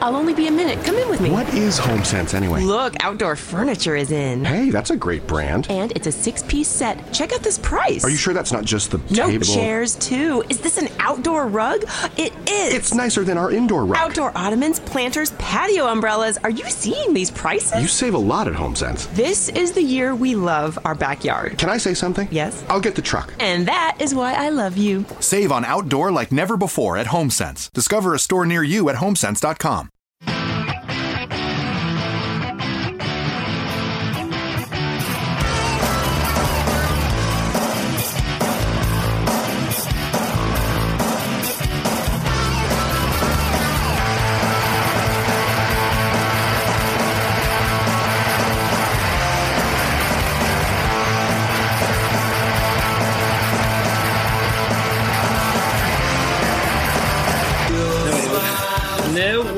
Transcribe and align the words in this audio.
I'll 0.00 0.14
only 0.14 0.34
be 0.34 0.46
a 0.46 0.50
minute. 0.50 0.84
Come 0.84 0.96
in 0.96 1.08
with 1.08 1.20
me. 1.20 1.30
What 1.30 1.48
is 1.54 1.78
HomeSense 1.78 2.34
anyway? 2.34 2.60
Look, 2.60 2.94
outdoor 3.02 3.34
furniture 3.34 3.96
is 3.96 4.12
in. 4.12 4.44
Hey, 4.44 4.70
that's 4.70 4.90
a 4.90 4.96
great 4.96 5.26
brand. 5.26 5.66
And 5.70 5.90
it's 5.92 6.06
a 6.06 6.12
six 6.12 6.42
piece 6.42 6.68
set. 6.68 7.12
Check 7.12 7.32
out 7.32 7.40
this 7.42 7.58
price. 7.58 8.04
Are 8.04 8.10
you 8.10 8.16
sure 8.16 8.34
that's 8.34 8.52
not 8.52 8.64
just 8.64 8.90
the 8.90 8.98
no 9.10 9.28
table? 9.28 9.44
chairs, 9.46 9.94
too. 9.96 10.44
Is 10.50 10.60
this 10.60 10.76
an 10.76 10.88
outdoor 10.98 11.46
rug? 11.48 11.82
It 12.18 12.32
is. 12.48 12.74
It's 12.74 12.94
nicer 12.94 13.24
than 13.24 13.38
our 13.38 13.50
indoor 13.50 13.86
rug. 13.86 13.98
Outdoor 13.98 14.32
ottomans, 14.36 14.80
planters, 14.80 15.32
patio 15.32 15.86
umbrellas. 15.86 16.36
Are 16.44 16.50
you 16.50 16.64
seeing 16.68 17.14
these 17.14 17.30
prices? 17.30 17.80
You 17.80 17.88
save 17.88 18.14
a 18.14 18.18
lot 18.18 18.48
at 18.48 18.54
HomeSense. 18.54 19.12
This 19.14 19.48
is 19.50 19.72
the 19.72 19.82
year 19.82 20.14
we 20.14 20.34
love 20.34 20.78
our 20.84 20.94
backyard. 20.94 21.56
Can 21.58 21.70
I 21.70 21.78
say 21.78 21.94
something? 21.94 22.28
Yes. 22.30 22.64
I'll 22.68 22.80
get 22.80 22.96
the 22.96 23.02
truck. 23.02 23.32
And 23.40 23.66
that 23.66 23.96
is 23.98 24.14
why 24.14 24.34
I 24.34 24.50
love 24.50 24.76
you. 24.76 25.06
Save 25.20 25.50
on 25.52 25.64
outdoor 25.64 26.10
like 26.12 26.32
never 26.32 26.56
before 26.56 26.96
at 26.98 27.06
HomeSense. 27.06 27.72
Discover 27.72 28.14
a 28.14 28.18
store 28.18 28.44
near 28.44 28.62
you 28.62 28.88
at 28.90 28.96
homesense.com. 28.96 29.85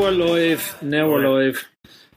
we're 0.09 0.27
live. 0.27 0.77
Now 0.83 1.09
we're 1.09 1.27
oh, 1.27 1.35
live. 1.35 1.65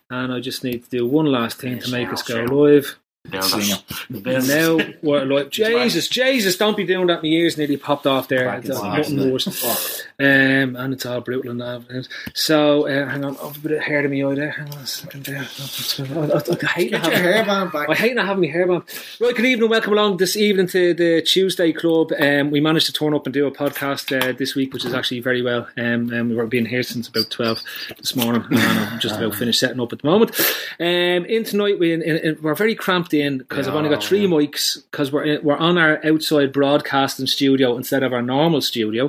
And 0.10 0.34
I 0.34 0.40
just 0.40 0.64
need 0.64 0.84
to 0.86 0.90
do 0.90 1.06
one 1.06 1.26
last 1.26 1.58
thing 1.58 1.80
to 1.80 1.92
make 1.92 2.10
us 2.10 2.22
go 2.22 2.44
live. 2.44 2.98
Now 3.32 4.78
we're 5.02 5.26
live. 5.26 5.50
Jesus, 5.50 6.08
Jesus, 6.08 6.58
don't 6.58 6.78
be 6.78 6.86
doing 6.86 7.08
that. 7.08 7.22
My 7.22 7.30
ears 7.30 7.58
nearly 7.58 7.78
popped 7.78 8.08
off 8.08 8.28
there. 8.28 8.54
It's 8.56 8.70
nothing 8.70 9.32
worse. 9.32 10.06
Um, 10.22 10.76
and 10.76 10.94
it's 10.94 11.06
all 11.06 11.20
brutal 11.22 11.50
and 11.50 11.62
that. 11.62 12.08
So, 12.36 12.88
uh, 12.88 13.10
hang 13.10 13.26
on. 13.26 13.38
I've 13.44 13.58
a 13.58 13.60
bit 13.60 13.72
of 13.72 13.80
hair 13.80 14.04
to 14.04 14.08
me 14.08 14.24
eye 14.24 14.36
there. 14.36 14.52
Hang 14.52 14.72
on 14.72 14.78
a 14.78 14.86
second 14.86 15.26
there. 15.26 15.40
I, 15.40 16.38
I, 16.38 16.58
I 16.62 16.66
hate 16.68 16.92
not 16.92 17.04
Get 17.04 17.12
your 17.24 17.34
having- 17.34 17.46
hairband 17.46 17.74
back. 17.74 17.90
I 17.90 17.96
hate 17.96 18.16
not 18.16 18.28
having 18.28 18.42
my 18.42 18.56
hairband. 18.56 19.20
Right, 19.20 19.36
good 19.36 19.46
evening, 19.46 19.70
welcome 19.70 19.94
along 19.94 20.18
this 20.18 20.38
evening 20.38 20.68
to 20.68 20.94
the 20.94 21.24
Tuesday 21.24 21.74
Club. 21.74 22.12
Um, 22.20 22.52
we 22.52 22.60
managed 22.62 22.86
to 22.86 22.94
turn 22.94 23.16
up 23.16 23.26
and 23.26 23.34
do 23.34 23.48
a 23.48 23.52
podcast 23.52 24.16
uh, 24.16 24.34
this 24.38 24.54
week, 24.54 24.74
which 24.74 24.86
is 24.86 24.94
actually 24.94 25.22
very 25.22 25.42
well. 25.42 25.68
Um, 25.76 26.14
and 26.14 26.38
we've 26.38 26.50
been 26.50 26.66
here 26.68 26.84
since 26.84 27.08
about 27.08 27.32
twelve 27.32 27.62
this 27.98 28.16
morning, 28.16 28.44
and 28.52 28.60
I'm 28.60 29.00
just 29.00 29.16
about 29.16 29.34
finished 29.34 29.60
setting 29.60 29.80
up 29.80 29.92
at 29.92 30.02
the 30.04 30.08
moment. 30.08 30.40
Um, 30.80 31.26
in 31.26 31.44
tonight, 31.44 31.80
we 31.80 31.94
in, 31.94 32.02
in, 32.04 32.38
we're 32.44 32.54
very 32.54 32.76
cramped 32.76 33.14
in 33.16 33.40
because 33.40 33.68
I've 33.68 33.76
only 33.76 33.90
got 33.90 34.04
three 34.04 34.28
mics 34.28 34.84
because 34.92 35.12
we're 35.12 35.24
in, 35.24 35.44
we're 35.44 35.58
on 35.58 35.80
our 35.80 36.00
outside 36.06 36.54
broadcasting 36.54 37.26
studio 37.28 37.76
instead 37.76 38.04
of 38.04 38.14
our 38.14 38.22
normal 38.22 38.62
studio. 38.62 39.06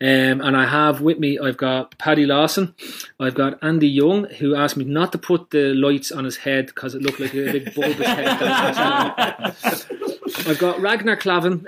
Um, 0.00 0.40
and 0.40 0.55
I 0.56 0.66
have 0.66 1.00
with 1.00 1.18
me, 1.18 1.38
I've 1.38 1.56
got 1.56 1.96
Paddy 1.98 2.26
Lawson, 2.26 2.74
I've 3.18 3.34
got 3.34 3.58
Andy 3.62 3.88
Young, 3.88 4.24
who 4.24 4.54
asked 4.54 4.76
me 4.76 4.84
not 4.84 5.12
to 5.12 5.18
put 5.18 5.50
the 5.50 5.74
lights 5.74 6.12
on 6.12 6.24
his 6.24 6.36
head 6.38 6.66
because 6.66 6.94
it 6.94 7.02
looked 7.02 7.20
like 7.20 7.34
a 7.34 7.52
big 7.52 7.74
bulbous 7.74 8.06
head. 8.06 9.56
I've 10.38 10.58
got 10.58 10.80
Ragnar 10.80 11.16
Clavin 11.16 11.62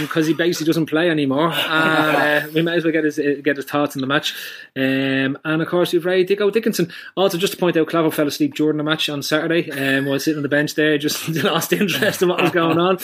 because 0.00 0.26
he 0.26 0.34
basically 0.34 0.66
doesn't 0.66 0.86
play 0.86 1.10
anymore. 1.10 1.52
And, 1.52 2.46
uh, 2.46 2.50
we 2.54 2.62
might 2.62 2.76
as 2.76 2.84
well 2.84 2.92
get 2.92 3.04
his 3.04 3.18
uh, 3.18 3.36
get 3.42 3.56
his 3.56 3.66
thoughts 3.66 3.96
on 3.96 4.00
the 4.00 4.06
match. 4.06 4.34
Um, 4.74 5.38
and 5.44 5.62
of 5.62 5.68
course, 5.68 5.92
we've 5.92 6.04
Ray 6.04 6.24
Dicko 6.24 6.52
Dickinson. 6.52 6.92
Also, 7.16 7.38
just 7.38 7.52
to 7.52 7.58
point 7.58 7.76
out, 7.76 7.88
Clavin 7.88 8.12
fell 8.12 8.26
asleep 8.26 8.54
during 8.54 8.78
the 8.78 8.82
match 8.82 9.08
on 9.08 9.22
Saturday 9.22 9.70
um, 9.70 10.06
while 10.06 10.18
sitting 10.18 10.38
on 10.38 10.42
the 10.42 10.48
bench 10.48 10.74
there, 10.74 10.98
just 10.98 11.28
lost 11.44 11.72
interest 11.72 12.22
in 12.22 12.28
what 12.28 12.40
was 12.40 12.50
going 12.50 12.78
on. 12.78 12.98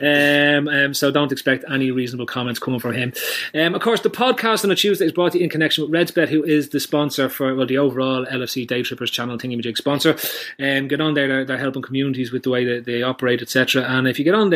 Um, 0.00 0.68
um, 0.68 0.94
so 0.94 1.10
don't 1.10 1.32
expect 1.32 1.64
any 1.70 1.90
reasonable 1.90 2.26
comments 2.26 2.58
coming 2.58 2.80
from 2.80 2.94
him. 2.94 3.12
Um, 3.54 3.74
of 3.74 3.82
course, 3.82 4.00
the 4.00 4.10
podcast 4.10 4.64
on 4.64 4.70
a 4.70 4.76
Tuesday 4.76 5.06
is 5.06 5.12
brought 5.12 5.32
to 5.32 5.38
you 5.38 5.44
in 5.44 5.50
connection 5.50 5.84
with 5.84 5.92
Redsbet, 5.92 6.28
who 6.28 6.42
is 6.44 6.70
the 6.70 6.80
sponsor 6.80 7.28
for 7.28 7.54
well 7.54 7.66
the 7.66 7.78
overall 7.78 8.26
LFC 8.26 8.66
Day 8.66 8.82
Trippers 8.82 9.10
channel 9.10 9.38
thingy-majig 9.38 9.76
sponsor. 9.76 10.16
Um, 10.58 10.88
get 10.88 11.00
on 11.00 11.14
there; 11.14 11.28
they're, 11.28 11.44
they're 11.44 11.58
helping 11.58 11.82
communities 11.82 12.32
with 12.32 12.42
the 12.42 12.50
way 12.50 12.64
that 12.64 12.84
they 12.84 13.02
operate, 13.02 13.42
etc. 13.42 13.82
And 13.82 14.08
if 14.08 14.18
you 14.18 14.24
get 14.24 14.34
on 14.34 14.50
there 14.50 14.55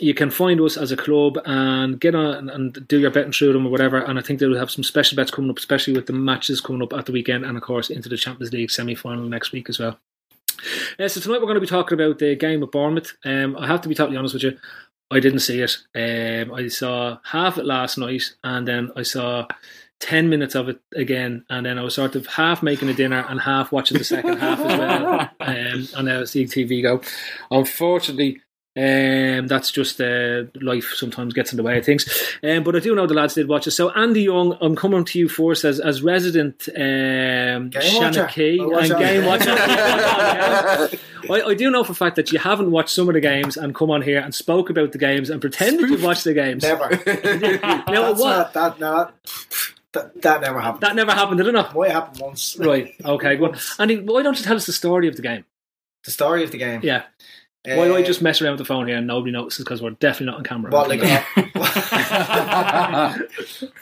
you 0.00 0.14
can 0.14 0.30
find 0.30 0.60
us 0.60 0.76
as 0.76 0.90
a 0.90 0.96
club 0.96 1.38
and 1.44 2.00
get 2.00 2.14
on 2.14 2.50
and 2.50 2.86
do 2.88 2.98
your 2.98 3.10
betting 3.10 3.32
through 3.32 3.52
them 3.52 3.66
or 3.66 3.70
whatever. 3.70 3.98
And 3.98 4.18
I 4.18 4.22
think 4.22 4.40
they'll 4.40 4.56
have 4.56 4.70
some 4.70 4.84
special 4.84 5.16
bets 5.16 5.30
coming 5.30 5.50
up, 5.50 5.58
especially 5.58 5.94
with 5.94 6.06
the 6.06 6.12
matches 6.12 6.60
coming 6.60 6.82
up 6.82 6.92
at 6.92 7.06
the 7.06 7.12
weekend, 7.12 7.44
and 7.44 7.56
of 7.56 7.62
course 7.62 7.90
into 7.90 8.08
the 8.08 8.16
Champions 8.16 8.52
League 8.52 8.70
semi 8.70 8.94
final 8.94 9.24
next 9.24 9.52
week 9.52 9.68
as 9.68 9.78
well. 9.78 9.98
Uh, 10.98 11.08
so 11.08 11.20
tonight 11.20 11.40
we're 11.40 11.46
going 11.46 11.54
to 11.54 11.60
be 11.60 11.66
talking 11.66 12.00
about 12.00 12.18
the 12.18 12.34
game 12.34 12.60
with 12.60 12.70
Bournemouth. 12.70 13.16
Um, 13.24 13.56
I 13.56 13.66
have 13.66 13.82
to 13.82 13.88
be 13.88 13.94
totally 13.94 14.16
honest 14.16 14.34
with 14.34 14.44
you, 14.44 14.58
I 15.10 15.20
didn't 15.20 15.40
see 15.40 15.60
it. 15.60 15.76
Um, 15.94 16.52
I 16.52 16.68
saw 16.68 17.18
half 17.24 17.58
it 17.58 17.66
last 17.66 17.98
night, 17.98 18.34
and 18.42 18.66
then 18.66 18.90
I 18.96 19.02
saw. 19.02 19.46
10 20.00 20.28
minutes 20.28 20.54
of 20.54 20.68
it 20.68 20.80
again, 20.94 21.46
and 21.48 21.64
then 21.64 21.78
I 21.78 21.82
was 21.82 21.94
sort 21.94 22.14
of 22.14 22.26
half 22.26 22.62
making 22.62 22.90
a 22.90 22.94
dinner 22.94 23.24
and 23.26 23.40
half 23.40 23.72
watching 23.72 23.96
the 23.96 24.04
second 24.04 24.36
half 24.36 24.58
as 24.58 24.78
well 24.78 25.20
um, 25.40 25.88
on 25.96 26.08
our 26.08 26.22
CTV 26.24 26.82
go. 26.82 27.00
Unfortunately, 27.50 28.42
um, 28.76 29.46
that's 29.46 29.70
just 29.70 30.00
uh, 30.00 30.44
life 30.60 30.92
sometimes 30.96 31.32
gets 31.32 31.52
in 31.52 31.56
the 31.56 31.62
way 31.62 31.78
of 31.78 31.84
things. 31.84 32.06
Um, 32.42 32.64
but 32.64 32.74
I 32.74 32.80
do 32.80 32.94
know 32.94 33.06
the 33.06 33.14
lads 33.14 33.34
did 33.34 33.48
watch 33.48 33.66
it. 33.66 33.70
So, 33.70 33.90
Andy 33.90 34.22
Young, 34.22 34.58
I'm 34.60 34.74
coming 34.74 35.04
to 35.04 35.18
you 35.18 35.28
first 35.28 35.64
as, 35.64 35.78
as 35.78 36.02
resident 36.02 36.68
um, 36.70 37.70
Game 37.70 37.94
watcher. 38.02 38.24
Shanachie 38.26 38.58
Oh, 38.60 38.76
and 38.78 38.88
game 38.98 39.24
watcher. 39.26 39.54
I, 41.30 41.42
I 41.42 41.54
do 41.54 41.70
know 41.70 41.84
for 41.84 41.92
a 41.92 41.94
fact 41.94 42.16
that 42.16 42.32
you 42.32 42.38
haven't 42.38 42.70
watched 42.70 42.90
some 42.90 43.08
of 43.08 43.14
the 43.14 43.20
games 43.20 43.56
and 43.56 43.74
come 43.74 43.90
on 43.90 44.02
here 44.02 44.20
and 44.20 44.34
spoke 44.34 44.70
about 44.70 44.92
the 44.92 44.98
games 44.98 45.30
and 45.30 45.40
pretended 45.40 45.88
you've 45.90 46.02
watched 46.02 46.24
the 46.24 46.34
games. 46.34 46.62
Never. 46.62 46.88
Now, 47.94 48.08
That's 48.12 48.20
what? 48.20 48.54
not, 48.54 48.78
that, 48.80 49.14
that, 49.92 50.22
that 50.22 50.40
never 50.40 50.60
happened. 50.60 50.82
That 50.82 50.96
never 50.96 51.12
happened, 51.12 51.38
did 51.38 51.46
it 51.46 51.52
not? 51.52 51.74
Might 51.74 51.92
happen 51.92 52.20
once. 52.20 52.56
Right, 52.58 52.94
okay, 53.04 53.38
on. 53.40 53.56
Andy, 53.78 54.00
why 54.00 54.22
don't 54.22 54.36
you 54.36 54.44
tell 54.44 54.56
us 54.56 54.66
the 54.66 54.72
story 54.72 55.06
of 55.08 55.16
the 55.16 55.22
game? 55.22 55.44
The 56.04 56.10
story 56.10 56.42
of 56.44 56.50
the 56.50 56.58
game. 56.58 56.80
Yeah. 56.82 57.04
Why 57.66 57.86
do 57.86 57.96
I 57.96 58.02
Uh, 58.02 58.04
just 58.04 58.20
mess 58.20 58.42
around 58.42 58.52
with 58.52 58.58
the 58.58 58.66
phone 58.66 58.86
here 58.86 58.98
and 58.98 59.06
nobody 59.06 59.32
notices 59.32 59.64
because 59.64 59.80
we're 59.80 59.92
definitely 59.92 60.26
not 60.26 60.36
on 60.36 60.44
camera? 60.44 60.70
What, 60.70 60.90
like, 60.90 61.00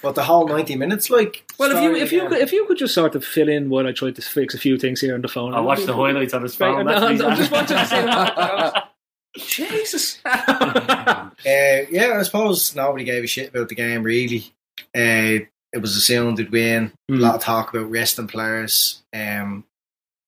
what 0.03 0.15
the 0.15 0.23
whole 0.23 0.47
ninety 0.47 0.77
minutes 0.77 1.11
like? 1.11 1.45
Well, 1.59 1.71
if 1.73 1.83
you 1.83 1.89
story 1.89 2.01
if 2.01 2.13
you 2.13 2.29
could, 2.29 2.39
if 2.39 2.53
you 2.53 2.65
could 2.67 2.79
just 2.79 2.95
sort 2.95 3.15
of 3.17 3.25
fill 3.25 3.49
in 3.49 3.71
while 3.71 3.87
I 3.87 3.93
tried 3.93 4.17
to 4.17 4.23
fix 4.23 4.55
a 4.55 4.59
few 4.59 4.77
things 4.79 5.01
here 5.01 5.15
on 5.15 5.23
the 5.23 5.29
phone. 5.29 5.55
I 5.55 5.61
watched 5.61 5.87
the 5.87 5.95
highlights 5.95 6.35
on 6.35 6.43
his 6.43 6.59
Right, 6.61 6.75
phone. 6.75 6.89
I'm, 6.89 7.21
I'm 7.23 7.37
just 7.37 7.51
watching 7.51 7.77
to 7.77 7.87
see 7.87 7.97
that. 7.97 8.89
Jesus. 9.37 10.19
Uh, 10.25 11.31
yeah, 11.45 12.17
I 12.19 12.23
suppose 12.23 12.75
nobody 12.77 13.05
gave 13.05 13.25
a 13.25 13.27
shit 13.27 13.49
about 13.49 13.69
the 13.69 13.75
game 13.75 14.03
really. 14.03 14.53
Uh, 14.95 15.47
it 15.73 15.81
was 15.81 15.97
assumed 15.97 16.37
they'd 16.37 16.53
win. 16.53 16.93
Mm. 17.11 17.17
A 17.19 17.21
lot 17.21 17.35
of 17.37 17.41
talk 17.43 17.73
about 17.75 17.91
resting 17.91 18.27
players. 18.29 19.03
Um, 19.15 19.65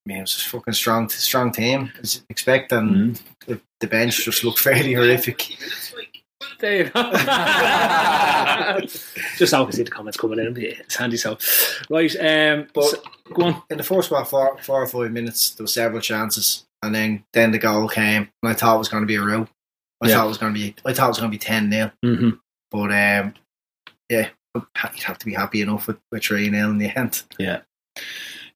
I 0.07 0.09
mean, 0.09 0.19
it 0.19 0.23
was 0.23 0.37
a 0.37 0.41
fucking 0.51 0.75
strong, 0.75 1.09
strong 1.09 1.51
team. 1.53 1.91
As 2.03 2.17
you'd 2.17 2.25
expect, 2.29 2.73
and 2.73 3.15
Mm. 3.17 3.23
the, 3.47 3.61
the 3.81 3.87
bench 3.87 4.23
just 4.25 4.45
looked 4.45 4.59
fairly 4.59 4.93
horrific. 4.93 5.57
There 6.61 6.77
you 6.77 6.91
go. 6.91 7.11
just 9.39 9.51
so 9.51 9.61
I 9.61 9.65
can 9.65 9.73
see 9.73 9.83
the 9.83 9.91
comments 9.91 10.17
coming 10.19 10.39
in. 10.39 10.55
It's 10.59 10.97
handy 10.97 11.17
so. 11.17 11.39
Right, 11.91 12.15
um, 12.17 12.67
But- 12.75 12.85
so- 12.85 13.03
go 13.33 13.43
on. 13.45 13.63
In 13.71 13.79
the 13.79 13.83
first 13.83 14.11
about 14.11 14.29
four, 14.29 14.59
four 14.63 14.83
or 14.83 14.87
five 14.87 15.11
minutes, 15.11 15.51
there 15.51 15.65
were 15.65 15.69
several 15.69 16.01
chances, 16.01 16.65
and 16.83 16.95
then 16.95 17.25
then 17.33 17.51
the 17.53 17.59
goal 17.59 17.89
came, 17.89 18.29
and 18.43 18.51
I 18.51 18.53
thought 18.53 18.77
it 18.77 18.79
was 18.79 18.89
going 18.89 19.03
to 19.03 19.07
be 19.07 19.15
a 19.17 19.23
row. 19.23 19.49
I 20.03 20.09
Yeah. 20.09 20.17
thought 20.17 20.25
it 20.27 20.29
was 20.29 20.39
going 20.39 20.53
to 20.55 20.61
be, 20.61 20.75
I 20.85 20.93
thought 20.93 21.07
it 21.07 21.09
was 21.09 21.19
going 21.19 21.31
to 21.31 21.35
be 21.35 21.43
ten 21.43 21.71
0 21.73 21.91
Mm-hmm. 22.05 22.31
But 22.71 22.91
um, 22.93 23.35
yeah, 24.11 24.29
you'd 24.55 25.03
have 25.05 25.19
to 25.19 25.27
be 25.27 25.33
happy 25.35 25.63
enough 25.63 25.87
with, 25.87 25.97
with 26.13 26.23
three 26.23 26.51
0 26.51 26.71
in 26.71 26.79
the 26.79 26.91
end. 26.99 27.23
Yeah. 27.39 27.61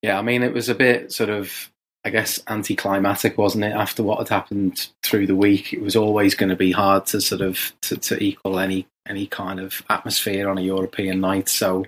Yeah, 0.03 0.19
I 0.19 0.23
mean, 0.23 0.43
it 0.43 0.53
was 0.55 0.69
a 0.69 0.75
bit 0.75 1.13
sort 1.13 1.31
of, 1.31 1.71
I 2.05 2.11
guess, 2.11 2.41
anticlimactic, 2.49 3.37
wasn't 3.37 3.65
it? 3.65 3.73
After 3.73 4.03
what 4.03 4.19
had 4.19 4.29
happened 4.29 4.89
through 5.03 5.27
the 5.27 5.37
week, 5.37 5.73
it 5.73 5.83
was 5.83 5.97
always 5.97 6.35
going 6.35 6.51
to 6.51 6.57
be 6.57 6.73
hard 6.73 7.07
to 7.07 7.21
sort 7.21 7.41
of 7.41 7.73
to, 7.83 7.97
to 7.97 8.23
equal 8.23 8.59
any 8.59 8.87
any 9.09 9.27
kind 9.27 9.59
of 9.59 9.83
atmosphere 9.91 10.49
on 10.49 10.59
a 10.59 10.63
European 10.63 11.21
night. 11.21 11.49
So, 11.49 11.85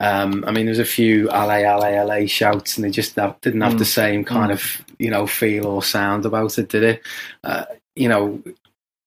Um, 0.00 0.44
I 0.46 0.50
mean, 0.50 0.66
there's 0.66 0.80
a 0.80 0.84
few 0.84 1.28
LA, 1.28 1.58
LA, 1.58 2.02
LA 2.02 2.26
shouts, 2.26 2.76
and 2.76 2.84
they 2.84 2.90
just 2.90 3.14
didn't 3.40 3.60
have 3.60 3.78
the 3.78 3.84
same 3.84 4.24
kind 4.24 4.50
of 4.52 4.84
you 4.98 5.10
know 5.10 5.26
feel 5.26 5.66
or 5.66 5.82
sound 5.82 6.26
about 6.26 6.58
it, 6.58 6.68
did 6.68 6.82
it? 6.82 7.02
Uh, 7.44 7.64
you 7.94 8.08
know, 8.08 8.42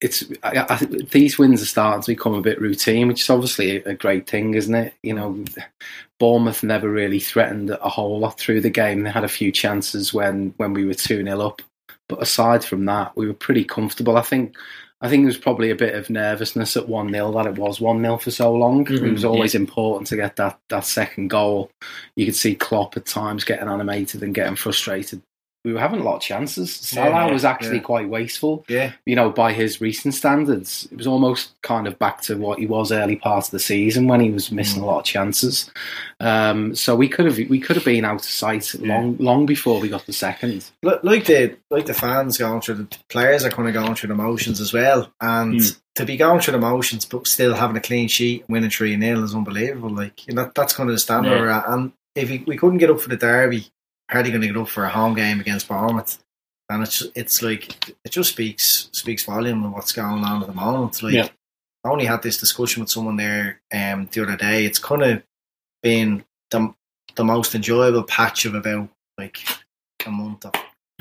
it's 0.02 0.24
I, 0.44 0.66
I 0.70 0.86
these 1.12 1.38
wins 1.38 1.62
are 1.62 1.66
starting 1.66 2.02
to 2.02 2.12
become 2.12 2.34
a 2.34 2.42
bit 2.42 2.62
routine, 2.62 3.08
which 3.08 3.22
is 3.22 3.30
obviously 3.30 3.78
a, 3.78 3.90
a 3.90 3.94
great 3.94 4.30
thing, 4.30 4.54
isn't 4.54 4.76
it? 4.76 4.94
You 5.04 5.14
know, 5.14 5.44
Bournemouth 6.20 6.64
never 6.64 6.90
really 6.90 7.20
threatened 7.20 7.70
a 7.70 7.90
whole 7.90 8.20
lot 8.20 8.40
through 8.40 8.62
the 8.62 8.70
game. 8.70 9.04
They 9.04 9.12
had 9.12 9.24
a 9.24 9.30
few 9.30 9.52
chances 9.52 10.14
when 10.14 10.54
when 10.58 10.74
we 10.74 10.86
were 10.86 10.94
two 10.94 11.24
0 11.24 11.40
up, 11.40 11.62
but 12.10 12.22
aside 12.22 12.64
from 12.64 12.86
that, 12.86 13.16
we 13.16 13.28
were 13.28 13.34
pretty 13.34 13.64
comfortable. 13.64 14.18
I 14.18 14.22
think. 14.22 14.56
I 15.02 15.10
think 15.10 15.24
there 15.24 15.28
was 15.28 15.38
probably 15.38 15.70
a 15.72 15.76
bit 15.76 15.94
of 15.94 16.10
nervousness 16.10 16.78
at 16.78 16.88
1 16.88 17.12
0 17.12 17.32
that 17.34 17.46
it 17.46 17.58
was 17.58 17.82
1 17.82 18.02
0 18.02 18.18
for 18.18 18.32
so 18.32 18.54
long. 18.54 18.86
Mhm, 18.86 19.02
it 19.10 19.12
was 19.12 19.26
always 19.26 19.54
important 19.54 20.08
to 20.08 20.16
get 20.16 20.38
that, 20.38 20.58
that 20.70 20.86
second 20.86 21.28
goal. 21.28 21.70
You 22.16 22.26
could 22.26 22.36
see 22.36 22.56
Klopp 22.56 22.96
at 22.96 23.06
times 23.06 23.44
getting 23.44 23.68
animated 23.68 24.24
and 24.24 24.34
getting 24.34 24.56
frustrated. 24.56 25.22
We 25.66 25.74
were 25.74 25.80
having 25.82 26.00
a 26.00 26.04
lot 26.04 26.16
of 26.16 26.22
chances. 26.22 26.74
Salah 26.74 27.26
Yeah, 27.26 27.32
was 27.34 27.44
actually 27.44 27.78
yeah. 27.78 27.84
quite 27.84 28.08
wasteful 28.08 28.64
Yeah, 28.70 28.94
you 29.06 29.16
know, 29.16 29.30
by 29.32 29.52
his 29.52 29.82
recent 29.82 30.14
standards, 30.14 30.88
it 30.92 30.98
was 30.98 31.08
almost 31.08 31.60
kind 31.64 31.88
of 31.88 32.00
back 32.00 32.22
to 32.22 32.38
what 32.38 32.60
he 32.60 32.68
was 32.68 32.92
early 32.94 33.18
part 33.18 33.46
of 33.46 33.52
the 33.52 33.60
season 33.60 34.08
when 34.08 34.22
he 34.22 34.30
was 34.32 34.52
missing 34.52 34.82
a 34.82 34.86
lot 34.86 35.00
of 35.00 35.06
chances. 35.06 35.70
Um, 36.20 36.76
so 36.76 36.96
we 36.96 37.10
could 37.10 37.26
have 37.26 37.38
we 37.50 37.60
could 37.60 37.76
have 37.76 37.86
been 37.86 38.06
out 38.06 38.22
of 38.22 38.24
sight 38.24 38.74
long 38.80 39.18
long 39.18 39.46
before 39.46 39.82
we 39.82 39.90
got 39.90 40.06
the 40.06 40.14
second. 40.14 40.70
Like 40.82 41.26
the 41.26 41.58
like 41.70 41.88
the 41.88 41.94
fans 41.94 42.38
going 42.38 42.62
through 42.62 42.76
the 42.76 42.98
players 43.10 43.44
are 43.44 43.50
kind 43.50 43.68
of 43.68 43.74
going 43.74 43.96
through 43.96 44.10
the 44.10 44.16
motions 44.16 44.62
as 44.62 44.72
well, 44.72 45.12
and 45.20 45.60
to 45.96 46.06
be 46.06 46.18
going 46.18 46.42
through 46.42 46.52
the 46.54 46.60
motions 46.60 47.06
but 47.06 47.26
still 47.26 47.54
having 47.56 47.76
a 47.78 47.82
clean 47.82 48.08
sheet 48.08 48.42
and 48.42 48.50
winning 48.54 48.70
three 48.70 49.00
0 49.00 49.24
is 49.24 49.34
unbelievable. 49.36 49.90
Like 49.90 50.28
you 50.28 50.34
know, 50.36 50.52
that's 50.56 50.74
kind 50.74 50.90
of 50.90 50.96
the 50.96 51.00
standard 51.00 51.32
Yeah. 51.32 51.40
we're 51.40 51.50
at. 51.50 51.68
And 51.70 51.92
if 52.16 52.30
we, 52.30 52.44
we 52.48 52.58
couldn't 52.58 52.78
get 52.78 52.90
up 52.90 53.02
for 53.02 53.10
the 53.10 53.18
derby, 53.18 53.68
hardly 54.10 54.32
going 54.32 54.42
to 54.42 54.48
get 54.48 54.58
up 54.58 54.70
for 54.70 54.86
a 54.86 54.90
home 54.90 55.14
game 55.16 55.40
against 55.40 55.68
Bournemouth. 55.68 56.20
And 56.70 56.82
it's 56.84 57.04
it's 57.16 57.42
like 57.44 57.90
it 58.04 58.10
just 58.12 58.32
speaks 58.32 58.90
speaks 58.92 59.24
volume 59.24 59.64
of 59.64 59.72
what's 59.74 59.92
going 59.92 60.24
on 60.24 60.42
at 60.42 60.48
the 60.48 60.54
moment. 60.54 61.02
Like 61.04 61.14
Yeah. 61.14 61.28
I 61.84 61.90
only 61.90 62.06
had 62.06 62.24
this 62.24 62.40
discussion 62.40 62.82
with 62.82 62.90
someone 62.90 63.18
there 63.18 63.62
um, 63.72 64.10
the 64.12 64.24
other 64.24 64.36
day. 64.36 64.66
It's 64.66 64.80
kind 64.80 65.04
of 65.04 65.24
been 65.84 66.26
the 66.50 66.74
the 67.16 67.24
most 67.24 67.54
enjoyable 67.54 68.04
patch 68.04 68.46
of 68.46 68.56
about 68.56 68.90
like 69.20 69.38
a 70.08 70.10
month 70.10 70.46
of 70.46 70.54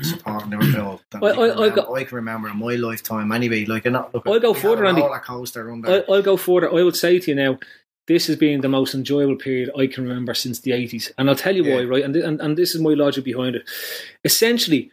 supporting 0.03 0.51
Liverpool. 0.51 1.01
Well, 1.19 1.41
I, 1.41 1.65
I- 1.65 1.69
can 1.71 1.85
I 1.95 2.03
can 2.03 2.15
remember 2.15 2.49
in 2.49 2.57
my 2.57 2.75
lifetime 2.75 3.31
anyway. 3.31 3.65
Like, 3.65 3.85
I'm 3.87 3.93
not 3.93 4.13
look, 4.13 4.27
I'll 4.27 4.39
go 4.39 4.53
further, 4.53 4.85
Andy. 4.85 5.01
roller 5.01 5.19
coaster. 5.19 5.71
I, 5.71 6.03
I'll 6.07 6.21
go 6.21 6.37
further. 6.37 6.69
I 6.69 6.83
would 6.83 6.95
say 6.95 7.17
to 7.17 7.31
you 7.31 7.35
now, 7.35 7.57
this 8.07 8.27
has 8.27 8.35
been 8.35 8.61
the 8.61 8.69
most 8.69 8.93
enjoyable 8.93 9.35
period 9.35 9.71
I 9.77 9.87
can 9.87 10.03
remember 10.07 10.33
since 10.33 10.59
the 10.59 10.71
80s. 10.71 11.11
And 11.17 11.29
I'll 11.29 11.35
tell 11.35 11.55
you 11.55 11.63
why, 11.63 11.83
right? 11.83 12.03
And, 12.03 12.13
th- 12.13 12.25
and, 12.25 12.39
and 12.39 12.57
this 12.57 12.75
is 12.75 12.81
my 12.81 12.91
logic 12.93 13.23
behind 13.23 13.55
it. 13.55 13.67
Essentially, 14.23 14.91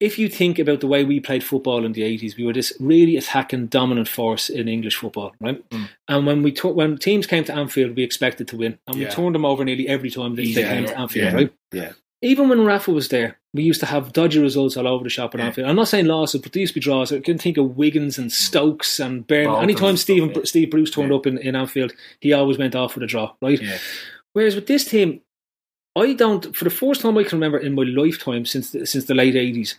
if 0.00 0.18
you 0.18 0.28
think 0.28 0.58
about 0.58 0.80
the 0.80 0.88
way 0.88 1.04
we 1.04 1.20
played 1.20 1.44
football 1.44 1.84
in 1.84 1.92
the 1.92 2.02
80s, 2.02 2.36
we 2.36 2.44
were 2.44 2.52
this 2.52 2.72
really 2.80 3.16
attacking, 3.16 3.68
dominant 3.68 4.08
force 4.08 4.48
in 4.48 4.66
English 4.68 4.96
football, 4.96 5.32
right? 5.40 5.68
Mm. 5.70 5.88
And 6.08 6.26
when 6.26 6.42
we 6.42 6.50
when 6.64 6.98
teams 6.98 7.26
came 7.26 7.44
to 7.44 7.54
Anfield, 7.54 7.96
we 7.96 8.02
expected 8.02 8.48
to 8.48 8.56
win. 8.56 8.78
And 8.86 8.98
we 8.98 9.06
turned 9.06 9.34
them 9.34 9.44
over 9.44 9.64
nearly 9.64 9.86
every 9.88 10.10
time 10.10 10.34
they, 10.34 10.52
they 10.52 10.62
Yeah, 10.62 10.74
came 10.74 10.86
to 10.86 10.98
Anfield, 10.98 11.24
yeah. 11.26 11.34
right? 11.34 11.52
Yeah. 11.72 11.92
Even 12.24 12.48
when 12.48 12.64
Rafa 12.64 12.90
was 12.90 13.08
there, 13.08 13.38
we 13.52 13.62
used 13.62 13.80
to 13.80 13.86
have 13.86 14.12
dodgy 14.12 14.38
results 14.40 14.76
all 14.76 14.88
over 14.88 15.04
the 15.04 15.10
shop 15.10 15.34
at 15.34 15.40
Yeah. 15.40 15.46
Anfield. 15.46 15.68
I'm 15.68 15.76
not 15.76 15.88
saying 15.88 16.06
losses, 16.06 16.40
but 16.40 16.52
there 16.52 16.60
used 16.62 16.72
to 16.72 16.80
be 16.80 16.84
draws. 16.84 17.12
I 17.12 17.20
can 17.20 17.38
think 17.38 17.56
of 17.58 17.66
Wigans 17.76 18.18
and 18.18 18.32
Stokes 18.32 18.98
and. 18.98 19.26
Bolton 19.26 19.62
Anytime 19.62 19.96
Stephen, 19.96 20.30
yeah. 20.34 20.40
Steve 20.44 20.70
Bruce 20.70 20.90
turned 20.90 21.10
Yeah. 21.10 21.16
up 21.16 21.26
in, 21.26 21.38
in 21.38 21.54
Anfield, 21.54 21.92
he 22.20 22.32
always 22.32 22.56
went 22.58 22.74
off 22.74 22.94
with 22.94 23.04
a 23.04 23.06
draw, 23.06 23.34
right? 23.42 23.60
Yeah. 23.60 23.76
Whereas 24.32 24.54
with 24.54 24.66
this 24.66 24.84
team, 24.86 25.20
I 25.96 26.14
don't. 26.14 26.56
For 26.56 26.64
the 26.64 26.70
first 26.70 27.02
time 27.02 27.16
I 27.18 27.24
can 27.24 27.36
remember 27.38 27.58
in 27.58 27.74
my 27.74 27.82
lifetime 27.84 28.46
since 28.46 28.70
the, 28.70 28.86
since 28.86 29.04
the 29.04 29.14
late 29.14 29.36
eighties, 29.36 29.78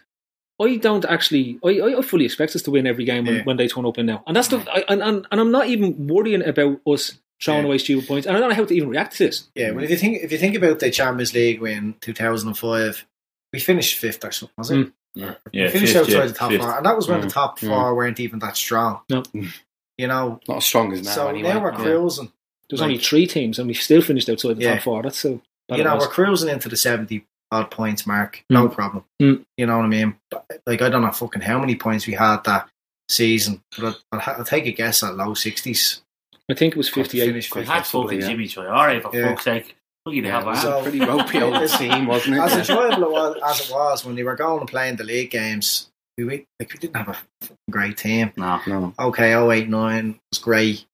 I 0.62 0.78
don't 0.78 1.04
actually. 1.06 1.60
I, 1.66 1.82
I 1.98 2.02
fully 2.02 2.26
expect 2.26 2.56
us 2.56 2.62
to 2.62 2.72
win 2.72 2.88
every 2.88 3.06
game 3.06 3.26
when, 3.26 3.36
Yeah. 3.38 3.44
when 3.44 3.58
they 3.58 3.68
turn 3.68 3.86
up 3.86 3.98
in 3.98 4.06
now, 4.06 4.24
and 4.28 4.36
that's 4.38 4.48
the. 4.50 4.60
I, 4.72 4.86
and, 4.88 5.02
and 5.04 5.28
and 5.32 5.42
I'm 5.42 5.52
not 5.52 5.68
even 5.68 6.08
worrying 6.08 6.42
about 6.46 6.80
us 6.88 7.18
throwing 7.42 7.62
Yeah. 7.62 7.68
away 7.68 7.78
stupid 7.78 8.08
points, 8.08 8.28
and 8.28 8.36
I 8.36 8.40
don't 8.40 8.50
know 8.50 8.56
how 8.56 8.66
to 8.66 8.74
even 8.76 8.90
react 8.90 9.18
to 9.18 9.26
this. 9.28 9.48
Yeah, 9.56 9.72
well, 9.72 9.84
if 9.84 9.90
you 9.90 9.98
think 9.98 10.24
if 10.24 10.32
you 10.32 10.38
think 10.38 10.56
about 10.56 10.80
the 10.80 10.90
Champions 10.92 11.34
League 11.34 11.60
win 11.62 11.96
2005, 12.02 13.06
we 13.54 13.60
finished 13.60 13.98
fifth 14.00 14.24
or 14.24 14.32
something, 14.32 14.54
was 14.58 14.72
it? 14.72 14.76
Mm. 14.76 14.92
Yeah, 15.16 15.36
we 15.54 15.70
finished 15.70 15.94
fifth, 15.94 16.02
outside 16.04 16.14
yeah, 16.20 16.26
the 16.28 16.34
top 16.34 16.52
fifth. 16.52 16.62
four, 16.62 16.78
and 16.78 16.86
that 16.86 16.96
was 16.96 17.08
when 17.08 17.20
Mm. 17.20 17.24
the 17.24 17.30
top 17.30 17.60
Mm. 17.60 17.68
four 17.70 17.96
weren't 17.96 18.20
even 18.20 18.40
that 18.40 18.58
strong. 18.58 19.00
No. 19.10 19.24
You 19.98 20.08
know, 20.08 20.42
Not 20.50 20.58
as 20.58 20.66
strong 20.66 20.92
as 20.92 21.04
now 21.04 21.12
so 21.12 21.28
anyway. 21.30 21.54
now 21.54 21.64
we're 21.64 21.72
Yeah. 21.72 21.78
cruising. 21.78 22.30
There's 22.70 22.82
Like- 22.82 22.88
only 22.90 22.98
three 23.02 23.26
teams, 23.28 23.60
and 23.60 23.68
we 23.70 23.74
still 23.74 24.02
finished 24.02 24.28
outside 24.28 24.58
the 24.58 24.64
Yeah. 24.64 24.74
top 24.76 24.84
four. 24.84 25.04
That's 25.04 25.18
so. 25.18 25.42
you 25.70 25.84
know, 25.86 25.96
we're 25.96 26.08
cruising 26.10 26.50
into 26.50 26.68
the 26.68 26.76
70 26.76 27.26
odd 27.50 27.72
points 27.72 28.06
mark. 28.06 28.44
No 28.50 28.68
problem. 28.68 29.06
Mm. 29.22 29.46
You 29.58 29.66
know 29.66 29.78
what 29.78 29.86
I 29.86 29.88
mean? 29.88 30.18
But, 30.30 30.46
like, 30.68 30.82
I 30.82 30.90
don't 30.90 31.02
know 31.02 31.12
fucking 31.12 31.44
how 31.44 31.60
many 31.60 31.76
points 31.78 32.06
we 32.08 32.14
had 32.14 32.44
that 32.44 32.68
season, 33.08 33.62
but 33.78 33.86
I'll, 34.12 34.20
I'll, 34.20 34.36
I'll 34.40 34.44
take 34.46 34.66
a 34.66 34.72
guess 34.74 35.02
at 35.02 35.16
low 35.16 35.34
60s. 35.34 36.02
I 36.50 36.54
think 36.54 36.74
it 36.74 36.78
was 36.78 36.90
fifty-eight. 36.90 37.28
Finish 37.28 37.54
We 37.54 37.62
fifth. 37.62 37.70
had 37.70 37.86
fucking 37.88 38.22
yeah. 38.22 38.28
Djimi 38.30 38.44
Traoré. 38.46 38.70
All 38.72 38.86
right, 38.86 39.02
for 39.02 39.16
Yeah. 39.16 39.30
fuck's 39.30 39.44
sake. 39.46 39.76
Look 40.06 40.16
at 40.16 40.22
the 40.22 40.28
Yeah, 40.28 40.40
hell 40.40 40.42
it 40.42 40.52
was 40.52 40.64
a 40.64 40.82
pretty 40.84 41.00
ropey 41.00 41.42
old 41.42 41.68
team, 41.80 42.06
wasn't 42.06 42.36
it? 42.36 42.40
As 42.42 42.54
enjoyable 42.70 43.04
it 43.06 43.12
was, 43.12 43.36
as 43.44 43.68
it 43.70 43.74
was 43.74 44.06
when 44.06 44.16
they 44.16 44.24
were 44.24 44.36
going 44.36 44.60
and 44.60 44.70
playing 44.70 44.98
the 44.98 45.04
league 45.04 45.32
games, 45.32 45.90
we, 46.18 46.24
we, 46.26 46.46
like, 46.60 46.72
we 46.72 46.78
didn't 46.80 46.96
have 46.96 47.10
a 47.10 47.18
fucking 47.42 47.58
great 47.72 47.98
team. 47.98 48.32
No. 48.38 48.62
No. 48.68 48.94
okay, 49.00 49.34
089 49.34 50.20
was 50.32 50.40
great, 50.40 50.86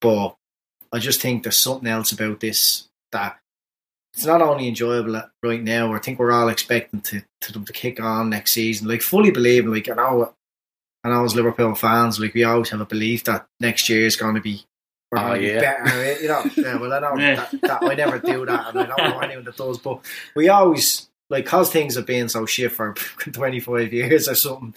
but 0.00 0.36
I 0.92 0.98
just 1.00 1.20
think 1.20 1.42
there's 1.42 1.56
something 1.56 1.88
else 1.88 2.12
about 2.12 2.38
this 2.38 2.86
that 3.10 3.38
it's 4.14 4.24
not 4.26 4.40
only 4.42 4.68
enjoyable 4.68 5.20
right 5.42 5.62
now. 5.62 5.92
I 5.92 5.98
think 5.98 6.20
we're 6.20 6.30
all 6.32 6.48
expecting 6.48 7.00
to, 7.00 7.22
to 7.40 7.52
them 7.52 7.64
to 7.64 7.72
kick 7.72 8.00
on 8.00 8.30
next 8.30 8.52
season, 8.52 8.86
like 8.86 9.02
fully 9.02 9.32
believing. 9.32 9.72
Like 9.72 9.88
I 9.90 9.94
know, 9.94 10.32
and 11.02 11.12
I 11.12 11.16
know 11.16 11.24
as 11.24 11.34
Liverpool 11.34 11.74
fans, 11.74 12.20
like 12.20 12.34
we 12.34 12.44
always 12.44 12.70
have 12.70 12.80
a 12.80 12.86
belief 12.86 13.24
that 13.24 13.46
next 13.58 13.88
year 13.88 14.06
is 14.06 14.14
going 14.16 14.36
to 14.36 14.40
be. 14.40 14.62
We're 15.12 15.18
ah, 15.18 15.24
Oh, 15.24 15.28
going 15.34 15.42
yeah. 15.42 15.54
be 15.54 15.60
better, 15.90 16.04
eh? 16.04 16.18
you 16.22 16.28
know. 16.28 16.44
Yeah, 16.56 16.76
well, 16.78 16.92
I 16.92 16.98
know 17.00 17.16
Yeah. 17.18 17.34
that, 17.34 17.60
that 17.62 17.82
I 17.82 17.94
never 17.94 18.18
do 18.18 18.46
that, 18.46 18.68
and 18.68 18.78
I 18.80 18.86
don't 18.86 19.10
know 19.10 19.18
anyone 19.20 19.44
that 19.44 19.56
does. 19.56 19.78
But 19.78 20.04
we 20.36 20.48
always 20.48 21.08
like 21.28 21.44
because 21.44 21.70
things 21.70 21.94
have 21.96 22.06
been 22.06 22.28
so 22.28 22.44
shit 22.46 22.72
for 22.72 22.92
25 23.18 23.92
years 23.92 24.28
or 24.28 24.34
something. 24.34 24.74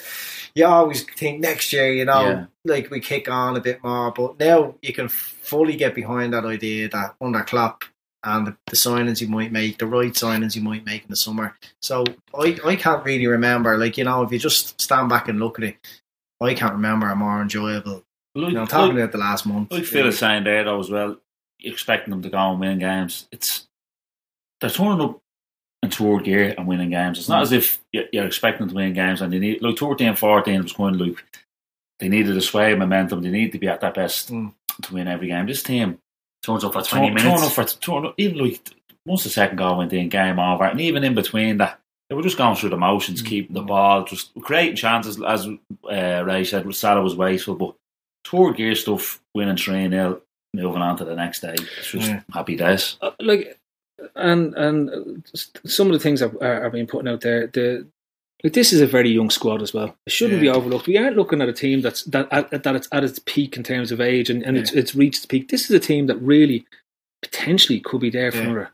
You 0.55 0.65
always 0.67 1.03
think 1.03 1.39
next 1.39 1.73
year, 1.73 1.91
you 1.93 2.05
know, 2.05 2.21
Yeah. 2.29 2.45
like 2.65 2.89
we 2.91 2.99
kick 2.99 3.29
on 3.29 3.57
a 3.57 3.61
bit 3.61 3.83
more. 3.83 4.11
But 4.11 4.39
now 4.39 4.75
you 4.81 4.93
can 4.93 5.07
fully 5.07 5.75
get 5.75 5.95
behind 5.95 6.33
that 6.33 6.45
idea 6.45 6.89
that 6.89 7.15
under 7.21 7.41
Klopp 7.43 7.83
and 8.23 8.47
the, 8.47 8.57
the 8.67 8.75
signings 8.75 9.19
you 9.19 9.27
might 9.27 9.51
make, 9.51 9.79
the 9.79 9.87
right 9.87 10.13
signings 10.13 10.55
you 10.55 10.61
might 10.61 10.85
make 10.85 11.03
in 11.03 11.09
the 11.09 11.15
summer. 11.15 11.57
So 11.81 12.03
I, 12.39 12.57
I 12.63 12.75
can't 12.75 13.03
really 13.03 13.27
remember. 13.27 13.77
Like 13.77 13.97
you 13.97 14.03
know, 14.03 14.21
if 14.23 14.31
you 14.31 14.37
just 14.39 14.79
stand 14.79 15.09
back 15.09 15.27
and 15.27 15.39
look 15.39 15.57
at 15.59 15.65
it, 15.65 15.77
I 16.39 16.53
can't 16.53 16.73
remember 16.73 17.09
a 17.09 17.15
more 17.15 17.41
enjoyable. 17.41 18.03
Look, 18.35 18.49
You 18.49 18.55
know, 18.55 18.65
talking 18.65 18.97
about 18.97 19.11
the 19.11 19.17
last 19.19 19.45
month. 19.45 19.71
like 19.71 19.85
Phil 19.85 20.07
is 20.07 20.17
saying 20.17 20.43
there 20.43 20.63
though 20.63 20.79
as 20.79 20.89
well, 20.89 21.17
you're 21.59 21.73
expecting 21.73 22.11
them 22.11 22.21
to 22.23 22.29
go 22.29 22.37
and 22.37 22.59
win 22.59 22.79
games. 22.79 23.27
It's 23.31 23.67
they're 24.59 24.69
turning 24.69 25.01
up 25.01 25.19
in 25.83 25.89
third 25.91 26.23
gear 26.23 26.55
and 26.57 26.67
winning 26.67 26.89
games. 26.89 27.19
It's 27.19 27.29
not 27.29 27.39
Mm. 27.39 27.43
as 27.43 27.51
if 27.51 27.79
you're 27.91 28.25
expecting 28.25 28.61
them 28.67 28.69
to 28.69 28.75
win 28.75 28.93
games 28.93 29.21
and 29.21 29.31
they 29.31 29.39
need 29.39 29.61
like 29.61 29.77
13 29.77 30.15
14 30.15 30.63
was 30.63 30.73
going 30.73 30.97
like 30.97 31.23
they 31.99 32.09
needed 32.09 32.35
a 32.35 32.41
sway 32.41 32.73
of 32.73 32.79
momentum. 32.79 33.21
They 33.21 33.29
need 33.29 33.51
to 33.51 33.59
be 33.59 33.67
at 33.67 33.81
their 33.81 33.91
best 33.91 34.31
Mm. 34.31 34.53
to 34.81 34.93
win 34.93 35.07
every 35.07 35.27
game. 35.27 35.45
This 35.45 35.63
team 35.63 35.99
Turns 36.43 36.63
up 36.65 36.73
for 36.73 36.81
20 36.81 37.05
turn, 37.07 37.13
minutes. 37.15 37.39
turn 37.41 37.47
up 37.47 37.53
for 37.53 37.79
turn 37.79 38.05
up, 38.07 38.15
even 38.17 38.37
like 38.39 38.59
once 39.05 39.23
the 39.23 39.29
second 39.29 39.57
goal 39.57 39.77
went 39.77 39.93
in, 39.93 40.09
game 40.09 40.39
over, 40.39 40.65
and 40.65 40.81
even 40.81 41.03
in 41.03 41.13
between 41.15 41.57
that. 41.59 41.79
They 42.09 42.15
were 42.15 42.21
just 42.23 42.37
going 42.37 42.55
through 42.57 42.71
the 42.71 42.77
motions, 42.77 43.21
keeping 43.21 43.53
the 43.53 43.61
ball, 43.61 44.03
just 44.03 44.31
creating 44.41 44.75
chances. 44.75 45.21
As 45.21 45.47
uh, 45.47 46.23
Ray 46.25 46.43
said, 46.43 46.73
Salah 46.75 47.01
was 47.01 47.15
wasteful, 47.15 47.55
but 47.55 47.75
third 48.25 48.57
gear 48.57 48.75
stuff, 48.75 49.21
winning 49.35 49.57
3 49.57 49.89
0, 49.89 50.21
moving 50.53 50.81
on 50.81 50.97
to 50.97 51.05
the 51.05 51.15
next 51.15 51.41
day. 51.41 51.55
It's 51.57 51.91
just 51.91 52.09
Yeah. 52.09 52.21
happy 52.33 52.55
days. 52.55 52.97
Uh, 53.01 53.11
like 53.19 53.59
and 54.15 54.53
and 54.55 55.23
some 55.65 55.87
of 55.87 55.93
the 55.93 55.99
things 55.99 56.19
that 56.19 56.33
are, 56.41 56.65
are 56.65 56.69
being 56.69 56.87
put 56.87 57.07
out 57.07 57.21
there 57.21 57.47
the 57.47 57.87
like 58.43 58.51
this 58.51 58.73
is 58.73 58.81
a 58.81 58.87
very 58.87 59.09
young 59.09 59.29
squad 59.29 59.61
as 59.61 59.73
well 59.73 59.95
it 60.05 60.11
shouldn't 60.11 60.41
be 60.41 60.49
overlooked 60.49 60.87
we 60.87 60.97
aren't 60.97 61.15
looking 61.15 61.41
at 61.41 61.47
a 61.47 61.53
team 61.53 61.79
that's 61.79 62.03
that 62.05 62.27
at, 62.31 62.63
that 62.63 62.75
it's 62.75 62.87
at 62.91 63.03
its 63.05 63.19
peak 63.25 63.55
in 63.55 63.63
terms 63.63 63.91
of 63.93 64.01
age 64.01 64.29
and, 64.29 64.43
and 64.43 64.57
it's 64.57 64.73
it's 64.73 64.93
reached 64.93 65.19
its 65.19 65.25
peak 65.25 65.47
this 65.49 65.65
is 65.65 65.71
a 65.71 65.79
team 65.79 66.07
that 66.07 66.17
really 66.17 66.65
potentially 67.21 67.79
could 67.79 68.01
be 68.01 68.09
there 68.09 68.31
for 68.31 68.39
Yeah. 68.39 68.43
another 68.43 68.71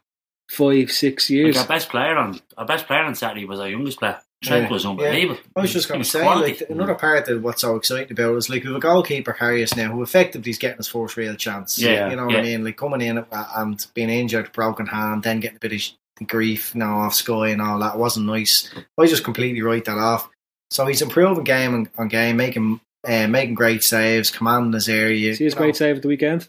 five 0.50 0.92
six 0.92 1.30
years 1.30 1.56
Like 1.56 1.70
our 1.70 1.76
best 1.76 1.90
player 1.90 2.18
on 2.18 2.40
our 2.58 2.66
best 2.66 2.88
player 2.88 3.04
on 3.04 3.14
Saturday 3.14 3.46
was 3.46 3.60
our 3.60 3.70
youngest 3.70 4.00
player. 4.00 4.20
Trent 4.42 4.64
Yeah. 4.68 4.72
was 4.72 4.86
unbelievable. 4.86 5.40
I 5.56 5.62
was 5.62 5.74
just 5.74 5.90
going 5.90 6.02
to 6.02 6.08
say, 6.10 6.22
quality. 6.22 6.52
like 6.60 6.70
another 6.70 6.96
part 6.96 7.28
of 7.28 7.44
what's 7.44 7.62
so 7.62 7.76
exciting 7.76 8.12
about 8.14 8.34
it 8.34 8.38
is 8.38 8.50
like 8.50 8.64
we 8.64 8.68
have 8.70 8.78
a 8.78 8.80
goalkeeper 8.80 9.34
Karius 9.38 9.76
now 9.76 9.92
who 9.92 10.02
effectively 10.02 10.50
is 10.52 10.58
getting 10.58 10.78
his 10.78 10.88
first 10.88 11.18
real 11.18 11.36
chance. 11.36 11.78
Yeah, 11.78 12.10
you 12.10 12.16
know 12.16 12.26
what 12.26 12.38
I 12.38 12.42
mean. 12.42 12.64
Like 12.64 12.78
coming 12.78 13.02
in 13.02 13.24
and 13.32 13.88
being 13.94 14.10
injured, 14.10 14.52
broken 14.54 14.86
hand, 14.88 15.24
then 15.24 15.42
getting 15.42 15.58
a 15.58 15.60
bit 15.60 15.74
of 15.74 15.82
sh- 15.82 15.92
grief 16.26 16.74
now 16.74 17.00
off 17.00 17.16
Sky 17.16 17.50
and 17.50 17.62
all 17.62 17.80
that 17.80 17.98
wasn't 17.98 18.28
nice. 18.28 18.70
I 18.98 19.08
just 19.08 19.24
completely 19.26 19.62
write 19.62 19.86
that 19.86 19.98
off. 19.98 20.30
So 20.72 20.86
he's 20.86 21.02
improving 21.02 21.44
game 21.44 21.74
on, 21.74 21.90
on 21.98 22.08
game, 22.08 22.38
making 22.38 22.80
uh, 23.08 23.28
making 23.28 23.56
great 23.56 23.84
saves, 23.84 24.30
commanding 24.30 24.74
his 24.74 24.88
area. 24.90 25.36
see 25.36 25.44
his 25.44 25.54
you 25.54 25.60
know. 25.60 25.66
great 25.66 25.76
save 25.76 25.96
at 25.98 26.02
the 26.02 26.08
weekend 26.08 26.48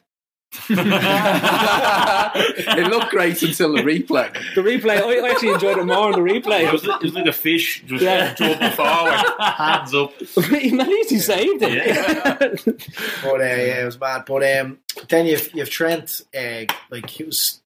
it 0.68 0.76
looked 2.90 3.10
great 3.10 3.40
until 3.42 3.72
the 3.72 3.82
replay. 3.82 4.32
The 4.54 4.62
replay, 4.62 5.00
I, 5.00 5.26
I 5.26 5.30
actually 5.30 5.50
enjoyed 5.50 5.78
it 5.78 5.84
more 5.84 6.12
in 6.12 6.24
the 6.24 6.32
replay. 6.32 6.66
It 6.66 6.72
was, 6.72 6.84
it 6.84 7.02
was 7.02 7.14
like 7.14 7.26
a 7.26 7.32
fish 7.32 7.82
just 7.86 8.02
Yeah. 8.02 8.34
jumping 8.34 8.70
forward, 8.72 9.14
hands 9.38 9.94
up. 9.94 10.12
At 10.20 10.50
least 10.50 11.10
he 11.10 11.18
saved 11.18 11.62
it. 11.62 12.64
But 13.22 13.40
uh, 13.40 13.44
yeah, 13.44 13.82
it 13.82 13.84
was 13.84 13.96
bad. 13.96 14.24
But 14.26 14.42
um, 14.58 14.78
then 15.08 15.26
you've 15.26 15.54
you've 15.54 15.70
Trent. 15.70 16.22
Uh, 16.36 16.64
like 16.90 17.08
he 17.08 17.24
was. 17.24 17.59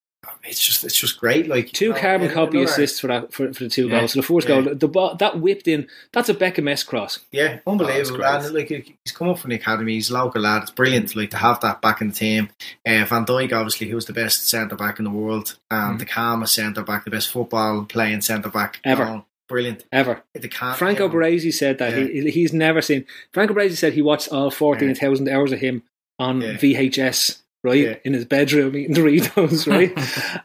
It's 0.44 0.60
just 0.64 0.84
it's 0.84 0.98
just 0.98 1.18
great. 1.18 1.48
Like 1.48 1.72
Two 1.72 1.86
you 1.86 1.92
know, 1.92 1.98
carbon 1.98 2.28
copy 2.30 2.58
another- 2.58 2.72
assists 2.72 3.00
for 3.00 3.06
that 3.08 3.32
for, 3.32 3.52
for 3.52 3.64
the 3.64 3.70
two 3.70 3.88
Yeah. 3.88 4.00
goals. 4.00 4.12
So 4.12 4.20
the 4.20 4.26
fourth 4.26 4.48
Yeah. 4.48 4.60
goal, 4.62 4.74
the 4.74 4.88
ball, 4.88 5.14
that 5.16 5.38
whipped 5.40 5.66
in. 5.68 5.86
That's 6.12 6.28
a 6.28 6.34
Beckham 6.34 6.70
S 6.70 6.82
cross. 6.82 7.20
Yeah, 7.32 7.58
unbelievable. 7.66 8.18
great. 8.18 8.26
and 8.44 8.54
like 8.54 8.68
he's 8.68 9.12
come 9.12 9.28
up 9.28 9.38
from 9.38 9.50
the 9.50 9.56
academy. 9.56 9.94
He's 9.94 10.10
a 10.10 10.14
local 10.14 10.42
lad. 10.42 10.62
It's 10.62 10.70
brilliant. 10.70 11.14
Like 11.16 11.30
to 11.30 11.36
have 11.38 11.60
that 11.60 11.80
back 11.80 12.00
in 12.00 12.08
the 12.08 12.14
team. 12.14 12.50
Uh, 12.86 13.04
Van 13.04 13.24
Dijk, 13.24 13.52
obviously, 13.52 13.86
he 13.88 13.94
was 13.94 14.06
the 14.06 14.12
best 14.12 14.48
centre 14.48 14.76
back 14.76 14.98
in 14.98 15.04
the 15.04 15.10
world, 15.10 15.56
and 15.70 15.98
the 15.98 16.04
calmest 16.06 16.54
centre 16.54 16.82
back, 16.82 17.04
the 17.04 17.10
best 17.10 17.30
football 17.30 17.84
playing 17.84 18.20
centre 18.20 18.48
back 18.50 18.80
Ever. 18.84 19.04
going. 19.04 19.24
Brilliant. 19.48 19.84
Ever. 19.92 20.22
The 20.32 20.48
calm, 20.48 20.74
Franco 20.74 21.06
yeah. 21.06 21.12
Baresi 21.14 21.52
said 21.52 21.76
that 21.78 21.92
he 21.92 22.30
he's 22.30 22.52
never 22.54 22.80
seen. 22.80 23.04
Franco 23.32 23.52
Baresi 23.54 23.76
said 23.76 23.92
he 23.92 24.00
watched 24.02 24.28
all 24.32 24.50
fourteen 24.50 24.94
thousand 24.94 25.28
hours 25.28 25.52
of 25.52 25.60
him 25.60 25.82
on 26.18 26.40
Yeah. 26.40 26.52
VHS. 26.56 27.42
Right 27.64 27.78
Yeah. 27.78 27.94
in 28.04 28.12
his 28.12 28.26
bedroom 28.26 28.76
eating 28.76 28.94
Doritos, 28.94 29.66
right? 29.70 29.92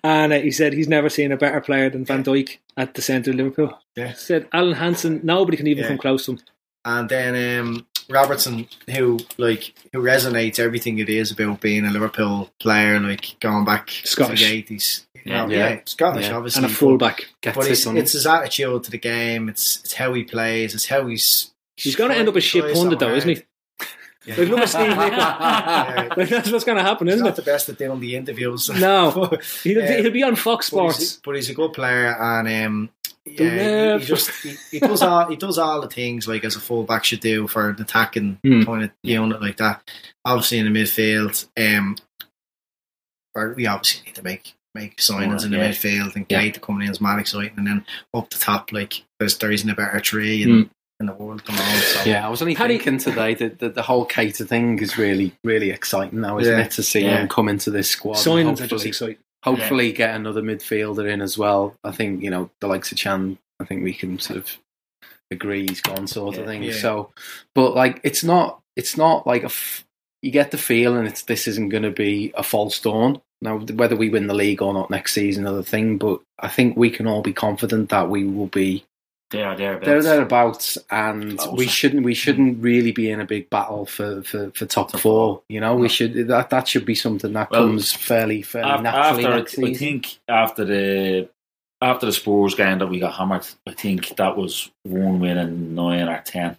and 0.03 0.33
uh, 0.33 0.39
he 0.39 0.51
said 0.51 0.73
he's 0.73 0.87
never 0.87 1.09
seen 1.09 1.31
a 1.33 1.37
better 1.37 1.59
player 1.61 1.89
than 1.89 2.05
Van 2.05 2.23
Dijk 2.23 2.57
at 2.77 2.93
the 2.95 3.01
centre 3.01 3.29
of 3.31 3.35
Liverpool. 3.37 3.77
Yeah. 3.95 4.13
Said 4.13 4.47
Alan 4.53 4.73
Hansen, 4.75 5.19
nobody 5.23 5.57
can 5.57 5.67
even 5.67 5.83
Yeah. 5.83 5.89
come 5.89 5.97
close 5.97 6.25
to 6.25 6.31
him. 6.31 6.39
and 6.85 7.09
then 7.09 7.59
um, 7.59 7.85
Robertson, 8.09 8.67
who 8.89 9.19
like 9.37 9.73
who 9.93 10.01
resonates 10.01 10.59
everything 10.59 10.97
it 10.99 11.09
is 11.09 11.29
about 11.31 11.59
being 11.61 11.85
a 11.85 11.91
Liverpool 11.91 12.49
player, 12.59 12.99
like 13.01 13.35
going 13.41 13.65
back 13.65 13.89
Scottish. 13.91 14.39
to 14.41 14.47
the 14.47 14.53
eighties. 14.53 15.05
Yeah. 15.25 15.45
yeah, 15.47 15.57
Yeah. 15.69 15.79
Scottish, 15.85 16.27
Yeah. 16.27 16.37
obviously, 16.37 16.63
And 16.63 16.71
a 16.71 16.73
fullback. 16.73 17.25
But 17.43 17.67
it's, 17.69 17.85
it's 17.85 18.13
his 18.13 18.25
attitude 18.25 18.83
to 18.85 18.91
the 18.91 18.97
game. 18.97 19.49
It's 19.49 19.81
it's 19.83 19.93
how 19.93 20.13
he 20.13 20.23
plays. 20.23 20.73
It's 20.73 20.87
how 20.87 21.05
he's. 21.07 21.51
He's 21.75 21.95
going 21.95 22.11
to 22.11 22.17
end 22.17 22.27
up 22.27 22.35
a 22.35 22.41
shit 22.41 22.63
tries 22.63 22.77
pundit, 22.77 22.99
though, 22.99 23.13
isn't 23.15 23.29
he? 23.29 23.41
Yeah. 24.25 24.35
Like, 24.37 24.47
look 24.49 24.59
at 24.59 24.69
Steve 24.69 24.89
Nicol. 24.89 25.03
Yeah. 25.11 26.09
Like, 26.17 26.29
that's 26.29 26.51
what's 26.51 26.65
going 26.65 26.77
to 26.77 26.83
happen, 26.83 27.07
He's 27.07 27.15
isn't 27.15 27.25
not 27.25 27.33
it? 27.33 27.43
the 27.43 27.51
best 27.51 27.69
at 27.69 27.77
doing 27.77 27.99
the 27.99 28.15
interviews. 28.15 28.69
No, 28.79 29.11
he'll, 29.63 29.81
uh, 29.81 29.87
he'll 29.87 30.11
be 30.11 30.23
on 30.23 30.35
Fox 30.35 30.69
but 30.69 30.85
he's, 30.87 30.95
Sports. 30.95 31.21
but 31.23 31.35
he's 31.35 31.49
a 31.49 31.53
good 31.53 31.71
player, 31.73 32.15
and 32.21 32.47
um, 32.65 32.89
yeah, 33.25 33.93
he, 33.97 33.99
he 34.01 34.05
just 34.05 34.29
he, 34.43 34.55
he 34.71 34.79
does 34.79 35.01
all 35.01 35.27
he 35.29 35.35
does 35.37 35.57
all 35.57 35.79
the 35.81 35.87
things 35.87 36.27
like 36.27 36.43
as 36.43 36.55
a 36.55 36.59
fullback 36.59 37.05
should 37.05 37.19
do 37.21 37.47
for 37.47 37.69
an 37.69 37.81
attacking 37.81 38.39
Hmm. 38.43 38.63
kind 38.63 38.83
of 38.83 38.91
unit 39.03 39.41
like 39.41 39.57
that. 39.57 39.89
Obviously 40.25 40.59
in 40.59 40.71
the 40.71 40.79
midfield, 40.79 41.47
um, 41.57 41.95
we 43.55 43.67
obviously 43.67 44.05
need 44.05 44.15
to 44.15 44.23
make 44.23 44.53
make 44.75 44.97
signings 44.97 45.45
in 45.45 45.51
the 45.51 45.57
Yeah. 45.57 45.69
midfield 45.69 46.15
and 46.15 46.25
Yeah. 46.29 46.41
Keita 46.41 46.61
coming 46.61 46.87
in 46.87 46.93
mad 47.01 47.19
exciting, 47.19 47.53
and 47.57 47.67
then 47.67 47.85
up 48.13 48.29
the 48.29 48.37
top 48.37 48.71
like 48.71 49.03
there's 49.19 49.37
there 49.37 49.51
isn't 49.51 49.69
a 49.69 49.75
better 49.75 49.99
three 49.99 50.43
in, 50.43 50.49
Hmm. 50.49 50.61
In 50.99 51.05
the 51.05 51.13
world 51.13 51.45
come 51.45 51.55
on. 51.57 51.77
So 51.77 52.03
Yeah, 52.09 52.25
I 52.25 52.29
was 52.29 52.41
only 52.41 52.55
Paddy- 52.55 52.77
thinking 52.77 52.97
today 52.97 53.33
that, 53.35 53.59
that 53.59 53.73
the 53.73 53.81
whole 53.81 54.05
Keita 54.05 54.45
thing 54.45 54.79
is 54.79 54.97
really, 54.97 55.31
really 55.45 55.69
exciting 55.69 56.19
now, 56.19 56.37
isn't 56.39 56.53
Yeah. 56.53 56.65
it? 56.65 56.71
To 56.71 56.83
see 56.83 57.01
Yeah. 57.05 57.21
him 57.21 57.29
come 57.29 57.47
into 57.47 57.71
this 57.71 57.89
squad. 57.89 58.17
and 58.17 58.25
Signings 58.25 58.53
are 58.59 58.67
just 58.67 58.71
hopefully- 58.71 58.87
exciting. 58.89 59.17
hopefully 59.43 59.91
get 59.93 60.13
another 60.15 60.41
midfielder 60.41 61.09
in 61.09 61.21
as 61.21 61.37
well. 61.37 61.75
I 61.85 61.91
think 61.91 62.21
you 62.21 62.29
know 62.29 62.49
the 62.59 62.67
likes 62.67 62.91
of 62.91 62.97
Can. 62.97 63.37
I 63.61 63.63
think 63.65 63.83
we 63.83 63.93
can 63.93 64.19
sort 64.19 64.37
of 64.39 64.57
agree 65.31 65.65
he's 65.69 65.79
gone, 65.81 66.05
sort 66.07 66.37
of 66.37 66.45
thing. 66.45 66.63
Yeah. 66.63 66.73
So, 66.73 67.11
but 67.55 67.75
like 67.75 68.01
it's 68.03 68.23
not 68.23 68.59
it's 68.75 68.97
not 68.97 69.25
like 69.25 69.43
a 69.43 69.45
f- 69.45 69.85
you 70.21 70.31
get 70.31 70.51
the 70.51 70.57
feeling 70.57 71.05
it's 71.05 71.21
this 71.21 71.47
isn't 71.47 71.69
going 71.69 71.83
to 71.83 71.91
be 71.91 72.33
a 72.35 72.43
false 72.43 72.77
dawn. 72.81 73.21
Now, 73.41 73.59
whether 73.59 73.95
we 73.95 74.09
win 74.09 74.27
the 74.27 74.33
league 74.33 74.61
or 74.61 74.73
not 74.73 74.89
next 74.89 75.13
season, 75.13 75.45
another 75.47 75.63
thing. 75.63 75.97
But 75.97 76.19
I 76.39 76.49
think 76.49 76.75
we 76.75 76.89
can 76.89 77.07
all 77.07 77.21
be 77.21 77.31
confident 77.31 77.87
that 77.87 78.09
we 78.09 78.25
will 78.25 78.47
be 78.47 78.83
There, 79.31 79.55
there, 79.55 79.79
there 79.79 80.01
thereabouts, 80.01 80.77
and 80.89 81.37
Close. 81.37 81.55
we 81.57 81.67
shouldn't 81.67 82.03
we 82.03 82.15
shouldn't 82.15 82.63
really 82.63 82.91
be 82.91 83.11
in 83.11 83.21
a 83.21 83.25
big 83.25 83.47
battle 83.51 83.85
for, 83.85 84.23
for, 84.23 84.49
for 84.55 84.65
top 84.65 84.91
four. 84.97 85.43
You 85.49 85.59
know, 85.59 85.75
we 85.75 85.87
should 85.87 86.27
that 86.29 86.49
that 86.49 86.67
should 86.67 86.85
be 86.85 86.95
something 86.95 87.33
that 87.33 87.51
Well, 87.51 87.67
comes 87.67 87.93
fairly 87.93 88.41
fairly 88.41 88.69
After, 88.71 88.83
naturally 88.83 89.25
after 89.25 89.37
next 89.37 89.59
I 89.59 89.73
think 89.75 90.17
after 90.27 90.65
the 90.65 91.29
after 91.81 92.07
the 92.07 92.11
Spurs 92.11 92.55
game 92.55 92.79
that 92.79 92.87
we 92.87 92.99
got 92.99 93.13
hammered, 93.13 93.45
I 93.67 93.73
think 93.73 94.15
that 94.17 94.35
was 94.35 94.71
one 94.83 95.19
win 95.19 95.37
and 95.37 95.75
nine 95.75 96.07
or 96.09 96.21
ten. 96.25 96.57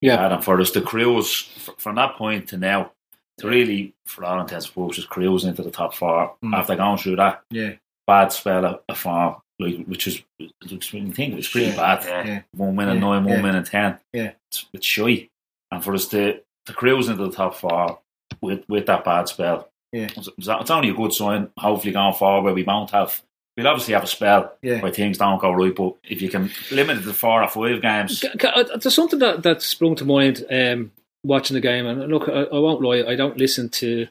Yeah. 0.00 0.32
and 0.34 0.42
for 0.42 0.58
us 0.58 0.70
to 0.70 0.80
cruise 0.80 1.50
f- 1.56 1.74
from 1.76 1.96
that 1.96 2.14
point 2.16 2.48
to 2.48 2.56
now 2.56 2.92
to 3.38 3.46
really, 3.46 3.92
for 4.06 4.24
all 4.24 4.40
intents 4.40 4.66
and 4.66 4.74
purposes, 4.74 5.04
cruise 5.04 5.44
into 5.44 5.62
the 5.62 5.70
top 5.70 5.94
four 5.94 6.34
Mm. 6.42 6.54
after 6.56 6.76
going 6.76 6.96
through 6.96 7.16
that 7.16 7.42
yeah, 7.50 7.72
bad 8.06 8.32
spell 8.32 8.64
of, 8.64 8.80
of 8.88 8.98
form, 8.98 9.36
like 9.60 9.84
which 9.86 10.06
is 10.06 10.22
which 10.70 10.92
when 10.92 11.06
you 11.08 11.12
think 11.12 11.34
it's 11.38 11.48
pretty 11.48 11.68
Yeah. 11.68 11.76
bad. 11.76 12.04
Yeah. 12.04 12.26
yeah, 12.26 12.42
One 12.56 12.76
win 12.76 12.88
and 12.88 13.00
nine, 13.00 13.24
one 13.24 13.34
yeah. 13.38 13.42
win 13.42 13.54
and 13.54 13.66
ten. 13.66 13.98
Yeah. 14.12 14.32
it's, 14.50 14.66
it's 14.72 14.86
shy, 14.86 15.28
and 15.70 15.84
for 15.84 15.94
us 15.94 16.08
to 16.08 16.40
to 16.66 16.72
cruise 16.72 17.08
into 17.08 17.24
the 17.26 17.32
top 17.32 17.54
four 17.56 17.98
with 18.40 18.64
with 18.68 18.86
that 18.86 19.04
bad 19.04 19.28
spell, 19.28 19.68
Yeah. 19.92 20.08
it's, 20.16 20.28
it's 20.38 20.70
only 20.70 20.88
a 20.90 20.94
good 20.94 21.12
sign. 21.12 21.50
Hopefully, 21.58 21.92
going 21.92 22.14
forward, 22.14 22.44
where 22.44 22.54
we 22.54 22.62
won't 22.64 22.90
have. 22.90 23.22
We'll 23.56 23.66
obviously 23.68 23.92
have 23.94 24.04
a 24.04 24.06
spell 24.06 24.54
yeah. 24.62 24.80
where 24.80 24.92
things 24.92 25.18
don't 25.18 25.40
go 25.40 25.50
right, 25.52 25.74
but 25.74 25.94
if 26.08 26.22
you 26.22 26.30
can 26.30 26.50
limit 26.70 26.98
it 26.98 27.02
to 27.02 27.12
four 27.12 27.42
or 27.42 27.48
five 27.48 27.82
games, 27.82 28.20
Ca- 28.20 28.38
ca- 28.38 28.48
uh, 28.60 28.76
There's 28.78 28.94
something 28.94 29.18
that, 29.18 29.42
that 29.42 29.60
sprung 29.60 29.96
to 29.96 30.04
mind 30.06 30.46
um, 30.50 30.92
watching 31.24 31.54
the 31.56 31.60
game, 31.60 31.84
and 31.84 32.08
look, 32.10 32.28
I, 32.28 32.44
I 32.44 32.58
won't 32.58 32.80
lie, 32.80 33.02
I 33.06 33.16
don't 33.16 33.36
listen 33.36 33.68
to. 33.68 34.06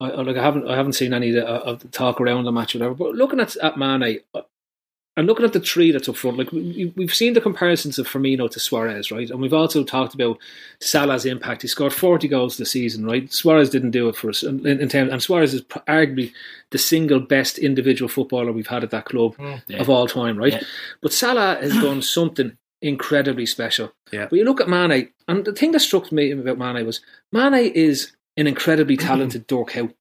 I, 0.00 0.10
I- 0.10 0.22
like 0.22 0.36
I 0.36 0.42
haven't, 0.42 0.68
I 0.68 0.76
haven't 0.76 0.94
seen 0.94 1.14
any 1.14 1.28
of 1.30 1.34
the, 1.36 1.48
uh, 1.48 1.60
of 1.60 1.78
the 1.80 1.88
talk 1.88 2.20
around 2.20 2.44
the 2.44 2.52
match 2.52 2.74
or 2.74 2.80
whatever. 2.80 2.94
But 2.96 3.14
looking 3.14 3.40
at 3.40 3.56
at 3.56 3.78
Mane, 3.78 4.20
and 5.16 5.28
looking 5.28 5.44
at 5.44 5.52
the 5.52 5.60
three 5.60 5.92
that's 5.92 6.08
up 6.08 6.16
front, 6.16 6.38
like 6.38 6.50
we, 6.50 6.92
we've 6.96 7.14
seen 7.14 7.34
the 7.34 7.40
comparisons 7.40 7.98
of 7.98 8.08
Firmino 8.08 8.50
to 8.50 8.58
Suarez, 8.58 9.12
right? 9.12 9.30
And 9.30 9.40
we've 9.40 9.54
also 9.54 9.84
talked 9.84 10.12
about 10.12 10.38
Salah's 10.80 11.24
impact. 11.24 11.62
He 11.62 11.68
scored 11.68 11.92
40 11.92 12.26
goals 12.26 12.56
this 12.56 12.72
season, 12.72 13.06
right? 13.06 13.32
Suarez 13.32 13.70
didn't 13.70 13.92
do 13.92 14.08
it 14.08 14.16
for 14.16 14.28
us 14.28 14.42
in, 14.42 14.66
in 14.66 14.88
terms, 14.88 15.12
and 15.12 15.22
Suarez 15.22 15.54
is 15.54 15.62
arguably 15.62 16.32
the 16.70 16.78
single 16.78 17.20
best 17.20 17.58
individual 17.58 18.08
footballer 18.08 18.50
we've 18.50 18.66
had 18.66 18.82
at 18.82 18.90
that 18.90 19.04
club 19.04 19.36
hmm. 19.36 19.54
Yeah. 19.68 19.80
of 19.80 19.88
all 19.88 20.08
time, 20.08 20.36
right? 20.36 20.52
Yeah. 20.52 20.62
But 21.00 21.12
Salah 21.12 21.58
has 21.60 21.72
done 21.82 22.02
something 22.02 22.56
incredibly 22.82 23.46
special. 23.46 23.92
Yeah. 24.12 24.26
But 24.28 24.36
you 24.36 24.44
look 24.44 24.60
at 24.60 24.68
Mane, 24.68 25.10
and 25.28 25.44
the 25.44 25.52
thing 25.52 25.72
that 25.72 25.80
struck 25.80 26.10
me 26.10 26.32
about 26.32 26.58
Mane 26.58 26.84
was 26.84 27.00
Mane 27.32 27.72
is 27.72 28.12
an 28.36 28.48
incredibly 28.48 28.96
talented 28.98 29.46
Dirk 29.46 29.70
Kuyt. 29.70 29.94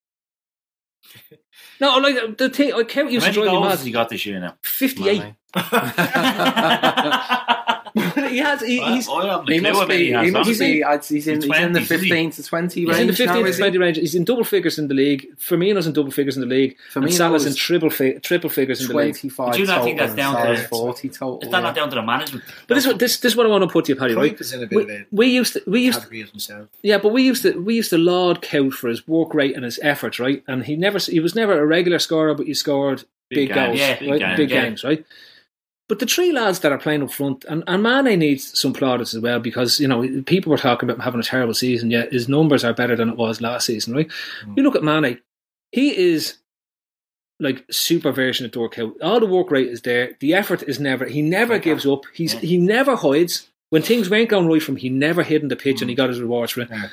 No, 1.84 1.98
like 1.98 2.38
the 2.38 2.50
thing, 2.50 2.72
like 2.72 2.90
Howe 2.94 3.04
how 3.04 3.10
used 3.10 3.26
to 3.26 3.32
many 3.32 3.34
drive 3.34 3.46
me 3.48 3.52
goals 3.52 3.64
mad. 3.66 3.72
has 3.72 3.84
he 3.84 3.92
got 3.92 4.08
this 4.08 4.26
year 4.26 4.40
now? 4.40 4.56
Fifty-eight. 4.62 5.34
Mane. 8.16 8.30
he 8.32 8.38
has. 8.40 8.62
He, 8.62 8.80
he's. 8.84 9.08
I 9.10 9.26
haven't 9.28 9.50
a 9.50 9.54
He 9.54 9.60
must 9.60 9.80
how 9.80 9.88
many 9.88 10.04
be. 10.06 10.12
has 10.12 10.26
He 10.26 10.32
must 10.32 10.50
done. 10.50 10.60
be. 10.60 10.84
I'd- 10.84 11.06
He's 11.08 11.28
in. 11.28 11.42
He's 11.42 11.46
in 11.58 11.74
the 11.74 11.80
20s, 11.80 11.82
he? 11.82 11.86
fifteen 11.86 12.32
to 12.32 12.44
twenty 12.44 12.86
range. 12.86 12.90
He's 12.90 12.98
range. 12.98 13.02
in 13.02 13.08
the 13.08 13.14
15 13.14 13.46
to 13.46 13.58
20 13.58 13.78
range. 13.78 13.98
He's 13.98 14.16
in 14.16 14.24
double 14.24 14.44
figures 14.44 14.80
in 14.80 14.88
the 14.88 14.94
league. 14.94 15.28
Firmino's 15.38 15.86
in 15.88 15.94
double 15.94 16.12
figures 16.12 16.36
in 16.38 16.42
the 16.42 16.48
league. 16.48 16.78
and 16.96 17.06
Firmino 17.06 17.12
Salah's 17.12 17.46
in 17.46 17.54
triple 17.56 17.90
fi- 17.90 18.18
triple 18.20 18.50
figures 18.50 18.82
in 18.82 18.88
the 18.88 18.94
league. 18.94 19.14
Twenty-five. 19.16 19.54
Do 19.54 19.60
you 19.60 19.66
not 19.68 19.84
think 19.84 20.00
that's 20.00 20.16
down 20.16 20.36
and 20.36 20.46
to- 20.48 20.56
Salah's 20.56 20.68
forty 20.70 21.10
total? 21.10 21.40
Is 21.42 21.50
that 21.50 21.58
yeah. 21.58 21.62
not 21.62 21.76
down 21.76 21.90
to 21.90 21.96
the 21.96 22.02
management? 22.02 22.44
But 22.68 22.76
this, 22.76 22.84
is 22.86 22.88
what- 22.88 23.00
this, 23.00 23.18
this 23.20 23.34
is 23.34 23.36
what 23.38 23.46
I 23.46 23.50
want 23.50 23.64
to 23.64 23.70
put 23.70 23.86
to 23.86 23.92
you, 23.94 23.96
Paddy. 24.00 24.16
Right? 24.16 24.36
Cruyff 24.36 24.42
is 24.42 24.54
in 24.54 24.64
a 24.64 24.68
bit 24.68 24.82
of 24.82 24.88
We, 24.88 25.06
we 25.12 25.28
used 25.28 25.54
to, 25.54 25.64
we 25.68 25.82
used 25.82 25.98
to, 26.00 26.02
category 26.02 26.22
of 26.22 26.30
himself. 26.30 26.68
Yeah, 26.82 26.98
but 26.98 27.10
we 27.10 27.24
used 27.24 27.42
to 27.44 27.62
we 27.62 27.76
used 27.76 27.90
to 27.92 27.98
laud 27.98 28.42
Kuyt 28.42 28.74
for 28.74 28.88
his 28.90 29.08
work 29.08 29.34
rate 29.34 29.56
and 29.56 29.64
his 29.66 29.80
effort, 29.82 30.20
right? 30.20 30.44
And 30.48 30.66
he 30.66 30.76
never 30.76 31.00
he 31.00 31.20
was 31.20 31.36
never 31.36 31.60
a 31.60 31.66
regular 31.66 32.00
scorer, 32.00 32.34
but 32.34 32.46
he 32.48 32.54
scored 32.54 33.04
big, 33.30 33.50
Big 33.50 33.56
goals, 33.56 33.80
yeah, 33.80 34.00
big 34.00 34.10
right? 34.10 34.20
games, 34.20 34.38
big 34.38 34.50
games, 34.50 34.84
right? 34.84 35.06
But 35.90 36.00
the 36.00 36.06
three 36.06 36.32
lads 36.32 36.60
that 36.62 36.72
are 36.72 36.78
playing 36.78 37.04
up 37.04 37.12
front, 37.12 37.44
and, 37.50 37.64
and 37.68 37.84
Mane 37.84 38.18
needs 38.18 38.58
some 38.58 38.72
plaudits 38.74 39.14
as 39.14 39.22
well 39.22 39.40
because 39.40 39.80
you 39.80 39.88
know 39.88 40.22
people 40.26 40.50
were 40.50 40.58
talking 40.58 40.88
about 40.88 40.98
him 41.00 41.04
having 41.04 41.20
a 41.20 41.24
terrible 41.24 41.54
season. 41.54 41.92
Yet 41.92 42.14
his 42.14 42.30
numbers 42.30 42.64
are 42.64 42.74
better 42.74 42.96
than 42.96 43.10
it 43.10 43.18
was 43.18 43.42
last 43.42 43.66
season, 43.66 43.94
right? 43.94 44.10
You 44.56 44.64
look 44.64 44.76
at 44.76 44.84
Mane; 44.84 45.20
he 45.72 45.96
is 45.98 46.38
like 47.40 47.66
super 47.70 48.12
version 48.14 48.46
of 48.46 48.52
Dirk 48.54 48.76
Kuyt. 48.76 48.94
All 49.02 49.20
the 49.20 49.26
work 49.26 49.52
rate 49.52 49.68
is 49.68 49.82
there. 49.82 50.16
The 50.22 50.34
effort 50.34 50.64
is 50.64 50.80
never. 50.80 51.06
He 51.06 51.22
never 51.22 51.60
gives 51.60 51.86
up. 51.86 52.04
He's 52.14 52.34
Yeah. 52.36 52.40
he 52.40 52.58
never 52.58 52.96
hides. 52.96 53.50
When 53.70 53.82
things 53.82 54.10
weren't 54.10 54.30
going 54.30 54.48
right 54.48 54.62
from, 54.62 54.76
him, 54.76 54.82
he 54.82 54.90
never 54.90 55.24
hid 55.24 55.42
in 55.42 55.48
the 55.48 55.56
pitch 55.56 55.82
and 55.82 55.90
he 55.90 55.96
got 55.96 56.10
his 56.10 56.22
rewards 56.22 56.52
for 56.54 56.62
it. 56.62 56.70
Yeah. 56.72 56.90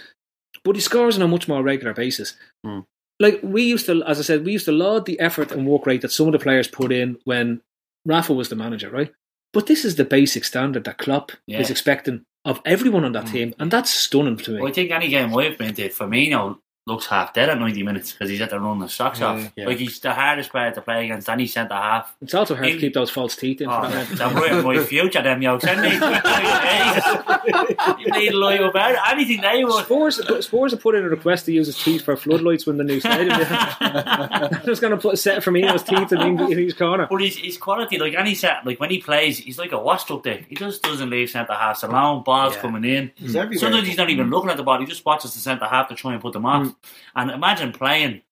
But 0.65 0.77
he 0.77 0.81
scores 0.81 1.15
on 1.17 1.23
a 1.23 1.29
much 1.29 1.47
more 1.47 1.63
regular 1.63 1.93
basis. 1.93 2.35
Hmm. 2.65 2.81
Like 3.21 3.39
we 3.43 3.63
used 3.65 3.85
to, 3.87 4.03
as 4.05 4.19
I 4.19 4.23
said, 4.23 4.47
we 4.47 4.53
used 4.53 4.65
to 4.65 4.73
laud 4.73 5.05
the 5.05 5.21
effort 5.21 5.53
and 5.53 5.67
work 5.67 5.85
rate 5.87 6.01
that 6.01 6.11
some 6.11 6.27
of 6.27 6.33
the 6.33 6.39
players 6.39 6.69
put 6.69 6.91
in 6.91 7.19
when 7.25 7.61
Rafa 8.05 8.33
was 8.33 8.49
the 8.49 8.57
manager, 8.57 8.91
right? 8.91 9.13
But 9.53 9.67
this 9.67 9.85
is 9.85 9.97
the 9.97 10.05
basic 10.05 10.45
standard 10.45 10.85
that 10.85 10.99
Klopp 10.99 11.33
Yeah. 11.47 11.61
is 11.61 11.71
expecting 11.71 12.25
of 12.45 12.61
everyone 12.65 13.05
on 13.05 13.13
that 13.13 13.29
Hmm. 13.29 13.33
team, 13.33 13.55
and 13.59 13.71
that's 13.71 13.91
stunning 13.93 14.37
to 14.39 14.51
me. 14.53 14.61
Well, 14.61 14.69
I 14.71 14.73
think 14.73 14.91
any 14.91 15.09
game 15.09 15.37
I've 15.37 15.59
been 15.59 15.75
to, 15.75 15.89
Firmino 15.91 16.59
looks 16.91 17.07
half 17.07 17.33
dead 17.33 17.49
at 17.49 17.59
90 17.59 17.83
minutes 17.83 18.13
because 18.13 18.29
he's 18.29 18.41
at 18.41 18.51
the 18.51 18.61
run 18.61 18.81
his 18.81 18.93
socks 18.93 19.21
off. 19.23 19.51
yeah. 19.57 19.67
Like 19.67 19.79
he's 19.79 19.99
the 20.01 20.13
hardest 20.13 20.51
player 20.51 20.71
to 20.73 20.81
play 20.83 21.05
against 21.07 21.29
any 21.29 21.47
centre 21.47 21.75
half. 21.75 22.15
It's 22.21 22.35
also 22.35 22.55
hard 22.55 22.67
to 22.69 22.79
keep 22.79 22.93
those 22.95 23.11
false 23.11 23.37
teeth 23.37 23.61
in. 23.61 23.69
For 23.69 23.75
Oh, 23.75 23.89
that 23.89 24.09
man. 24.09 24.17
they're 24.17 24.29
ruining 24.43 24.65
my 24.65 24.85
future, 24.85 25.23
them 25.23 25.41
yokes. 25.43 25.65
Send 25.65 25.81
me 25.83 25.91
You 27.99 28.11
need 28.13 28.31
to 28.31 28.37
lie 28.37 28.55
about 28.57 28.93
it. 28.93 28.99
anything 29.09 29.41
they 29.41 29.65
want. 29.65 29.87
Spurs, 29.87 30.45
Spurs 30.47 30.73
have 30.73 30.81
put 30.81 30.95
in 30.95 31.05
a 31.05 31.09
request 31.09 31.47
to 31.47 31.53
use 31.53 31.67
his 31.67 31.79
teeth 31.83 32.03
for 32.05 32.17
floodlights 32.17 32.67
when 32.67 32.77
the 32.77 32.85
new 32.85 33.01
stadium. 33.01 33.39
I'm 33.41 34.63
just 34.65 34.81
going 34.81 34.93
to 34.93 34.97
put 34.97 35.15
a 35.15 35.17
set 35.17 35.43
Firmino's 35.43 35.83
teeth 35.83 36.13
in, 36.13 36.21
in 36.53 36.59
each 36.59 36.77
corner. 36.77 37.07
But 37.11 37.23
his, 37.23 37.37
his 37.37 37.57
quality, 37.59 37.99
like 37.99 38.15
any 38.15 38.35
set, 38.35 38.65
like 38.67 38.81
when 38.81 38.91
he 38.91 38.99
plays, 39.01 39.39
he's 39.39 39.59
like 39.59 39.73
a 39.73 39.79
washed 39.81 40.11
up 40.11 40.23
there. 40.23 40.41
He 40.49 40.55
just 40.57 40.83
doesn't 40.83 41.11
leave 41.11 41.31
centre 41.31 41.53
halves 41.55 41.83
alone. 41.83 42.23
Balls 42.23 42.57
coming 42.57 42.85
in. 42.85 43.11
He's. 43.15 43.33
Sometimes 43.33 43.87
he's 43.87 43.97
not 43.97 44.11
even 44.11 44.31
looking 44.31 44.51
at 44.51 44.57
the 44.57 44.63
ball. 44.63 44.81
He 44.81 44.87
just 44.87 45.05
watches 45.05 45.35
the 45.35 45.41
centre 45.41 45.67
half 45.67 45.89
to 45.89 45.95
try 45.95 46.13
and 46.13 46.21
put 46.23 46.33
them 46.33 46.47
off. 46.47 46.67
Mm. 46.67 46.75
And 47.15 47.31
imagine 47.31 47.73
playing 47.73 48.23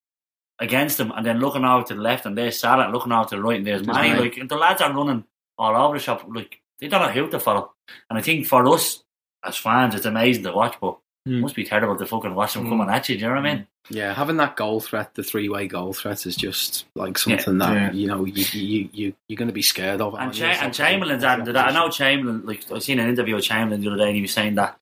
against 0.59 0.99
them 0.99 1.13
and 1.15 1.25
then 1.25 1.39
looking 1.39 1.65
over 1.65 1.87
to 1.87 1.95
the 1.95 2.01
left 2.01 2.27
and 2.27 2.37
there's 2.37 2.59
Salah, 2.59 2.85
and 2.85 2.93
looking 2.93 3.13
over 3.13 3.29
to 3.29 3.37
the 3.37 3.43
right 3.43 3.59
and 3.59 3.67
there's 3.67 3.87
Manny. 3.87 4.11
Mane. 4.11 4.21
Like 4.21 4.49
the 4.49 4.57
lads 4.57 4.83
are 4.83 4.93
running 4.93 5.25
all 5.57 5.77
over 5.77 5.97
the 5.97 6.03
shop. 6.03 6.25
Like 6.29 6.61
they 6.81 6.89
don't 6.89 7.03
know 7.03 7.13
who 7.13 7.31
to 7.31 7.41
follow. 7.41 7.73
And 8.09 8.19
I 8.19 8.23
think 8.23 8.47
for 8.47 8.67
us 8.69 9.03
as 9.45 9.57
fans, 9.57 9.95
it's 9.95 10.07
amazing 10.07 10.45
to 10.45 10.53
watch, 10.53 10.77
but 10.81 10.99
hmm. 11.25 11.37
it 11.37 11.41
must 11.41 11.55
be 11.55 11.65
terrible 11.65 11.97
to 11.97 12.07
fucking 12.07 12.35
watch 12.35 12.55
them 12.55 12.69
coming 12.69 12.87
hmm. 12.87 12.93
at 12.93 13.09
you. 13.09 13.17
Do 13.17 13.23
you 13.23 13.29
know 13.29 13.35
what 13.35 13.47
I 13.47 13.55
mean? 13.55 13.59
Hmm. 13.59 13.65
Yeah, 13.91 14.13
having 14.13 14.37
that 14.37 14.57
goal 14.57 14.81
threat, 14.81 15.15
the 15.15 15.23
three-way 15.23 15.67
goal 15.67 15.95
threat, 15.95 16.27
is 16.27 16.37
just 16.37 16.85
like 16.95 17.17
something 17.17 17.57
that 17.59 17.73
Yeah. 17.73 17.93
you 17.93 18.07
know 18.07 18.25
you 18.27 18.45
you 18.53 18.89
you 18.93 19.15
you're 19.29 19.37
going 19.37 19.49
to 19.49 19.55
be 19.55 19.63
scared 19.63 20.01
of. 20.01 20.15
And. 20.15 20.35
Cha- 20.35 20.45
and 20.45 20.75
Chamberlain's 20.75 21.25
adding 21.25 21.47
to 21.47 21.53
that. 21.53 21.69
I 21.69 21.73
know 21.73 21.89
Chamberlain, 21.89 22.45
like, 22.45 22.71
I 22.71 22.81
seen 22.81 22.99
an 22.99 23.09
interview 23.09 23.37
with 23.37 23.45
Chamberlain 23.45 23.81
the 23.81 23.89
other 23.89 23.97
day 23.97 24.09
and 24.09 24.17
he 24.17 24.23
was 24.23 24.33
saying 24.33 24.57
that 24.57 24.79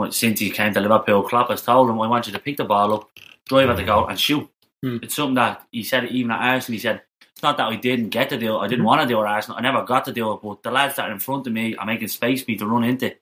well, 0.00 0.12
since 0.12 0.40
he 0.40 0.50
came 0.50 0.72
to 0.74 0.80
Liverpool, 0.80 1.22
Klopp 1.22 1.50
has 1.50 1.62
told 1.62 1.88
him, 1.90 2.00
I 2.00 2.06
want 2.08 2.26
you 2.26 2.32
to 2.32 2.38
pick 2.38 2.56
the 2.56 2.64
ball 2.64 2.92
up, 2.94 3.10
drive 3.46 3.70
at 3.70 3.76
the 3.76 3.84
goal 3.84 4.06
and 4.08 4.18
shoot. 4.18 4.48
Hmm. 4.82 4.98
It's 5.02 5.14
something 5.14 5.34
that 5.34 5.62
he 5.70 5.82
said 5.82 6.04
even 6.10 6.30
at 6.30 6.40
Arsenal, 6.40 6.74
he 6.74 6.80
said, 6.80 7.02
it's 7.32 7.42
not 7.42 7.56
that 7.58 7.66
I 7.68 7.76
didn't 7.76 8.08
get 8.10 8.28
to 8.30 8.38
do 8.38 8.56
it, 8.56 8.58
I 8.58 8.68
didn't 8.68 8.84
want 8.84 9.02
to 9.02 9.06
do 9.08 9.18
it 9.20 9.24
at 9.24 9.28
Arsenal, 9.30 9.58
I 9.58 9.62
never 9.62 9.82
got 9.84 10.04
to 10.06 10.12
do 10.12 10.32
it, 10.32 10.40
but 10.42 10.62
the 10.62 10.70
lads 10.70 10.96
that 10.96 11.08
are 11.08 11.12
in 11.12 11.18
front 11.18 11.46
of 11.46 11.52
me 11.52 11.76
are 11.76 11.86
making 11.86 12.08
space 12.08 12.42
for 12.42 12.50
me 12.50 12.56
to 12.58 12.66
run 12.66 12.84
into 12.84 13.14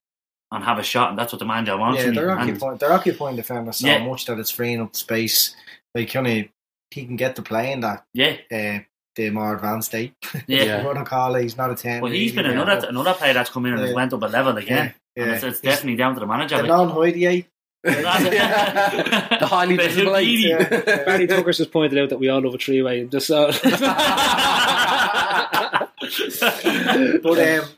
and 0.50 0.64
have 0.64 0.78
a 0.78 0.82
shot, 0.82 1.10
and 1.10 1.18
that's 1.18 1.32
what 1.32 1.40
the 1.40 1.44
manager 1.44 1.76
wants 1.76 2.02
Yeah, 2.02 2.10
they're 2.10 2.30
And- 2.30 2.40
occupying, 2.50 2.78
they're 2.78 2.92
occupying 2.92 3.36
the 3.36 3.42
defender 3.42 3.72
so 3.72 3.86
Yeah. 3.86 3.98
much 4.06 4.24
that 4.26 4.38
it's 4.38 4.50
freeing 4.50 4.80
up 4.80 4.96
space. 4.96 5.54
Like, 5.94 6.10
kind 6.12 6.26
of, 6.26 6.46
he 6.90 7.04
can 7.04 7.16
get 7.16 7.36
to 7.36 7.42
playing 7.42 7.80
that 7.80 8.04
yeah, 8.14 8.36
uh, 8.50 8.78
the 9.14 9.30
more 9.30 9.54
advanced 9.54 9.88
state. 9.88 10.14
yeah. 10.46 10.82
Yeah. 10.82 11.38
He's 11.42 11.56
not 11.56 11.70
a 11.70 11.74
10. 11.74 12.00
Well, 12.00 12.12
he's 12.12 12.32
been 12.32 12.46
another 12.46 12.86
another 12.88 13.12
player 13.14 13.34
that's 13.34 13.50
come 13.50 13.66
in 13.66 13.74
and 13.74 13.88
Yeah. 13.88 13.94
went 13.94 14.12
up 14.12 14.22
a 14.22 14.26
level 14.26 14.56
again. 14.56 14.94
Yeah, 15.18 15.24
And 15.24 15.30
yeah. 15.32 15.36
it's, 15.36 15.44
it's 15.44 15.60
definitely 15.60 15.96
down 15.96 16.14
to 16.14 16.20
the 16.20 16.26
manager. 16.26 16.56
The 16.56 16.62
like. 16.62 16.68
non 16.68 16.90
hoidier. 16.90 17.44
the 17.84 19.46
highly 19.48 19.76
The 19.76 19.82
visible 19.88 20.16
eight. 20.16 20.38
Yeah. 20.40 20.68
Barry 21.04 21.26
Tucker's 21.26 21.58
just 21.58 21.72
pointed 21.72 21.98
out 21.98 22.08
that 22.10 22.18
we 22.18 22.28
all 22.28 22.40
love 22.40 22.54
a 22.54 22.58
three 22.58 22.82
way. 22.82 23.04
Just 23.06 23.30
uh, 23.30 23.52
But 26.00 27.38
um, 27.38 27.68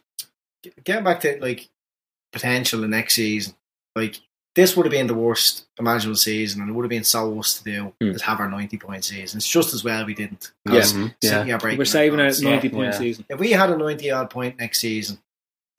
getting 0.85 1.05
back 1.05 1.21
to 1.21 1.39
like 1.41 1.69
potential 2.33 2.81
the 2.81 2.89
next 2.89 3.15
season, 3.15 3.55
like 3.97 4.21
this 4.55 4.77
would 4.77 4.87
have 4.87 4.91
been 4.91 5.07
the 5.07 5.15
worst 5.15 5.67
imaginable 5.79 6.17
season, 6.17 6.61
and 6.61 6.71
it 6.71 6.73
would 6.75 6.85
have 6.85 6.91
been 6.91 7.05
so 7.05 7.39
us 7.39 7.59
to 7.59 7.65
do 7.65 7.93
Hmm. 8.01 8.11
is 8.11 8.23
have 8.23 8.41
our 8.41 8.51
ninety 8.51 8.79
point 8.79 9.05
season. 9.05 9.39
It's 9.39 9.49
just 9.49 9.75
as 9.75 9.85
well 9.85 10.05
we 10.07 10.15
didn't. 10.15 10.53
Yeah, 10.67 10.73
'cause 10.81 10.93
mhm, 10.93 11.15
yeah. 11.23 11.59
we're 11.77 11.85
saving 11.85 12.21
our 12.21 12.27
ninety 12.27 12.69
Yeah, 12.69 12.75
point 12.75 12.93
yeah. 12.93 12.99
season. 12.99 13.25
If 13.29 13.39
we 13.41 13.53
had 13.53 13.71
a 13.71 13.77
ninety 13.77 14.11
odd 14.11 14.31
point 14.31 14.59
next 14.59 14.81
season, 14.81 15.19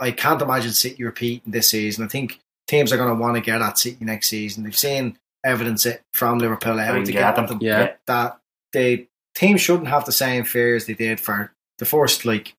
I 0.02 0.12
can't 0.12 0.42
imagine 0.42 0.72
City 0.72 1.04
repeating 1.04 1.52
this 1.52 1.70
season. 1.70 2.04
I 2.04 2.08
think 2.08 2.40
teams 2.68 2.92
are 2.92 2.98
going 2.98 3.16
to 3.16 3.22
want 3.22 3.36
to 3.36 3.42
get 3.42 3.62
at 3.62 3.78
City 3.78 4.04
next 4.04 4.30
season. 4.30 4.64
They've 4.64 4.78
seen 4.78 5.18
evidence 5.44 5.86
it 5.86 6.02
from 6.14 6.40
Liverpool 6.40 6.78
how 6.78 6.92
Bring 6.92 7.06
to 7.06 7.12
get 7.12 7.20
get 7.22 7.36
them. 7.36 7.48
them. 7.48 7.60
Yeah. 7.62 7.94
That 8.08 8.38
the 8.74 9.08
team 9.36 9.58
shouldn't 9.58 9.88
have 9.88 10.06
the 10.06 10.12
same 10.12 10.44
fears 10.44 10.86
they 10.86 10.94
did 10.94 11.20
for 11.20 11.54
the 11.78 11.86
first 11.86 12.26
like 12.26 12.54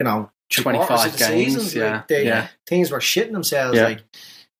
you 0.00 0.04
know 0.04 0.30
25 0.50 0.86
quarters 0.86 1.06
of 1.06 1.12
the 1.12 1.18
games, 1.18 1.54
season. 1.54 1.80
yeah, 1.80 1.92
Like, 1.96 2.08
they, 2.08 2.24
yeah. 2.26 2.48
teams 2.66 2.90
were 2.90 2.98
shitting 3.00 3.32
themselves. 3.32 3.76
Yeah. 3.76 3.84
Like 3.84 4.04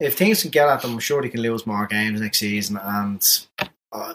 if 0.00 0.16
teams 0.16 0.42
can 0.42 0.50
get 0.50 0.68
at 0.68 0.82
them, 0.82 0.92
I'm 0.92 0.98
sure 1.00 1.22
they 1.22 1.28
can 1.28 1.40
lose 1.42 1.66
more 1.66 1.86
games 1.86 2.20
next 2.20 2.38
season. 2.38 2.78
And 2.82 3.46
uh, 3.92 4.14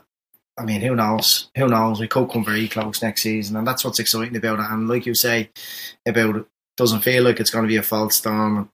I 0.58 0.66
mean, 0.66 0.82
who 0.82 0.96
knows? 0.96 1.50
Who 1.58 1.68
knows? 1.68 2.00
We 2.00 2.08
could 2.08 2.30
come 2.30 2.46
very 2.46 2.68
close 2.68 3.02
next 3.02 3.24
season, 3.24 3.56
and 3.58 3.66
that's 3.66 3.84
what's 3.84 4.00
exciting 4.00 4.36
about 4.36 4.60
it. 4.60 4.66
And 4.70 4.88
like 4.88 5.06
you 5.06 5.14
say 5.16 5.50
about 6.08 6.36
it, 6.38 6.46
doesn't 6.78 7.02
feel 7.02 7.24
like 7.24 7.40
it's 7.40 7.50
going 7.50 7.64
to 7.64 7.70
be 7.70 7.78
a 7.78 7.84
false 7.84 8.16
storm. 8.18 8.70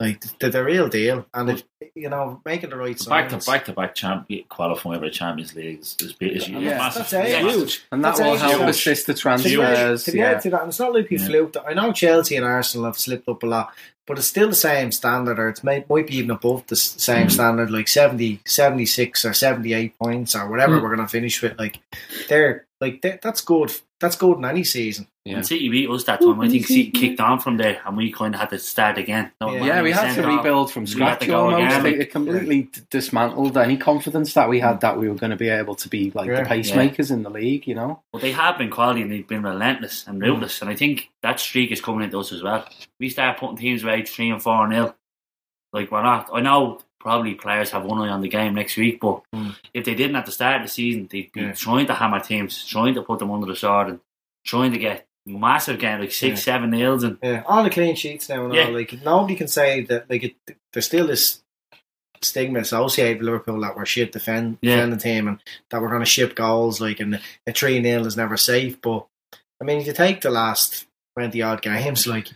Like 0.00 0.22
they're 0.38 0.50
the 0.50 0.62
real 0.62 0.88
deal, 0.88 1.26
and 1.34 1.50
if 1.50 1.64
you 1.96 2.08
know, 2.08 2.40
making 2.44 2.70
the 2.70 2.76
right 2.76 2.96
Back 3.06 3.30
to 3.30 3.38
back 3.38 3.64
to 3.64 3.72
back 3.72 3.96
champion 3.96 4.44
qualifying 4.48 5.00
for 5.00 5.06
the 5.06 5.10
Champions 5.10 5.56
League 5.56 5.80
is, 5.80 5.96
is, 6.00 6.14
is, 6.20 6.42
is 6.44 6.48
Yeah, 6.48 6.60
massive. 6.78 7.10
that's 7.10 7.12
it. 7.14 7.30
Yeah. 7.30 7.50
Huge. 7.50 7.82
And 7.90 8.04
that 8.04 8.10
That's 8.16 8.20
will 8.20 8.36
help 8.36 8.54
ago. 8.60 8.68
assist 8.68 9.08
the 9.08 9.14
To 9.14 9.20
transfers. 9.20 10.04
to 10.04 10.12
be 10.12 10.18
yeah. 10.18 10.26
added 10.26 10.42
to 10.42 10.50
that, 10.50 10.60
and 10.60 10.68
it's 10.68 10.78
not 10.78 10.94
like 10.94 11.10
we 11.10 11.18
Yeah. 11.18 11.26
fluked. 11.26 11.56
I 11.66 11.74
know 11.74 11.90
Chelsea 11.92 12.36
and 12.36 12.46
Arsenal 12.46 12.86
have 12.86 12.96
slipped 12.96 13.28
up 13.28 13.42
a 13.42 13.46
lot, 13.46 13.74
but 14.06 14.18
it's 14.18 14.28
still 14.28 14.48
the 14.50 14.54
same 14.54 14.92
standard, 14.92 15.36
or 15.40 15.48
it 15.48 15.64
might, 15.64 15.90
might 15.90 16.06
be 16.06 16.18
even 16.18 16.30
above 16.30 16.64
the 16.68 16.76
same 16.76 17.26
Mm. 17.26 17.32
standard, 17.32 17.72
like 17.72 17.88
70, 17.88 18.40
76 18.46 19.24
or 19.24 19.32
78 19.32 19.98
points 19.98 20.36
or 20.36 20.48
whatever 20.48 20.76
Mm. 20.78 20.82
we're 20.84 20.94
going 20.94 21.08
to 21.08 21.10
finish 21.10 21.42
with. 21.42 21.58
Like, 21.58 21.80
they're 22.28 22.66
like 22.80 23.02
they, 23.02 23.18
that's 23.20 23.40
good. 23.40 23.72
That's 24.00 24.14
good 24.14 24.38
in 24.38 24.44
any 24.44 24.62
season. 24.62 25.08
Yeah. 25.24 25.38
And 25.38 25.46
City 25.46 25.68
beat 25.68 25.90
us 25.90 26.04
that 26.04 26.20
time. 26.20 26.40
I 26.40 26.48
think 26.48 26.66
City 26.66 26.90
kicked 26.92 27.20
on 27.20 27.40
from 27.40 27.56
there, 27.56 27.80
and 27.84 27.96
we 27.96 28.12
kind 28.12 28.32
of 28.34 28.40
had 28.40 28.50
to 28.50 28.58
start 28.58 28.96
again. 28.96 29.32
No, 29.40 29.52
Yeah. 29.52 29.64
Yeah, 29.64 29.82
we 29.82 29.90
had 29.90 30.08
to 30.08 30.14
sent 30.14 30.26
off. 30.26 30.36
rebuild 30.36 30.72
from 30.72 30.84
We 30.84 30.90
had 30.90 30.96
scratch 30.96 31.20
to 31.20 31.26
go 31.26 31.50
almost. 31.50 31.78
again. 31.78 31.86
It, 31.94 32.00
it 32.02 32.12
completely 32.12 32.62
d- 32.62 32.80
dismantled 32.90 33.58
any 33.58 33.76
confidence 33.76 34.34
that 34.34 34.48
we 34.48 34.60
had 34.60 34.80
that 34.82 34.98
we 34.98 35.08
were 35.08 35.16
going 35.16 35.30
to 35.30 35.36
be 35.36 35.48
able 35.48 35.74
to 35.74 35.88
be 35.88 36.12
like 36.14 36.28
Yeah. 36.28 36.44
the 36.44 36.48
pacemakers 36.48 37.10
in 37.10 37.24
the 37.24 37.30
league, 37.30 37.66
you 37.66 37.74
know? 37.74 38.02
But 38.12 38.22
they 38.22 38.32
have 38.32 38.56
been 38.56 38.70
quality 38.70 39.02
and 39.02 39.10
they've 39.10 39.26
been 39.26 39.42
relentless 39.42 40.06
and 40.06 40.22
mm. 40.22 40.26
ruthless. 40.26 40.62
And 40.62 40.70
I 40.70 40.76
think 40.76 41.10
that 41.22 41.40
streak 41.40 41.72
is 41.72 41.80
coming 41.80 42.04
into 42.04 42.20
us 42.20 42.32
as 42.32 42.42
well. 42.42 42.64
We 43.00 43.08
start 43.08 43.38
putting 43.38 43.56
teams 43.56 43.82
away 43.82 44.04
three 44.04 44.30
and 44.30 44.40
four 44.40 44.68
nil. 44.68 44.94
Like 45.72 45.90
we're 45.90 46.02
not. 46.02 46.30
I 46.32 46.40
know 46.40 46.80
probably 47.00 47.34
players 47.34 47.70
have 47.70 47.84
one 47.84 48.00
eye 48.06 48.10
on 48.12 48.20
the 48.22 48.28
game 48.28 48.54
next 48.54 48.76
week, 48.76 49.00
but 49.00 49.22
Mm. 49.34 49.54
if 49.74 49.84
they 49.84 49.94
didn't 49.94 50.16
at 50.16 50.26
the 50.26 50.32
start 50.32 50.56
of 50.56 50.62
the 50.62 50.68
season, 50.68 51.08
they'd 51.10 51.30
be 51.32 51.40
Yeah. 51.40 51.52
trying 51.52 51.86
to 51.86 51.94
hammer 51.94 52.20
teams, 52.20 52.64
trying 52.66 52.94
to 52.94 53.02
put 53.02 53.18
them 53.18 53.30
under 53.30 53.46
the 53.46 53.56
sword, 53.56 53.88
and 53.88 54.00
trying 54.44 54.72
to 54.72 54.78
get 54.78 55.06
massive 55.26 55.78
game 55.78 56.00
like 56.00 56.10
six, 56.12 56.40
Yeah. 56.40 56.54
seven 56.54 56.70
nils. 56.70 57.02
And 57.04 57.18
Yeah, 57.22 57.42
all 57.46 57.62
the 57.62 57.70
clean 57.70 57.94
sheets 57.94 58.28
now 58.28 58.44
and 58.46 58.54
Yeah. 58.54 58.64
all. 58.66 58.72
Like 58.72 58.92
nobody 59.04 59.36
can 59.36 59.48
say 59.48 59.82
that. 59.82 60.08
Like 60.10 60.24
it, 60.24 60.36
there's 60.72 60.86
still 60.86 61.06
this 61.06 61.42
stigma 62.22 62.58
associated 62.60 63.18
with 63.18 63.26
Liverpool 63.26 63.60
that 63.60 63.76
we're 63.76 63.86
shit 63.86 64.10
defend 64.12 64.58
Yeah. 64.60 64.76
defending 64.76 64.98
team 64.98 65.28
and 65.28 65.42
that 65.70 65.80
we're 65.80 65.88
going 65.90 66.00
to 66.00 66.06
ship 66.06 66.34
goals. 66.34 66.80
Like 66.80 66.98
and 67.00 67.20
a 67.46 67.52
three 67.52 67.80
0 67.82 68.04
is 68.06 68.16
never 68.16 68.36
safe. 68.36 68.80
But 68.80 69.06
I 69.60 69.64
mean, 69.64 69.78
if 69.80 69.86
you 69.86 69.92
take 69.92 70.20
the 70.20 70.30
last 70.30 70.86
twenty 71.16 71.42
odd 71.42 71.62
games, 71.62 72.06
like 72.06 72.28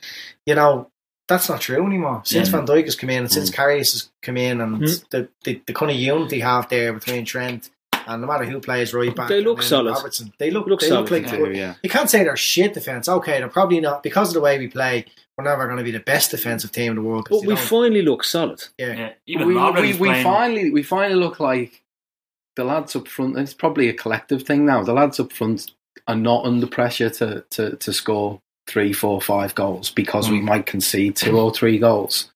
you 0.46 0.54
know. 0.54 0.88
That's 1.28 1.48
not 1.48 1.60
true 1.60 1.84
anymore. 1.86 2.22
Since 2.24 2.50
Yeah. 2.50 2.56
Van 2.58 2.66
Dijk 2.66 2.84
has 2.84 2.96
come 2.96 3.10
in, 3.10 3.18
and 3.20 3.32
since 3.32 3.50
Mm. 3.50 3.54
Karius 3.54 3.92
has 3.92 4.10
come 4.22 4.36
in, 4.36 4.60
and 4.60 4.80
Mm. 4.82 5.08
the, 5.10 5.28
the 5.44 5.60
the 5.66 5.72
kind 5.72 5.90
of 5.90 5.96
unity 5.96 6.36
you 6.38 6.42
have 6.42 6.68
there 6.68 6.92
between 6.92 7.24
Trent 7.24 7.70
and 8.06 8.20
no 8.20 8.26
matter 8.26 8.44
who 8.44 8.58
plays 8.60 8.92
right 8.92 9.14
back, 9.14 9.28
They 9.28 9.40
look 9.40 9.62
solid. 9.62 9.92
Robertson, 9.92 10.32
they 10.38 10.50
look 10.50 10.66
Look 10.66 10.80
they 10.80 10.88
solid, 10.88 11.10
look 11.10 11.22
like 11.30 11.32
Yeah, 11.32 11.46
yeah. 11.48 11.74
you 11.84 11.88
can't 11.88 12.10
say 12.10 12.24
they're 12.24 12.36
shit 12.36 12.74
defense. 12.74 13.08
Okay, 13.08 13.38
they're 13.38 13.48
probably 13.48 13.80
not 13.80 14.02
because 14.02 14.28
of 14.28 14.34
the 14.34 14.40
way 14.40 14.58
we 14.58 14.66
play. 14.68 15.06
We're 15.38 15.44
never 15.44 15.64
going 15.66 15.78
to 15.78 15.84
be 15.84 15.92
the 15.92 16.00
best 16.00 16.30
defensive 16.32 16.72
team 16.72 16.90
in 16.90 16.96
the 16.96 17.02
world. 17.02 17.28
But 17.30 17.40
we 17.42 17.54
don't- 17.54 17.58
finally 17.58 18.02
look 18.02 18.24
solid. 18.24 18.64
yeah. 18.76 18.92
yeah, 18.92 19.12
even 19.26 19.46
we, 19.46 19.54
we, 19.54 19.94
we 19.94 20.22
finally 20.22 20.70
we 20.70 20.82
finally 20.82 21.18
look 21.18 21.38
like 21.40 21.82
the 22.56 22.64
lads 22.64 22.94
up 22.96 23.06
front. 23.08 23.38
It's 23.38 23.54
probably 23.54 23.88
a 23.88 23.94
collective 23.94 24.42
thing 24.42 24.66
now. 24.66 24.82
The 24.82 24.92
lads 24.92 25.18
up 25.20 25.32
front 25.32 25.70
are 26.08 26.16
not 26.16 26.44
under 26.44 26.66
pressure 26.66 27.08
to 27.10 27.44
to, 27.50 27.76
to 27.76 27.92
score 27.92 28.40
three, 28.66 28.92
four, 28.92 29.20
five 29.20 29.54
goals 29.54 29.90
because 29.90 30.30
we 30.30 30.38
hmm. 30.38 30.46
might 30.46 30.66
concede 30.66 31.16
two 31.16 31.32
hmm. 31.32 31.36
or 31.36 31.52
three 31.52 31.78
goals. 31.78 32.30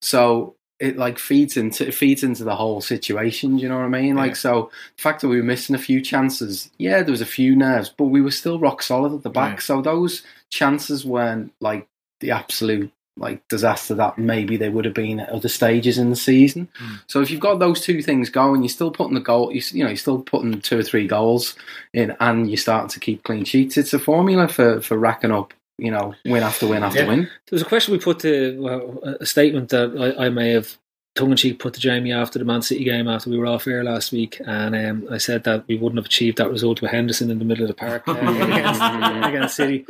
So 0.00 0.56
it 0.82 0.96
like 0.96 1.18
feeds 1.18 1.56
into 1.56 1.86
it 1.86 1.94
feeds 1.94 2.24
into 2.24 2.42
the 2.42 2.56
whole 2.56 2.80
situation. 2.80 3.56
Do 3.56 3.62
you 3.62 3.68
know 3.68 3.76
what 3.76 3.84
I 3.84 3.88
mean? 3.88 4.16
Like 4.16 4.34
so, 4.34 4.70
the 4.96 5.02
fact 5.02 5.20
that 5.20 5.28
we 5.28 5.36
were 5.36 5.44
missing 5.44 5.76
a 5.76 5.78
few 5.78 6.00
chances, 6.00 6.70
yeah, 6.78 7.02
there 7.02 7.12
was 7.12 7.20
a 7.20 7.26
few 7.26 7.54
nerves, 7.54 7.88
but 7.88 8.06
we 8.06 8.20
were 8.20 8.32
still 8.32 8.58
rock 8.58 8.82
solid 8.82 9.12
at 9.12 9.22
the 9.22 9.30
back. 9.30 9.58
Yeah. 9.58 9.62
So 9.62 9.80
those 9.80 10.22
chances 10.50 11.04
weren't 11.04 11.52
like 11.60 11.86
the 12.20 12.32
absolute 12.32 12.92
like 13.16 13.46
disaster 13.48 13.94
that 13.94 14.18
maybe 14.18 14.56
they 14.56 14.70
would 14.70 14.84
have 14.84 14.94
been 14.94 15.20
at 15.20 15.28
other 15.28 15.48
stages 15.48 15.98
in 15.98 16.10
the 16.10 16.16
season. 16.16 16.68
Hmm. 16.76 16.94
So 17.06 17.20
if 17.20 17.30
you've 17.30 17.40
got 17.40 17.58
those 17.58 17.80
two 17.80 18.02
things 18.02 18.30
going, 18.30 18.62
you're 18.62 18.68
still 18.68 18.90
putting 18.90 19.14
the 19.14 19.20
goal, 19.20 19.52
you, 19.52 19.62
you 19.72 19.84
know, 19.84 19.90
you're 19.90 19.96
still 19.96 20.22
putting 20.22 20.60
two 20.60 20.78
or 20.78 20.82
three 20.82 21.06
goals 21.06 21.54
in, 21.92 22.16
and 22.18 22.48
you're 22.48 22.56
starting 22.56 22.88
to 22.88 23.00
keep 23.00 23.22
clean 23.22 23.44
sheets. 23.44 23.76
It's 23.76 23.94
a 23.94 23.98
formula 23.98 24.48
for 24.48 24.80
for 24.80 24.98
racking 24.98 25.30
up, 25.30 25.54
you 25.78 25.90
know, 25.90 26.14
win 26.24 26.42
after 26.42 26.66
win 26.66 26.82
after 26.82 27.00
Yeah. 27.00 27.08
win. 27.08 27.22
There 27.22 27.56
was 27.56 27.62
a 27.62 27.66
question 27.66 27.92
we 27.92 27.98
put 27.98 28.20
to 28.20 28.60
well, 28.60 29.16
a 29.20 29.26
statement 29.26 29.70
that 29.70 30.14
I, 30.18 30.26
I 30.26 30.28
may 30.28 30.50
have 30.50 30.76
tongue 31.14 31.30
in 31.30 31.36
cheek 31.36 31.58
put 31.58 31.74
to 31.74 31.80
Jamie 31.80 32.12
after 32.12 32.38
the 32.38 32.44
Man 32.44 32.62
City 32.62 32.84
game 32.84 33.06
after 33.08 33.28
we 33.30 33.38
were 33.38 33.46
off 33.46 33.66
air 33.66 33.84
last 33.84 34.12
week, 34.12 34.40
and 34.46 34.74
um, 34.74 35.08
I 35.10 35.18
said 35.18 35.44
that 35.44 35.66
we 35.68 35.76
wouldn't 35.76 35.98
have 35.98 36.06
achieved 36.06 36.38
that 36.38 36.50
result 36.50 36.80
with 36.80 36.90
Henderson 36.90 37.30
in 37.30 37.38
the 37.38 37.44
middle 37.44 37.64
of 37.64 37.68
the 37.68 37.74
park 37.74 38.06
uh, 38.08 38.12
against, 38.18 38.80
against 39.26 39.56
City. 39.56 39.84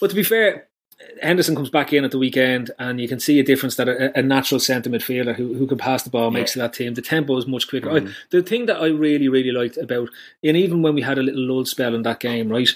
But 0.00 0.10
to 0.10 0.16
be 0.16 0.22
fair, 0.22 0.66
Henderson 1.22 1.54
comes 1.56 1.70
back 1.70 1.92
in 1.92 2.04
at 2.04 2.10
the 2.10 2.18
weekend, 2.18 2.70
and 2.78 3.00
you 3.00 3.08
can 3.08 3.18
see 3.20 3.38
a 3.38 3.44
difference 3.44 3.76
that 3.76 3.88
a, 3.88 4.18
a 4.18 4.22
natural 4.22 4.60
centre 4.60 4.90
midfielder 4.90 5.34
who, 5.34 5.54
who 5.54 5.66
can 5.66 5.78
pass 5.78 6.02
the 6.02 6.10
ball 6.10 6.30
makes 6.30 6.52
to 6.52 6.58
that 6.58 6.74
team. 6.74 6.94
The 6.94 7.02
tempo 7.02 7.36
is 7.38 7.46
much 7.46 7.68
quicker. 7.68 7.90
I, 7.90 8.06
the 8.30 8.42
thing 8.42 8.66
that 8.66 8.80
I 8.80 8.86
really, 8.88 9.28
really 9.28 9.52
liked 9.52 9.76
about, 9.78 10.10
and 10.44 10.56
even 10.56 10.82
when 10.82 10.94
we 10.94 11.02
had 11.02 11.18
a 11.18 11.22
little 11.22 11.42
lull 11.42 11.64
spell 11.64 11.94
in 11.94 12.02
that 12.02 12.20
game, 12.20 12.50
right? 12.50 12.68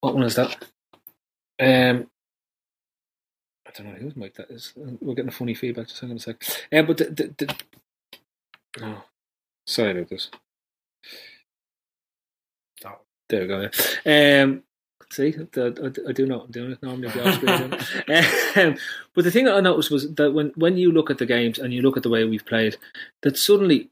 What 0.00 0.14
one 0.14 0.24
is 0.24 0.34
that? 0.34 0.64
Um, 1.60 2.10
I 3.66 3.70
don't 3.74 3.86
know 3.86 3.98
whose 4.00 4.16
mic 4.16 4.34
that 4.36 4.50
is. 4.50 4.72
We're 4.76 5.14
getting 5.14 5.28
a 5.28 5.32
funny 5.32 5.54
feedback. 5.54 5.88
Just 5.88 6.00
hang 6.00 6.10
on 6.10 6.16
a 6.16 6.20
sec. 6.20 6.42
Um, 6.72 6.86
but 6.86 6.98
the, 6.98 7.04
the, 7.04 7.34
the 7.38 7.54
oh, 8.82 9.04
sorry 9.66 9.92
about 9.92 10.08
this. 10.08 10.30
There 13.30 13.42
we 13.42 13.46
go. 13.46 13.68
Yeah. 14.04 14.42
Um, 14.42 14.64
see, 15.10 15.30
the, 15.30 15.94
I, 16.06 16.10
I 16.10 16.12
do 16.12 16.26
know 16.26 16.40
I'm 16.40 16.50
doing 16.50 16.72
it 16.72 16.82
normally. 16.82 17.08
um, 18.56 18.76
but 19.14 19.24
the 19.24 19.30
thing 19.30 19.44
that 19.44 19.54
I 19.54 19.60
noticed 19.60 19.90
was 19.90 20.12
that 20.14 20.32
when, 20.32 20.52
when 20.56 20.76
you 20.76 20.90
look 20.90 21.10
at 21.10 21.18
the 21.18 21.26
games 21.26 21.58
and 21.58 21.72
you 21.72 21.80
look 21.80 21.96
at 21.96 22.02
the 22.02 22.10
way 22.10 22.24
we've 22.24 22.44
played, 22.44 22.76
that 23.22 23.38
suddenly, 23.38 23.88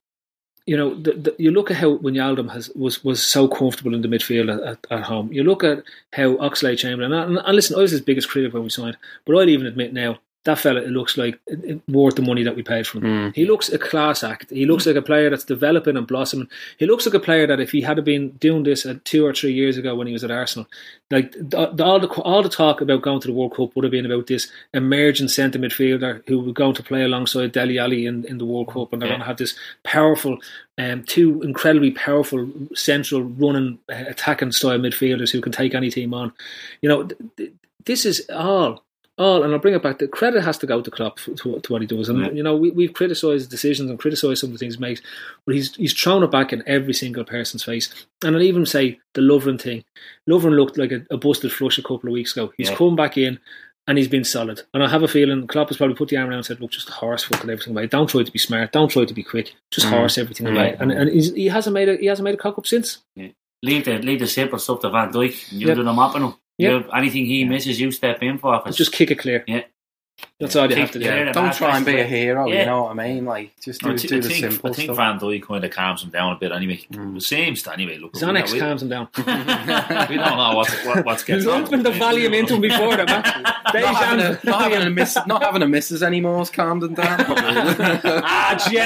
you 0.68 0.76
know, 0.76 0.94
the, 0.94 1.12
the, 1.12 1.34
you 1.38 1.50
look 1.50 1.70
at 1.70 1.78
how 1.78 1.96
Wijnaldum 1.96 2.52
has 2.52 2.68
was 2.76 3.02
was 3.02 3.26
so 3.26 3.48
comfortable 3.48 3.94
in 3.94 4.02
the 4.02 4.08
midfield 4.08 4.54
at, 4.54 4.86
at, 4.90 5.02
home. 5.04 5.32
You 5.32 5.42
look 5.42 5.64
at 5.64 5.82
how 6.12 6.36
Oxlade 6.36 6.76
Chamberlain, 6.76 7.10
and, 7.10 7.38
and 7.38 7.56
listen, 7.56 7.74
I 7.74 7.80
was 7.80 7.90
his 7.90 8.02
biggest 8.02 8.28
critic 8.28 8.52
when 8.52 8.64
we 8.64 8.68
signed, 8.68 8.98
but 9.24 9.34
I'd 9.38 9.48
even 9.48 9.66
admit 9.66 9.94
now 9.94 10.18
that 10.48 10.58
fella 10.58 10.80
it 10.80 10.90
looks 10.98 11.16
like 11.22 11.38
worth 11.88 12.16
the 12.16 12.22
money 12.30 12.42
that 12.42 12.56
we 12.56 12.62
paid 12.62 12.86
for 12.86 12.98
him. 12.98 13.04
Mm. 13.04 13.34
He 13.34 13.44
looks 13.44 13.68
a 13.68 13.78
class 13.78 14.22
act. 14.32 14.50
He 14.50 14.66
looks 14.66 14.86
like 14.86 14.96
a 14.96 15.02
player 15.10 15.28
that's 15.30 15.44
developing 15.44 15.96
and 15.96 16.06
blossoming. 16.06 16.48
He 16.78 16.86
looks 16.86 17.06
like 17.06 17.14
a 17.14 17.26
player 17.28 17.46
that 17.46 17.60
if 17.60 17.70
he 17.72 17.80
had 17.82 18.04
been 18.04 18.30
doing 18.46 18.62
this 18.64 18.84
uh, 18.86 18.94
two 19.04 19.24
or 19.26 19.32
three 19.34 19.52
years 19.52 19.76
ago 19.78 19.94
when 19.94 20.06
he 20.06 20.12
was 20.12 20.24
at 20.24 20.30
Arsenal, 20.30 20.66
like 21.10 21.32
the, 21.32 21.70
the, 21.74 21.84
all 21.84 22.00
the 22.00 22.08
all 22.22 22.42
the 22.42 22.48
talk 22.48 22.80
about 22.80 23.02
going 23.02 23.20
to 23.20 23.28
the 23.28 23.34
World 23.38 23.54
Cup 23.56 23.74
would 23.74 23.84
have 23.84 23.92
been 23.92 24.06
about 24.10 24.26
this 24.26 24.50
emerging 24.74 25.28
centre 25.28 25.58
midfielder 25.58 26.22
who 26.26 26.40
was 26.40 26.52
going 26.54 26.74
to 26.74 26.82
play 26.82 27.02
alongside 27.04 27.52
Dele 27.52 27.78
Alli 27.78 28.06
in, 28.06 28.24
in 28.26 28.38
the 28.38 28.44
World 28.46 28.68
Cup, 28.68 28.92
and 28.92 29.00
they're 29.00 29.08
Yeah. 29.08 29.14
going 29.16 29.20
to 29.22 29.26
have 29.32 29.36
this 29.38 29.54
powerful, 29.84 30.38
um, 30.78 31.02
two 31.04 31.42
incredibly 31.42 31.90
powerful 31.92 32.48
central 32.74 33.22
running 33.22 33.78
uh, 33.90 34.04
attacking 34.08 34.52
style 34.52 34.78
midfielders 34.78 35.30
who 35.30 35.40
can 35.40 35.52
take 35.52 35.74
any 35.74 35.90
team 35.90 36.12
on. 36.14 36.32
You 36.82 36.88
know, 36.88 37.00
th- 37.04 37.20
th- 37.36 37.52
this 37.84 38.04
is 38.04 38.28
all 38.30 38.82
all, 39.18 39.42
and 39.42 39.52
I'll 39.52 39.58
bring 39.58 39.74
it 39.74 39.82
back. 39.82 39.98
The 39.98 40.08
credit 40.08 40.42
has 40.42 40.58
to 40.58 40.66
go 40.66 40.80
to 40.80 40.90
Klopp 40.90 41.18
to, 41.20 41.34
to 41.60 41.72
what 41.72 41.80
he 41.82 41.86
does, 41.86 42.08
and 42.08 42.20
Yeah. 42.20 42.30
you 42.30 42.42
know 42.42 42.56
we, 42.56 42.70
we've 42.70 42.92
criticised 42.92 43.50
decisions 43.50 43.90
and 43.90 43.98
criticised 43.98 44.40
some 44.40 44.48
of 44.50 44.52
the 44.54 44.58
things 44.58 44.74
he 44.76 44.80
makes, 44.80 45.00
but 45.46 45.54
he's 45.54 45.74
he's 45.76 45.92
thrown 45.92 46.22
it 46.22 46.30
back 46.30 46.52
in 46.52 46.62
every 46.66 46.94
single 46.94 47.24
person's 47.24 47.64
face. 47.64 47.92
And 48.24 48.34
I'll 48.36 48.42
even 48.42 48.66
say 48.66 49.00
the 49.14 49.20
Lovren 49.22 49.60
thing. 49.60 49.84
Lovren 50.28 50.56
looked 50.56 50.78
like 50.78 50.92
a, 50.92 51.04
a 51.10 51.16
busted 51.16 51.52
flush 51.52 51.78
a 51.78 51.82
couple 51.82 52.08
of 52.08 52.12
weeks 52.14 52.32
ago. 52.36 52.52
He's 52.56 52.70
Yeah. 52.70 52.76
come 52.76 52.96
back 52.96 53.16
in. 53.18 53.38
And 53.86 53.96
he's 53.96 54.06
been 54.06 54.22
solid. 54.24 54.60
And 54.74 54.82
I 54.84 54.88
have 54.90 55.02
a 55.02 55.08
feeling 55.08 55.46
Klopp 55.46 55.68
has 55.68 55.78
probably 55.78 55.96
put 55.96 56.10
the 56.10 56.18
arm 56.18 56.28
around 56.28 56.36
and 56.36 56.44
said, 56.44 56.60
look, 56.60 56.72
just 56.72 56.90
horse 56.90 57.24
foot 57.24 57.40
everything 57.40 57.72
away. 57.72 57.86
Don't 57.86 58.06
try 58.06 58.22
to 58.22 58.30
be 58.30 58.38
smart. 58.38 58.70
Don't 58.70 58.90
try 58.90 59.06
to 59.06 59.14
be 59.14 59.22
quick. 59.22 59.54
Just 59.70 59.86
Mm. 59.86 59.90
horse 59.92 60.18
everything 60.18 60.46
Mm. 60.46 60.52
away. 60.56 60.76
And, 60.78 60.92
and 60.92 61.08
he's, 61.10 61.32
he 61.32 61.46
hasn't 61.46 61.72
made 61.72 61.88
a 61.88 61.96
he 61.96 62.04
hasn't 62.04 62.24
made 62.24 62.34
a 62.34 62.36
cock 62.36 62.58
up 62.58 62.66
since. 62.66 62.98
Leave 63.62 63.86
the 63.86 63.98
leave 64.00 64.20
the 64.20 64.26
simple 64.26 64.58
stuff 64.58 64.80
to 64.80 64.90
Van 64.90 65.10
Dijk. 65.10 65.50
You 65.52 65.68
Yep. 65.68 65.76
do 65.78 65.84
the 65.84 65.92
mopping 65.94 66.22
him. 66.22 66.34
Yep. 66.58 66.70
You, 66.86 66.90
anything 66.92 67.26
he 67.26 67.44
misses, 67.44 67.80
you 67.80 67.90
step 67.92 68.22
in 68.22 68.38
for. 68.38 68.60
'cause- 68.60 68.76
Just 68.76 68.92
kick 68.92 69.10
it 69.10 69.16
clear. 69.18 69.44
Yeah. 69.46 69.62
That's 70.40 70.54
all 70.54 70.70
you 70.70 70.76
have 70.76 70.92
to 70.92 71.00
do. 71.00 71.04
Yeah, 71.04 71.24
the 71.24 71.32
don't 71.32 71.46
bad 71.46 71.56
try 71.56 71.76
and 71.76 71.84
be 71.84 71.98
a 71.98 72.04
hero. 72.04 72.46
Yeah. 72.46 72.60
You 72.60 72.66
know 72.66 72.84
what 72.84 72.92
I 72.92 72.94
mean? 72.94 73.24
Like 73.24 73.60
just 73.60 73.80
do, 73.80 73.90
I, 73.90 73.96
thi- 73.96 74.06
do 74.06 74.18
I 74.18 74.20
the 74.20 74.28
think, 74.28 74.52
simple 74.52 74.70
I 74.70 74.72
think 74.72 74.86
stuff. 74.86 74.96
Van 74.96 75.18
Dijk 75.18 75.42
kind 75.42 75.64
of 75.64 75.70
calms 75.72 76.04
him 76.04 76.10
down 76.10 76.36
a 76.36 76.38
bit 76.38 76.52
anyway. 76.52 76.80
It 76.88 77.22
seems 77.24 77.64
to 77.64 77.72
anyway. 77.72 77.98
Look, 77.98 78.12
Xanax 78.12 78.52
we, 78.52 78.60
calms 78.60 78.82
him 78.82 78.88
down. 78.88 79.08
we 79.16 79.24
don't 79.24 80.36
know 80.36 80.52
what's, 80.54 80.84
what, 80.84 81.04
what's 81.04 81.24
getting 81.24 81.44
on. 81.48 81.62
Lumping 81.62 81.82
the 81.82 81.90
volume 81.90 82.34
into 82.34 82.54
him 82.54 82.60
before 82.60 82.96
the 82.96 83.04
match. 83.04 83.24
not, 83.74 83.96
having 83.96 84.24
a, 84.24 84.38
not, 84.44 84.60
having 84.60 84.86
a 84.86 84.90
miss, 84.90 85.18
not 85.26 85.42
having 85.42 85.62
a 85.62 85.66
missus 85.66 86.04
anymore 86.04 86.38
has 86.38 86.50
calmed 86.50 86.84
him 86.84 86.94
down. 86.94 87.18
ah, 87.28 88.54
Jesus, 88.70 88.78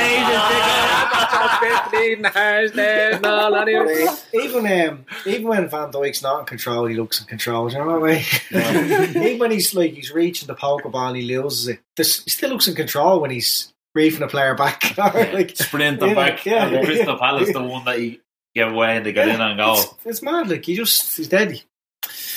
no, 3.23 3.55
anyway. 3.55 4.07
even 4.33 4.88
um, 4.88 5.05
even 5.27 5.49
when 5.49 5.69
Van 5.69 5.93
Dijk's 5.93 6.23
not 6.23 6.41
in 6.41 6.47
control, 6.47 6.87
he 6.87 6.95
looks 6.97 7.21
in 7.21 7.27
control. 7.27 7.69
Do 7.69 7.77
you 7.77 7.85
know 7.85 7.99
what 7.99 8.11
I 8.11 8.25
mean? 8.53 9.17
even 9.23 9.38
when 9.38 9.51
he's 9.51 9.75
like 9.75 9.93
he's 9.93 10.11
reaching 10.11 10.47
the 10.47 10.55
pokeball 10.55 11.09
and 11.09 11.17
he 11.19 11.23
loses 11.25 11.41
it, 11.68 11.81
this, 11.96 12.24
he 12.24 12.31
still 12.31 12.50
looks 12.50 12.68
in 12.68 12.74
control 12.74 13.20
when 13.20 13.31
he's 13.31 13.72
briefing 13.94 14.22
a 14.22 14.28
player 14.28 14.55
back. 14.55 14.94
or, 14.98 15.33
like 15.33 15.57
Sprinting 15.57 16.09
Yeah, 16.11 16.14
back. 16.14 16.46
yeah, 16.46 16.64
and 16.66 16.72
yeah. 16.74 16.85
Crystal 16.85 17.18
Palace, 17.18 17.52
the 17.52 17.62
one 17.62 17.85
that 17.85 17.98
he 17.98 18.20
gave 18.55 18.68
away 18.72 18.96
and 18.96 19.07
they 19.07 19.12
got 19.12 19.28
in 19.28 19.40
and 19.40 19.59
goal. 19.59 19.74
It's, 19.78 19.94
it's 20.05 20.22
mad. 20.22 20.48
Like 20.48 20.64
he 20.64 20.74
just 20.76 21.16
he's 21.16 21.28
dead. 21.28 21.61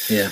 Yeah. 0.10 0.30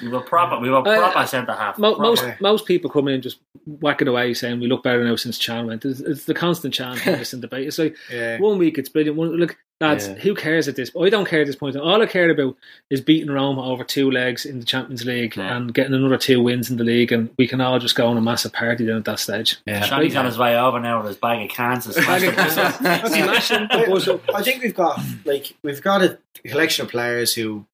We 0.00 0.08
were 0.08 0.20
proper. 0.20 0.60
We 0.60 0.70
were 0.70 0.78
Uh, 0.78 0.82
proper 1.10 1.26
centre 1.26 1.52
half. 1.54 1.76
Mo- 1.78 1.98
most 1.98 2.24
most 2.40 2.66
people 2.66 2.88
come 2.88 3.08
in 3.08 3.20
just 3.20 3.38
whacking 3.66 4.06
away 4.08 4.32
saying 4.32 4.60
we 4.60 4.68
look 4.68 4.84
better 4.84 5.02
now 5.02 5.16
since 5.16 5.44
Can 5.44 5.66
went. 5.66 5.84
It's, 5.84 6.00
it's 6.00 6.24
the 6.24 6.34
constant 6.34 6.72
Can 6.74 6.96
Henderson 6.98 7.40
debate. 7.40 7.66
It's 7.66 7.78
like 7.78 7.96
Yeah. 8.10 8.38
one 8.38 8.58
week 8.58 8.78
it's 8.78 8.88
brilliant. 8.88 9.16
One, 9.18 9.30
look, 9.30 9.56
lads, 9.80 10.08
Yeah. 10.08 10.14
who 10.14 10.34
cares 10.34 10.66
at 10.68 10.76
this? 10.76 10.90
I 11.00 11.08
don't 11.08 11.26
care 11.26 11.40
at 11.40 11.46
this 11.46 11.56
point. 11.56 11.76
All 11.76 12.02
I 12.02 12.06
cared 12.06 12.30
about 12.30 12.56
is 12.90 13.00
beating 13.00 13.30
Roma 13.30 13.64
over 13.64 13.84
two 13.84 14.10
legs 14.10 14.44
in 14.44 14.58
the 14.58 14.64
Champions 14.64 15.04
League 15.04 15.36
Yeah. 15.36 15.56
and 15.56 15.72
getting 15.72 15.94
another 15.94 16.18
two 16.18 16.42
wins 16.42 16.70
in 16.70 16.76
the 16.76 16.84
league, 16.84 17.12
and 17.12 17.30
we 17.38 17.46
can 17.46 17.60
all 17.60 17.78
just 17.78 17.94
go 17.94 18.08
on 18.08 18.16
a 18.16 18.20
massive 18.20 18.52
party 18.52 18.84
then 18.84 18.96
at 18.96 19.04
that 19.04 19.20
stage. 19.20 19.56
Yeah. 19.66 19.86
Shani's 19.86 20.16
on 20.16 20.24
his 20.24 20.38
way 20.38 20.58
over 20.58 20.80
now 20.80 20.98
with 20.98 21.08
his 21.08 21.16
bag 21.16 21.44
of 21.48 21.54
cans 21.54 21.86
and 21.86 21.94
smashed 21.94 22.24
the 22.26 22.32
bus 22.32 22.56
up. 22.56 22.74
Smashing 23.06 23.68
the. 23.68 24.20
I 24.34 24.42
think 24.42 24.62
we've 24.62 24.74
got 24.74 25.00
like 25.24 25.56
we've 25.62 25.82
got 25.82 26.02
a 26.02 26.18
collection 26.44 26.84
of 26.84 26.90
players 26.90 27.34
who 27.34 27.66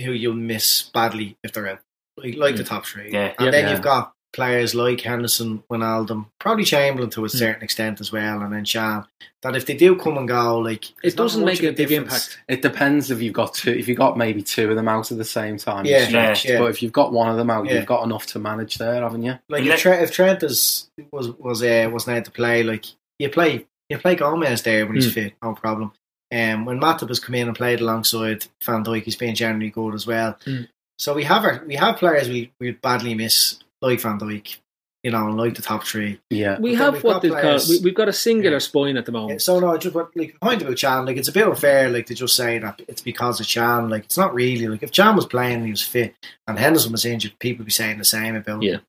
who 0.00 0.12
you'll 0.12 0.34
miss 0.34 0.82
badly 0.82 1.36
if 1.44 1.52
they're 1.52 1.68
out, 1.68 1.80
like, 2.16 2.36
like 2.36 2.56
the 2.56 2.62
mm. 2.62 2.68
top 2.68 2.86
three. 2.86 3.12
Yeah. 3.12 3.34
and 3.38 3.46
Yeah. 3.46 3.50
then 3.50 3.64
Yeah. 3.64 3.72
you've 3.72 3.82
got 3.82 4.14
players 4.32 4.74
like 4.74 5.00
Henderson, 5.00 5.62
Wijnaldum, 5.70 6.26
probably 6.38 6.64
Chamberlain 6.64 7.10
to 7.10 7.24
a 7.24 7.28
Hmm. 7.28 7.36
certain 7.36 7.62
extent 7.62 8.00
as 8.00 8.12
well, 8.12 8.42
and 8.42 8.52
then 8.52 8.64
Shan. 8.64 9.04
That 9.42 9.56
if 9.56 9.66
they 9.66 9.74
do 9.76 9.96
come 9.96 10.18
and 10.18 10.28
go, 10.28 10.58
like 10.58 10.84
It 11.02 11.16
doesn't 11.16 11.44
make 11.44 11.60
a 11.62 11.72
big 11.72 11.88
difference. 11.88 12.28
impact. 12.28 12.38
It 12.48 12.62
depends 12.62 13.10
if 13.10 13.22
you've 13.22 13.32
got 13.34 13.54
two. 13.54 13.72
If 13.72 13.88
you've 13.88 13.96
got 13.98 14.16
maybe 14.18 14.42
two 14.42 14.68
of 14.70 14.76
them 14.76 14.86
out 14.88 15.10
at 15.10 15.18
the 15.18 15.24
same 15.24 15.56
time, 15.56 15.84
Yeah, 15.86 15.98
you're 16.00 16.08
stretched. 16.08 16.44
yeah. 16.44 16.58
But 16.58 16.70
if 16.70 16.82
you've 16.82 16.92
got 16.92 17.12
one 17.12 17.28
of 17.30 17.36
them 17.36 17.50
out, 17.50 17.66
Yeah. 17.66 17.76
you've 17.76 17.86
got 17.86 18.04
enough 18.04 18.26
to 18.28 18.38
manage 18.38 18.76
there, 18.78 19.02
haven't 19.02 19.22
you? 19.22 19.38
Like 19.48 19.64
Yeah. 19.64 19.74
if 19.74 19.80
Trent, 19.80 20.02
if 20.02 20.12
Trent 20.12 20.42
is 20.42 20.88
was 21.10 21.30
was 21.38 21.62
uh, 21.62 21.88
was 21.92 22.06
not 22.06 22.24
to 22.26 22.30
play, 22.30 22.62
like 22.62 22.84
you 23.18 23.28
play 23.30 23.66
you 23.88 23.98
play 23.98 24.14
Gomez 24.14 24.62
there 24.62 24.86
when 24.86 24.94
he's 24.96 25.06
Hmm. 25.06 25.10
fit, 25.12 25.32
no 25.42 25.54
problem. 25.54 25.92
Um, 26.32 26.64
when 26.64 26.78
Matip 26.78 27.08
has 27.08 27.18
come 27.18 27.34
in 27.34 27.48
and 27.48 27.56
played 27.56 27.80
alongside 27.80 28.46
Van 28.64 28.84
Dijk, 28.84 29.02
he's 29.02 29.16
been 29.16 29.34
generally 29.34 29.70
good 29.70 29.94
as 29.94 30.06
well. 30.06 30.38
Hmm. 30.44 30.62
So 30.98 31.14
we 31.14 31.24
have 31.24 31.44
our 31.44 31.64
we 31.66 31.76
have 31.76 31.96
players 31.96 32.28
we 32.28 32.52
we 32.60 32.72
badly 32.72 33.14
miss 33.14 33.58
like 33.82 34.00
Van 34.00 34.18
Dijk, 34.18 34.58
you 35.02 35.10
know, 35.10 35.28
and 35.28 35.36
like 35.36 35.54
the 35.54 35.62
top 35.62 35.84
three. 35.84 36.20
Yeah. 36.30 36.58
We 36.58 36.72
But 36.76 36.78
have 36.84 36.94
we've 36.94 37.04
what 37.04 37.12
got 37.14 37.22
they 37.22 37.28
call 37.30 37.40
players- 37.40 37.68
we, 37.68 37.80
we've 37.80 37.94
got 37.94 38.08
a 38.08 38.12
singular 38.12 38.56
Yeah. 38.56 38.58
spine 38.60 38.96
at 38.96 39.06
the 39.06 39.12
Yeah, 39.12 39.18
moment. 39.18 39.42
so 39.42 39.58
no, 39.60 39.76
just 39.78 39.94
what 39.94 40.14
like 40.16 40.32
the 40.34 40.38
point 40.46 40.62
about 40.62 40.76
Can, 40.76 41.06
like 41.06 41.16
it's 41.16 41.28
a 41.28 41.32
bit 41.32 41.46
unfair, 41.46 41.88
like 41.88 42.06
to 42.06 42.14
just 42.14 42.36
say 42.36 42.58
that 42.58 42.82
it's 42.88 43.00
because 43.02 43.40
of 43.40 43.46
Can. 43.46 43.88
Like 43.88 44.04
it's 44.04 44.18
not 44.18 44.34
really 44.34 44.66
like 44.68 44.82
if 44.82 44.92
Can 44.92 45.16
was 45.16 45.26
playing 45.26 45.54
and 45.56 45.64
he 45.64 45.70
was 45.70 45.82
fit 45.82 46.14
and 46.46 46.58
Henderson 46.58 46.92
was 46.92 47.04
injured, 47.04 47.38
people 47.38 47.60
would 47.62 47.66
be 47.66 47.72
saying 47.72 47.98
the 47.98 48.04
same 48.04 48.36
about 48.36 48.62
Yeah. 48.62 48.72
him. 48.74 48.80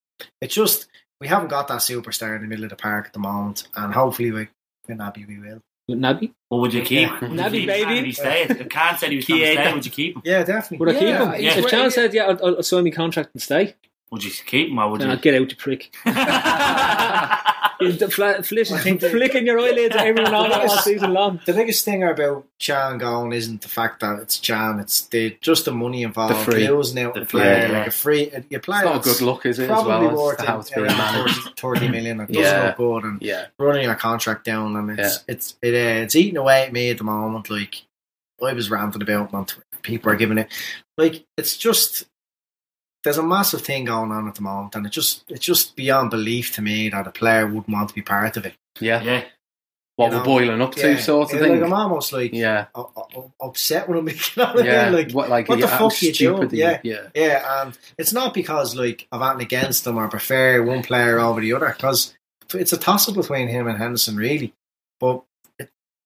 It's 0.41 0.53
just 0.55 0.87
we 1.19 1.27
haven't 1.27 1.49
got 1.49 1.67
that 1.67 1.79
superstar 1.79 2.35
in 2.35 2.41
the 2.41 2.47
middle 2.47 2.63
of 2.65 2.71
the 2.71 2.75
park 2.75 3.05
at 3.07 3.13
the 3.13 3.19
moment, 3.19 3.67
and 3.75 3.93
hopefully 3.93 4.31
we 4.31 4.47
we're 4.89 5.13
we 5.27 5.37
will. 5.39 5.61
With 5.87 5.99
Naby, 5.99 6.33
Well, 6.49 6.61
would 6.61 6.73
you 6.73 6.81
keep? 6.83 7.09
Yeah. 7.09 7.19
Would 7.21 7.31
you 7.39 7.49
keep 7.51 7.67
baby. 7.67 7.83
Can 7.85 7.97
If 7.97 8.05
he 8.05 8.11
stayed, 8.11 8.51
if 8.51 8.69
Can 8.69 8.97
said 8.97 9.09
he 9.09 9.15
was 9.17 9.25
going 9.25 9.39
to 9.41 9.51
stay, 9.53 9.73
would 9.73 9.85
you 9.85 9.91
keep 9.91 10.15
him? 10.15 10.21
Yeah, 10.25 10.43
definitely. 10.43 10.77
would 10.77 10.89
I 10.89 10.93
keep 10.99 11.01
him? 11.09 11.27
yeah. 11.43 11.57
If 11.57 11.67
Can 11.67 11.91
said, 11.91 12.13
"Yeah, 12.13 12.23
I'll, 12.27 12.55
I'll 12.57 12.63
sign 12.63 12.83
my 12.83 12.89
contract 12.91 13.29
and 13.33 13.41
stay," 13.41 13.75
Would 14.11 14.23
you 14.25 14.31
keep 14.45 14.69
him 14.69 14.77
or 14.79 14.89
would 14.91 15.01
then 15.01 15.11
you? 15.11 15.17
Get 15.17 15.35
out, 15.41 15.49
you 15.49 15.55
prick. 15.55 15.95
You're 17.79 17.93
the 17.93 18.09
fla- 18.11 18.43
flish- 18.43 18.71
I 18.71 18.77
think 18.77 18.99
that- 19.01 19.09
flicking 19.11 19.47
your 19.47 19.59
eyelids 19.59 19.95
at 19.95 20.05
everyone 20.05 20.33
all, 20.35 20.53
all 20.53 20.69
season 20.69 21.13
long. 21.13 21.39
The 21.45 21.53
biggest 21.53 21.83
thing 21.83 22.03
about 22.03 22.45
Can 22.59 22.99
going 22.99 23.31
isn't 23.33 23.61
the 23.61 23.67
fact 23.69 24.01
that 24.01 24.19
it's 24.19 24.37
Can; 24.39 24.79
it's 24.79 25.07
the 25.07 25.35
just 25.41 25.65
the 25.65 25.71
money 25.71 26.03
involved. 26.03 26.35
The 26.35 26.51
free. 26.51 26.67
losing 26.69 26.99
out 27.03 27.15
The 27.15 27.21
the 27.21 27.25
free, 27.25 27.39
player, 27.39 27.67
yeah. 27.67 27.77
like 27.79 27.87
a 27.87 27.91
free. 27.91 28.31
You 28.51 28.59
play 28.59 28.77
It's 28.77 28.85
not 28.85 28.95
a 28.97 28.99
good 29.09 29.21
look, 29.21 29.45
is 29.47 29.57
it? 29.57 29.63
As 29.63 29.69
Probably 29.81 30.07
well 30.07 30.15
worth 30.25 30.41
as 30.41 30.45
how 30.47 30.59
it's 30.59 30.69
it, 30.71 30.75
being 30.75 30.87
around 30.87 30.97
managed. 30.97 31.59
30, 31.59 31.79
30 31.79 31.89
million. 31.89 32.19
It 32.19 32.27
doesn't 32.31 32.43
Yeah. 32.43 32.65
look 32.67 32.77
good, 32.77 33.03
and 33.05 33.21
Yeah. 33.21 33.45
running 33.57 33.83
your 33.83 33.95
contract 33.95 34.43
down, 34.45 34.75
and 34.75 34.99
it's 34.99 35.23
it's 35.27 35.55
it, 35.63 35.73
uh, 35.73 36.03
it's 36.03 36.15
eating 36.15 36.37
away 36.37 36.63
at 36.65 36.73
me 36.73 36.91
at 36.91 36.99
the 36.99 37.03
moment. 37.03 37.49
Like 37.49 37.81
I 38.43 38.53
was 38.53 38.69
ranting 38.69 39.01
about, 39.01 39.33
and 39.33 39.51
people 39.81 40.11
are 40.11 40.15
giving 40.15 40.37
it 40.37 40.49
like 40.99 41.23
it's 41.35 41.57
just 41.57 42.05
there's 43.03 43.17
a 43.17 43.23
massive 43.23 43.61
thing 43.61 43.85
going 43.85 44.11
on 44.11 44.27
at 44.27 44.35
the 44.35 44.41
moment, 44.41 44.75
and 44.75 44.85
it 44.85 44.91
just 44.91 45.23
it's 45.29 45.45
just 45.45 45.75
beyond 45.75 46.11
belief 46.11 46.53
to 46.55 46.61
me 46.61 46.89
that 46.89 47.07
a 47.07 47.11
player 47.11 47.45
wouldn't 47.47 47.69
want 47.69 47.89
to 47.89 47.95
be 47.95 48.01
part 48.01 48.37
of 48.37 48.45
it. 48.45 48.53
Yeah. 48.79 49.01
Yeah. 49.01 49.23
What 49.97 50.05
You 50.07 50.11
we're 50.13 50.17
know? 50.19 50.25
boiling 50.25 50.61
up 50.61 50.75
to, 50.75 50.91
Yeah. 50.93 50.97
sort 50.99 51.29
of 51.29 51.35
Yeah, 51.35 51.41
thing. 51.47 51.55
Like 51.59 51.63
I'm 51.63 51.73
almost 51.73 52.13
like 52.13 52.33
yeah. 52.33 52.67
u- 52.75 52.89
u- 53.15 53.31
upset 53.41 53.87
with 53.89 53.97
him. 53.99 54.07
You 54.35 54.43
know 54.43 54.53
what 54.53 54.65
Yeah. 54.65 54.85
I? 54.85 54.89
Like 54.89 55.11
what, 55.11 55.29
like, 55.29 55.49
what 55.49 55.59
the 55.59 55.67
how 55.67 55.89
fuck 55.89 56.01
you 56.01 56.13
doing? 56.13 56.49
Yeah. 56.53 56.79
Yeah. 56.83 57.07
Yeah, 57.13 57.61
and 57.63 57.77
it's 57.97 58.13
not 58.13 58.33
because 58.33 58.75
like 58.75 59.07
I've 59.11 59.21
anything 59.21 59.41
against 59.41 59.83
them 59.83 59.97
or 59.97 60.07
prefer 60.07 60.63
one 60.63 60.81
player 60.81 61.19
over 61.19 61.41
the 61.41 61.53
other 61.53 61.73
because 61.75 62.15
it's 62.53 62.73
a 62.73 62.77
toss 62.77 63.09
up 63.09 63.15
between 63.15 63.47
him 63.47 63.67
and 63.67 63.77
Henderson, 63.77 64.15
really. 64.15 64.53
But 64.99 65.15
it, 65.17 65.23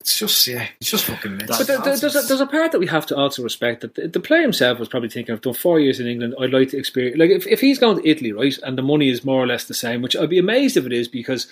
it's 0.05 0.19
just 0.19 0.45
yeah, 0.45 0.67
it's 0.79 0.91
just 0.91 1.05
fucking. 1.05 1.41
It's 1.41 1.57
But 1.57 1.65
there, 1.65 1.79
there- 1.79 1.97
there's, 1.97 2.15
a, 2.15 2.21
there's 2.21 2.39
a 2.39 2.45
part 2.45 2.71
that 2.73 2.79
we 2.79 2.85
have 2.85 3.07
to 3.07 3.17
also 3.17 3.41
respect 3.41 3.81
that 3.81 3.95
the, 3.95 4.07
the 4.07 4.19
player 4.19 4.43
himself 4.43 4.77
was 4.77 4.87
probably 4.87 5.09
thinking, 5.09 5.33
I've 5.33 5.41
done 5.41 5.55
four 5.55 5.79
years 5.79 5.99
in 5.99 6.05
England, 6.05 6.35
I'd 6.39 6.53
like 6.53 6.69
to 6.69 6.77
experience. 6.77 7.17
Like, 7.17 7.31
if, 7.31 7.47
if 7.47 7.59
he's 7.59 7.79
going 7.79 7.97
to 7.97 8.07
Italy, 8.07 8.31
right, 8.31 8.55
and 8.61 8.77
the 8.77 8.83
money 8.83 9.09
is 9.09 9.25
more 9.25 9.41
or 9.41 9.47
less 9.47 9.63
the 9.63 9.73
same, 9.73 10.03
which 10.03 10.15
I'd 10.15 10.29
be 10.29 10.37
amazed 10.37 10.77
if 10.77 10.85
it 10.85 10.93
is 10.93 11.07
because 11.07 11.51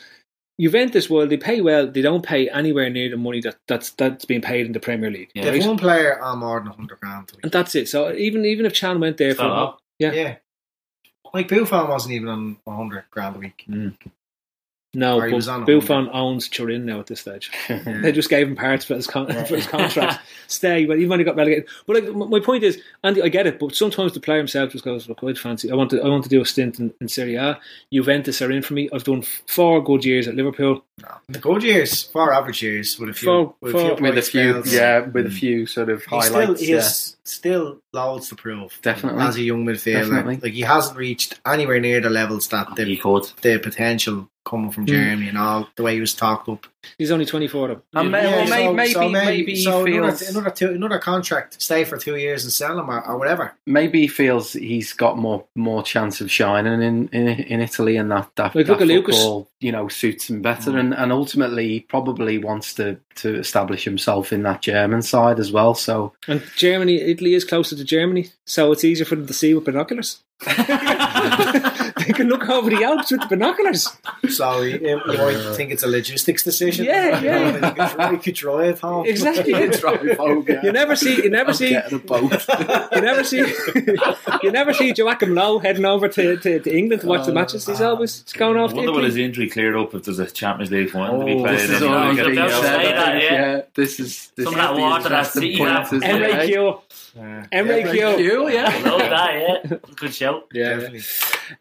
Juventus, 0.61 1.09
well, 1.09 1.25
they 1.25 1.37
pay 1.37 1.61
well, 1.61 1.87
they 1.87 2.03
don't 2.03 2.23
pay 2.23 2.47
anywhere 2.47 2.91
near 2.91 3.09
the 3.09 3.17
money 3.17 3.41
that, 3.41 3.57
that's 3.67 3.89
that's 3.89 4.25
being 4.25 4.41
paid 4.41 4.67
in 4.67 4.73
the 4.73 4.79
Premier 4.79 5.09
League. 5.09 5.31
Yeah. 5.33 5.45
If 5.45 5.53
right? 5.53 5.67
one 5.67 5.77
player 5.77 6.21
on 6.21 6.37
more 6.37 6.59
than 6.59 6.71
hundred 6.73 6.99
grand, 6.99 7.31
a 7.31 7.35
week. 7.37 7.43
And 7.45 7.51
that's 7.51 7.73
it. 7.73 7.89
So 7.89 8.13
even 8.13 8.45
even 8.45 8.67
if 8.67 8.75
Can 8.75 8.99
went 8.99 9.17
there 9.17 9.33
for. 9.33 9.45
Oh. 9.45 9.77
Yeah. 9.97 10.11
yeah. 10.11 10.35
Like 11.33 11.47
Buffon 11.47 11.87
wasn't 11.89 12.13
even 12.13 12.29
on 12.29 12.57
hundred 12.67 13.05
grand 13.09 13.35
a 13.35 13.39
week. 13.39 13.65
Mm. 13.67 13.97
No, 14.95 15.19
Or 15.19 15.27
he 15.27 15.33
was 15.33 15.47
but 15.47 15.53
on 15.53 15.63
a 15.63 15.65
Buffon 15.65 16.09
owns 16.13 16.47
Turin 16.47 16.85
now 16.85 16.99
at 16.99 17.07
this 17.07 17.21
stage. 17.21 17.51
They 17.67 18.11
just 18.11 18.29
gave 18.29 18.47
him 18.47 18.55
parts 18.55 18.85
for 18.85 18.93
his, 18.95 19.07
con- 19.07 19.27
for 19.27 19.55
his 19.55 19.65
contract. 19.65 20.19
Stay, 20.47 20.85
but 20.85 20.99
you've 20.99 21.11
only 21.11 21.23
got 21.23 21.35
relegated. 21.35 21.67
But 21.87 22.03
like, 22.03 22.13
my 22.13 22.39
point 22.39 22.63
is, 22.63 22.79
Andy, 23.03 23.21
I 23.23 23.29
get 23.29 23.47
it, 23.47 23.57
but 23.59 23.73
sometimes 23.75 24.13
the 24.13 24.19
player 24.19 24.37
himself 24.37 24.71
just 24.71 24.85
goes, 24.85 25.09
"Look, 25.09 25.23
I'd 25.23 25.39
fancy. 25.39 25.71
I 25.71 25.75
want 25.75 25.89
to. 25.91 26.01
I 26.01 26.07
want 26.07 26.23
to 26.25 26.29
do 26.29 26.41
a 26.41 26.45
stint 26.45 26.79
in, 26.79 26.93
in 27.01 27.07
Serie 27.07 27.35
A. 27.35 27.59
Juventus 27.91 28.39
are 28.41 28.51
in 28.51 28.61
for 28.61 28.73
me. 28.75 28.87
I've 28.93 29.03
done 29.03 29.23
four 29.47 29.83
good 29.83 30.05
years 30.05 30.27
at 30.27 30.35
Liverpool. 30.35 30.83
The 31.27 31.39
good 31.39 31.63
years, 31.63 32.03
four 32.03 32.31
average 32.31 32.61
years, 32.61 32.99
with 32.99 33.09
a 33.09 33.13
few, 33.13 33.25
For- 33.25 33.55
with 33.61 33.71
for- 33.71 33.93
a 33.93 33.95
few, 33.95 34.03
with 34.03 34.17
a 34.17 34.21
few, 34.21 34.63
yeah, 34.67 34.99
with 34.99 35.25
a 35.25 35.29
hmm. 35.29 35.35
few 35.35 35.65
sort 35.65 35.89
of 35.89 36.03
He's 36.05 36.25
still, 36.25 36.39
highlights. 36.39 36.61
he 36.61 36.69
yeah. 36.69 36.75
has 36.75 37.17
still 37.23 37.79
loads 37.93 38.29
to 38.29 38.35
prove. 38.35 38.77
Definitely. 38.83 39.23
as 39.23 39.37
a 39.37 39.41
young 39.41 39.65
midfielder, 39.65 40.01
Definitely. 40.09 40.37
like 40.37 40.53
he 40.53 40.61
hasn't 40.61 40.97
reached 40.97 41.39
anywhere 41.47 41.79
near 41.79 41.99
the 41.99 42.11
levels 42.11 42.47
that 42.49 42.67
He 42.77 42.83
the, 42.83 42.97
could. 42.97 43.23
the 43.41 43.57
potential 43.57 44.29
coming 44.45 44.71
from 44.71 44.83
hmm. 44.83 44.87
Germany 44.87 45.29
and 45.29 45.37
all 45.37 45.69
the 45.75 45.83
way 45.83 45.95
he 45.95 46.01
was 46.01 46.13
talked 46.13 46.49
up. 46.49 46.67
He's 46.97 47.11
only 47.11 47.25
twenty 47.25 47.47
four. 47.47 47.69
Though. 47.69 47.81
And 47.93 48.11
may- 48.11 48.25
well, 48.25 48.47
so- 48.47 48.73
maybe, 48.73 48.91
so 48.93 49.09
maybe, 49.09 49.55
he 49.55 49.63
so 49.63 49.85
feels 49.85 50.21
another, 50.21 50.39
another, 50.39 50.49
two, 50.55 50.69
another 50.71 50.99
contract, 50.99 51.61
stay 51.61 51.85
for 51.85 51.97
two 51.97 52.17
years 52.17 52.43
and 52.43 52.51
sell 52.51 52.77
him 52.77 52.89
or, 52.89 53.05
or 53.07 53.17
whatever. 53.17 53.53
maybe 53.65 54.01
he 54.01 54.07
feels 54.07 54.53
he's 54.53 54.91
got 54.91 55.17
more 55.17 55.45
more 55.55 55.81
chance 55.81 56.19
of 56.19 56.29
shining 56.29 56.81
in 56.81 57.07
in, 57.09 57.27
in 57.27 57.61
Italy, 57.61 57.95
and 57.95 58.11
that 58.11 58.29
that, 58.35 58.55
Like, 58.55 58.65
that 58.65 58.73
look 58.73 58.81
at 58.81 58.87
Lucas. 58.87 59.15
football, 59.15 59.47
you 59.61 59.71
know, 59.71 59.87
suits 59.87 60.29
him 60.29 60.41
better, 60.41 60.71
hmm. 60.71 60.77
and, 60.77 60.93
and 60.93 61.11
ultimately 61.11 61.69
he 61.69 61.79
probably 61.81 62.37
wants 62.37 62.73
to 62.75 62.97
to 63.15 63.35
establish 63.35 63.85
himself 63.85 64.33
in 64.33 64.43
that 64.43 64.61
German 64.61 65.01
side 65.01 65.39
as 65.39 65.51
well. 65.51 65.75
So 65.75 66.13
And 66.27 66.43
Germany, 66.57 66.99
Italy 66.99 67.33
is 67.33 67.45
closer 67.45 67.75
to 67.77 67.83
Germany, 67.83 68.29
so 68.45 68.71
it's 68.71 68.83
easier 68.83 69.05
for 69.05 69.15
them 69.15 69.27
to 69.27 69.33
see 69.33 69.53
with 69.53 69.65
binoculars. 69.65 70.21
they 72.05 72.13
can 72.13 72.27
look 72.27 72.47
over 72.49 72.69
the 72.69 72.83
Alps 72.83 73.11
with 73.11 73.21
the 73.21 73.27
binoculars. 73.27 73.89
So 74.29 74.61
you, 74.61 74.75
um, 74.93 75.01
you 75.05 75.17
might 75.17 75.35
uh, 75.35 75.53
think 75.53 75.71
it's 75.71 75.83
a 75.83 75.87
logistics 75.87 76.43
decision. 76.43 76.85
Yeah, 76.85 77.19
You 77.19 77.25
yeah. 77.27 77.45
You 77.47 77.59
could, 77.59 77.75
try- 77.75 78.11
you 78.11 78.17
could 78.17 78.35
drive 78.35 78.79
home. 78.81 79.05
Exactly. 79.05 79.53
drive 79.79 80.17
home, 80.17 80.45
yeah. 80.47 80.61
You 80.63 80.71
never 80.71 80.95
see. 80.95 81.15
You 81.23 81.29
never 81.29 81.51
I'm 81.51 81.55
see. 81.55 81.69
getting 81.69 81.99
a 81.99 82.01
boat. 82.01 82.33
You 82.93 83.01
never 83.01 83.23
see. 83.23 83.37
you 84.43 84.51
never 84.51 84.73
see 84.73 84.93
Joachim 84.95 85.29
Löw 85.29 85.61
heading 85.61 85.85
over 85.85 86.07
to, 86.07 86.37
to, 86.37 86.59
to 86.59 86.77
England 86.77 87.01
to 87.01 87.07
watch 87.07 87.25
the 87.25 87.31
oh, 87.31 87.35
matches. 87.35 87.65
He's 87.65 87.81
ah. 87.81 87.89
always 87.89 88.23
going 88.33 88.57
off 88.57 88.71
to 88.71 88.75
wonder 88.77 88.91
will 88.91 89.03
his 89.03 89.17
injury 89.17 89.49
cleared 89.49 89.75
up 89.75 89.93
if 89.93 90.03
there's 90.03 90.19
a 90.19 90.29
Champions 90.29 90.71
League 90.71 90.91
final 90.91 91.19
to 91.19 91.25
be 91.25 91.33
Oh, 91.33 91.41
played. 91.43 91.59
this 91.59 91.69
is 91.69 91.81
in, 91.81 91.83
you 91.83 91.89
know, 91.89 91.97
all 91.97 92.15
get 92.15 92.25
being 92.25 92.35
the- 92.35 92.47
that, 92.47 93.21
yeah. 93.23 93.61
This 93.73 93.99
is 93.99 94.31
this 94.35 94.45
Some 94.45 94.53
of 94.53 94.59
that 94.59 94.75
the 94.75 94.81
water 94.81 95.09
that 95.09 95.11
interesting 95.11 95.41
City 95.41 95.57
point, 95.57 95.71
have. 95.71 95.93
isn't 95.93 96.01
it? 97.15 97.49
Emre 97.51 97.91
Q. 97.91 98.01
Emre 98.01 98.17
Q. 98.17 98.29
Q, 98.29 98.49
yeah. 98.49 98.81
Love 98.85 98.99
that, 98.99 99.63
yeah. 99.65 99.77
Good 99.95 100.13
shout. 100.13 100.47
Yeah. 100.53 100.89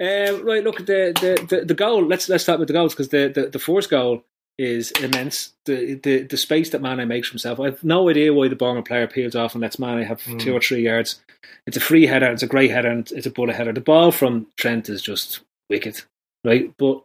Um, 0.00 0.44
right. 0.44 0.62
Look, 0.64 0.78
the, 0.78 1.12
the, 1.20 1.46
the, 1.48 1.64
the 1.64 1.74
goal. 1.74 2.04
Let's 2.06 2.28
let's 2.28 2.42
start 2.44 2.58
with 2.58 2.68
the 2.68 2.74
goals 2.74 2.94
because 2.94 3.08
the, 3.08 3.30
the, 3.34 3.48
the 3.48 3.58
first 3.58 3.90
goal 3.90 4.24
is 4.58 4.90
immense. 4.92 5.52
The, 5.64 5.94
the 5.94 6.22
the 6.22 6.36
space 6.36 6.70
that 6.70 6.82
Mane 6.82 7.06
makes 7.08 7.28
for 7.28 7.32
himself. 7.32 7.60
I 7.60 7.66
have 7.66 7.84
no 7.84 8.08
idea 8.08 8.32
why 8.32 8.48
the 8.48 8.56
Bournemouth 8.56 8.86
player 8.86 9.06
peels 9.06 9.34
off 9.34 9.54
and 9.54 9.62
lets 9.62 9.78
Mane 9.78 10.04
have 10.04 10.22
two 10.38 10.54
or 10.54 10.60
three 10.60 10.82
yards. 10.82 11.20
It's 11.66 11.76
a 11.76 11.80
free 11.80 12.06
header. 12.06 12.30
It's 12.30 12.42
a 12.42 12.48
great 12.48 12.70
header. 12.70 12.90
And 12.90 13.10
it's 13.12 13.26
a 13.26 13.30
bullet 13.30 13.54
header. 13.56 13.72
The 13.72 13.80
ball 13.80 14.12
from 14.12 14.46
Trent 14.56 14.88
is 14.88 15.02
just 15.02 15.40
wicked, 15.68 16.02
right? 16.44 16.72
But 16.76 17.02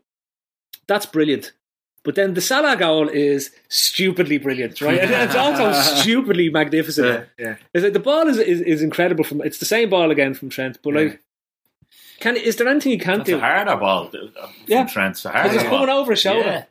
that's 0.88 1.06
brilliant. 1.06 1.54
But 2.08 2.16
then 2.16 2.36
the 2.36 2.40
Salah 2.42 2.78
goal 2.78 3.10
is 3.10 3.52
stupidly 3.68 4.38
brilliant, 4.38 4.80
right? 4.80 4.98
And 4.98 5.12
it's 5.12 5.36
also 5.36 5.74
stupidly 6.00 6.50
magnificent. 6.50 7.28
Yeah. 7.38 7.58
It's 7.74 7.84
like 7.84 7.92
the 7.92 8.00
ball 8.00 8.30
is, 8.30 8.38
is 8.38 8.62
is 8.62 8.82
incredible 8.82 9.26
from. 9.26 9.42
It's 9.42 9.58
the 9.58 9.66
same 9.66 9.90
ball 9.90 10.10
again 10.10 10.34
from 10.34 10.50
Trent, 10.50 10.80
but 10.82 10.94
like, 10.94 11.22
can 12.22 12.38
is 12.38 12.56
there 12.56 12.70
anything 12.70 12.94
you 12.94 13.00
can't 13.00 13.20
That's 13.26 13.32
do? 13.32 13.36
a 13.36 13.40
harder 13.42 13.76
ball 13.76 14.06
uh, 14.08 14.10
from 14.12 14.52
Yeah. 14.68 14.86
Trent. 14.86 15.12
It's 15.18 15.26
a 15.26 15.30
Because 15.30 15.42
harder 15.52 15.60
he's 15.60 15.70
coming 15.70 15.90
over 15.90 16.12
his 16.14 16.22
shoulder. 16.22 16.48
Yeah. 16.48 16.64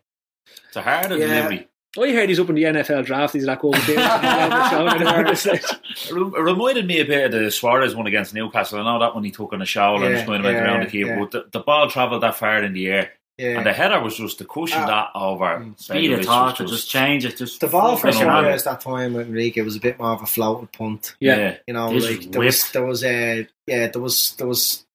It's 0.69 0.77
a 0.77 0.83
harder 0.83 1.19
Yeah. 1.19 1.27
delivery. 1.27 1.69
I 1.99 2.13
heard 2.13 2.29
he's 2.31 2.41
up 2.41 2.49
in 2.49 2.55
the 2.57 2.65
NFL 2.65 3.05
draft. 3.05 3.35
He's 3.35 3.45
like 3.45 3.63
oh, 3.63 3.73
there. 3.73 3.99
over 3.99 4.61
his 4.61 4.71
shoulder 4.71 4.97
and 4.97 5.09
over 5.09 5.25
his 5.31 5.47
leg. 5.47 5.63
It 6.11 6.43
reminded 6.43 6.87
me 6.87 7.01
a 7.01 7.05
bit 7.05 7.27
of 7.27 7.33
the 7.43 7.51
Suarez 7.51 7.95
one 7.95 8.07
against 8.07 8.33
Newcastle. 8.35 8.79
I 8.81 8.85
know 8.85 8.99
that 9.01 9.15
one 9.15 9.25
he 9.25 9.31
took 9.31 9.53
on 9.53 9.59
the 9.61 9.67
shoulder 9.67 10.05
and 10.05 10.13
Yeah, 10.13 10.19
just 10.19 10.27
going 10.27 10.41
about 10.41 10.53
yeah, 10.55 10.65
around 10.65 10.81
the 10.85 10.91
keeper. 10.91 11.11
yeah. 11.11 11.19
But 11.21 11.31
the, 11.31 11.45
the 11.53 11.61
ball 11.61 11.89
travelled 11.91 12.23
that 12.23 12.37
far 12.37 12.63
in 12.63 12.73
the 12.75 12.87
air. 12.89 13.13
Yeah. 13.39 13.59
And 13.59 13.67
the 13.67 13.73
header 13.75 14.01
was 14.01 14.17
just 14.17 14.39
to 14.39 14.45
cushion 14.47 14.81
Ah. 14.81 14.87
that 14.87 15.19
over. 15.19 15.67
Speed 15.77 16.13
of 16.13 16.21
Segovich 16.21 16.25
thought, 16.25 16.59
was 16.61 16.71
to 16.71 16.77
just 16.77 16.89
change 16.91 17.25
it. 17.27 17.37
Just 17.37 17.61
the 17.61 17.67
ball 17.69 17.97
for 17.97 18.11
Fucking 18.11 18.23
unreal. 18.29 18.43
Suarez 18.43 18.65
that 18.65 18.81
time 18.81 19.13
with 19.15 19.27
Enrique 19.29 19.61
was 19.61 19.77
a 19.77 19.81
bit 19.81 19.99
more 19.99 20.13
of 20.13 20.23
a 20.23 20.27
floated 20.27 20.73
punt. 20.73 21.15
Yeah. 21.21 21.57
You 21.67 21.75
know, 21.75 21.93
This 21.93 22.05
like 22.05 22.21
is 22.21 22.29
there 22.31 22.41
was 22.41 22.71
there 22.73 22.85
was 22.87 23.05
a 23.05 23.47
yeah 23.67 23.89
there 23.89 24.01
was 24.01 24.35
there 24.39 24.47
was 24.47 24.87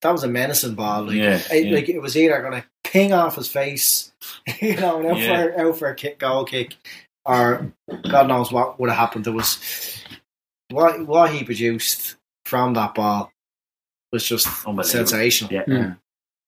that 0.00 0.10
was 0.12 0.24
a 0.24 0.28
menacing 0.28 0.74
ball. 0.76 1.04
Like, 1.04 1.16
Yeah, 1.16 1.40
it, 1.52 1.66
yeah. 1.66 1.74
like 1.74 1.88
it 1.90 2.00
was 2.00 2.16
either 2.16 2.40
going 2.40 2.62
to 2.62 2.64
ping 2.84 3.12
off 3.12 3.36
his 3.36 3.48
face, 3.48 4.12
you 4.60 4.76
know, 4.76 4.98
and 4.98 5.06
out 5.08 5.18
Yeah. 5.18 5.42
for 5.42 5.60
out 5.68 5.78
for 5.78 5.88
a 5.88 5.94
kick, 5.94 6.18
goal 6.18 6.44
kick, 6.44 6.76
or 7.26 7.70
God 8.10 8.28
knows 8.28 8.50
what 8.50 8.80
would 8.80 8.88
have 8.88 8.98
happened. 8.98 9.26
There 9.26 9.32
was 9.34 9.58
what 10.70 11.06
what 11.06 11.30
he 11.32 11.44
produced 11.44 12.16
from 12.46 12.72
that 12.74 12.94
ball 12.94 13.30
was 14.10 14.24
just 14.24 14.46
Unbelievable. 14.66 14.84
sensational, 14.84 15.52
Yeah. 15.52 15.64
Mm. 15.64 15.98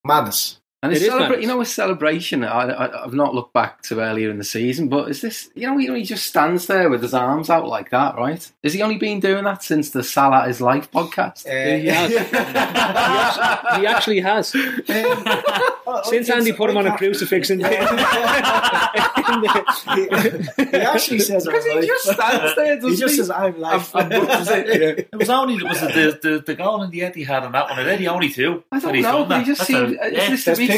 madness. 0.04 0.58
And 0.84 0.92
it's 0.92 1.02
is 1.02 1.08
celebra- 1.10 1.40
you 1.40 1.46
know, 1.46 1.60
a 1.60 1.64
celebration. 1.64 2.42
I, 2.44 2.48
I, 2.70 3.04
I've 3.04 3.14
not 3.14 3.34
looked 3.34 3.52
back 3.52 3.82
to 3.82 4.00
earlier 4.00 4.30
in 4.30 4.38
the 4.38 4.44
season, 4.44 4.88
but 4.88 5.08
is 5.10 5.20
this, 5.20 5.48
you 5.54 5.66
know, 5.68 5.78
you 5.78 5.86
know, 5.88 5.94
he 5.94 6.02
just 6.02 6.26
stands 6.26 6.66
there 6.66 6.90
with 6.90 7.02
his 7.02 7.14
arms 7.14 7.48
out 7.50 7.68
like 7.68 7.90
that, 7.90 8.16
right? 8.16 8.50
Has 8.64 8.72
he 8.74 8.82
only 8.82 8.98
been 8.98 9.20
doing 9.20 9.44
that 9.44 9.62
since 9.62 9.90
the 9.90 10.02
Salah 10.02 10.48
is 10.48 10.60
Life 10.60 10.90
podcast? 10.90 11.46
Uh, 11.46 11.76
He 11.78 11.86
has. 11.86 12.10
He 13.78 13.86
actually 13.86 14.20
has. 14.20 14.48
Since 16.04 16.30
Andy 16.30 16.52
put 16.52 16.70
him 16.70 16.76
on 16.78 16.86
a 16.86 16.96
crucifix 16.96 17.50
in 17.50 17.58
the, 17.58 17.68
in 17.78 19.40
the- 19.40 20.68
he 20.70 20.76
actually 20.78 21.18
says, 21.18 21.44
Because 21.44 21.64
he 21.64 21.80
just 21.86 22.04
stands 22.04 22.54
there, 22.56 22.74
He 22.76 22.80
doesn't 22.80 22.96
just 22.98 23.12
he? 23.12 23.16
says, 23.18 23.30
"I'm 23.30 23.58
live." 23.60 23.94
I'm- 23.94 24.12
I'm- 24.12 24.48
it- 24.48 25.08
It 25.12 25.16
was 25.16 25.28
only 25.30 25.62
was 25.62 25.82
it 25.82 25.92
the, 26.22 26.28
the 26.30 26.38
the 26.40 26.54
goal 26.54 26.82
in 26.82 26.90
the 26.90 27.00
Etihad 27.00 27.44
and 27.44 27.54
that 27.54 27.68
one. 27.68 27.78
Are 27.78 27.84
they 27.84 27.96
the 27.96 28.08
only 28.08 28.30
two? 28.30 28.62
I 28.72 28.78
don't 28.80 29.00
know, 29.00 29.26
done 29.28 29.40
he 29.40 29.46
just 29.46 29.62
seemed. 29.66 29.98
yeah, 30.12 30.28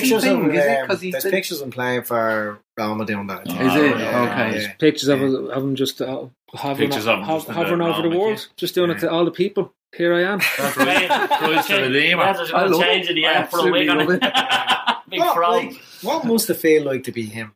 this 0.01 0.11
a 0.11 0.15
There's 0.15 0.25
recent 0.25 0.25
pictures 0.25 0.25
of? 0.25 0.55
Is 0.55 0.65
it? 0.65 0.77
um, 0.79 0.83
Because 0.87 1.01
he's 1.01 1.13
there's 1.13 1.25
been- 1.25 1.33
pictures 1.33 1.61
of 1.61 1.65
him 1.67 1.71
playing 1.73 2.03
for 2.03 2.59
Real 2.77 2.95
Madrid 2.95 3.19
on 3.19 3.27
that. 3.29 3.43
Oh, 3.47 3.53
Is 3.67 3.75
it? 3.83 3.99
yeah, 3.99 4.23
Okay. 4.23 4.61
yeah. 4.63 4.73
pictures 4.75 5.09
of, 5.09 5.23
of 5.23 5.63
him 5.63 5.75
just 5.77 6.01
uh, 6.03 6.27
hovering, 6.53 6.89
Pictures 6.91 7.07
of 7.07 7.19
him 7.19 7.25
ho- 7.25 7.37
just 7.39 7.49
hovering 7.49 7.79
the 7.79 7.85
over 7.87 8.03
the 8.03 8.09
round, 8.09 8.21
world, 8.21 8.49
just 8.57 8.75
doing 8.75 8.91
it 8.91 8.99
to 9.01 9.11
all 9.11 9.25
the 9.25 9.31
people. 9.31 9.73
Here 9.97 10.13
I 10.13 10.23
am. 10.23 10.41
Christ 10.41 11.69
the 11.69 11.81
Redeemer. 11.83 12.25
That's 12.25 12.53
I 12.53 12.67
love 12.67 12.83
change 12.83 13.07
it. 13.07 13.11
in 13.11 13.17
the 13.17 13.27
I 13.27 13.33
air, 13.35 13.49
put 13.51 13.69
a 13.69 13.71
wig 13.71 13.89
on 13.89 14.01
it. 14.01 14.09
Big 15.09 15.21
What, 15.21 15.39
like, 15.41 15.81
what 16.03 16.25
must 16.25 16.51
it 16.51 16.55
feel 16.55 16.83
like 16.85 17.05
to 17.05 17.13
be 17.13 17.27
him? 17.27 17.55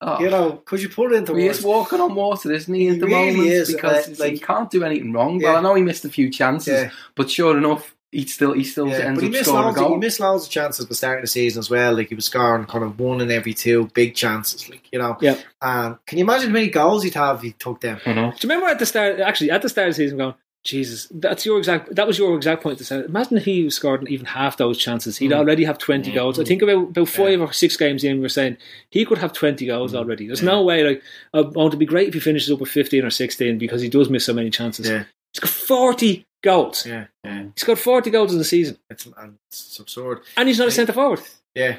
Oh. 0.00 0.20
You 0.20 0.28
know, 0.28 0.52
could 0.64 0.82
you 0.82 0.88
put 0.90 1.12
it 1.12 1.16
into 1.16 1.34
He 1.34 1.46
words? 1.46 1.58
is 1.60 1.64
walking 1.64 2.00
on 2.00 2.14
water, 2.14 2.52
isn't 2.52 2.74
he, 2.74 2.88
at 2.88 2.94
He 2.94 2.98
the 3.00 3.06
really 3.06 3.30
moment? 3.36 3.48
is, 3.48 3.72
because 3.72 4.20
uh, 4.20 4.24
he 4.24 4.38
can't 4.38 4.70
do 4.70 4.84
anything 4.84 5.12
wrong. 5.12 5.40
Yeah. 5.40 5.48
Well, 5.50 5.56
I 5.58 5.60
know 5.62 5.74
he 5.74 5.82
missed 5.82 6.04
a 6.04 6.10
few 6.10 6.28
chances, 6.30 6.68
Yeah. 6.82 6.90
but 7.14 7.30
sure 7.30 7.56
enough, 7.56 7.94
he 8.16 8.26
still 8.26 8.52
he 8.52 8.64
still 8.64 8.88
Yeah, 8.88 8.98
ends 8.98 9.16
but 9.16 9.22
he 9.22 9.28
up 9.28 9.32
missed, 9.32 9.44
scoring 9.44 9.62
a 9.62 9.66
loads 9.66 9.76
of, 9.76 9.82
goal. 9.84 9.92
he 9.92 9.98
missed 9.98 10.20
loads 10.20 10.44
of 10.44 10.50
chances 10.50 10.84
at 10.84 10.88
the 10.88 10.94
start 10.94 11.18
of 11.18 11.22
the 11.22 11.28
season 11.28 11.58
as 11.60 11.68
well. 11.68 11.94
Like 11.94 12.08
he 12.08 12.14
was 12.14 12.24
scoring 12.24 12.64
kind 12.64 12.84
of 12.84 12.98
one 12.98 13.20
in 13.20 13.30
every 13.30 13.52
two 13.52 13.90
big 13.94 14.14
chances. 14.14 14.68
Like 14.70 14.88
you 14.90 14.98
know, 14.98 15.16
Yeah. 15.20 15.36
Um, 15.60 15.98
can 16.06 16.18
you 16.18 16.24
imagine 16.24 16.48
how 16.48 16.54
many 16.54 16.68
goals 16.68 17.02
he'd 17.02 17.14
have 17.14 17.36
if 17.36 17.42
he 17.42 17.52
took 17.52 17.80
them? 17.80 18.00
I 18.06 18.12
know. 18.14 18.30
Do 18.30 18.36
you 18.46 18.54
remember 18.54 18.66
at 18.66 18.78
the 18.78 18.86
start? 18.86 19.20
Actually, 19.20 19.50
at 19.50 19.62
the 19.62 19.68
start 19.68 19.88
of 19.88 19.94
the 19.94 20.02
season, 20.02 20.18
going, 20.18 20.34
Jesus, 20.64 21.06
that's 21.14 21.46
your 21.46 21.58
exact. 21.58 21.94
That 21.94 22.06
was 22.06 22.18
your 22.18 22.36
exact 22.36 22.62
point 22.62 22.78
to 22.78 22.84
say. 22.84 23.04
Imagine 23.04 23.36
if 23.36 23.44
he 23.44 23.70
scored 23.70 24.08
even 24.08 24.26
half 24.26 24.56
those 24.56 24.76
chances. 24.76 25.16
He'd 25.16 25.30
mm-hmm. 25.30 25.38
already 25.38 25.64
have 25.64 25.78
twenty 25.78 26.08
mm-hmm. 26.08 26.16
goals. 26.16 26.40
I 26.40 26.44
think 26.44 26.60
about 26.60 26.88
about 26.88 27.08
five 27.08 27.40
or 27.40 27.52
six 27.52 27.76
games 27.76 28.02
in, 28.02 28.16
we 28.16 28.22
were 28.22 28.28
saying 28.28 28.56
he 28.90 29.04
could 29.04 29.18
have 29.18 29.32
twenty 29.32 29.66
goals 29.66 29.94
already. 29.94 30.26
There's 30.26 30.42
no 30.42 30.62
way. 30.64 30.82
Like, 30.82 31.02
I 31.32 31.42
want 31.42 31.70
to 31.70 31.76
be 31.76 31.86
great 31.86 32.08
if 32.08 32.14
he 32.14 32.20
finishes 32.20 32.50
up 32.50 32.58
with 32.58 32.70
fifteen 32.70 33.04
or 33.04 33.10
sixteen 33.10 33.58
because 33.58 33.80
he 33.80 33.88
does 33.88 34.10
miss 34.10 34.24
so 34.24 34.34
many 34.34 34.50
chances. 34.50 34.88
Yeah. 34.88 35.04
He's 35.36 35.50
got 35.50 35.50
forty 35.50 36.26
goals. 36.42 36.86
Yeah, 36.86 37.06
yeah. 37.24 37.44
He's 37.54 37.64
got 37.64 37.78
forty 37.78 38.10
goals 38.10 38.32
in 38.32 38.38
the 38.38 38.44
season, 38.44 38.78
It's, 38.90 39.06
and 39.18 39.36
it's 39.50 39.78
absurd. 39.78 40.20
and 40.36 40.48
he's 40.48 40.58
not 40.58 40.68
a 40.68 40.70
centre 40.70 40.92
forward. 40.92 41.20
Yeah, 41.54 41.76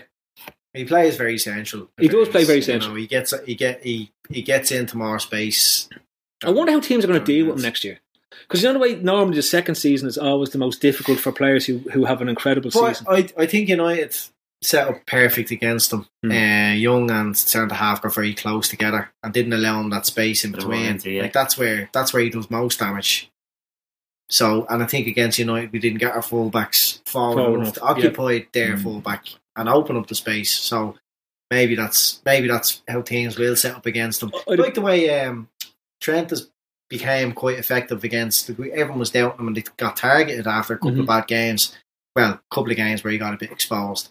he 0.73 0.85
plays 0.85 1.15
very 1.17 1.37
central. 1.37 1.89
He 1.99 2.07
does 2.07 2.29
play 2.29 2.43
very 2.43 2.57
You 2.57 2.63
central. 2.63 2.91
know, 2.91 2.97
he 2.97 3.07
gets 3.07 3.33
he 3.45 3.55
get 3.55 3.83
he 3.83 4.11
he 4.29 4.41
gets 4.41 4.71
into 4.71 4.97
more 4.97 5.19
space. 5.19 5.89
I 6.43 6.51
wonder 6.51 6.71
how 6.71 6.79
teams 6.79 7.03
are 7.03 7.07
going 7.07 7.19
to 7.19 7.25
deal 7.25 7.47
with 7.47 7.55
him 7.55 7.61
next 7.63 7.83
year. 7.83 7.99
Because 8.41 8.61
you 8.61 8.69
know 8.69 8.73
the 8.73 8.79
way 8.79 8.95
normally 8.95 9.35
the 9.37 9.41
second 9.41 9.75
season 9.75 10.07
is 10.07 10.17
always 10.17 10.51
the 10.51 10.57
most 10.59 10.81
difficult 10.81 11.19
for 11.19 11.31
players 11.31 11.65
who, 11.65 11.79
who 11.91 12.05
have 12.05 12.21
an 12.21 12.29
incredible 12.29 12.69
But 12.71 12.95
season. 12.97 13.07
I 13.09 13.29
I 13.37 13.45
think 13.47 13.67
United 13.69 14.15
set 14.63 14.87
up 14.87 15.05
perfect 15.05 15.51
against 15.51 15.89
them. 15.91 16.07
Hmm. 16.23 16.31
Uh, 16.31 16.73
Young 16.73 17.09
and 17.11 17.35
centre 17.37 17.73
half 17.75 18.01
got 18.01 18.13
very 18.13 18.33
close 18.33 18.67
together 18.69 19.09
and 19.23 19.33
didn't 19.33 19.53
allow 19.53 19.79
him 19.81 19.89
that 19.91 20.05
space 20.05 20.43
in 20.45 20.51
between. 20.51 20.81
run 20.83 20.91
into, 20.93 21.11
yeah. 21.11 21.23
Like 21.23 21.33
that's 21.33 21.57
where 21.57 21.89
that's 21.93 22.13
where 22.13 22.21
he 22.23 22.29
does 22.29 22.49
most 22.51 22.79
damage. 22.79 23.29
So, 24.29 24.65
and 24.69 24.83
I 24.83 24.85
think 24.85 25.07
against 25.07 25.39
United, 25.39 25.71
we 25.71 25.79
didn't 25.79 25.99
get 25.99 26.13
our 26.13 26.21
fullbacks 26.21 26.99
forward 27.07 27.35
Forward 27.41 27.61
enough 27.61 27.73
to 27.75 27.81
occupy 27.81 28.31
yeah. 28.31 28.43
their 28.53 28.75
Mm. 28.75 28.83
fullback 28.83 29.25
and 29.55 29.69
open 29.69 29.95
up 29.97 30.07
the 30.07 30.15
space. 30.15 30.51
So 30.53 30.95
maybe 31.49 31.75
that's 31.75 32.21
maybe 32.25 32.47
that's 32.47 32.81
how 32.87 33.01
teams 33.01 33.37
will 33.37 33.55
set 33.55 33.75
up 33.75 33.85
against 33.85 34.19
them. 34.19 34.31
I- 34.35 34.51
I- 34.51 34.55
like 34.55 34.73
the 34.73 34.81
way 34.81 35.09
um, 35.21 35.49
Trent 36.01 36.29
has 36.31 36.49
became 36.89 37.31
quite 37.33 37.57
effective 37.59 38.03
against. 38.03 38.49
Everyone 38.49 38.99
was 38.99 39.11
doubting 39.11 39.39
him 39.39 39.47
and 39.47 39.57
they 39.57 39.63
got 39.77 39.95
targeted 39.97 40.45
after 40.47 40.73
a 40.73 40.77
couple 40.77 40.91
Mhm. 40.91 40.99
of 41.01 41.07
bad 41.07 41.27
games. 41.27 41.75
Well, 42.15 42.33
a 42.33 42.41
couple 42.53 42.71
of 42.71 42.77
games 42.77 43.03
where 43.03 43.11
he 43.11 43.17
got 43.17 43.33
a 43.33 43.37
bit 43.37 43.51
exposed. 43.51 44.09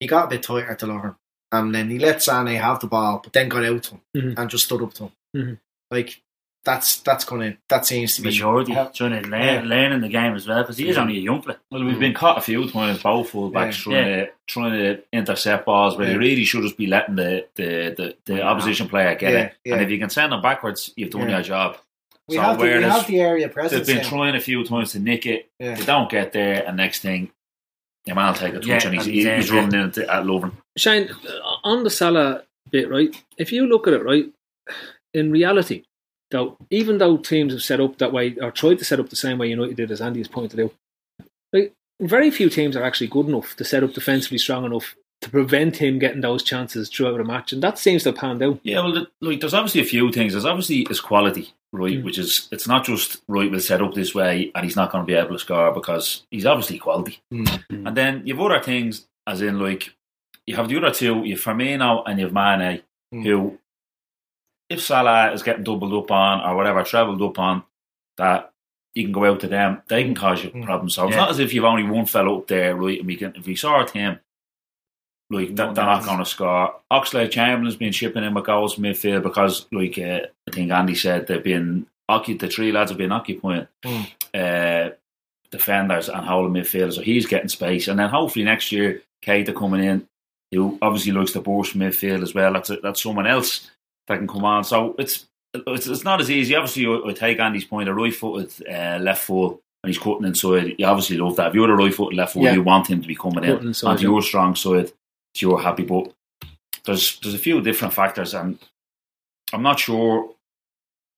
He 0.00 0.06
got 0.06 0.24
a 0.26 0.28
bit 0.28 0.42
tighter 0.42 0.74
to 0.74 0.86
Lovren, 0.86 1.16
and 1.52 1.74
then 1.74 1.88
he 1.90 1.98
let 1.98 2.22
Sane 2.22 2.46
have 2.48 2.80
the 2.80 2.86
ball, 2.88 3.20
but 3.22 3.32
then 3.32 3.48
got 3.48 3.64
out 3.64 3.82
to 3.84 3.90
him 3.92 4.00
Mhm. 4.16 4.34
and 4.38 4.50
just 4.50 4.64
stood 4.66 4.82
up 4.82 4.92
to 4.94 5.04
him. 5.04 5.12
Mhm. 5.34 5.58
Like 5.90 6.22
that's 6.66 6.96
that's 7.00 7.24
gonna 7.24 7.56
that 7.68 7.86
seems 7.86 8.16
to 8.16 8.22
be 8.22 8.28
Maturity, 8.28 8.72
Yeah. 8.72 8.88
trying 8.92 9.22
to 9.22 9.28
learn, 9.28 9.42
Yeah. 9.42 9.62
learn 9.64 10.00
the 10.00 10.08
game 10.08 10.34
as 10.34 10.46
well 10.46 10.62
because 10.62 10.76
he 10.76 10.88
is 10.88 10.98
only 10.98 11.16
a 11.16 11.20
young 11.20 11.40
player. 11.40 11.58
Well, 11.70 11.84
we've 11.84 11.98
been 11.98 12.12
caught 12.12 12.36
a 12.38 12.40
few 12.42 12.68
times, 12.68 13.02
both 13.02 13.30
fullbacks 13.32 13.86
Yeah. 13.86 13.92
trying 13.92 14.04
to 14.26 14.30
trying 14.46 14.72
to 14.72 15.02
intercept 15.12 15.64
balls 15.64 15.96
where 15.96 16.08
Yeah. 16.08 16.14
you 16.14 16.18
really 16.18 16.44
should 16.44 16.62
just 16.62 16.76
be 16.76 16.86
letting 16.88 17.14
the 17.14 17.46
the, 17.54 17.94
the, 17.96 18.16
the 18.26 18.34
Yeah. 18.38 18.48
opposition 18.50 18.88
player 18.88 19.14
get 19.14 19.32
Yeah, 19.32 19.38
it. 19.38 19.54
yeah. 19.64 19.72
And 19.74 19.82
if 19.82 19.90
you 19.90 19.98
can 19.98 20.10
send 20.10 20.32
them 20.32 20.42
backwards, 20.42 20.92
you've 20.96 21.10
done 21.10 21.22
Yeah. 21.28 21.36
your 21.36 21.42
job. 21.42 21.78
We 22.28 22.34
So 22.36 22.42
have 22.42 22.58
the, 22.58 22.64
we 22.64 22.70
whereas 22.70 22.92
have 22.92 23.06
the 23.06 23.20
area 23.20 23.48
presence. 23.48 23.86
They've 23.86 23.96
been 23.96 24.02
now. 24.02 24.08
trying 24.10 24.34
a 24.34 24.40
few 24.40 24.64
times 24.64 24.92
to 24.92 24.98
nick 24.98 25.24
it. 25.26 25.48
Yeah. 25.60 25.76
They 25.76 25.84
don't 25.84 26.10
get 26.10 26.32
there, 26.32 26.64
and 26.66 26.76
next 26.76 26.98
thing, 27.00 27.30
your 28.04 28.16
man 28.16 28.26
will 28.32 28.34
take 28.34 28.52
a 28.54 28.56
touch 28.56 28.66
Yeah, 28.66 28.74
and 28.86 28.94
he's, 28.94 29.06
and 29.06 29.14
he's, 29.14 29.24
he's 29.24 29.50
in, 29.50 29.56
running 29.56 29.80
into 29.80 30.02
at 30.12 30.24
Lovren. 30.24 30.50
Shane, 30.76 31.08
uh, 31.10 31.56
on 31.62 31.84
the 31.84 31.90
Salah 31.90 32.42
bit, 32.72 32.90
right? 32.90 33.14
If 33.38 33.52
you 33.52 33.66
look 33.68 33.86
at 33.86 33.94
it, 33.94 34.02
right, 34.04 34.26
in 35.14 35.30
reality, 35.30 35.84
though, 36.30 36.56
even 36.70 36.98
though 36.98 37.16
teams 37.16 37.52
have 37.52 37.62
set 37.62 37.80
up 37.80 37.98
that 37.98 38.12
way 38.12 38.36
or 38.40 38.50
tried 38.50 38.78
to 38.78 38.84
set 38.84 39.00
up 39.00 39.08
the 39.10 39.16
same 39.16 39.38
way 39.38 39.48
United 39.48 39.76
did, 39.76 39.90
as 39.90 40.00
Andy 40.00 40.20
has 40.20 40.28
pointed 40.28 40.60
out, 40.60 40.72
like, 41.52 41.72
very 42.00 42.30
few 42.30 42.50
teams 42.50 42.76
are 42.76 42.82
actually 42.82 43.06
good 43.08 43.26
enough 43.26 43.56
to 43.56 43.64
set 43.64 43.82
up 43.84 43.92
defensively 43.94 44.38
strong 44.38 44.64
enough 44.64 44.94
to 45.22 45.30
prevent 45.30 45.78
him 45.78 45.98
getting 45.98 46.20
those 46.20 46.42
chances 46.42 46.90
throughout 46.90 47.20
a 47.20 47.24
match, 47.24 47.50
and 47.52 47.62
that 47.62 47.78
seems 47.78 48.02
to 48.02 48.10
have 48.10 48.18
panned 48.18 48.42
out. 48.42 48.60
Yeah, 48.62 48.80
well, 48.80 48.92
the- 48.92 49.08
like 49.22 49.40
there's 49.40 49.54
obviously 49.54 49.80
a 49.80 49.84
few 49.84 50.12
things. 50.12 50.32
There's 50.34 50.44
obviously 50.44 50.84
his 50.86 51.00
quality, 51.00 51.54
right? 51.72 51.94
Mm. 51.98 52.04
Which 52.04 52.18
is 52.18 52.48
it's 52.52 52.68
not 52.68 52.84
just 52.84 53.22
right. 53.26 53.50
We'll 53.50 53.60
set 53.60 53.80
up 53.80 53.94
this 53.94 54.14
way, 54.14 54.52
and 54.54 54.62
he's 54.64 54.76
not 54.76 54.92
going 54.92 55.02
to 55.04 55.06
be 55.06 55.14
able 55.14 55.30
to 55.30 55.38
score 55.38 55.72
because 55.72 56.24
he's 56.30 56.44
obviously 56.44 56.76
quality. 56.78 57.18
Mm. 57.32 57.86
And 57.86 57.96
then 57.96 58.22
you've 58.26 58.40
other 58.40 58.60
things, 58.60 59.06
as 59.26 59.40
in 59.40 59.58
like 59.58 59.94
you 60.46 60.54
have 60.56 60.68
the 60.68 60.76
other 60.76 60.90
two. 60.90 61.22
You 61.24 61.34
have 61.36 61.42
Firmino 61.44 62.02
and 62.04 62.18
you 62.18 62.26
have 62.26 62.34
Mane, 62.34 62.82
Mm. 63.14 63.22
who, 63.24 63.58
if 64.68 64.80
Salah 64.82 65.32
is 65.32 65.42
getting 65.42 65.64
doubled 65.64 65.92
up 65.94 66.10
on 66.10 66.40
or 66.40 66.56
whatever, 66.56 66.82
trebled 66.82 67.22
up 67.22 67.38
on, 67.38 67.62
that 68.18 68.52
you 68.94 69.04
can 69.04 69.12
go 69.12 69.24
out 69.26 69.40
to 69.40 69.48
them. 69.48 69.82
They 69.88 70.02
can 70.04 70.14
cause 70.14 70.42
you 70.42 70.50
Mm. 70.50 70.64
problems. 70.64 70.94
So 70.94 71.06
it's 71.06 71.16
not 71.16 71.30
as 71.30 71.38
if 71.38 71.52
you've 71.52 71.64
only 71.64 71.84
one 71.84 72.06
fellow 72.06 72.38
up 72.38 72.46
there, 72.48 72.74
right? 72.74 72.98
And 72.98 73.06
we 73.06 73.16
can 73.16 73.34
if 73.36 73.46
we 73.46 73.54
sort 73.56 73.90
him. 73.90 74.18
Like 75.28 75.56
that, 75.56 75.74
they're 75.74 75.84
not 75.84 76.04
going 76.04 76.18
to 76.18 76.24
score. 76.24 76.76
Oxlade 76.92 77.32
Chamberlain's 77.32 77.74
been 77.76 77.90
shipping 77.92 78.22
in 78.22 78.32
with 78.32 78.44
goals 78.46 78.76
midfield 78.76 79.24
because, 79.24 79.66
like 79.72 79.98
uh, 79.98 80.20
I 80.48 80.50
think 80.52 80.70
Andy 80.70 80.94
said, 80.94 81.26
they've 81.26 81.42
been 81.42 81.86
occupied. 82.08 82.40
The 82.48 82.54
three 82.54 82.70
lads 82.70 82.92
have 82.92 82.98
been 82.98 83.10
occupying 83.12 83.66
Mm. 83.84 84.06
uh, 84.34 84.90
defenders 85.50 86.08
and 86.08 86.24
holding 86.24 86.52
midfield, 86.62 86.92
so 86.92 87.02
he's 87.02 87.26
getting 87.26 87.48
space. 87.48 87.88
And 87.88 87.98
then 87.98 88.08
hopefully 88.08 88.44
next 88.44 88.70
year, 88.70 89.02
Keita 89.24 89.54
coming 89.54 89.82
in, 89.82 90.06
who 90.52 90.78
obviously 90.80 91.10
likes 91.12 91.32
to 91.32 91.40
burst 91.40 91.76
midfield 91.76 92.22
as 92.22 92.32
well. 92.34 92.52
That's 92.52 92.70
a, 92.70 92.76
that's 92.76 93.02
someone 93.02 93.26
else 93.26 93.68
that 94.08 94.18
can 94.18 94.26
come 94.28 94.44
on. 94.44 94.64
So 94.64 94.94
it's 94.98 95.26
it's, 95.54 95.86
it's 95.86 96.04
not 96.04 96.20
as 96.20 96.30
easy. 96.30 96.54
Obviously, 96.54 96.86
I, 96.86 97.08
I 97.08 97.12
take 97.12 97.38
Andy's 97.40 97.64
point. 97.64 97.88
A 97.88 97.94
right-footed 97.94 98.68
uh, 98.68 98.98
left 99.00 99.24
foot. 99.24 99.60
And 99.82 99.92
he's 99.94 100.02
cutting 100.02 100.24
inside. 100.26 100.74
You 100.78 100.86
obviously 100.86 101.16
love 101.16 101.36
that. 101.36 101.48
If 101.48 101.54
you're 101.54 101.70
a 101.70 101.76
right-footed 101.76 102.16
left 102.16 102.32
foot, 102.32 102.42
Yeah. 102.42 102.54
you 102.54 102.62
want 102.62 102.88
him 102.88 103.00
to 103.02 103.08
be 103.08 103.14
coming 103.14 103.44
in 103.44 103.68
inside, 103.68 103.90
onto 103.90 104.02
yeah. 104.02 104.08
your 104.10 104.22
strong 104.22 104.54
side 104.56 104.88
so 104.88 105.48
you're 105.48 105.60
happy. 105.60 105.84
But 105.84 106.12
there's 106.84 107.18
there's 107.20 107.34
a 107.34 107.38
few 107.38 107.60
different 107.60 107.94
factors, 107.94 108.34
and 108.34 108.58
I'm 109.52 109.62
not 109.62 109.78
sure. 109.80 110.30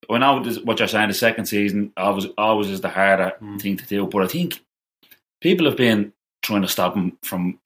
When 0.07 0.23
I 0.23 0.39
know 0.43 0.53
what 0.65 0.79
you're 0.79 0.89
saying. 0.89 1.09
The 1.09 1.15
second 1.15 1.47
season 1.47 1.93
always 1.97 2.27
always 2.37 2.69
is 2.69 2.81
the 2.81 2.89
harder 2.89 3.35
Hmm. 3.39 3.57
thing 3.59 3.77
to 3.77 3.87
do, 3.87 4.07
but 4.07 4.23
I 4.23 4.27
think 4.29 4.61
people 5.41 5.67
have 5.67 5.77
been 5.77 6.13
trying 6.43 6.63
to 6.63 6.69
stop 6.69 6.95
him 6.95 7.17
from 7.23 7.59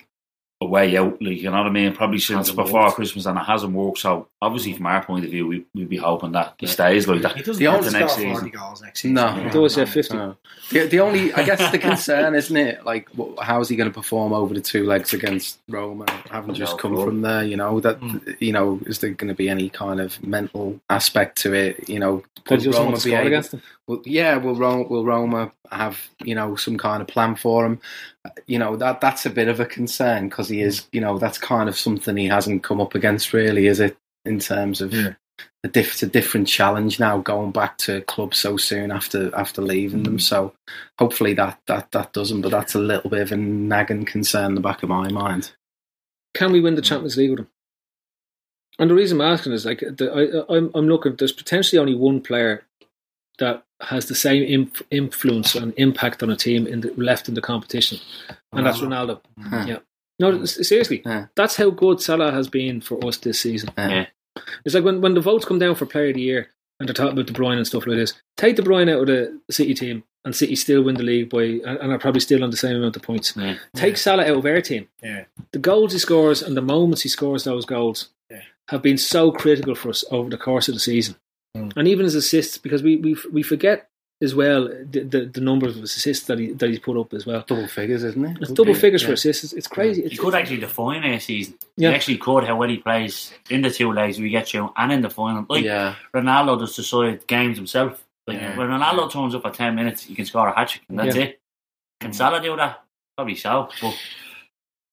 a 0.62 0.66
way 0.66 0.96
out. 0.96 1.20
Like 1.20 1.38
you 1.38 1.51
know 1.51 1.59
what 1.59 1.66
I 1.66 1.70
mean? 1.70 1.94
Probably 1.94 2.18
since 2.18 2.48
Hasn't 2.48 2.57
before 2.57 2.85
worked. 2.85 2.96
Christmas, 2.96 3.27
and 3.27 3.38
it 3.38 3.42
hasn't 3.44 3.72
worked. 3.72 3.98
So 3.98 4.29
obviously, 4.40 4.72
from 4.75 4.87
our 4.87 5.05
point 5.05 5.25
of 5.25 5.31
view, 5.31 5.46
we 5.46 5.64
we'd 5.75 5.88
be 5.88 5.96
hoping 5.96 6.33
that 6.33 6.55
he 6.59 6.66
stays 6.66 7.07
like 7.09 7.22
that. 7.22 7.37
He 7.37 7.42
doesn't 7.42 7.59
The 7.62 7.70
have 7.70 7.75
only 7.81 7.88
to 7.88 7.92
the 7.92 7.98
next 8.01 8.14
season. 8.16 8.48
goals 8.51 8.83
next 8.83 9.01
season. 9.01 9.14
No, 9.14 9.29
He 9.33 9.51
does, 9.51 9.77
yeah, 9.77 9.85
50. 9.85 10.14
no. 10.16 10.37
The, 10.70 10.87
the 10.87 11.01
only, 11.01 11.33
I 11.35 11.42
guess, 11.44 11.70
the 11.70 11.79
concern, 11.79 12.35
isn't 12.35 12.57
it? 12.57 12.85
Like, 12.87 13.09
how's 13.40 13.68
he 13.68 13.77
going 13.77 13.90
to 13.90 13.94
perform 13.94 14.33
over 14.33 14.55
the 14.55 14.61
two 14.61 14.87
legs 14.87 15.12
against 15.12 15.59
Roma? 15.68 16.07
Having 16.31 16.55
just 16.55 16.79
come 16.79 16.94
cool. 16.94 17.05
from 17.05 17.20
there, 17.22 17.44
you 17.44 17.57
know 17.57 17.79
that, 17.81 18.01
Mm. 18.01 18.37
you 18.40 18.53
know, 18.53 18.81
is 18.87 19.01
there 19.01 19.11
going 19.11 19.29
to 19.29 19.35
be 19.35 19.48
any 19.51 19.68
kind 19.68 20.01
of 20.01 20.22
mental 20.25 20.81
aspect 20.88 21.37
to 21.42 21.53
it? 21.53 21.88
You 21.90 21.98
know, 21.98 22.22
Because 22.37 22.64
you 22.64 22.70
will 22.70 22.85
Roma 22.85 22.98
be 23.05 23.12
able- 23.14 23.27
against 23.27 23.51
them. 23.51 23.62
Will, 23.88 24.03
yeah, 24.07 24.37
will 24.37 24.55
Roma, 24.55 24.85
will 24.85 25.05
Roma 25.05 25.53
have 25.71 25.99
you 26.23 26.35
know 26.35 26.55
some 26.57 26.79
kind 26.79 27.03
of 27.03 27.09
plan 27.09 27.35
for 27.35 27.66
him? 27.66 27.81
You 28.47 28.59
know 28.59 28.77
that 28.77 29.01
that's 29.01 29.27
a 29.27 29.31
bit 29.31 29.49
of 29.49 29.59
a 29.61 29.66
concern 29.66 30.29
because 30.29 30.49
he 30.49 30.61
is, 30.61 30.87
you 30.92 31.01
know, 31.01 31.18
that's 31.18 31.38
kind 31.38 31.68
of 31.68 31.77
something 31.77 32.16
he 32.16 32.29
hasn't 32.29 32.62
come 32.62 32.81
up 32.81 32.95
against 32.95 33.33
really, 33.33 33.66
is 33.66 33.81
it? 33.81 33.97
In 34.25 34.38
terms 34.38 34.81
of 34.81 34.92
Yeah. 34.95 35.14
a, 35.64 35.68
diff- 35.68 35.95
it's 35.95 36.03
a 36.05 36.07
different 36.07 36.47
challenge 36.47 37.01
now, 37.01 37.18
going 37.18 37.51
back 37.51 37.77
to 37.79 38.03
club 38.03 38.35
so 38.37 38.57
soon 38.57 38.92
after 38.92 39.35
after 39.35 39.61
leaving 39.61 40.05
them. 40.05 40.18
Mm. 40.18 40.23
So 40.23 40.53
hopefully 40.99 41.35
that 41.35 41.59
that 41.66 41.90
that 41.90 42.12
doesn't. 42.12 42.42
But 42.42 42.53
that's 42.53 42.77
a 42.77 42.79
little 42.79 43.11
bit 43.11 43.23
of 43.23 43.33
a 43.33 43.37
nagging 43.37 44.05
concern 44.05 44.51
in 44.51 44.55
the 44.55 44.61
back 44.61 44.85
of 44.85 44.88
my 44.90 45.09
mind. 45.11 45.53
Can 46.35 46.53
we 46.53 46.61
win 46.61 46.77
the 46.77 46.83
Champions 46.83 47.16
League 47.16 47.31
with 47.31 47.38
them? 47.40 47.49
And 48.79 48.88
the 48.90 48.95
reason 48.95 49.21
I'm 49.21 49.33
asking 49.33 49.53
is 49.53 49.66
like 49.66 49.81
the, 49.81 50.45
I, 50.49 50.57
I'm, 50.57 50.71
I'm 50.75 50.87
looking. 50.88 51.16
There's 51.16 51.33
potentially 51.33 51.79
only 51.81 51.95
one 51.95 52.21
player 52.21 52.64
that 53.38 53.64
has 53.81 54.07
the 54.07 54.14
same 54.14 54.42
inf- 54.42 54.83
influence 54.90 55.55
and 55.55 55.73
impact 55.77 56.23
on 56.23 56.31
a 56.31 56.37
team 56.37 56.66
in 56.66 56.81
the, 56.83 56.92
left 56.97 57.29
in 57.29 57.35
the 57.35 57.40
competition, 57.40 57.99
and 58.53 58.66
that's 58.66 58.81
Ronaldo. 58.81 59.21
Huh. 59.40 59.64
Yeah. 59.68 59.79
No, 60.21 60.45
seriously, 60.45 61.03
Yeah. 61.05 61.27
that's 61.35 61.57
how 61.57 61.71
good 61.71 62.01
Salah 62.01 62.31
has 62.31 62.49
been 62.49 62.81
for 62.81 63.05
us 63.05 63.16
this 63.16 63.40
season. 63.40 63.71
Yeah. 63.77 64.07
It's 64.64 64.75
like 64.75 64.85
when, 64.85 65.01
when 65.01 65.14
the 65.14 65.21
votes 65.21 65.45
come 65.45 65.59
down 65.59 65.75
for 65.75 65.87
Player 65.87 66.09
of 66.09 66.14
the 66.14 66.21
Year 66.21 66.49
and 66.79 66.88
they're 66.88 66.95
talking 66.95 67.12
about 67.12 67.27
De 67.27 67.33
Bruyne 67.33 67.57
and 67.57 67.66
stuff 67.66 67.87
like 67.87 67.97
this. 67.97 68.14
Take 68.37 68.57
De 68.57 68.62
Bruyne 68.62 68.90
out 68.92 69.01
of 69.03 69.07
the 69.09 69.40
City 69.51 69.75
team, 69.75 70.05
and 70.25 70.35
City 70.37 70.55
still 70.55 70.83
win 70.83 70.95
the 70.97 71.03
league 71.03 71.31
by, 71.31 71.42
and, 71.42 71.64
and 71.79 71.92
are 71.92 71.99
probably 71.99 72.21
still 72.21 72.45
on 72.45 72.51
the 72.51 72.57
same 72.57 72.77
amount 72.77 72.95
of 72.97 73.03
points. 73.03 73.35
Yeah. 73.37 73.57
Take 73.75 73.97
Salah 73.97 74.23
out 74.25 74.37
of 74.37 74.47
our 74.47 74.61
team. 74.61 74.87
Yeah. 75.03 75.25
The 75.53 75.59
goals 75.59 75.92
he 75.92 75.99
scores 75.99 76.42
and 76.42 76.57
the 76.57 76.62
moments 76.62 77.03
he 77.03 77.09
scores 77.09 77.42
those 77.45 77.64
goals 77.64 78.11
Yeah. 78.31 78.42
have 78.68 78.83
been 78.83 78.99
so 78.99 79.33
critical 79.33 79.75
for 79.75 79.88
us 79.90 80.05
over 80.11 80.31
the 80.31 80.38
course 80.38 80.68
of 80.68 80.75
the 80.75 80.81
season, 80.81 81.16
Mm. 81.57 81.73
and 81.77 81.87
even 81.87 82.05
his 82.05 82.15
assists 82.15 82.57
because 82.57 82.83
we 82.83 82.97
we 82.97 83.15
we 83.31 83.43
forget 83.43 83.88
as 84.23 84.35
well 84.35 84.69
the, 84.69 85.01
the, 85.01 85.27
the 85.27 85.41
numbers 85.41 85.77
of 85.77 85.83
assists 85.83 86.27
that 86.29 86.38
he 86.38 86.53
that 86.53 86.71
he's 86.71 86.79
put 86.79 86.97
up 86.97 87.12
as 87.12 87.27
well. 87.27 87.45
double 87.47 87.67
figures, 87.69 88.03
isn't 88.05 88.25
it? 88.25 88.38
It's 88.41 88.53
double 88.53 88.73
figures 88.75 89.03
for 89.03 89.12
assists. 89.12 89.45
It's, 89.45 89.53
it's 89.53 89.67
crazy. 89.67 90.01
He 90.03 90.07
It's, 90.09 90.19
could 90.19 90.35
actually 90.35 90.61
define 90.61 91.05
a 91.05 91.21
season. 91.21 91.55
Yeah. 91.77 91.91
He 91.91 91.95
actually 91.95 92.17
could 92.19 92.45
how 92.45 92.57
well 92.57 92.71
he 92.71 92.79
plays 92.79 93.35
in 93.51 93.61
the 93.61 93.71
two 93.71 93.93
legs 93.93 94.19
we 94.19 94.31
get 94.31 94.55
you 94.55 94.73
and 94.77 94.93
in 94.93 95.03
the 95.03 95.11
final. 95.11 95.45
Like 95.49 95.65
yeah, 95.65 95.97
Ronaldo 96.15 96.59
just 96.61 96.77
decide 96.77 97.27
games 97.27 97.59
himself. 97.59 98.03
Like 98.27 98.38
Yeah. 98.41 98.57
when 98.57 98.69
Ronaldo 98.69 99.11
turns 99.12 99.35
up 99.35 99.43
for 99.43 99.51
ten 99.51 99.75
minutes, 99.75 100.05
he 100.05 100.15
can 100.15 100.25
score 100.25 100.49
a 100.49 100.55
hat 100.57 100.69
trick 100.69 100.85
and 100.88 100.99
that's 100.99 101.17
Yeah. 101.17 101.23
it. 101.25 101.41
Can 102.01 102.12
Salah 102.15 102.41
do 102.41 102.57
that? 102.57 102.83
Probably 103.19 103.35
so, 103.37 103.69
but 103.83 103.95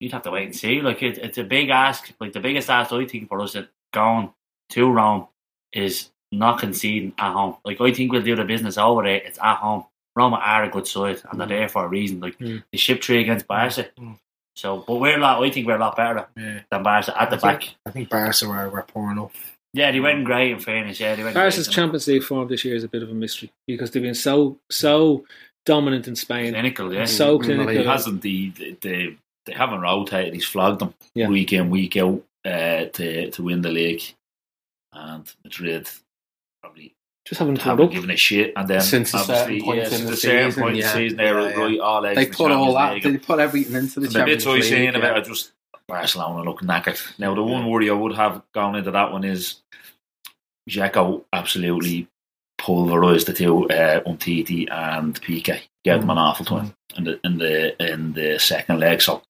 you'd 0.02 0.12
have 0.12 0.24
to 0.24 0.32
wait 0.32 0.46
and 0.48 0.56
see. 0.56 0.82
Like 0.82 1.02
it, 1.04 1.18
it's 1.20 1.38
a 1.38 1.44
big 1.46 1.70
ask. 1.70 2.12
Like 2.20 2.34
the 2.34 2.42
biggest 2.42 2.70
ask 2.70 2.92
I 2.92 3.06
think 3.06 3.30
for 3.30 3.40
us 3.40 3.56
at 3.56 3.70
going 3.94 4.34
to 4.72 4.92
Rome 4.92 5.28
is 5.72 6.10
not 6.32 6.60
conceding 6.60 7.14
at 7.18 7.34
home. 7.34 7.58
Like 7.66 7.82
I 7.82 7.92
think 7.94 8.12
we'll 8.12 8.22
do 8.22 8.36
the 8.36 8.44
business 8.44 8.78
over 8.78 9.04
there. 9.04 9.16
It's 9.18 9.40
at 9.40 9.56
home. 9.58 9.86
Roma 10.16 10.38
are 10.38 10.64
a 10.64 10.70
good 10.70 10.88
side 10.88 11.22
and 11.32 11.40
they're 11.40 11.48
there 11.48 11.70
for 11.70 11.86
a 11.86 11.88
reason. 11.88 12.20
Like 12.20 12.38
Mm. 12.40 12.64
they 12.72 12.78
shipped 12.78 13.04
three 13.06 13.22
against 13.22 13.48
Barca. 13.48 13.88
Mm. 13.98 14.18
So, 14.56 14.84
but 14.86 14.96
we're 14.96 15.18
a 15.18 15.22
lot. 15.22 15.42
I 15.42 15.50
think 15.50 15.66
we're 15.68 15.78
a 15.78 15.80
lot 15.80 15.96
better 15.96 16.28
Yeah. 16.36 16.62
than 16.70 16.84
Barca 16.84 17.20
at 17.22 17.30
the 17.30 17.38
I 17.38 17.40
back. 17.40 17.62
think, 17.62 17.76
I 17.86 17.92
think 17.92 18.10
Barca 18.10 18.48
were, 18.48 18.70
were 18.70 18.82
poor 18.84 19.12
enough. 19.12 19.56
Yeah, 19.74 19.92
they 19.92 20.00
went 20.00 20.26
great 20.26 20.52
in 20.52 20.60
fairness. 20.60 21.00
Yeah, 21.00 21.16
they 21.16 21.24
went. 21.24 21.36
Barca's 21.36 21.68
great. 21.68 21.76
Champions 21.76 22.08
League 22.08 22.24
form 22.24 22.48
this 22.48 22.66
year 22.66 22.76
is 22.76 22.84
a 22.84 22.88
bit 22.90 23.04
of 23.04 23.10
a 23.10 23.14
mystery 23.14 23.52
because 23.68 23.92
they've 23.92 24.04
been 24.04 24.16
so 24.16 24.58
so 24.70 25.26
dominant 25.66 26.08
in 26.08 26.16
Spain, 26.16 26.54
clinical. 26.54 26.92
Yeah, 26.94 27.06
so 27.06 27.38
Mm, 27.38 27.44
clinical. 27.44 27.74
He 27.76 27.86
hasn't 27.86 28.22
the 28.24 28.50
they 28.82 29.16
they 29.46 29.54
haven't 29.54 29.82
rotated. 29.82 30.34
He's 30.34 30.46
flogged 30.46 30.80
them 30.82 30.94
Yeah. 31.16 31.28
week 31.30 31.54
in 31.54 31.70
week 31.70 31.96
out 31.98 32.22
uh, 32.46 32.86
to 32.86 33.30
to 33.32 33.44
win 33.44 33.62
the 33.62 33.70
league, 33.70 34.04
and 34.92 35.32
Madrid 35.44 35.88
probably 36.62 36.96
just 37.26 37.40
haven't 37.40 37.56
turned 37.56 37.66
haven't 37.80 37.86
up. 37.88 37.92
given 37.92 38.10
a 38.12 38.16
shit. 38.18 38.54
And 38.56 38.68
then 38.68 38.82
Since 38.82 39.14
a 39.14 39.20
certain 39.20 39.62
point 39.62 39.78
yeah, 39.80 39.84
in 39.98 40.06
the 40.06 40.12
a 40.14 40.16
certain 40.16 40.52
season, 40.52 40.62
point 40.64 40.76
in 40.76 40.82
yeah. 40.82 40.88
the 40.92 40.98
season, 40.98 41.18
they 41.18 41.32
were 41.32 41.42
Yeah, 41.42 41.50
yeah. 41.50 41.64
right 41.64 41.80
all 41.80 42.06
eggs 42.06 42.16
they 42.16 42.24
in 42.26 42.32
the 42.32 42.38
put 42.38 42.52
all 42.52 42.74
that. 42.74 43.04
They 43.04 43.18
put 43.18 43.40
everything 43.40 43.76
into 43.76 44.00
the 44.00 44.06
And 44.08 44.16
the 44.16 44.26
bits 44.26 44.44
Champions 44.44 44.48
I 44.48 44.50
was 44.50 44.60
League. 44.62 44.70
saying 44.70 44.94
yeah. 44.94 44.98
about 45.00 45.18
it 45.20 45.26
just 45.26 45.52
Barcelona 45.88 46.44
look 46.44 46.62
knackered. 46.62 47.20
Now, 47.20 47.34
the 47.36 47.44
one 47.44 47.68
worry 47.68 47.90
I 47.90 47.94
would 47.94 48.16
have 48.16 48.42
gone 48.54 48.76
into 48.76 48.92
that 48.92 49.12
one 49.12 49.24
is 49.24 49.56
Jacko 50.68 51.26
absolutely 51.34 52.08
pulverised 52.60 53.26
the 53.26 53.34
two 53.34 53.68
uh, 53.70 54.02
Umtiti 54.02 54.70
and 54.72 55.20
Piqué. 55.22 55.62
Gave 55.84 56.02
them 56.02 56.10
an 56.10 56.18
awful 56.18 56.46
time 56.46 56.74
in 56.98 57.06
the 57.06 57.20
in 57.24 57.38
the 57.38 57.94
in 57.94 58.14
the 58.14 58.38
second 58.40 58.80
leg. 58.80 59.02
So 59.02 59.22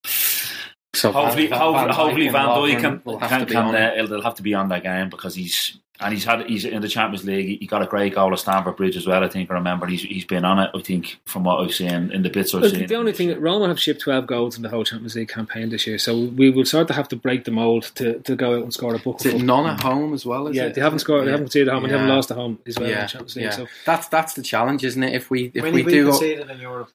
So 0.96 1.12
hopefully, 1.12 1.48
Van- 1.48 1.60
hopefully, 1.60 1.86
Van 1.86 1.90
Dijk 1.90 1.94
hopefully 1.94 2.30
Van 2.30 2.48
Dijk 2.48 2.82
can, 2.82 3.02
will 3.06 3.20
have 3.20 3.30
can, 3.30 3.46
be 3.46 3.52
can 3.54 3.66
on 3.66 3.76
uh, 3.76 3.94
he'll- 3.96 4.08
they'll 4.08 4.22
have 4.24 4.36
to 4.36 4.44
be 4.44 4.54
on 4.56 4.70
that 4.70 4.84
game 4.84 5.10
because 5.10 5.36
he's 5.36 5.78
and 6.02 6.14
he's 6.14 6.24
had 6.24 6.46
he's 6.48 6.64
in 6.66 6.82
the 6.82 6.88
Champions 6.88 7.26
League. 7.26 7.46
He, 7.46 7.56
he 7.58 7.68
got 7.68 7.82
a 7.82 7.86
great 7.86 8.16
goal 8.16 8.32
at 8.32 8.40
Stamford 8.40 8.78
Bridge 8.78 8.96
as 8.96 9.06
well. 9.06 9.24
I 9.24 9.28
think 9.28 9.52
I 9.52 9.54
remember 9.56 9.86
he's 9.86 10.02
he's 10.04 10.26
been 10.26 10.46
on 10.46 10.60
it. 10.60 10.72
I 10.74 10.82
think 10.82 11.20
from 11.26 11.44
what 11.44 11.60
I've 11.60 11.74
seen 11.74 12.12
in 12.12 12.22
the 12.24 12.30
bits 12.30 12.56
I've 12.56 12.62
Look, 12.62 12.72
seen. 12.74 12.88
the 12.88 12.96
only 12.96 13.12
thing 13.12 13.28
that 13.28 13.42
Roma 13.42 13.68
have 13.68 13.80
shipped 13.80 14.02
12 14.02 14.26
goals 14.28 14.56
in 14.56 14.64
the 14.64 14.70
whole 14.70 14.84
Champions 14.86 15.16
League 15.16 15.28
campaign 15.30 15.70
this 15.70 15.86
year, 15.86 15.98
so 15.98 16.18
we 16.18 16.50
will 16.50 16.66
sort 16.66 16.90
of 16.90 16.96
have 16.96 17.08
to 17.10 17.16
break 17.16 17.44
the 17.44 17.52
mould 17.52 17.84
to, 17.96 18.20
to 18.20 18.36
go 18.36 18.58
out 18.58 18.64
and 18.64 18.74
score 18.74 18.96
a 18.96 19.00
book. 19.00 19.20
Is 19.20 19.34
it 19.34 19.42
none 19.42 19.66
at 19.66 19.82
home 19.82 20.14
as 20.14 20.26
well? 20.26 20.48
Is 20.48 20.56
yeah, 20.56 20.66
it? 20.68 20.76
they 20.76 20.82
haven't 20.82 21.00
scored. 21.00 21.26
They 21.28 21.32
haven't 21.32 21.48
conceded 21.48 21.68
at 21.68 21.74
home, 21.74 21.84
and 21.84 21.94
they 21.94 21.98
haven't 21.98 22.16
lost 22.16 22.32
at 22.32 22.38
home 22.38 22.60
as 22.66 22.78
well 22.78 22.86
in 22.88 22.92
Yeah, 22.96 23.02
the 23.04 23.08
Champions 23.10 23.36
League. 23.36 23.46
yeah. 23.46 23.52
So, 23.52 23.68
That's 23.86 24.08
that's 24.08 24.34
the 24.34 24.44
challenge, 24.44 24.86
isn't 24.86 25.04
it? 25.04 25.14
If 25.14 25.30
we 25.30 25.52
if 25.54 25.64
when 25.64 25.74
we 25.74 25.84
we 25.84 25.92
do 25.92 26.06
go, 26.06 26.12
conceded 26.12 26.50
in 26.50 26.60
Europe? 26.60 26.90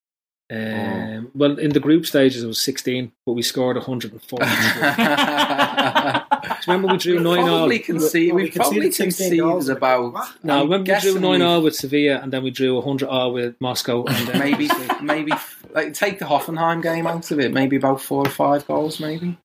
um, 0.50 1.30
well, 1.34 1.58
in 1.58 1.70
the 1.72 1.80
group 1.80 2.04
stages 2.06 2.42
it 2.42 2.46
was 2.46 2.60
16, 2.60 3.12
but 3.26 3.32
we 3.32 3.42
scored 3.42 3.76
104. 3.76 4.38
Do 6.44 6.50
you 6.54 6.72
remember 6.72 6.92
we 6.92 6.98
drew 6.98 7.20
nine 7.20 7.40
all? 7.48 7.58
probably 7.58 7.78
concede. 7.80 8.28
Well, 8.32 8.36
we 8.36 8.42
We 8.44 8.50
probably 8.50 8.80
conceded 8.86 9.14
16 9.14 9.38
goals. 9.38 9.68
about. 9.68 10.12
What? 10.12 10.32
No, 10.42 10.54
I'm 10.60 10.70
remember 10.70 10.92
we 10.94 11.00
drew 11.00 11.18
nine 11.20 11.40
we- 11.40 11.46
all 11.46 11.62
with 11.62 11.74
Sevilla, 11.76 12.20
and 12.22 12.32
then 12.32 12.42
we 12.42 12.50
drew 12.50 12.74
100 12.76 13.08
all 13.08 13.32
with 13.32 13.60
Moscow, 13.60 14.04
and 14.04 14.28
then 14.28 14.38
maybe 14.38 14.68
maybe 15.02 15.32
like 15.74 15.94
take 15.94 16.18
the 16.18 16.24
Hoffenheim 16.26 16.82
game 16.82 17.06
out 17.06 17.30
of 17.30 17.40
it. 17.40 17.52
Maybe 17.52 17.76
about 17.76 18.00
four 18.00 18.26
or 18.26 18.30
five 18.30 18.66
goals, 18.66 19.00
maybe 19.00 19.36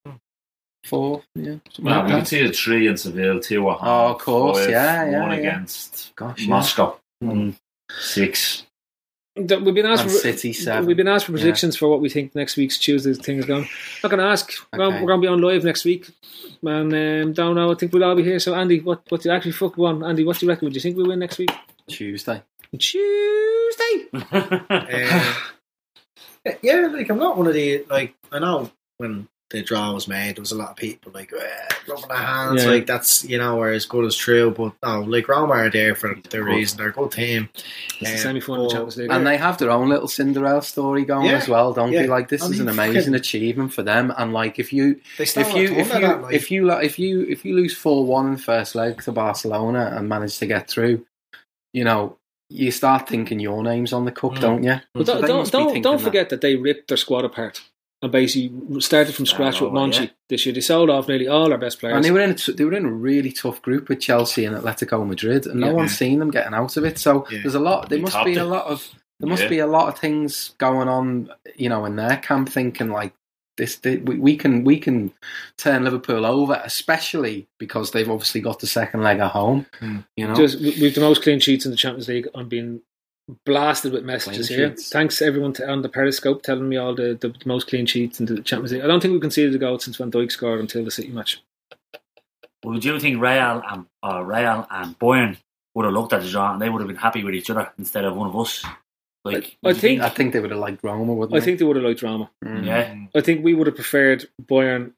four. 0.86 1.24
Yeah, 1.36 1.56
something 1.72 1.86
well, 1.86 1.96
like 1.98 2.06
we 2.06 2.12
that. 2.12 2.18
conceded 2.20 2.56
three 2.56 2.88
in 2.88 2.98
Seville, 2.98 3.40
two 3.40 3.70
at 3.70 3.78
home. 3.78 3.88
Oh, 3.90 4.14
of 4.14 4.18
course, 4.20 4.60
five, 4.60 4.70
yeah, 4.70 5.10
yeah, 5.10 5.20
one 5.22 5.32
yeah. 5.32 5.38
against 5.38 6.12
Gosh, 6.16 6.42
yeah. 6.42 6.50
Moscow, 6.50 6.98
Mm. 7.24 7.56
six. 8.00 8.66
That 9.48 9.62
we've 9.62 9.74
been 9.76 9.86
asked 9.86 10.04
for 10.04 10.10
City, 10.10 10.54
seven. 10.54 10.86
We've 10.86 10.98
been 10.98 11.08
asked 11.08 11.26
for 11.26 11.32
Yeah. 11.34 11.40
predictions 11.40 11.76
for 11.78 11.88
what 11.88 12.02
we 12.02 12.10
think 12.10 12.36
next 12.36 12.58
week's 12.58 12.78
Tuesday's 12.78 13.18
thing 13.20 13.38
is 13.38 13.46
going. 13.46 13.68
Not 14.04 14.10
going 14.10 14.20
to 14.20 14.26
ask. 14.26 14.52
We're 14.74 14.84
Okay. 14.84 14.90
gonna- 14.92 15.02
We're 15.04 15.08
going 15.08 15.22
to 15.22 15.28
be 15.28 15.32
on 15.32 15.42
live 15.42 15.64
next 15.64 15.86
week, 15.86 16.08
and 16.64 16.94
um, 16.94 17.34
don't 17.34 17.56
know. 17.56 17.72
I 17.72 17.76
think 17.76 17.94
we'll 17.94 18.04
all 18.04 18.16
be 18.16 18.24
here. 18.24 18.40
So 18.40 18.54
Andy, 18.56 18.80
what 18.80 19.02
what 19.10 19.22
do 19.22 19.30
you 19.30 19.36
actually 19.36 19.54
fuck 19.54 19.78
one? 19.78 20.04
Andy, 20.04 20.24
what 20.24 20.38
do 20.40 20.46
you 20.46 20.50
reckon? 20.52 20.66
Would 20.66 20.76
you 20.76 20.82
think 20.82 20.98
we 20.98 21.04
win 21.04 21.20
next 21.20 21.38
week? 21.38 21.52
Tuesday. 21.88 22.42
Tuesday. 22.78 24.08
Um, 24.14 24.66
yeah, 26.62 26.88
like 26.92 27.10
I'm 27.10 27.18
not 27.20 27.38
one 27.38 27.48
of 27.48 27.54
the 27.54 27.84
like 27.90 28.16
I 28.32 28.40
know 28.40 28.72
when 28.98 29.28
the 29.52 29.64
draw 29.64 29.92
was 29.94 30.08
made, 30.08 30.36
there 30.36 30.42
was 30.44 30.52
a 30.52 30.56
lot 30.56 30.70
of 30.70 30.76
people 30.76 31.12
like 31.12 31.34
eh, 31.34 31.68
rubbing 31.88 32.08
their 32.08 32.18
hands, 32.18 32.64
Yeah. 32.64 32.70
like 32.70 32.86
that's 32.86 33.24
you 33.24 33.38
know 33.40 33.56
where 33.58 33.72
as 33.74 33.86
good 33.86 34.06
as 34.06 34.16
true, 34.16 34.52
but 34.52 34.74
no, 34.84 35.02
like 35.02 35.28
Roma 35.28 35.54
are 35.54 35.70
there 35.72 35.96
for 35.96 36.16
the 36.30 36.44
reason 36.44 36.78
they're 36.78 36.90
a 36.90 36.94
good 36.94 37.12
team. 37.12 37.50
It's 38.00 38.00
the 38.00 38.12
Um, 38.12 38.18
semi-final 38.18 38.66
but- 38.66 38.72
Champions 38.72 38.98
League. 38.98 39.12
And 39.12 39.26
they 39.26 39.38
have 39.38 39.58
their 39.58 39.72
own 39.72 39.90
little 39.90 40.08
Cinderella 40.08 40.62
story 40.62 41.04
going 41.04 41.26
Yeah, 41.26 41.38
as 41.38 41.48
well, 41.50 41.74
don't 41.74 41.92
yeah. 41.92 42.04
they? 42.04 42.08
Like 42.08 42.30
this 42.30 42.44
I 42.44 42.48
is 42.48 42.60
an 42.60 42.70
amazing 42.70 42.96
fucking- 43.02 43.16
achievement 43.16 43.74
for 43.74 43.82
them. 43.82 44.14
And 44.18 44.34
like 44.34 44.60
if 44.60 44.72
you 44.72 45.02
if 45.18 45.36
you 45.36 45.44
if 45.76 45.94
you 45.94 46.00
that, 46.02 46.22
like- 46.22 46.34
if 46.36 46.52
you 46.52 46.66
lo- 46.68 46.78
if 46.78 47.00
you 47.00 47.22
if 47.28 47.44
you 47.44 47.56
lose 47.56 47.76
four 47.76 48.06
one 48.06 48.28
in 48.28 48.34
the 48.34 48.42
first 48.42 48.76
leg 48.76 49.02
to 49.04 49.12
Barcelona 49.12 49.94
and 49.96 50.08
manage 50.08 50.38
to 50.40 50.46
get 50.46 50.70
through, 50.70 51.06
you 51.74 51.84
know 51.84 52.18
you 52.52 52.72
start 52.72 53.08
thinking 53.08 53.40
your 53.40 53.62
name's 53.62 53.94
on 53.94 54.06
the 54.06 54.12
cup, 54.12 54.32
Mm. 54.34 54.42
don't 54.42 54.64
you? 54.64 54.76
But 54.94 55.06
So 55.06 55.14
don't 55.22 55.28
don't 55.28 55.52
don't, 55.52 55.82
don't 55.84 55.98
that. 55.98 56.04
forget 56.04 56.30
that. 56.30 56.42
they 56.42 56.56
ripped 56.56 56.88
their 56.88 56.98
squad 56.98 57.24
apart 57.26 57.62
and 58.02 58.12
basically 58.12 58.80
started 58.82 59.14
from 59.14 59.26
scratch 59.26 59.60
with 59.62 59.72
Monchi 59.72 60.04
yeah. 60.06 60.10
this 60.30 60.46
year. 60.46 60.54
They 60.56 60.62
sold 60.62 60.90
off 60.90 61.08
nearly 61.08 61.28
all 61.28 61.52
our 61.52 61.58
best 61.58 61.80
players. 61.80 61.96
And 61.96 62.06
they 62.06 62.12
were 62.12 62.22
in 62.22 62.32
a 62.32 62.34
t- 62.36 62.54
they 62.54 62.64
were 62.64 62.74
in 62.74 62.86
a 62.86 62.92
really 62.92 63.32
tough 63.32 63.62
group 63.62 63.90
with 63.90 64.00
Chelsea 64.00 64.46
and 64.46 64.56
Atletico 64.56 65.06
Madrid, 65.06 65.46
and 65.48 65.60
no 65.60 65.68
Yeah. 65.68 65.74
one's 65.74 65.98
seen 65.98 66.20
them 66.20 66.32
getting 66.32 66.54
out 66.54 66.78
of 66.78 66.86
it. 66.86 66.98
So 66.98 67.26
Yeah. 67.30 67.40
there's 67.42 67.56
a 67.56 67.60
lot. 67.60 67.90
There 67.90 68.00
must 68.00 68.24
be 68.24 68.34
it. 68.34 68.38
a 68.38 68.46
lot 68.46 68.66
of 68.68 68.88
there 69.20 69.28
must 69.30 69.50
be 69.50 69.60
a 69.60 69.68
lot 69.68 69.90
of 69.90 70.00
things 70.00 70.54
going 70.60 70.88
on, 70.88 71.30
you 71.58 71.68
know, 71.68 71.84
in 71.84 71.98
their 71.98 72.16
camp, 72.18 72.48
thinking 72.48 72.90
like 72.90 73.14
this. 73.58 73.76
thi- 73.76 73.98
we, 73.98 74.16
we 74.18 74.38
can 74.38 74.64
we 74.64 74.80
can 74.80 75.12
turn 75.58 75.84
Liverpool 75.84 76.26
over, 76.26 76.62
especially 76.64 77.46
because 77.58 77.92
they've 77.92 78.10
obviously 78.10 78.40
got 78.40 78.60
the 78.60 78.68
second 78.68 79.04
leg 79.04 79.20
at 79.20 79.32
home. 79.32 79.66
Hmm. 79.82 79.98
You 80.16 80.28
know, 80.30 80.36
Just 80.36 80.62
we- 80.62 80.78
we've 80.82 80.96
the 80.96 81.02
most 81.02 81.22
clean 81.22 81.42
sheets 81.42 81.66
in 81.66 81.72
the 81.72 81.76
Champions 81.78 82.08
League. 82.08 82.30
I'm 82.34 82.48
being 82.48 82.80
blasted 83.46 83.92
with 83.94 84.04
messages 84.04 84.48
Clean 84.48 84.60
here. 84.60 84.70
sheets. 84.70 84.90
Thanks 84.90 85.22
everyone 85.22 85.54
to, 85.54 85.70
on 85.70 85.82
the 85.82 85.90
Periscope 85.90 86.42
telling 86.44 86.68
me 86.70 86.78
all 86.78 86.96
the, 86.96 87.18
the 87.20 87.34
most 87.46 87.68
clean 87.68 87.86
sheets 87.86 88.20
in 88.20 88.26
the 88.26 88.42
Champions 88.42 88.72
League. 88.72 88.84
I 88.84 88.88
don't 88.88 89.02
think 89.02 89.14
we 89.14 89.20
conceded 89.20 89.54
a 89.56 89.58
goal 89.58 89.80
since 89.80 89.98
Van 89.98 90.12
Dijk 90.12 90.32
scored 90.32 90.60
until 90.60 90.84
the 90.84 90.92
City 90.92 91.10
match. 91.10 91.42
Would 92.66 92.84
you 92.84 93.00
think 93.00 93.22
Real 93.22 93.62
and 93.70 93.86
uh, 94.04 94.22
Real 94.24 94.68
and 94.70 94.98
Bayern 95.00 95.38
would 95.76 95.86
have 95.86 95.94
looked 95.94 96.14
at 96.14 96.22
the 96.24 96.30
draw 96.30 96.52
and 96.54 96.62
they 96.62 96.70
would 96.70 96.80
have 96.82 96.88
been 96.88 96.98
happy 96.98 97.24
with 97.24 97.34
each 97.36 97.50
other 97.50 97.72
instead 97.78 98.04
of 98.06 98.16
one 98.16 98.30
of 98.30 98.38
us? 98.38 98.66
Like, 99.24 99.58
I 99.64 99.68
would 99.70 99.76
you 99.76 99.82
think- 99.82 100.02
I 100.02 100.10
think 100.10 100.34
they 100.34 100.40
would 100.40 100.52
have 100.52 100.60
liked 100.60 100.84
Roma, 100.84 101.14
wouldn't 101.14 101.36
I 101.36 101.40
they? 101.40 101.46
think 101.46 101.60
they 101.60 101.66
would 101.66 101.76
have 101.76 101.86
liked 101.86 102.00
drama. 102.00 102.30
Mm. 102.44 102.66
yeah, 102.66 102.96
I 103.16 103.22
think 103.22 103.44
we 103.44 103.54
would 103.54 103.68
have 103.68 103.76
preferred 103.76 104.28
Bayern 104.42 104.94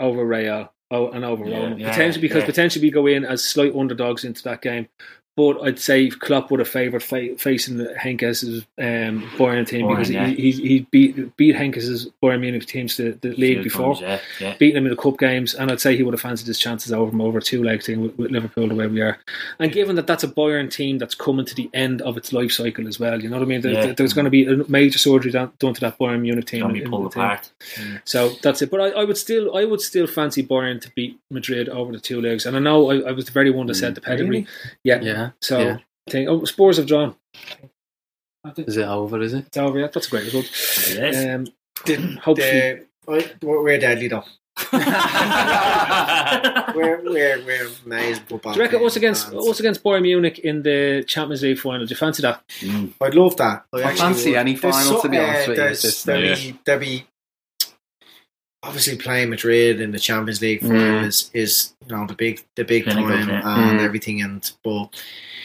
over 0.00 0.24
Real 0.24 0.72
oh, 0.90 1.10
and 1.10 1.24
over 1.24 1.46
Yeah, 1.46 1.62
Roma. 1.62 1.76
yeah, 1.76 1.90
potentially 1.90 2.22
because 2.22 2.42
yeah. 2.42 2.46
potentially 2.46 2.84
we 2.86 2.90
go 2.90 3.06
in 3.06 3.24
as 3.24 3.44
slight 3.44 3.74
underdogs 3.74 4.24
into 4.24 4.42
that 4.44 4.62
game. 4.62 4.88
But 5.34 5.62
I'd 5.62 5.78
say 5.78 6.10
Klopp 6.10 6.50
would 6.50 6.60
have 6.60 6.68
favoured 6.68 7.02
fa- 7.02 7.36
facing 7.38 7.78
the 7.78 7.94
Heynckes's 7.98 8.66
um, 8.78 9.22
Bayern 9.38 9.66
team 9.66 9.86
Bayern, 9.86 9.90
because 9.96 10.10
yeah. 10.10 10.26
he, 10.26 10.50
he, 10.50 10.68
he 10.68 10.86
beat 10.90 11.36
beat 11.38 11.56
Heynckes's 11.56 12.10
Bayern 12.22 12.40
Munich 12.40 12.66
teams 12.66 12.96
to 12.96 13.12
the 13.22 13.30
league 13.30 13.56
Few 13.56 13.62
before. 13.64 13.94
times, 13.94 14.00
yeah, 14.02 14.20
yeah. 14.40 14.56
beating 14.58 14.74
them 14.74 14.84
in 14.84 14.90
the 14.90 15.02
cup 15.02 15.18
games, 15.18 15.54
and 15.54 15.70
I'd 15.72 15.80
say 15.80 15.96
he 15.96 16.02
would 16.02 16.12
have 16.12 16.20
fancied 16.20 16.46
his 16.46 16.58
chances 16.58 16.92
over 16.92 17.10
him 17.10 17.22
over 17.22 17.38
a 17.38 17.42
two 17.42 17.64
leg 17.64 17.82
thing 17.82 18.02
with, 18.02 18.18
with 18.18 18.30
Liverpool 18.30 18.68
the 18.68 18.74
way 18.74 18.86
we 18.88 19.00
are. 19.00 19.16
And 19.58 19.72
given 19.72 19.96
that 19.96 20.06
that's 20.06 20.22
a 20.22 20.28
Bayern 20.28 20.70
team 20.70 20.98
that's 20.98 21.14
coming 21.14 21.46
to 21.46 21.54
the 21.54 21.70
end 21.72 22.02
of 22.02 22.18
its 22.18 22.32
life 22.34 22.52
cycle 22.52 22.86
as 22.86 23.00
well, 23.00 23.22
you 23.22 23.30
know 23.30 23.36
what 23.38 23.44
I 23.44 23.48
mean? 23.48 23.62
There, 23.62 23.72
Yeah. 23.72 23.92
There's 23.96 24.12
going 24.12 24.26
to 24.26 24.30
be 24.30 24.44
a 24.44 24.56
major 24.68 24.98
surgery 24.98 25.32
done, 25.32 25.50
done 25.58 25.72
to 25.72 25.80
that 25.80 25.98
Bayern 25.98 26.20
Munich 26.20 26.44
team. 26.44 26.64
in- 26.66 26.72
be 26.74 26.82
in 26.82 26.90
pulled 26.90 27.06
the 27.06 27.14
team. 27.14 27.22
apart. 27.22 27.50
So 28.04 28.30
that's 28.42 28.60
it. 28.60 28.70
But 28.70 28.80
I, 28.82 29.00
I 29.00 29.04
would 29.04 29.16
still, 29.16 29.56
I 29.56 29.64
would 29.64 29.80
still 29.80 30.06
fancy 30.06 30.42
Bayern 30.42 30.78
to 30.82 30.90
beat 30.94 31.18
Madrid 31.30 31.70
over 31.70 31.90
the 31.90 32.00
two 32.00 32.20
legs. 32.20 32.44
And 32.44 32.54
I 32.54 32.60
know 32.60 32.90
I, 32.90 33.08
I 33.08 33.12
was 33.12 33.24
the 33.24 33.32
very 33.32 33.50
one 33.50 33.66
that 33.68 33.76
said 33.76 33.94
the 33.94 34.02
pedigree. 34.02 34.46
Yeah. 34.84 35.00
Yeah. 35.00 35.21
So 35.40 35.58
yeah. 35.58 35.78
I 36.08 36.10
think 36.10 36.28
oh, 36.28 36.44
Spurs 36.44 36.76
have 36.78 36.86
drawn. 36.86 37.14
Is 38.56 38.76
it 38.76 38.82
over? 38.88 39.20
Is 39.22 39.34
it? 39.34 39.46
It's 39.46 39.56
over. 39.56 39.78
Yeah, 39.78 39.88
that's 39.92 40.06
a 40.08 40.10
great 40.10 40.24
result. 40.24 40.46
Yes. 40.94 41.16
Um, 41.34 41.46
The, 41.86 41.96
hopefully, 42.22 42.84
the, 43.06 43.30
we're, 43.42 43.62
we're 43.62 43.78
deadly 43.78 44.08
though. 44.08 44.24
We're 46.74 47.02
we're 47.04 47.44
we're 47.44 47.68
amazing 47.86 48.24
football. 48.26 48.52
do 48.52 48.58
you 48.58 48.62
reckon 48.64 48.78
team, 48.80 48.86
us 48.86 48.96
against 48.96 49.28
and 49.28 49.38
us 49.38 49.60
against 49.60 49.82
Bayern 49.82 50.02
Munich 50.02 50.38
in 50.40 50.62
the 50.62 51.04
Champions 51.06 51.42
League 51.42 51.58
final? 51.58 51.86
Do 51.86 51.90
you 51.90 51.96
fancy 51.96 52.22
that? 52.22 52.42
I'd 53.00 53.14
love 53.14 53.36
that. 53.36 53.64
I, 53.72 53.78
I 53.78 53.82
actually 53.82 53.98
fancy 53.98 54.30
would. 54.30 54.38
any 54.38 54.54
There's 54.56 54.74
final, 54.76 55.00
to 55.00 55.08
be 55.08 55.18
uh, 55.18 55.22
honest 55.22 55.48
with 55.48 55.56
you, 55.58 55.62
there's- 55.62 55.82
this 55.82 56.02
There'll 56.04 56.36
stage. 56.36 56.52
be, 56.52 56.58
there'll 56.64 56.80
be 56.80 57.06
obviously 58.62 58.96
playing 58.96 59.30
Madrid 59.30 59.80
in 59.80 59.90
the 59.92 59.98
Champions 59.98 60.40
League 60.40 60.60
final 60.60 60.76
Mm. 61.02 61.04
is, 61.06 61.30
is 61.34 61.74
you 61.86 61.94
know 61.96 62.06
the 62.06 62.14
big 62.14 62.42
the 62.56 62.64
big 62.64 62.84
Pinnacle, 62.84 63.08
time 63.10 63.28
yeah. 63.28 63.70
and 63.70 63.80
Mm. 63.80 63.84
everything. 63.84 64.22
And 64.22 64.50
but 64.64 64.88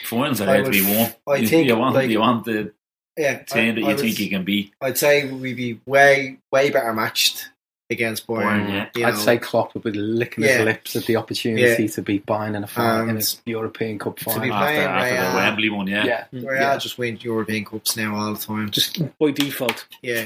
Finals 0.05 0.39
are 0.41 0.49
I 0.49 0.61
to 0.61 0.69
be 0.69 0.81
would- 0.81 0.95
won. 0.97 1.13
I 1.27 1.35
you, 1.37 1.47
think, 1.47 1.67
you 1.67 1.75
want 1.75 1.95
like- 1.95 2.09
you 2.09 2.19
want 2.19 2.45
the 2.45 2.71
yeah, 3.17 3.39
team 3.43 3.75
that 3.75 3.81
you 3.81 3.87
I 3.87 3.89
would- 3.89 3.99
think 3.99 4.19
you 4.19 4.29
can 4.29 4.43
be. 4.43 4.71
I'd 4.81 4.97
say 4.97 5.25
we'd 5.25 5.57
be 5.57 5.79
way 5.85 6.37
way 6.51 6.69
better 6.69 6.93
matched 6.93 7.49
against 7.89 8.27
Bayern. 8.27 8.43
Bayern, 8.65 8.69
yeah. 8.69 8.85
you 8.95 9.05
I'd 9.05 9.13
know. 9.13 9.19
say 9.19 9.37
Klopp 9.37 9.73
would 9.73 9.83
be 9.83 9.91
licking 9.91 10.43
Yeah. 10.43 10.57
his 10.57 10.65
lips 10.65 10.95
at 10.97 11.05
the 11.05 11.15
opportunity 11.15 11.83
Yeah. 11.83 11.87
to 11.87 12.01
beat 12.01 12.25
Bayern 12.25 12.55
in 12.55 12.63
a 12.63 12.67
final, 12.67 13.09
in 13.09 13.17
a 13.17 13.21
European 13.45 13.97
Cup 13.97 14.17
be 14.17 14.23
final. 14.25 14.39
playing 14.41 14.53
After, 14.53 14.81
after 14.89 15.15
Real. 15.15 15.31
the 15.31 15.37
Wembley 15.37 15.69
one, 15.69 15.87
yeah. 15.87 16.05
yeah, 16.05 16.23
Real 16.33 16.53
yeah. 16.53 16.77
just 16.77 16.97
win 16.97 17.17
European 17.21 17.63
Cups 17.65 17.95
now 17.97 18.13
all 18.15 18.33
the 18.33 18.39
time. 18.45 18.69
Just 18.71 19.01
by 19.17 19.31
default. 19.31 19.87
yeah. 20.01 20.25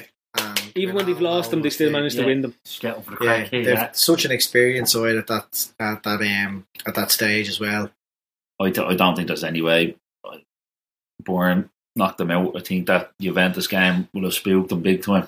And 0.75 0.83
Even 0.83 0.95
when 0.95 1.05
they've 1.05 1.19
lost 1.21 1.51
them, 1.51 1.61
they 1.61 1.69
still 1.69 1.91
manage 1.91 2.15
to 2.15 2.25
win 2.25 2.41
them. 2.41 2.55
Just 2.65 2.81
get 2.81 2.97
up 2.97 3.03
for 3.05 3.15
the 3.15 3.25
Yeah, 3.25 3.43
here, 3.43 3.63
they've 3.65 3.73
yeah. 3.75 3.91
such 3.93 4.25
an 4.25 4.31
experience 4.31 4.91
side 4.93 5.15
at 5.15 5.27
that 5.27 5.67
at 5.79 6.03
that 6.03 6.21
um 6.21 6.65
at 6.85 6.95
that 6.95 7.11
stage 7.11 7.49
as 7.49 7.59
well. 7.59 7.89
I, 8.59 8.69
d- 8.69 8.81
I 8.81 8.93
don't 8.95 9.15
think 9.15 9.27
there's 9.27 9.43
any 9.43 9.61
way 9.61 9.95
like, 10.23 10.43
Bayern 11.23 11.69
knocked 11.95 12.19
them 12.19 12.31
out. 12.31 12.55
I 12.55 12.59
think 12.59 12.87
that 12.87 13.11
Juventus 13.19 13.67
game 13.67 14.07
will 14.13 14.23
have 14.23 14.33
spooked 14.33 14.69
them 14.69 14.81
big 14.81 15.01
time. 15.03 15.27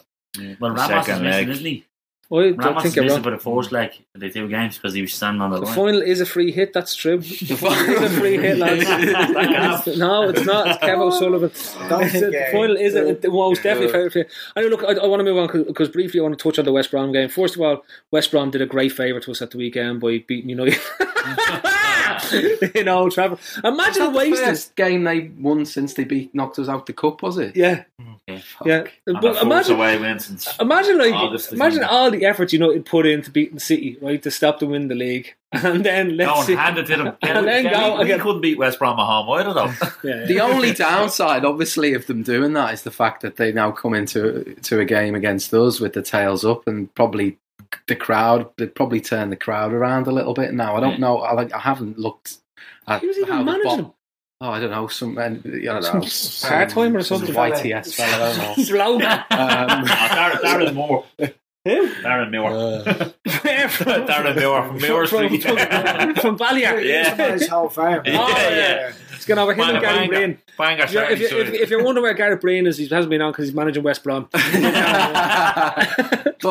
Well, 0.60 0.74
The 0.74 0.82
is 0.82 0.88
second 0.88 1.24
missing, 1.24 1.24
leg. 1.48 1.50
isn't 1.50 1.66
he? 1.66 1.86
I 2.32 2.36
don't 2.36 2.58
Ramos 2.58 2.82
think 2.84 2.86
is 2.92 2.96
you're 2.96 3.04
missing 3.06 3.18
wrong. 3.18 3.24
for 3.24 3.32
the 3.32 3.38
first 3.62 3.72
leg 3.72 3.92
of 4.16 4.22
the 4.22 4.30
two 4.30 4.48
games 4.48 4.78
because 4.78 4.94
he 4.96 5.02
was 5.02 5.14
standing 5.14 5.42
on 5.42 5.52
the 5.52 5.60
The 5.60 5.66
line. 5.66 5.76
final 5.76 6.02
is 6.02 6.20
a 6.20 6.26
free 6.26 6.52
hit. 6.52 6.74
That's 6.74 6.96
true. 6.96 7.18
the 7.20 7.56
final 7.56 7.94
is 7.96 8.02
a 8.02 8.20
free 8.20 8.38
hit, 8.38 8.58
lads. 8.58 9.98
no, 9.98 10.30
it's 10.30 10.46
not. 10.46 10.68
It's 10.68 10.78
Kev 10.80 10.98
O'Sullivan. 11.00 11.52
Don't 11.90 12.02
It's- 12.04 12.12
think, 12.14 12.32
the 12.32 12.48
final 12.52 12.76
is 12.76 12.96
a, 12.96 13.14
the 13.14 13.30
most 13.30 13.58
Yeah. 13.64 13.64
definitely 13.74 13.92
favourite. 13.94 14.12
free- 14.14 14.26
I 14.56 14.62
know. 14.62 14.68
Look, 14.68 14.84
I, 14.84 14.94
I 14.94 15.06
want 15.06 15.20
to 15.20 15.24
move 15.26 15.38
on 15.38 15.64
because 15.68 15.90
briefly 15.90 16.20
I 16.22 16.24
want 16.24 16.38
to 16.40 16.42
touch 16.44 16.58
on 16.58 16.66
the 16.66 16.72
West 16.72 16.90
Brom 16.92 17.12
game. 17.12 17.30
First 17.30 17.56
of 17.56 17.62
all, 17.62 17.84
West 18.10 18.32
Brom 18.32 18.50
did 18.50 18.62
a 18.62 18.66
great 18.66 18.94
favour 18.94 19.20
to 19.20 19.32
us 19.32 19.42
at 19.42 19.52
the 19.52 19.58
weekend 19.60 20.00
by 20.00 20.24
beating 20.26 20.50
United. 20.50 20.80
in 22.76 22.88
Old 22.88 23.12
Trafford. 23.12 23.40
Imagine 23.64 24.04
the 24.04 24.10
wasting. 24.18 24.46
first 24.46 24.76
game 24.76 25.04
they 25.04 25.32
won 25.40 25.66
since 25.66 25.94
they 25.94 26.04
beat 26.04 26.34
knocked 26.34 26.58
us 26.60 26.70
out 26.70 26.86
the 26.86 26.94
cup, 26.94 27.22
was 27.22 27.38
it? 27.38 27.56
Yeah, 27.56 27.84
hmm. 28.00 28.13
Yeah. 28.28 28.40
yeah. 28.66 28.84
And 29.06 29.20
But 29.20 29.42
imagine, 29.42 29.76
away 29.76 29.98
win 30.00 30.18
since 30.20 30.48
imagine 30.58 30.98
like, 30.98 31.14
August, 31.14 31.52
imagine 31.52 31.84
all 31.84 32.10
the 32.10 32.26
effort 32.26 32.54
you 32.54 32.60
know 32.60 32.70
it 32.72 32.86
put 32.86 33.06
in 33.06 33.16
into 33.20 33.30
beating 33.32 33.60
City, 33.60 33.98
right, 34.02 34.22
to 34.24 34.32
stop 34.32 34.60
them 34.60 34.70
win 34.70 34.88
the 34.88 34.96
league, 34.96 35.36
and 35.52 35.86
then 35.86 36.10
Go 36.10 36.16
let's 36.24 36.38
and 36.40 36.46
see. 36.48 36.56
hand 36.56 36.78
it 36.78 36.88
to 36.88 36.96
them. 36.96 37.18
And 37.22 37.46
then 37.46 37.64
go 37.66 37.98
we 37.98 38.04
again. 38.04 38.22
couldn't 38.22 38.40
beat 38.42 38.58
West 38.58 38.80
Brom 38.80 38.98
at 38.98 39.06
home 39.06 39.30
either, 39.32 39.54
though. 39.54 39.74
Yeah, 40.10 40.26
The 40.26 40.40
only 40.40 40.72
downside, 40.74 41.44
obviously, 41.44 41.94
of 41.96 42.08
them 42.08 42.24
doing 42.24 42.54
that 42.54 42.74
is 42.74 42.84
the 42.84 42.92
fact 42.92 43.22
that 43.24 43.36
they 43.36 43.52
now 43.52 43.72
come 43.72 43.94
into 43.94 44.56
to 44.64 44.80
a 44.80 44.86
game 44.86 45.16
against 45.16 45.54
us 45.54 45.82
with 45.82 45.92
the 45.94 46.02
tails 46.02 46.46
up, 46.46 46.66
and 46.66 46.94
probably 46.96 47.38
the 47.88 47.96
crowd. 47.98 48.50
They 48.58 48.68
probably 48.68 49.02
turn 49.02 49.32
the 49.32 49.36
crowd 49.36 49.74
around 49.74 50.08
a 50.08 50.12
little 50.12 50.34
bit 50.34 50.54
now. 50.54 50.78
I 50.78 50.80
don't 50.80 51.00
know. 51.00 51.18
I, 51.20 51.34
like, 51.34 51.54
I 51.54 51.60
haven't 51.60 52.00
looked. 52.00 52.38
At 52.88 53.02
Who's 53.02 53.18
even 53.18 53.30
how 53.30 53.40
the 53.40 53.44
managing 53.46 53.70
bo- 53.70 53.76
them? 53.78 53.94
Oh, 54.42 54.50
I 54.50 54.60
don't 54.60 54.72
know. 54.72 54.88
Some, 54.88 55.18
uh, 55.18 55.22
I 55.22 55.30
don't 55.30 55.46
know. 55.66 56.02
Some 56.02 56.50
part-timer 56.50 57.00
or 57.00 57.04
something. 57.04 57.34
YTS 57.34 57.94
fella. 57.96 58.26
I 58.32 58.36
don't 58.36 58.58
know. 58.58 58.64
Slow. 58.64 58.96
Um, 58.96 59.02
Oh, 59.02 59.86
Darren, 59.88 60.42
Darren 60.42 60.74
Moore. 60.74 61.06
Who? 61.66 61.90
Darren 62.04 62.32
Moore. 62.32 62.52
Where 63.42 63.66
uh. 63.66 63.68
from? 63.70 63.88
Darren 64.08 64.42
Moore 64.42 64.68
from 64.68 64.82
Moore 64.90 65.06
Street. 65.06 65.44
from, 65.44 66.16
from 66.16 66.36
Balliar. 66.36 66.80
Yeah. 66.82 67.32
His 67.32 67.48
whole 67.48 67.70
farm. 67.70 68.04
Oh, 68.06 68.10
yeah. 68.12 68.50
yeah. 68.50 68.92
It's 69.24 69.28
going 69.30 69.40
over 69.40 69.54
him 69.54 69.62
and 69.62 69.82
Banger, 69.82 69.96
Gary. 69.96 70.08
Brain. 70.10 70.38
Banger 70.58 70.84
If 70.84 70.92
you're, 70.92 71.04
if, 71.10 71.20
you're, 71.22 71.40
if, 71.40 71.54
if 71.54 71.70
you're 71.70 71.82
wondering 71.82 72.04
where 72.04 72.14
Gareth 72.14 72.42
Brain 72.42 72.68
is, 72.68 72.78
he 72.78 72.90
hasn't 72.90 73.10
been 73.10 73.22
on 73.22 73.32
because 73.32 73.46
he's 73.48 73.56
managing 73.56 73.82
West 73.84 74.04
Brom. 74.04 74.28
but 74.34 74.44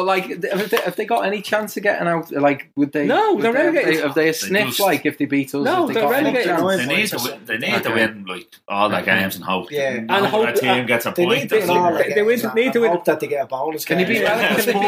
like, 0.06 0.24
have 0.42 0.70
they, 0.70 0.76
have 0.78 0.96
they 0.96 1.04
got 1.04 1.26
any 1.26 1.42
chance 1.42 1.76
of 1.76 1.82
getting 1.82 2.08
out? 2.08 2.32
Like, 2.32 2.70
would 2.76 2.92
they? 2.92 3.04
No, 3.06 3.34
would 3.34 3.44
they're 3.44 3.52
they, 3.52 3.64
have 3.64 3.74
they, 3.74 3.96
have 4.00 4.14
they 4.14 4.28
a 4.30 4.34
sniff? 4.34 4.68
just- 4.68 4.80
like, 4.80 5.04
if 5.04 5.18
they 5.18 5.26
beat 5.26 5.54
us, 5.54 5.62
No, 5.66 5.86
they 5.86 5.92
they're 5.92 6.04
got 6.04 6.12
relegated. 6.12 6.56
They 6.56 6.86
need 6.96 7.08
to 7.08 7.18
win. 7.22 7.44
They 7.44 7.58
need 7.58 7.82
to 7.82 7.90
win 7.90 8.24
like 8.26 8.54
all 8.68 8.88
their 8.88 9.02
games 9.02 9.36
and 9.36 9.44
hope. 9.44 9.70
Yeah. 9.70 9.90
and 9.90 10.10
And 10.10 10.24
hope 10.26 10.46
hope- 10.46 10.54
that 10.54 10.60
team 10.62 10.86
gets 10.86 11.04
a 11.04 11.10
They 11.10 11.26
point. 11.26 11.40
need 11.42 11.48
to 11.50 11.56
That's 11.56 11.68
win 11.68 11.76
all 11.76 11.94
it. 11.94 11.98
the 11.98 12.04
They- 12.08 12.14
they 12.14 12.22
win- 12.22 12.40
need 12.54 12.72
to 12.72 12.80
win- 12.80 12.90
hope 12.90 13.04
that 13.04 13.20
they 13.20 13.26
get 13.26 13.44
a 13.44 13.46
bonus. 13.46 13.84
Can 13.84 13.98
you 13.98 14.06
be 14.06 14.22
relegated? 14.22 14.64
The 14.64 14.72
the 14.72 14.78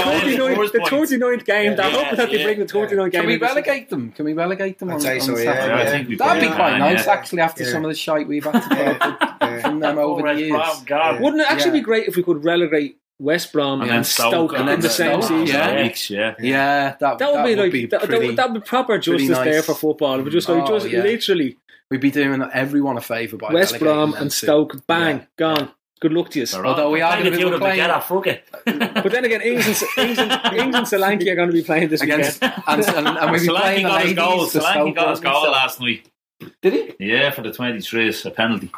39th, 0.00 0.54
Spurs 0.54 0.72
the 0.72 0.78
points. 0.78 1.12
39th 1.12 1.44
game. 1.44 1.76
They're 1.76 1.90
Yeah, 1.90 2.04
hoping 2.04 2.16
that 2.16 2.30
they 2.30 2.42
bring 2.44 2.58
the 2.60 2.64
39th 2.64 3.12
game. 3.12 3.20
Can 3.20 3.26
we 3.26 3.36
relegate 3.36 3.90
them? 3.90 4.12
Can 4.12 4.24
we 4.24 4.32
relegate 4.32 4.78
them 4.78 4.90
I'd 4.90 5.02
say 5.02 5.18
so, 5.18 5.36
yeah, 5.36 5.76
I 5.76 5.84
think 5.90 6.08
we 6.08 6.16
That'd 6.16 6.40
be 6.42 6.48
quite 6.54 6.78
nice, 6.78 7.04
yeah. 7.06 7.16
Actually, 7.18 7.40
after 7.40 7.64
Yeah. 7.64 7.70
some 7.72 7.84
of 7.84 7.90
the 7.90 7.96
shite 7.96 8.26
we've 8.28 8.44
had 8.44 8.52
to 8.62 8.68
put 8.68 9.02
up 9.20 9.60
from 9.62 9.80
them 9.80 9.98
over 9.98 10.22
the 10.34 10.40
years. 10.40 10.50
Brom, 10.52 10.84
God. 10.86 11.20
Wouldn't 11.20 11.42
it 11.42 11.50
actually 11.50 11.70
Yeah. 11.70 11.80
be 11.80 11.80
great 11.82 12.08
if 12.08 12.16
we 12.16 12.22
could 12.22 12.44
relegate 12.44 12.96
West 13.18 13.52
Brom 13.52 13.80
And 13.80 13.90
and, 13.90 13.98
then 13.98 14.04
Stoke, 14.04 14.30
Stoke 14.32 14.52
in 14.54 14.60
and 14.60 14.68
then 14.68 14.80
the 14.80 14.88
same 14.90 15.20
season? 15.22 15.46
yeah. 15.46 15.82
Weeks, 15.82 16.08
yeah. 16.10 16.34
Yeah, 16.40 16.94
that, 17.00 17.18
That 17.18 17.32
would 17.34 17.44
be 17.44 17.56
like 17.56 17.72
be 17.72 17.86
that, 17.86 18.00
that, 18.00 18.08
pretty, 18.08 18.26
would, 18.28 18.36
that 18.36 18.52
would 18.52 18.62
be 18.62 18.66
proper 18.66 19.00
pretty 19.00 19.26
justice 19.26 19.44
there 19.44 19.62
for 19.62 19.74
football. 19.74 20.22
But 20.22 20.30
just 20.32 20.48
like 20.48 20.62
Oh, 20.62 20.78
just 20.78 20.88
yeah. 20.90 21.02
literally 21.02 21.56
We'd 21.90 22.02
be 22.02 22.10
doing 22.10 22.42
everyone 22.52 22.98
a 22.98 23.00
favour 23.00 23.38
by 23.38 23.50
West 23.52 23.78
Brom 23.78 24.12
and 24.14 24.30
to- 24.30 24.36
Stoke, 24.36 24.86
bang, 24.86 25.16
Yeah. 25.20 25.24
gone. 25.38 25.70
Good 26.00 26.12
luck 26.12 26.28
to 26.30 26.38
you. 26.40 26.46
They're 26.46 26.64
Although 26.66 26.90
we 26.90 27.00
are 27.00 27.16
gonna 27.16 27.30
be 27.32 27.38
two 27.38 27.46
of 27.46 27.50
them 27.52 27.60
playing- 27.60 27.76
together, 27.80 28.00
fuck 28.00 28.26
it. 28.28 28.44
But 29.02 29.10
then 29.10 29.24
again, 29.24 29.40
England, 29.40 29.82
England, 29.96 30.32
England, 30.52 30.74
and 30.76 30.86
Sri 30.86 30.98
Lanka 31.04 31.30
are 31.32 31.34
going 31.34 31.48
to 31.48 31.52
be 31.54 31.62
playing 31.62 31.88
this 31.88 32.02
against 32.02 32.40
weekend. 32.42 32.62
and, 32.68 32.84
and, 32.88 33.08
and 33.08 33.30
we'll 33.32 33.40
be 33.40 33.46
Solanke 33.48 33.58
playing 33.80 33.82
the 33.82 33.88
got 33.88 34.02
his 34.04 34.12
goal. 34.14 34.46
the 34.46 34.60
Solanke 34.60 34.94
got 34.94 35.10
his 35.10 35.20
goal 35.20 35.50
last 35.50 35.80
night. 35.80 36.08
Did 36.62 36.72
he? 36.72 36.94
Yeah, 37.06 37.30
for 37.30 37.42
the 37.42 37.50
23s, 37.50 38.24
a 38.26 38.30
penalty. 38.30 38.70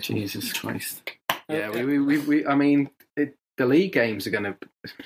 Jesus 0.00 0.52
Christ. 0.52 1.10
Yeah, 1.48 1.70
we, 1.70 1.84
we, 1.84 1.98
we, 1.98 2.18
we 2.18 2.46
I 2.46 2.54
mean, 2.54 2.90
it, 3.16 3.36
the 3.56 3.66
league 3.66 3.92
games 3.92 4.26
are 4.26 4.30
going 4.30 4.44
to. 4.44 4.56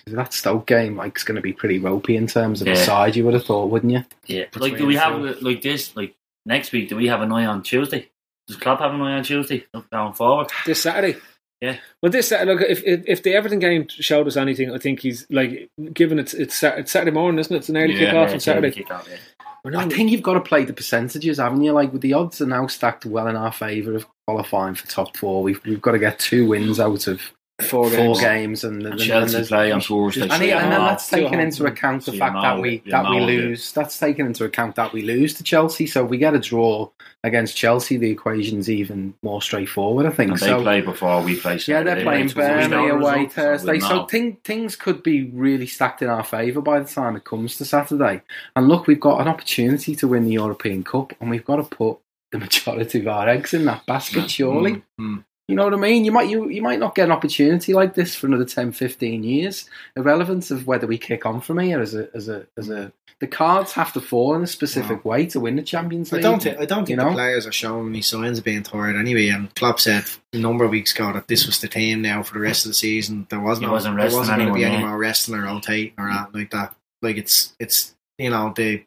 That 0.07 0.33
Stoke 0.33 0.67
game, 0.67 0.97
like, 0.97 1.17
is 1.17 1.25
going 1.25 1.37
to 1.37 1.41
be 1.43 1.53
pretty 1.53 1.79
ropey 1.79 2.17
in 2.17 2.27
terms 2.27 2.61
of 2.61 2.67
the 2.67 2.77
side. 2.77 3.17
You 3.17 3.25
would 3.25 3.35
have 3.35 3.45
thought, 3.45 3.71
wouldn't 3.71 3.93
you? 3.93 4.05
Yeah. 4.27 4.45
Between 4.53 4.71
Like, 4.73 4.79
do 4.79 4.87
we 4.87 4.97
have 4.97 5.15
two. 5.39 5.45
like 5.45 5.63
this? 5.63 5.97
Like 5.97 6.15
next 6.47 6.73
week, 6.73 6.89
do 6.89 6.97
we 6.97 7.09
have 7.09 7.23
an 7.23 7.33
eye 7.33 7.47
on 7.47 7.63
Tuesday? 7.63 8.11
Does 8.47 8.57
Klopp 8.57 8.81
have 8.81 8.95
an 8.95 9.01
eye 9.03 9.15
on 9.15 9.25
Tuesday 9.25 9.67
going 9.93 10.13
forward? 10.15 10.49
this 10.67 10.83
Saturday. 10.83 11.19
Yeah. 11.61 11.79
Well, 12.03 12.13
this 12.13 12.31
look, 12.31 12.61
if, 12.61 12.85
if 12.85 13.03
if 13.07 13.23
the 13.25 13.35
Everton 13.35 13.59
game 13.59 13.89
showed 13.89 14.29
us 14.29 14.37
anything, 14.37 14.73
I 14.73 14.79
think 14.79 15.01
he's 15.01 15.27
like 15.29 15.69
given 15.93 16.19
it's 16.21 16.33
it's, 16.33 16.63
it's 16.63 16.93
Saturday 16.93 17.11
morning, 17.11 17.41
isn't 17.41 17.53
it? 17.53 17.59
It's 17.59 17.69
an 17.69 17.77
early 17.77 17.95
Yeah, 17.95 17.99
kick 17.99 18.15
off 18.15 18.29
Yeah, 18.29 18.35
on 18.35 18.41
Saturday. 18.41 18.71
kick 18.71 18.91
off, 18.93 19.09
yeah. 19.11 19.17
I 19.65 19.89
think 19.89 20.11
you've 20.11 20.23
got 20.23 20.35
to 20.35 20.41
play 20.41 20.65
the 20.65 20.73
percentages, 20.73 21.39
haven't 21.39 21.63
you? 21.63 21.73
Like, 21.73 21.93
with 21.93 22.03
the 22.03 22.15
odds 22.15 22.41
are 22.41 22.47
now 22.47 22.67
stacked 22.67 23.05
well 23.05 23.27
in 23.27 23.37
our 23.37 23.53
favour 23.53 23.95
of 23.95 24.07
qualifying 24.27 24.75
for 24.75 24.87
top 24.87 25.17
four. 25.17 25.43
We've 25.43 25.61
we've 25.65 25.83
got 25.83 25.93
to 25.93 25.99
get 25.99 26.19
two 26.19 26.47
wins 26.47 26.81
out 26.81 27.07
of 27.07 27.21
four 27.61 27.91
four 27.91 28.15
games. 28.15 28.21
games, 28.21 28.65
and, 28.65 28.75
and, 28.77 28.85
And 28.85 28.93
and 28.95 29.01
Chelsea 29.03 29.33
there's- 29.33 29.49
play 29.49 29.73
on 29.73 29.81
Thursday. 29.81 30.23
And, 30.29 30.43
he- 30.43 30.53
and 30.53 30.71
then 30.73 30.81
that's 30.81 31.09
taken 31.09 31.41
into 31.41 31.67
account 31.67 32.05
the 32.05 32.13
So 32.13 32.13
you 32.13 32.19
fact 32.21 32.35
that 32.43 32.61
we 32.61 32.83
that 32.87 33.11
we 33.11 33.19
know 33.19 33.27
the- 33.27 33.33
lose. 33.33 33.73
That's 33.73 33.99
taken 33.99 34.27
into 34.27 34.45
account 34.45 34.77
that 34.77 34.93
we 34.93 35.03
lose 35.03 35.35
to 35.35 35.43
Chelsea. 35.43 35.87
So 35.87 36.05
if 36.05 36.11
we 36.11 36.19
get 36.19 36.35
a 36.35 36.39
draw 36.39 36.89
against 37.25 37.57
Chelsea, 37.57 37.97
the 37.97 38.11
equation's 38.11 38.71
even 38.71 39.15
more 39.25 39.43
straightforward. 39.43 40.07
I 40.07 40.11
think. 40.11 40.31
And 40.31 40.41
they 40.41 40.47
so 40.47 40.63
play 40.63 40.81
before 40.81 41.21
we 41.23 41.35
play. 41.37 41.59
yeah, 41.67 41.83
they're 41.83 42.03
playing 42.03 42.29
right? 42.29 42.31
So 42.31 42.41
we 42.41 42.47
know 42.47 42.69
Burnley 42.69 42.89
the 42.89 42.95
away 42.95 43.13
results, 43.25 43.35
so 43.35 43.43
Thursday, 43.43 43.81
so 43.81 43.89
know. 43.97 44.07
thing, 44.07 44.37
things 44.45 44.77
could 44.77 45.03
be 45.03 45.25
really 45.25 45.67
stacked 45.67 46.01
in 46.03 46.09
our 46.09 46.23
favour 46.25 46.61
by 46.61 46.79
the 46.79 46.89
time 46.89 47.17
it 47.17 47.25
comes 47.25 47.57
to 47.57 47.65
Saturday. 47.65 48.23
And 48.55 48.69
look, 48.69 48.87
we've 48.87 49.01
got 49.01 49.21
an 49.21 49.27
opportunity 49.27 49.97
to 49.97 50.07
win 50.07 50.25
the 50.27 50.33
European 50.33 50.85
Cup, 50.85 51.13
and 51.21 51.29
we've 51.29 51.45
got 51.45 51.57
to 51.57 51.65
put 51.65 51.99
the 52.31 52.39
majority 52.39 53.01
of 53.01 53.09
our 53.09 53.29
eggs 53.29 53.53
in 53.53 53.65
that 53.65 53.85
basket. 53.87 54.31
Surely, 54.31 54.83
Mm. 55.01 55.25
You 55.49 55.55
know 55.55 55.65
what 55.65 55.75
I 55.75 55.79
mean? 55.79 56.05
You 56.05 56.13
might 56.13 56.29
you 56.29 56.49
you 56.51 56.61
might 56.61 56.79
not 56.79 56.95
get 56.95 57.07
an 57.07 57.13
opportunity 57.13 57.73
like 57.73 57.95
this 57.95 58.15
for 58.15 58.27
another 58.27 58.45
10, 58.45 58.73
15 58.73 59.25
years. 59.25 59.69
Irrelevant 59.97 60.51
of 60.51 60.67
whether 60.67 60.87
we 60.87 60.99
kick 60.99 61.25
on 61.25 61.41
from 61.41 61.59
here 61.59 61.81
as 61.81 61.95
a 61.95 62.15
as 62.15 62.29
a 62.29 62.47
as 62.59 62.69
a 62.69 62.93
the 63.21 63.27
cards 63.27 63.73
have 63.73 63.93
to 63.95 64.01
fall 64.01 64.35
in 64.37 64.43
a 64.43 64.47
specific 64.47 65.05
way 65.05 65.27
to 65.27 65.41
win 65.41 65.57
the 65.57 65.63
Champions 65.63 66.13
League. 66.13 66.25
I 66.25 66.29
don't 66.29 66.43
think 66.43 66.59
I 66.59 66.67
don't 66.67 66.87
think 66.87 66.91
you 66.91 66.97
know? 66.97 67.09
the 67.09 67.15
players 67.15 67.47
are 67.47 67.53
showing 67.53 67.89
any 67.89 68.03
signs 68.03 68.39
of 68.39 68.45
being 68.45 68.63
tired 68.63 68.95
anyway. 68.95 69.29
And 69.29 69.53
Klopp 69.55 69.81
said 69.81 70.05
a 70.33 70.39
number 70.39 70.65
of 70.65 70.71
weeks 70.71 70.95
ago 70.95 71.13
that 71.15 71.27
this 71.27 71.47
was 71.47 71.61
the 71.61 71.67
team 71.67 72.03
now 72.03 72.23
for 72.23 72.35
the 72.35 72.41
rest 72.41 72.67
of 72.67 72.71
the 72.71 72.75
season. 72.75 73.27
There 73.31 73.41
was 73.41 73.59
He 73.59 73.67
no, 73.67 73.73
wasn't 73.73 73.97
there 73.97 74.05
wasn't 74.05 74.39
going 74.39 74.49
to 74.49 74.55
be 74.55 74.65
any 74.65 74.85
more 74.85 74.99
resting 74.99 75.35
or 75.35 75.43
rotating 75.43 75.95
or 75.99 76.11
anything 76.11 76.33
like 76.33 76.51
that. 76.51 76.77
Like 77.03 77.17
it's 77.17 77.55
it's 77.59 77.95
you 78.19 78.31
know 78.31 78.53
the 78.55 78.85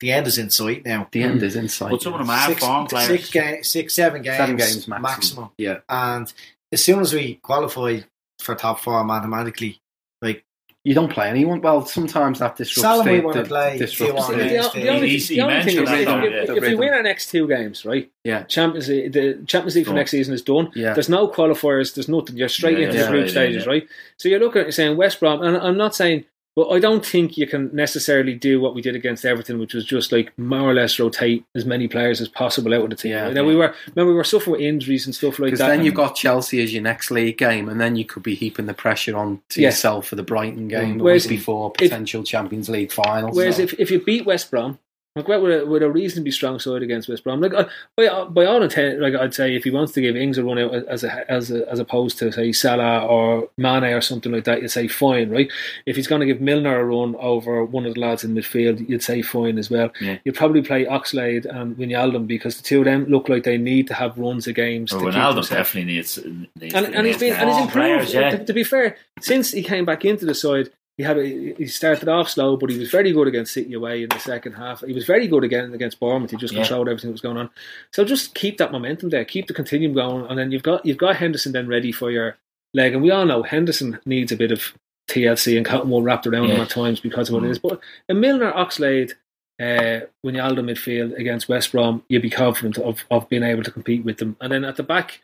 the 0.00 0.12
end 0.12 0.26
is 0.26 0.38
in 0.38 0.50
sight 0.50 0.84
now. 0.84 1.08
the 1.10 1.22
end 1.22 1.42
is 1.42 1.56
inside. 1.56 1.90
But 1.90 2.02
some 2.02 2.12
of 2.14 2.18
them 2.20 2.30
are 2.30 2.46
Six, 2.48 2.60
form 2.60 2.86
players. 2.86 3.06
six, 3.08 3.30
ga- 3.30 3.62
six, 3.62 3.94
seven 3.94 4.22
games, 4.22 4.36
Seven 4.36 4.56
games 4.56 4.88
maximum. 4.88 5.02
maximum. 5.02 5.50
Yeah. 5.58 5.78
And 5.88 6.32
as 6.72 6.84
soon 6.84 7.00
as 7.00 7.12
we 7.14 7.34
qualify 7.42 8.00
for 8.40 8.54
top 8.54 8.80
four 8.80 9.02
mathematically, 9.04 9.80
like 10.22 10.44
You 10.84 10.94
don't 10.94 11.10
play 11.10 11.28
anyone. 11.28 11.60
Well, 11.62 11.84
sometimes 11.84 12.38
that 12.38 12.56
disrupts 12.56 12.80
Salah 12.82 13.02
the, 13.04 13.10
might 13.10 13.24
wanna 13.24 13.44
play 13.44 13.76
disrupts 13.78 14.28
The, 14.28 14.32
the- 14.36 14.38
the, 14.38 14.48
the 14.48 14.58
only, 14.58 15.18
the 15.18 15.40
only 15.40 15.62
thing 15.64 15.78
is, 15.82 15.88
that, 15.88 16.00
if, 16.00 16.08
if, 16.08 16.32
yeah. 16.32 16.42
if, 16.42 16.62
if 16.62 16.62
we 16.62 16.74
win 16.76 16.92
our 16.94 17.02
next 17.02 17.30
two 17.30 17.48
games, 17.48 17.84
right? 17.84 18.08
Yeah. 18.22 18.44
Champions 18.44 18.88
League, 18.88 19.12
the 19.12 19.42
Champions 19.46 19.74
League 19.76 19.86
for 19.86 19.94
next 19.94 20.12
season 20.12 20.32
is 20.34 20.42
done. 20.42 20.70
Yeah. 20.76 20.92
There's 20.94 21.08
no 21.08 21.26
qualifiers. 21.26 21.94
There's 21.94 22.08
nothing. 22.08 22.36
You're 22.36 22.48
straight 22.48 22.78
Yeah, 22.78 22.86
into 22.86 22.98
yeah, 22.98 23.04
the 23.06 23.10
group 23.10 23.24
yeah, 23.26 23.30
stages, 23.32 23.64
yeah. 23.64 23.70
right? 23.70 23.88
So 24.18 24.28
you're 24.28 24.38
looking 24.38 24.62
at 24.62 24.74
saying 24.74 24.96
West 24.96 25.18
Brom, 25.18 25.42
and 25.42 25.56
I'm 25.56 25.76
not 25.76 25.94
saying, 25.96 26.24
but 26.56 26.70
I 26.70 26.78
don't 26.80 27.04
think 27.04 27.36
you 27.36 27.46
can 27.46 27.70
necessarily 27.74 28.34
do 28.34 28.60
what 28.60 28.74
we 28.74 28.80
did 28.82 28.96
against 28.96 29.24
Everton, 29.24 29.58
which 29.58 29.74
was 29.74 29.84
just 29.84 30.10
like 30.10 30.36
more 30.38 30.62
or 30.68 30.74
less 30.74 30.98
rotate 30.98 31.44
as 31.54 31.66
many 31.66 31.86
players 31.86 32.20
as 32.20 32.28
possible 32.28 32.72
out 32.74 32.84
of 32.84 32.90
the 32.90 32.96
team. 32.96 33.12
Yeah? 33.12 33.28
Now 33.28 33.42
yeah. 33.42 33.46
we 33.46 33.56
were, 33.56 33.74
remember, 33.94 34.10
we 34.12 34.16
were 34.16 34.24
suffering 34.24 34.52
with 34.52 34.60
injuries 34.62 35.04
and 35.06 35.14
stuff 35.14 35.38
like 35.38 35.50
that. 35.50 35.58
Because 35.58 35.58
then 35.66 35.84
you've 35.84 35.94
got 35.94 36.16
Chelsea 36.16 36.62
as 36.62 36.72
your 36.72 36.82
next 36.82 37.10
league 37.10 37.38
game, 37.38 37.68
and 37.68 37.80
then 37.80 37.94
you 37.94 38.04
could 38.06 38.22
be 38.22 38.34
heaping 38.34 38.66
the 38.66 38.74
pressure 38.74 39.16
on 39.16 39.40
to 39.50 39.60
Yeah. 39.60 39.68
yourself 39.68 40.08
for 40.08 40.16
the 40.16 40.22
Brighton 40.22 40.66
game 40.68 40.98
the 40.98 41.04
Whereas 41.04 41.28
week 41.28 41.38
before 41.38 41.72
if- 41.74 41.90
potential 41.90 42.24
Champions 42.24 42.68
League 42.70 42.90
final. 42.90 43.30
Whereas 43.32 43.56
so- 43.56 43.62
if, 43.62 43.74
if 43.78 43.90
you 43.90 44.00
beat 44.00 44.24
West 44.24 44.50
Brom, 44.50 44.78
like 45.16 45.40
with 45.40 45.62
a, 45.62 45.66
with 45.66 45.82
a 45.82 45.90
reasonably 45.90 46.30
strong 46.30 46.58
side 46.58 46.82
against 46.82 47.08
West 47.08 47.24
Brom, 47.24 47.40
like 47.40 47.54
uh, 47.54 47.64
by, 47.96 48.24
by 48.24 48.44
all 48.44 48.62
intent, 48.62 49.00
like 49.00 49.14
I'd 49.14 49.34
say, 49.34 49.54
if 49.56 49.64
he 49.64 49.70
wants 49.70 49.92
to 49.92 50.00
give 50.02 50.14
Ings 50.14 50.36
a 50.36 50.44
run 50.44 50.58
out 50.58 50.74
as 50.74 51.04
a, 51.04 51.30
as 51.30 51.50
a, 51.50 51.68
as 51.70 51.78
opposed 51.78 52.18
to 52.18 52.30
say 52.30 52.52
Salah 52.52 53.06
or 53.06 53.48
Mane 53.56 53.84
or 53.84 54.02
something 54.02 54.30
like 54.30 54.44
that, 54.44 54.60
you'd 54.60 54.70
say 54.70 54.88
fine, 54.88 55.30
right? 55.30 55.50
If 55.86 55.96
he's 55.96 56.06
going 56.06 56.20
to 56.20 56.26
give 56.26 56.40
Milner 56.40 56.78
a 56.78 56.84
run 56.84 57.16
over 57.16 57.64
one 57.64 57.86
of 57.86 57.94
the 57.94 58.00
lads 58.00 58.24
in 58.24 58.34
midfield, 58.34 58.86
you'd 58.88 59.02
say 59.02 59.22
fine 59.22 59.58
as 59.58 59.70
well. 59.70 59.90
Yeah. 60.00 60.18
You'd 60.24 60.34
probably 60.34 60.62
play 60.62 60.84
Oxlade 60.84 61.46
and 61.46 61.76
Wijnaldum 61.76 62.26
because 62.26 62.58
the 62.58 62.62
two 62.62 62.80
of 62.80 62.84
them 62.84 63.06
look 63.06 63.28
like 63.28 63.44
they 63.44 63.58
need 63.58 63.88
to 63.88 63.94
have 63.94 64.18
runs 64.18 64.46
of 64.46 64.54
games. 64.54 64.90
To 64.90 64.98
keep 64.98 65.14
definitely 65.48 65.94
needs. 65.94 66.18
needs 66.60 66.74
and, 66.74 66.94
and 66.94 67.06
he's 67.06 67.18
been 67.18 67.32
and 67.32 67.48
he's 67.48 67.58
improved. 67.58 67.72
players, 67.72 68.14
yeah. 68.14 68.30
to, 68.30 68.44
to 68.44 68.52
be 68.52 68.64
fair, 68.64 68.96
since 69.20 69.50
he 69.50 69.62
came 69.62 69.84
back 69.84 70.04
into 70.04 70.26
the 70.26 70.34
side, 70.34 70.70
he 70.96 71.02
had 71.02 71.16
he 71.18 71.66
started 71.66 72.08
off 72.08 72.30
slow, 72.30 72.56
but 72.56 72.70
he 72.70 72.78
was 72.78 72.90
very 72.90 73.12
good 73.12 73.28
against 73.28 73.52
City 73.52 73.74
away 73.74 74.02
in 74.02 74.08
the 74.08 74.18
second 74.18 74.52
half. 74.54 74.80
He 74.80 74.92
was 74.94 75.04
very 75.04 75.26
good 75.28 75.44
again 75.44 75.74
against 75.74 76.00
Bournemouth. 76.00 76.30
He 76.30 76.36
just 76.38 76.54
Yeah. 76.54 76.60
controlled 76.60 76.88
everything 76.88 77.10
that 77.10 77.14
was 77.14 77.20
going 77.20 77.36
on. 77.36 77.50
So 77.92 78.04
just 78.04 78.34
keep 78.34 78.56
that 78.58 78.72
momentum 78.72 79.10
there, 79.10 79.24
keep 79.24 79.46
the 79.46 79.54
continuum 79.54 79.92
going, 79.94 80.26
and 80.26 80.38
then 80.38 80.50
you've 80.52 80.62
got 80.62 80.86
you've 80.86 80.96
got 80.96 81.16
Henderson 81.16 81.52
then 81.52 81.66
ready 81.68 81.92
for 81.92 82.10
your 82.10 82.36
leg. 82.72 82.94
And 82.94 83.02
we 83.02 83.10
all 83.10 83.26
know 83.26 83.42
Henderson 83.42 83.98
needs 84.06 84.32
a 84.32 84.36
bit 84.36 84.52
of 84.52 84.72
TLC 85.08 85.56
and 85.56 85.64
cotton 85.66 85.90
wool 85.90 86.02
wrapped 86.02 86.26
around 86.26 86.50
him 86.50 86.60
at 86.60 86.70
times 86.70 86.98
because 87.00 87.28
of 87.28 87.34
what 87.34 87.44
it 87.44 87.50
is. 87.50 87.58
But 87.58 87.80
a 88.08 88.14
Milner, 88.14 88.52
Oxlade. 88.52 89.12
Uh, 89.58 90.00
when 90.20 90.34
you're 90.34 90.44
Aldo 90.44 90.60
midfield 90.60 91.16
against 91.16 91.48
West 91.48 91.72
Brom, 91.72 92.02
you'd 92.10 92.20
be 92.20 92.28
confident 92.28 92.76
of, 92.76 93.06
of 93.10 93.26
being 93.30 93.42
able 93.42 93.62
to 93.62 93.70
compete 93.70 94.04
with 94.04 94.18
them. 94.18 94.36
And 94.38 94.52
then 94.52 94.64
at 94.66 94.76
the 94.76 94.82
back, 94.82 95.20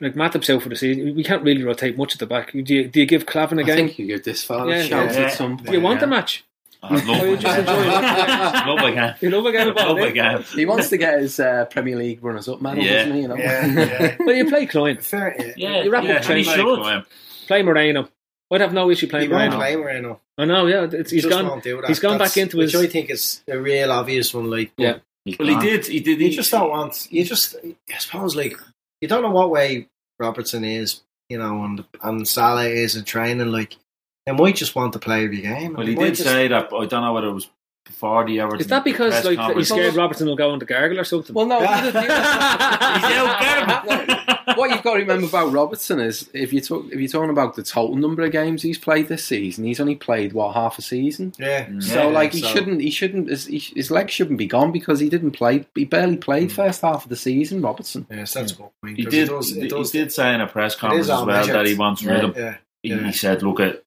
like 0.00 0.14
Matip's 0.14 0.48
out 0.50 0.62
for 0.62 0.68
the 0.68 0.76
season, 0.76 1.14
we 1.14 1.22
can't 1.24 1.42
really 1.42 1.62
rotate 1.62 1.96
much 1.96 2.14
at 2.14 2.18
the 2.18 2.26
back. 2.26 2.52
Do 2.52 2.58
you, 2.60 2.88
do 2.88 3.00
you 3.00 3.06
give 3.06 3.26
Klavan 3.26 3.58
a 3.58 3.62
I 3.62 3.64
game? 3.64 3.76
think 3.76 3.98
you 3.98 4.06
give 4.06 4.24
this 4.24 4.42
fella 4.42 4.68
Yeah, 4.70 4.76
a 4.76 4.84
shout 4.84 5.12
yeah. 5.12 5.20
at 5.22 5.32
some 5.32 5.56
do 5.56 5.72
you 5.72 5.80
want 5.80 5.96
yeah. 5.96 6.00
the 6.00 6.06
match? 6.08 6.44
I 6.84 6.94
love 6.94 7.06
you 7.28 7.36
just 7.36 7.58
enjoy 7.60 7.82
it. 7.82 7.86
love 8.66 8.78
a 8.80 8.92
game. 8.92 9.14
You 9.20 9.30
love 9.30 9.46
a 9.46 9.52
game 9.52 9.68
of 9.68 9.76
Love 9.76 10.14
game. 10.14 10.42
He 10.56 10.66
wants 10.66 10.88
to 10.88 10.96
get 10.96 11.20
his 11.20 11.38
uh, 11.38 11.66
Premier 11.66 11.94
League 11.96 12.24
runners-up 12.24 12.60
medal, 12.60 12.82
Yeah. 12.82 13.04
doesn't 13.04 13.14
he? 13.14 13.20
You 13.22 13.28
know? 13.28 13.36
Yeah, 13.36 13.66
yeah. 13.76 14.16
Well, 14.18 14.34
you 14.34 14.48
play 14.48 14.66
Clyne, 14.66 14.96
Fair, 14.96 15.36
yeah. 15.38 15.52
Yeah, 15.56 15.82
You 15.84 15.92
wrap 15.92 16.02
yeah, 16.02 16.10
up 16.10 16.16
and 16.16 16.24
training. 16.24 16.44
he 16.44 16.50
Like, 16.50 16.56
should. 16.58 16.78
um, 16.80 17.06
play 17.46 17.62
Moreno. 17.62 18.08
I'd 18.50 18.60
have 18.62 18.72
no 18.72 18.90
issue 18.90 19.06
playing 19.06 19.30
won't 19.30 19.52
Moreno. 19.52 19.56
play 19.58 19.76
Moreno. 19.76 20.20
I 20.36 20.44
know, 20.44 20.66
yeah. 20.66 20.88
It's, 20.90 21.10
he's 21.12 21.22
Just 21.22 21.32
gone. 21.40 21.60
do 21.60 21.80
that. 21.82 21.86
He's 21.88 22.00
gone 22.00 22.18
That's- 22.18 22.34
back 22.34 22.42
into 22.42 22.58
his. 22.58 22.74
Which 22.74 22.84
I 22.84 22.88
think 22.90 23.10
is 23.10 23.42
a 23.46 23.56
real 23.58 23.92
obvious 23.92 24.34
one. 24.34 24.50
Like, 24.50 24.72
Yeah. 24.76 24.98
Well, 25.38 25.48
he 25.48 25.56
did. 25.60 25.86
He 25.86 26.00
did. 26.00 26.18
You 26.20 26.28
He 26.30 26.34
just 26.34 26.50
don't 26.50 26.68
want. 26.68 27.06
You 27.12 27.24
just. 27.24 27.54
I 27.64 27.98
suppose 27.98 28.34
like 28.34 28.56
you 29.02 29.08
don't 29.08 29.22
know 29.22 29.30
what 29.30 29.50
way 29.50 29.88
Robertson 30.18 30.64
is, 30.64 31.02
you 31.28 31.36
know, 31.36 31.62
and 31.64 31.84
and 32.02 32.26
Salah 32.26 32.64
is 32.68 32.96
in 32.96 33.04
training. 33.04 33.52
Like 33.52 33.76
they 34.24 34.32
might 34.32 34.56
just 34.56 34.74
want 34.74 34.94
to 34.94 34.98
play 34.98 35.24
every 35.24 35.42
game. 35.42 35.74
Well, 35.74 35.84
They 35.84 35.92
he 35.92 35.98
did 35.98 36.14
just- 36.14 36.22
say 36.28 36.48
that. 36.48 36.70
But 36.70 36.78
I 36.78 36.86
don't 36.86 37.02
know 37.02 37.12
whether 37.12 37.26
it 37.28 37.32
was 37.34 37.48
before 37.92 38.26
the 38.26 38.40
Everton. 38.40 38.60
Is 38.60 38.66
that 38.68 38.84
because 38.84 39.12
press 39.12 39.24
like 39.24 39.36
conference. 39.36 39.68
he's 39.68 39.76
scared 39.76 39.94
Robertson 39.94 40.26
will 40.26 40.36
go 40.36 40.52
into 40.54 40.66
gargle 40.66 40.98
or 40.98 41.04
something? 41.04 41.34
Well, 41.34 41.46
no. 41.46 41.60
the 41.60 41.68
other- 41.70 41.92
the 41.92 41.98
other- 42.00 42.98
He's 42.98 43.16
out 43.16 43.84
there. 43.86 44.18
what 44.56 44.70
you've 44.70 44.82
got 44.82 44.94
to 44.94 45.00
remember 45.00 45.26
about 45.26 45.52
Robertson 45.52 46.00
is 46.00 46.28
if 46.32 46.52
you 46.52 46.60
talk 46.60 46.86
if 46.90 46.98
you're 46.98 47.08
talking 47.08 47.30
about 47.30 47.54
the 47.54 47.62
total 47.62 47.96
number 47.96 48.22
of 48.22 48.32
games 48.32 48.62
he's 48.62 48.78
played 48.78 49.08
this 49.08 49.24
season, 49.24 49.64
he's 49.64 49.80
only 49.80 49.94
played 49.94 50.32
what 50.32 50.54
half 50.54 50.78
a 50.78 50.82
season. 50.82 51.32
Yeah. 51.38 51.66
Mm. 51.66 51.82
So 51.82 51.94
Yeah, 51.94 52.04
like 52.06 52.32
he 52.32 52.40
so- 52.40 52.48
shouldn't 52.48 52.80
he 52.80 52.90
shouldn't 52.90 53.28
his, 53.28 53.46
his 53.46 53.90
legs 53.90 54.12
shouldn't 54.12 54.38
be 54.38 54.46
gone 54.46 54.72
because 54.72 55.00
he 55.00 55.08
didn't 55.08 55.32
play 55.32 55.64
he 55.74 55.84
barely 55.84 56.16
played 56.16 56.48
mm. 56.48 56.52
first 56.52 56.80
half 56.82 57.04
of 57.04 57.08
the 57.08 57.16
season. 57.16 57.62
Robertson. 57.62 58.06
Yes, 58.10 58.34
that's 58.34 58.52
a 58.52 58.56
good 58.56 58.68
point. 58.82 58.96
He 58.96 59.04
'cause 59.04 59.12
did. 59.12 59.28
It 59.28 59.30
does, 59.30 59.56
it 59.56 59.62
he 59.62 59.68
does, 59.68 59.90
did 59.90 60.12
say 60.12 60.34
in 60.34 60.40
a 60.40 60.46
press 60.46 60.74
conference 60.74 61.06
as 61.06 61.10
well 61.10 61.26
measured. 61.26 61.54
that 61.54 61.66
he 61.66 61.74
wants 61.74 62.02
rid 62.02 62.24
of. 62.24 62.36
Yeah. 62.36 62.56
He, 62.82 62.88
yeah. 62.90 63.06
he 63.06 63.12
said, 63.12 63.42
"Look 63.42 63.60
at." 63.60 63.82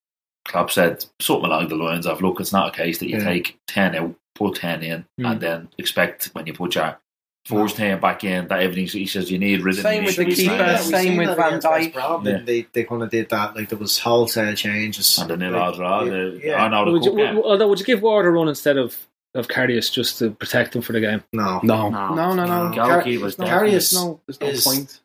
Klopp 0.45 0.71
said 0.71 1.05
something 1.19 1.45
along 1.45 1.67
the 1.69 1.75
lines 1.75 2.05
of, 2.05 2.21
"Look, 2.21 2.39
it's 2.39 2.53
not 2.53 2.69
a 2.73 2.77
case 2.77 2.99
that 2.99 3.09
you 3.09 3.17
Yeah. 3.17 3.23
take 3.25 3.57
ten 3.67 3.95
out, 3.95 4.15
put 4.35 4.55
ten 4.55 4.83
in, 4.83 5.05
Mm. 5.19 5.31
and 5.31 5.41
then 5.41 5.67
expect 5.77 6.29
when 6.33 6.45
you 6.47 6.53
put 6.53 6.75
your 6.75 6.97
first 7.47 7.75
ten 7.77 7.99
back 7.99 8.23
in 8.23 8.47
that 8.47 8.59
everything." 8.61 8.87
He 8.87 9.05
says 9.07 9.31
you 9.31 9.37
need 9.39 9.61
rhythm. 9.63 9.83
Same 9.83 10.03
with 10.05 10.15
the 10.15 10.25
keeper, 10.25 10.35
stable." 10.37 10.67
we've 10.75 10.83
same 10.85 11.17
with 11.17 11.35
Van 11.35 11.47
against 11.55 11.67
Dijk. 11.67 12.25
Yeah. 12.25 12.41
They 12.45 12.67
they 12.73 12.83
kind 12.83 13.03
of 13.03 13.09
did 13.09 13.29
that. 13.29 13.55
Like 13.55 13.69
there 13.69 13.79
was 13.79 13.99
wholesale 13.99 14.53
changes. 14.55 15.17
and 15.17 15.29
the 15.29 15.37
nil 15.37 15.51
Like, 15.51 15.61
odds 15.61 15.77
draw. 15.77 16.03
yeah, 16.03 16.09
the- 16.11 16.41
yeah. 16.43 16.63
I 16.63 16.67
know 16.69 16.91
would 16.91 17.03
you, 17.03 17.11
cup 17.11 17.17
game. 17.17 17.35
w- 17.35 17.43
although, 17.45 17.67
would 17.67 17.79
you 17.79 17.85
give 17.85 18.01
Ward 18.01 18.25
a 18.25 18.29
run 18.29 18.47
instead 18.47 18.77
of 18.77 18.97
of 19.33 19.49
Karius 19.49 19.91
just 19.91 20.17
to 20.19 20.29
protect 20.31 20.75
him 20.75 20.81
for 20.81 20.93
the 20.93 21.01
game? 21.01 21.21
No, 21.33 21.59
No, 21.61 21.89
No. 21.89 22.13
no, 22.15 22.33
no, 22.33 22.45
no. 22.45 22.69
No. 22.69 22.73
Goalkeeper's 22.75 23.37
no, 23.37 23.45
there. 23.45 23.59
Karius 23.59 23.69
there's 23.71 23.93
no, 23.93 24.19
there's 24.27 24.39
no 24.41 24.47
is- 24.47 24.63
point. 24.63 24.99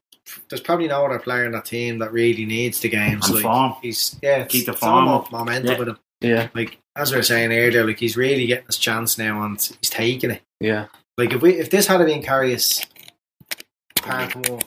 There's 0.49 0.61
probably 0.61 0.89
no 0.89 1.05
other 1.07 1.19
player 1.19 1.45
in 1.45 1.53
that 1.53 1.65
team 1.65 1.99
that 1.99 2.13
really 2.13 2.45
needs 2.47 2.81
the 2.81 2.89
games. 2.89 3.27
And 3.27 3.35
like 3.37 3.43
form. 3.43 3.75
he's 3.83 4.17
yeah, 4.23 4.45
Keep 4.45 4.67
the 4.67 4.73
it's 4.73 4.81
form 4.81 5.09
up. 5.09 5.31
momentum 5.33 5.73
Yeah. 5.73 5.79
with 5.79 5.89
him. 5.89 5.99
Yeah, 6.21 6.49
Like 6.55 6.79
as 6.97 7.11
we 7.11 7.17
were 7.17 7.23
saying 7.23 7.51
earlier, 7.53 7.87
like 7.87 7.99
he's 7.99 8.17
really 8.17 8.47
getting 8.47 8.67
his 8.67 8.77
chance 8.77 9.17
now, 9.17 9.43
and 9.45 9.59
he's 9.81 9.89
taking 9.91 10.31
it. 10.33 10.43
yeah. 10.61 10.87
Like 11.17 11.33
if 11.33 11.41
we 11.43 11.55
if 11.55 11.71
this 11.71 11.87
had 11.87 11.99
been 12.05 12.23
Karius, 12.23 12.85
apart 13.99 14.33
from 14.33 14.59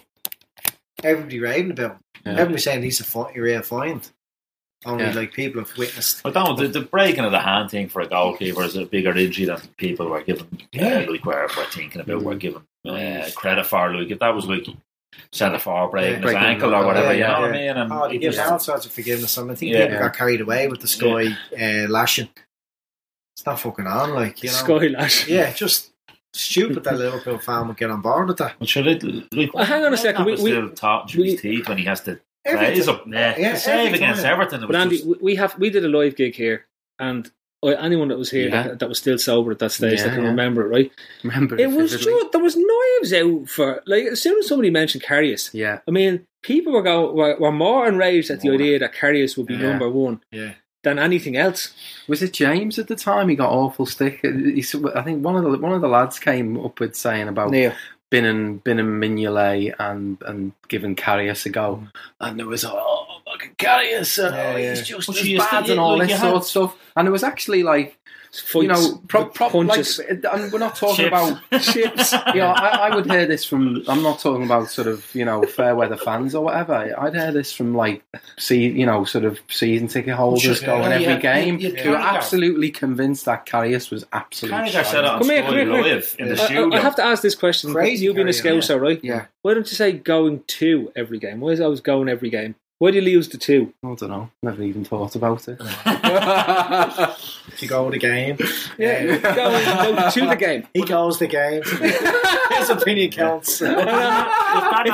everybody 1.03 1.39
raving 1.39 1.71
about 1.71 1.91
him, 1.91 1.99
Yeah. 2.25 2.31
everybody 2.33 2.61
saying 2.61 2.83
he's 2.83 2.99
a, 2.99 3.03
fi- 3.03 3.31
a 3.35 3.39
real 3.39 3.61
find. 3.61 4.07
Only 4.85 5.05
Yeah. 5.05 5.13
like 5.13 5.31
people 5.33 5.61
have 5.63 5.77
witnessed. 5.77 6.21
I 6.25 6.29
don't. 6.31 6.57
The, 6.57 6.67
the 6.67 6.81
breaking 6.81 7.23
of 7.23 7.31
the 7.31 7.39
hand 7.39 7.71
thing 7.71 7.87
for 7.87 8.01
a 8.01 8.07
goalkeeper 8.07 8.63
is 8.63 8.75
a 8.75 8.85
bigger 8.85 9.15
injury 9.17 9.45
than 9.45 9.61
people 9.77 10.07
were 10.09 10.21
given. 10.23 10.47
Yeah. 10.73 11.05
Uh, 11.07 11.11
like 11.11 11.25
were, 11.25 11.47
were 11.55 11.65
thinking 11.65 12.01
about. 12.01 12.21
Were 12.21 12.35
given 12.35 12.63
uh, 12.85 13.29
credit 13.35 13.65
for. 13.65 13.93
Like 13.95 14.11
if 14.11 14.19
that 14.19 14.35
was 14.35 14.45
like 14.45 14.67
centre 15.31 15.59
forward 15.59 15.91
breaking 15.91 16.21
Yeah. 16.21 16.27
his 16.27 16.35
ankle 16.35 16.75
or 16.75 16.85
whatever, 16.85 17.13
yeah, 17.13 17.13
you 17.13 17.19
know 17.33 17.41
what. 17.41 17.49
I 17.49 17.51
mean? 17.53 17.69
And 17.77 17.91
Oh, 17.93 18.07
they 18.07 18.13
he 18.13 18.19
give 18.19 18.33
just- 18.33 18.51
all 18.51 18.59
sorts 18.59 18.85
of 18.85 18.91
forgiveness. 18.91 19.37
And 19.37 19.51
I 19.51 19.55
think 19.55 19.71
Yeah. 19.71 19.85
people 19.87 19.99
got 19.99 20.15
carried 20.15 20.41
away 20.41 20.67
with 20.67 20.81
the 20.81 20.87
Sky 20.87 21.35
uh, 21.59 21.87
lashing. 21.89 22.29
It's 23.35 23.45
not 23.45 23.59
fucking 23.59 23.87
on, 23.87 24.13
like 24.13 24.43
you 24.43 24.49
know. 24.49 24.55
Sky 24.55 24.87
lash. 24.87 25.27
Yeah, 25.27 25.51
just 25.53 25.91
stupid 26.33 26.83
that 26.83 26.97
Liverpool 26.97 27.37
fan 27.39 27.67
would 27.67 27.77
get 27.77 27.89
on 27.89 28.01
board 28.01 28.27
with 28.27 28.37
that. 28.37 28.59
Well, 28.59 28.67
sure, 28.67 28.87
it, 28.87 29.03
like, 29.33 29.53
Well, 29.53 29.65
hang 29.65 29.83
on 29.85 29.93
a 29.93 29.97
second, 29.97 30.25
we- 30.25 30.31
Redknapp 30.33 30.35
was 30.35 30.41
we- 30.43 30.51
still 30.51 30.69
talking 30.69 31.09
through 31.13 31.23
his 31.23 31.41
teeth 31.41 31.67
when 31.69 31.77
he 31.77 31.85
has 31.85 32.01
to 32.01 32.19
Every 32.45 32.67
raise 32.67 32.85
time. 32.85 32.95
up. 32.95 33.03
Yeah. 33.07 33.35
Yeah, 33.37 33.51
The 33.53 33.59
save 33.59 33.85
every 33.87 33.97
against 33.97 34.21
time. 34.23 34.33
Everton. 34.33 34.63
It 34.63 34.67
was 34.67 34.73
But 34.73 34.81
Andy, 34.81 34.95
just, 34.97 35.07
we- 35.07 35.17
we 35.21 35.35
have 35.35 35.57
we 35.57 35.69
did 35.69 35.83
a 35.85 35.87
live 35.87 36.15
gig 36.15 36.35
here, 36.35 36.65
and 36.99 37.31
anyone 37.67 38.07
that 38.09 38.17
was 38.17 38.31
here 38.31 38.49
Yeah. 38.49 38.63
that, 38.63 38.79
that 38.79 38.89
was 38.89 38.97
still 38.99 39.17
sober 39.17 39.51
at 39.51 39.59
that 39.59 39.71
stage 39.71 39.99
Yeah, 39.99 40.05
that 40.05 40.13
can 40.15 40.23
yeah. 40.23 40.29
remember 40.29 40.65
it, 40.65 40.69
right? 40.69 40.91
Remember 41.23 41.57
It 41.57 41.71
was 41.71 41.91
just 41.91 42.31
there 42.31 42.41
was 42.41 42.55
knives 42.57 43.13
out 43.13 43.49
for 43.49 43.81
like 43.85 44.03
as 44.05 44.21
soon 44.21 44.37
as 44.39 44.47
somebody 44.47 44.69
mentioned 44.69 45.03
Karius, 45.03 45.49
Yeah, 45.53 45.79
I 45.87 45.91
mean 45.91 46.25
people 46.41 46.73
were 46.73 46.81
going 46.81 47.15
were, 47.15 47.37
were 47.39 47.51
more 47.51 47.87
enraged 47.87 48.29
at 48.29 48.41
the 48.41 48.49
More. 48.49 48.55
idea 48.55 48.79
that 48.79 48.93
Karius 48.93 49.37
would 49.37 49.47
be 49.47 49.57
number 49.57 49.89
one 49.89 50.21
Yeah. 50.31 50.53
than 50.83 50.99
anything 50.99 51.37
else. 51.37 51.73
was 52.07 52.21
it 52.21 52.33
James 52.33 52.77
at 52.79 52.87
the 52.87 52.95
time? 52.95 53.29
He 53.29 53.35
got 53.35 53.49
awful 53.51 53.85
stick. 53.85 54.19
He, 54.21 54.63
I 54.95 55.01
think 55.01 55.23
one 55.23 55.35
of 55.37 55.43
the 55.43 55.57
one 55.57 55.71
of 55.73 55.81
the 55.81 55.87
lads 55.87 56.19
came 56.19 56.57
up 56.63 56.79
with 56.79 56.95
saying 56.95 57.27
about 57.29 57.51
Neil. 57.51 57.73
binning 58.09 58.57
binning 58.57 58.99
Mignolet 58.99 59.73
and 59.79 60.17
and 60.25 60.51
giving 60.67 60.95
Karius 60.95 61.45
a 61.45 61.49
go, 61.49 61.77
mm. 61.83 61.89
and 62.19 62.37
there 62.39 62.45
was 62.47 62.65
oh 62.65 63.12
fucking 63.33 63.55
Karius, 63.57 64.23
uh, 64.23 64.33
Yeah, 64.35 64.57
yeah. 64.57 64.69
he's 64.69 64.87
just 64.87 65.07
But 65.07 65.17
as 65.17 65.23
you 65.25 65.31
used 65.33 65.45
to- 65.45 65.51
bad 65.51 65.69
and 65.69 65.79
all 65.79 65.97
like, 65.97 66.07
this 66.09 66.19
sort 66.19 66.35
of 66.35 66.43
stuff. 66.45 66.75
And 66.95 67.07
it 67.07 67.11
was 67.11 67.23
actually 67.23 67.63
like 67.63 67.97
Fights, 68.35 68.55
you 68.63 68.67
know, 68.67 68.99
pro, 69.07 69.25
pro, 69.27 69.45
like, 69.59 69.67
punches, 69.67 69.99
and 69.99 70.51
we're 70.51 70.57
not 70.57 70.75
talking 70.75 71.05
Chips. 71.05 71.07
about 71.09 71.61
chips. 71.61 72.11
you 72.33 72.39
know, 72.41 72.47
I, 72.47 72.87
I 72.89 72.95
would 72.95 73.05
hear 73.05 73.27
this 73.27 73.45
from. 73.45 73.83
I'm 73.87 74.01
not 74.01 74.17
talking 74.17 74.43
about 74.43 74.71
sort 74.71 74.87
of 74.87 75.05
you 75.13 75.23
know 75.23 75.43
fair 75.43 75.75
weather 75.75 75.97
fans 75.97 76.33
or 76.33 76.43
whatever. 76.45 76.73
I'd 76.97 77.13
hear 77.13 77.31
this 77.31 77.53
from 77.53 77.75
like 77.75 78.01
see 78.39 78.67
you 78.67 78.87
know 78.87 79.03
sort 79.05 79.25
of 79.25 79.39
season 79.49 79.87
ticket 79.87 80.15
holders 80.15 80.41
Just, 80.41 80.65
going 80.65 80.81
yeah, 80.81 80.95
every 80.95 81.05
yeah, 81.05 81.17
game 81.19 81.59
yeah, 81.59 81.69
who 81.83 81.93
are 81.93 81.97
Carragher. 81.99 82.15
absolutely 82.15 82.71
convinced 82.71 83.25
that 83.25 83.45
Karius 83.45 83.91
was 83.91 84.03
absolutely. 84.11 84.57
Carragher 84.71 84.83
said 84.83 85.05
Come 85.05 85.29
here, 85.29 85.43
Sky 85.43 85.45
come 85.45 85.53
here, 85.55 85.65
come 85.67 85.83
here. 85.83 85.83
Live 85.83 86.15
in 86.17 86.29
the 86.29 86.35
Yeah. 86.35 86.61
I. 86.73 86.77
I 86.77 86.79
have 86.81 86.95
to 86.95 87.03
ask 87.05 87.21
this 87.21 87.35
question. 87.35 87.71
Crazy 87.71 88.05
you 88.05 88.15
being 88.15 88.27
a 88.27 88.31
Karius, 88.31 88.41
scouser, 88.67 88.81
right? 88.81 88.99
Yeah, 89.03 89.25
Why 89.43 89.53
don't 89.53 89.69
you 89.69 89.75
say 89.75 89.91
going 89.91 90.41
to 90.47 90.91
every 90.95 91.19
game? 91.19 91.39
Why 91.39 91.49
is 91.51 91.59
it 91.59 91.63
always 91.63 91.81
going 91.81 92.09
every 92.09 92.31
game? 92.31 92.55
Why 92.83 92.91
do 92.91 92.97
you 92.97 93.03
lose 93.15 93.29
the 93.29 93.37
two? 93.37 93.73
I 93.81 93.95
don't 93.95 94.09
know. 94.09 94.29
Never 94.41 94.61
even 94.61 94.83
thought 94.83 95.15
about 95.15 95.47
it. 95.47 95.57
If 95.57 97.61
you 97.61 97.69
go 97.69 97.85
to 97.85 97.91
the 97.91 97.97
game, 97.97 98.37
Yeah, 98.77 99.05
going 99.05 99.21
go 99.95 100.09
to 100.09 100.27
the 100.27 100.35
game. 100.37 100.67
he 100.73 100.83
goes 100.83 101.17
the 101.17 101.27
game. 101.27 101.63
His 101.63 102.69
opinion 102.69 103.11
counts. 103.11 103.61
if, 103.61 103.69
If, 103.71 103.77
he 103.77 103.83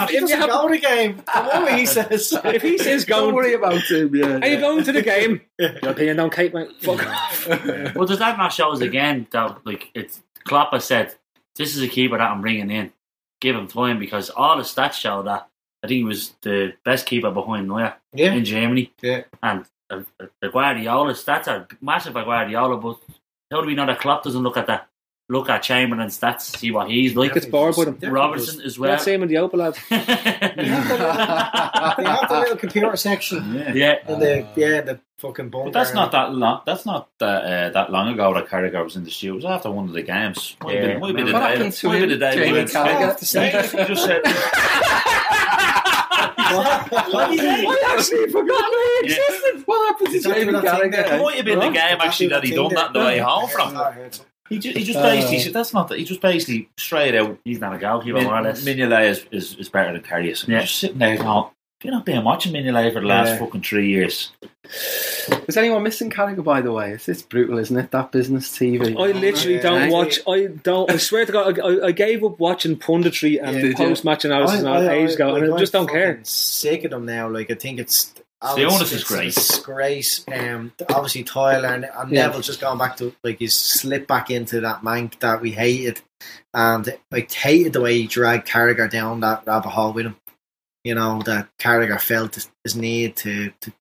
if 0.04 0.12
you 0.12 0.20
doesn't 0.22 0.40
have, 0.40 0.50
go 0.52 0.68
to 0.68 0.74
the 0.76 0.80
game, 0.80 1.20
come 1.24 1.48
on, 1.48 1.80
he 1.80 1.88
says. 1.88 2.32
if 2.46 2.62
he 2.62 2.78
says 2.78 3.06
go, 3.06 3.16
don't 3.16 3.24
going, 3.24 3.36
worry 3.38 3.54
about 3.56 3.82
him. 3.82 4.16
Yeah, 4.16 4.38
are 4.38 4.48
you 4.48 4.60
going 4.60 4.84
to 4.84 4.92
the 4.92 5.02
game? 5.02 5.42
Your 5.58 5.90
opinion 5.90 6.18
don't 6.18 6.32
Kate, 6.32 6.54
mate. 6.54 6.70
Fuck 6.82 7.08
off. 7.08 7.48
Well, 7.96 8.06
does 8.06 8.20
that 8.20 8.38
not 8.38 8.54
show 8.54 8.72
us 8.72 8.82
again 8.82 9.26
that 9.32 9.66
like 9.66 9.90
it's 9.96 10.22
Klopp 10.44 10.74
has 10.74 10.86
said 10.86 11.16
this 11.56 11.76
is 11.76 11.82
a 11.82 11.88
keeper 11.88 12.20
that 12.20 12.30
I'm 12.30 12.42
bringing 12.42 12.70
in, 12.70 12.94
give 13.42 13.56
him 13.56 13.66
time 13.68 13.98
because 13.98 14.30
all 14.30 14.58
the 14.58 14.64
stats 14.64 14.94
show 14.94 15.24
that 15.24 15.32
I 15.32 15.38
think 15.40 15.49
he 15.88 16.03
was 16.03 16.34
the 16.41 16.73
best 16.84 17.05
keeper 17.05 17.32
behind 17.32 17.67
Neuer 17.67 17.93
Yeah, 18.13 18.34
in 18.34 18.43
Germany, 18.45 18.91
yeah. 19.01 19.23
and 19.41 19.65
uh, 19.89 20.01
the 20.41 20.49
Guardiola 20.49 21.13
stats 21.13 21.47
are 21.47 21.67
massive 21.82 22.13
for 22.13 22.23
Guardiola. 22.23 22.77
But 22.77 22.97
how 23.51 23.61
do 23.61 23.67
we 23.67 23.75
know 23.75 23.86
that 23.86 23.99
Klopp 23.99 24.23
doesn't 24.23 24.43
look 24.43 24.57
at 24.57 24.67
that? 24.67 24.88
Look 25.32 25.47
at 25.47 25.61
Chamberlain's 25.61 26.17
stats, 26.19 26.41
see 26.57 26.71
what 26.71 26.89
he's 26.89 27.15
like. 27.15 27.36
Gets 27.36 27.45
bored 27.45 27.77
with 27.77 28.01
him. 28.03 28.11
Robertson 28.11 28.61
as 28.61 28.80
well. 28.80 28.89
Let's 28.91 29.03
see 29.03 29.13
him 29.13 29.21
in 29.21 29.30
the 29.30 29.36
Opel 29.36 29.57
lad. 29.57 29.77
They 31.97 32.03
have 32.03 32.30
the 32.30 32.39
little 32.39 32.55
computer 32.57 32.95
section 32.95 33.53
yeah. 33.53 33.73
yeah, 33.73 33.95
in 34.11 34.19
the 34.19 34.47
yeah 34.55 34.82
the 34.82 34.99
fucking 35.19 35.49
bunker. 35.49 35.65
But 35.65 35.73
that's 35.73 35.93
not 35.93 36.11
that 36.13 36.34
long. 36.34 36.61
That's 36.65 36.86
not 36.86 37.09
that 37.19 37.43
uh, 37.43 37.69
that 37.69 37.91
long 37.91 38.07
ago 38.13 38.34
that 38.34 38.47
Carragher 38.47 38.84
was 38.84 38.95
in 38.95 39.03
the 39.03 39.11
studio. 39.11 39.34
It 39.34 39.36
was 39.38 39.45
after 39.45 39.69
one 39.71 39.86
of 39.88 39.93
the 39.93 40.01
games. 40.01 40.55
Might 40.63 40.75
have 40.77 40.84
been, 40.86 40.99
might 40.99 41.07
have 41.07 41.15
been 41.17 41.25
the 41.25 41.32
day. 41.32 41.38
happened 41.39 41.73
to 41.73 41.88
might 41.88 41.93
have 41.93 42.01
been 42.01 42.11
him, 42.11 42.19
the 42.19 42.25
day 42.25 42.36
we 42.36 42.43
Jamie 42.45 42.57
went 42.57 42.69
Carragher? 42.71 43.17
straight. 43.19 43.88
Just 43.88 44.05
said, 44.05 44.21
What 46.40 47.32
did 47.32 47.40
he? 47.40 47.68
I 47.68 47.96
actually 47.98 48.32
forgot 48.32 48.64
he 49.04 49.10
Yeah. 49.10 49.16
existed. 49.16 49.64
What 49.66 49.88
happened 49.88 50.10
to 50.10 50.16
Is 50.18 50.24
that 50.24 50.36
Jamie 50.36 50.52
the 50.54 50.62
thing 50.62 50.70
Carragher? 50.72 51.14
it 51.14 51.22
might 51.22 51.36
have 51.36 51.46
been 51.46 51.60
the 51.60 51.70
game 51.70 51.98
actually 52.00 52.28
that 52.30 52.44
he 52.44 52.56
done 52.56 52.74
that 52.74 52.88
on 52.88 52.94
the 52.94 53.00
way 53.00 53.18
home 53.20 53.50
from. 53.50 53.76
He 54.50 54.58
just, 54.58 54.78
he 54.78 54.84
just 54.84 55.00
basically 55.00 55.40
said 55.40 55.54
that's 55.54 55.74
not. 55.76 55.90
The, 55.90 55.98
he 55.98 56.04
just 56.06 56.22
basically 56.22 56.70
straight 56.78 57.14
out. 57.16 57.38
he's 57.46 57.60
not 57.60 57.76
a 57.76 57.78
goalkeeper 57.78 58.16
Min, 58.16 58.24
more 58.24 58.40
or 58.40 58.42
less. 58.42 58.64
Mignolet 58.66 59.10
is, 59.10 59.26
is, 59.32 59.56
is 59.58 59.70
better 59.70 59.94
than 59.94 60.02
Karius. 60.02 60.44
And 60.44 60.54
Yeah. 60.54 60.62
just 60.62 60.78
sitting 60.78 60.98
there 60.98 61.18
going, 61.18 61.50
you're 61.84 61.93
not 61.93 62.05
been 62.05 62.23
watching 62.23 62.53
Mignolet 62.53 62.93
for 62.93 63.01
the 63.01 63.07
last 63.07 63.30
Yeah. 63.30 63.39
fucking 63.39 63.61
three 63.61 63.89
years. 63.89 64.32
Is 65.47 65.57
anyone 65.57 65.82
missing 65.84 66.09
Carragher, 66.09 66.43
by 66.43 66.61
the 66.61 66.71
way? 66.71 66.91
It's, 66.91 67.07
it's 67.09 67.21
brutal, 67.21 67.57
isn't 67.57 67.75
it? 67.75 67.91
That 67.91 68.11
business 68.11 68.49
TV. 68.55 68.91
I 68.99 69.11
literally 69.17 69.59
don't 69.59 69.89
Yeah. 69.89 69.89
watch. 69.89 70.19
I 70.27 70.47
don't. 70.61 70.91
I 70.91 70.97
swear 70.97 71.25
to 71.25 71.32
God, 71.32 71.59
I, 71.59 71.88
I 71.88 71.91
gave 71.91 72.23
up 72.23 72.38
watching 72.39 72.77
punditry 72.77 73.39
and 73.41 73.57
Yeah. 73.57 73.75
Post 73.75 74.03
match 74.05 74.25
analysis 74.25 74.59
and 74.59 74.67
all 74.67 74.89
ages 74.89 75.15
ago, 75.15 75.36
and 75.36 75.53
I 75.53 75.57
just 75.57 75.73
don't 75.73 75.89
care. 75.89 76.19
Sick 76.23 76.84
of 76.84 76.91
them 76.91 77.05
now. 77.05 77.30
Like 77.30 77.49
I 77.49 77.55
think 77.55 77.80
it's. 77.80 78.13
The 78.41 78.63
onus 78.63 78.93
is 78.93 79.03
great. 79.03 79.34
disgrace. 79.36 80.23
Um, 80.34 80.71
obviously 80.89 81.23
Tyler 81.23 81.67
and, 81.67 81.84
and 81.93 82.11
Yeah. 82.11 82.27
Neville 82.27 82.39
just 82.41 82.61
going 82.61 82.77
back 82.77 82.95
to 82.97 83.13
like 83.21 83.39
he's 83.39 83.53
slipped 83.53 84.07
back 84.07 84.32
into 84.32 84.61
that 84.61 84.82
mank 84.82 85.19
that 85.19 85.41
we 85.41 85.51
hated, 85.51 85.99
and 86.53 86.88
like 87.11 87.32
hated 87.34 87.73
the 87.73 87.82
way 87.82 87.99
he 87.99 88.07
dragged 88.07 88.47
Carragher 88.47 88.89
down 88.89 89.19
that 89.21 89.43
rabbit 89.45 89.69
hole 89.69 89.91
with 89.93 90.05
him. 90.05 90.15
You 90.84 90.95
know 90.95 91.21
that 91.25 91.49
Carragher 91.59 91.99
felt 91.99 92.36
his, 92.36 92.49
his 92.63 92.75
need 92.75 93.15
to 93.17 93.51
to 93.61 93.73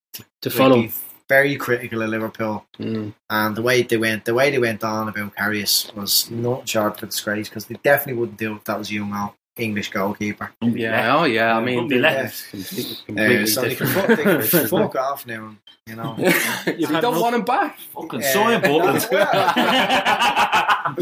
To 0.43 0.51
follow. 0.51 0.77
like, 0.77 0.93
very 1.29 1.57
critical 1.57 2.01
of 2.03 2.09
Liverpool, 2.09 2.65
Mm. 2.79 3.13
and 3.29 3.55
the 3.57 3.61
way 3.63 3.83
they 3.83 3.99
went, 3.99 4.25
the 4.25 4.33
way 4.35 4.51
they 4.51 4.59
went 4.59 4.83
on 4.83 5.09
about 5.09 5.37
Karius 5.37 5.95
was 5.95 6.31
not 6.31 6.67
short 6.69 7.03
of 7.03 7.11
disgrace 7.11 7.49
because 7.51 7.67
they 7.67 7.77
definitely 7.83 8.19
wouldn't 8.21 8.39
do 8.39 8.53
it 8.53 8.57
if 8.57 8.65
that 8.65 8.79
was 8.79 8.91
young 8.91 9.13
Al- 9.13 9.37
English 9.59 9.91
goalkeeper. 9.91 10.53
Yeah, 10.63 11.17
oh 11.19 11.25
yeah. 11.25 11.57
I 11.57 11.63
mean, 11.65 11.85
Wouldn't 11.85 12.01
left. 12.01 12.47
it's 12.55 13.03
completely, 13.03 13.43
Uh, 13.43 13.47
so 13.47 13.63
they 13.63 13.75
can 13.75 13.87
different. 13.87 14.09
fuck, 14.09 14.17
they 14.17 14.25
can 14.59 14.69
fuck 14.69 14.95
off 14.97 15.27
now, 15.27 15.55
you 15.87 15.97
know. 15.97 16.15
you 16.77 16.87
don't 17.01 17.21
want 17.21 17.35
him 17.35 17.43
back. 17.45 17.79
Fucking 17.95 18.21
Uh, 18.21 18.33
sign 18.33 18.61
Butland. 18.63 19.05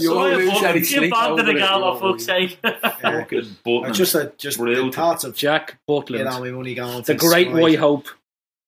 You 0.03 0.15
won't 0.15 0.37
lose 0.37 0.63
any 0.63 0.81
Give 0.81 1.11
back 1.11 1.37
to 1.37 1.43
the 1.43 1.51
it, 1.51 1.59
gal, 1.59 1.97
for 1.99 2.13
fuck's 2.13 2.25
sake. 2.25 2.59
Fucking 2.63 3.03
I 3.05 3.69
Butland. 3.69 3.95
just, 3.95 4.15
uh, 4.17 4.27
just 4.37 4.59
the 4.59 4.65
Brutal. 4.65 4.93
thoughts 4.93 5.25
of 5.25 5.35
Jack 5.37 5.79
you 5.89 5.95
Butland, 5.95 6.25
know, 6.25 6.41
my 6.41 6.51
money 6.51 6.75
going 6.75 7.03
the 7.03 7.15
great 7.15 7.49
Sky, 7.49 7.61
white 7.61 7.79
hope. 7.79 8.09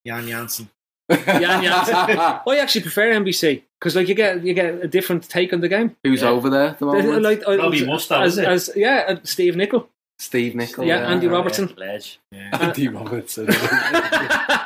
Jan 0.06 0.26
Jansen. 0.28 0.68
Jan 1.10 1.62
Jansen. 1.64 1.94
I 2.18 2.58
actually 2.60 2.82
prefer 2.82 3.12
NBC 3.12 3.62
because 3.78 3.94
like 3.96 4.08
you 4.08 4.14
get 4.14 4.44
you 4.44 4.54
get 4.54 4.82
a 4.82 4.88
different 4.88 5.28
take 5.28 5.52
on 5.52 5.60
the 5.60 5.68
game. 5.68 5.96
Who's 6.04 6.22
over 6.22 6.50
there 6.50 6.68
at 6.68 6.78
the 6.78 6.86
moment? 6.86 7.22
Like, 7.22 7.46
I- 7.46 7.56
Robbie 7.56 7.82
Mustoe, 7.82 8.22
as, 8.22 8.32
is 8.32 8.38
it? 8.38 8.44
as 8.46 8.70
yeah, 8.76 9.04
uh, 9.08 9.16
Steve 9.24 9.56
Nicol, 9.56 9.88
Steve 10.18 10.54
Nicol. 10.54 10.84
yeah, 10.84 11.08
Andy 11.08 11.26
Robertson. 11.28 11.74
Pledge. 12.30 12.60
Andy 12.60 12.88
Robertson. 12.88 13.46
but, 13.46 13.56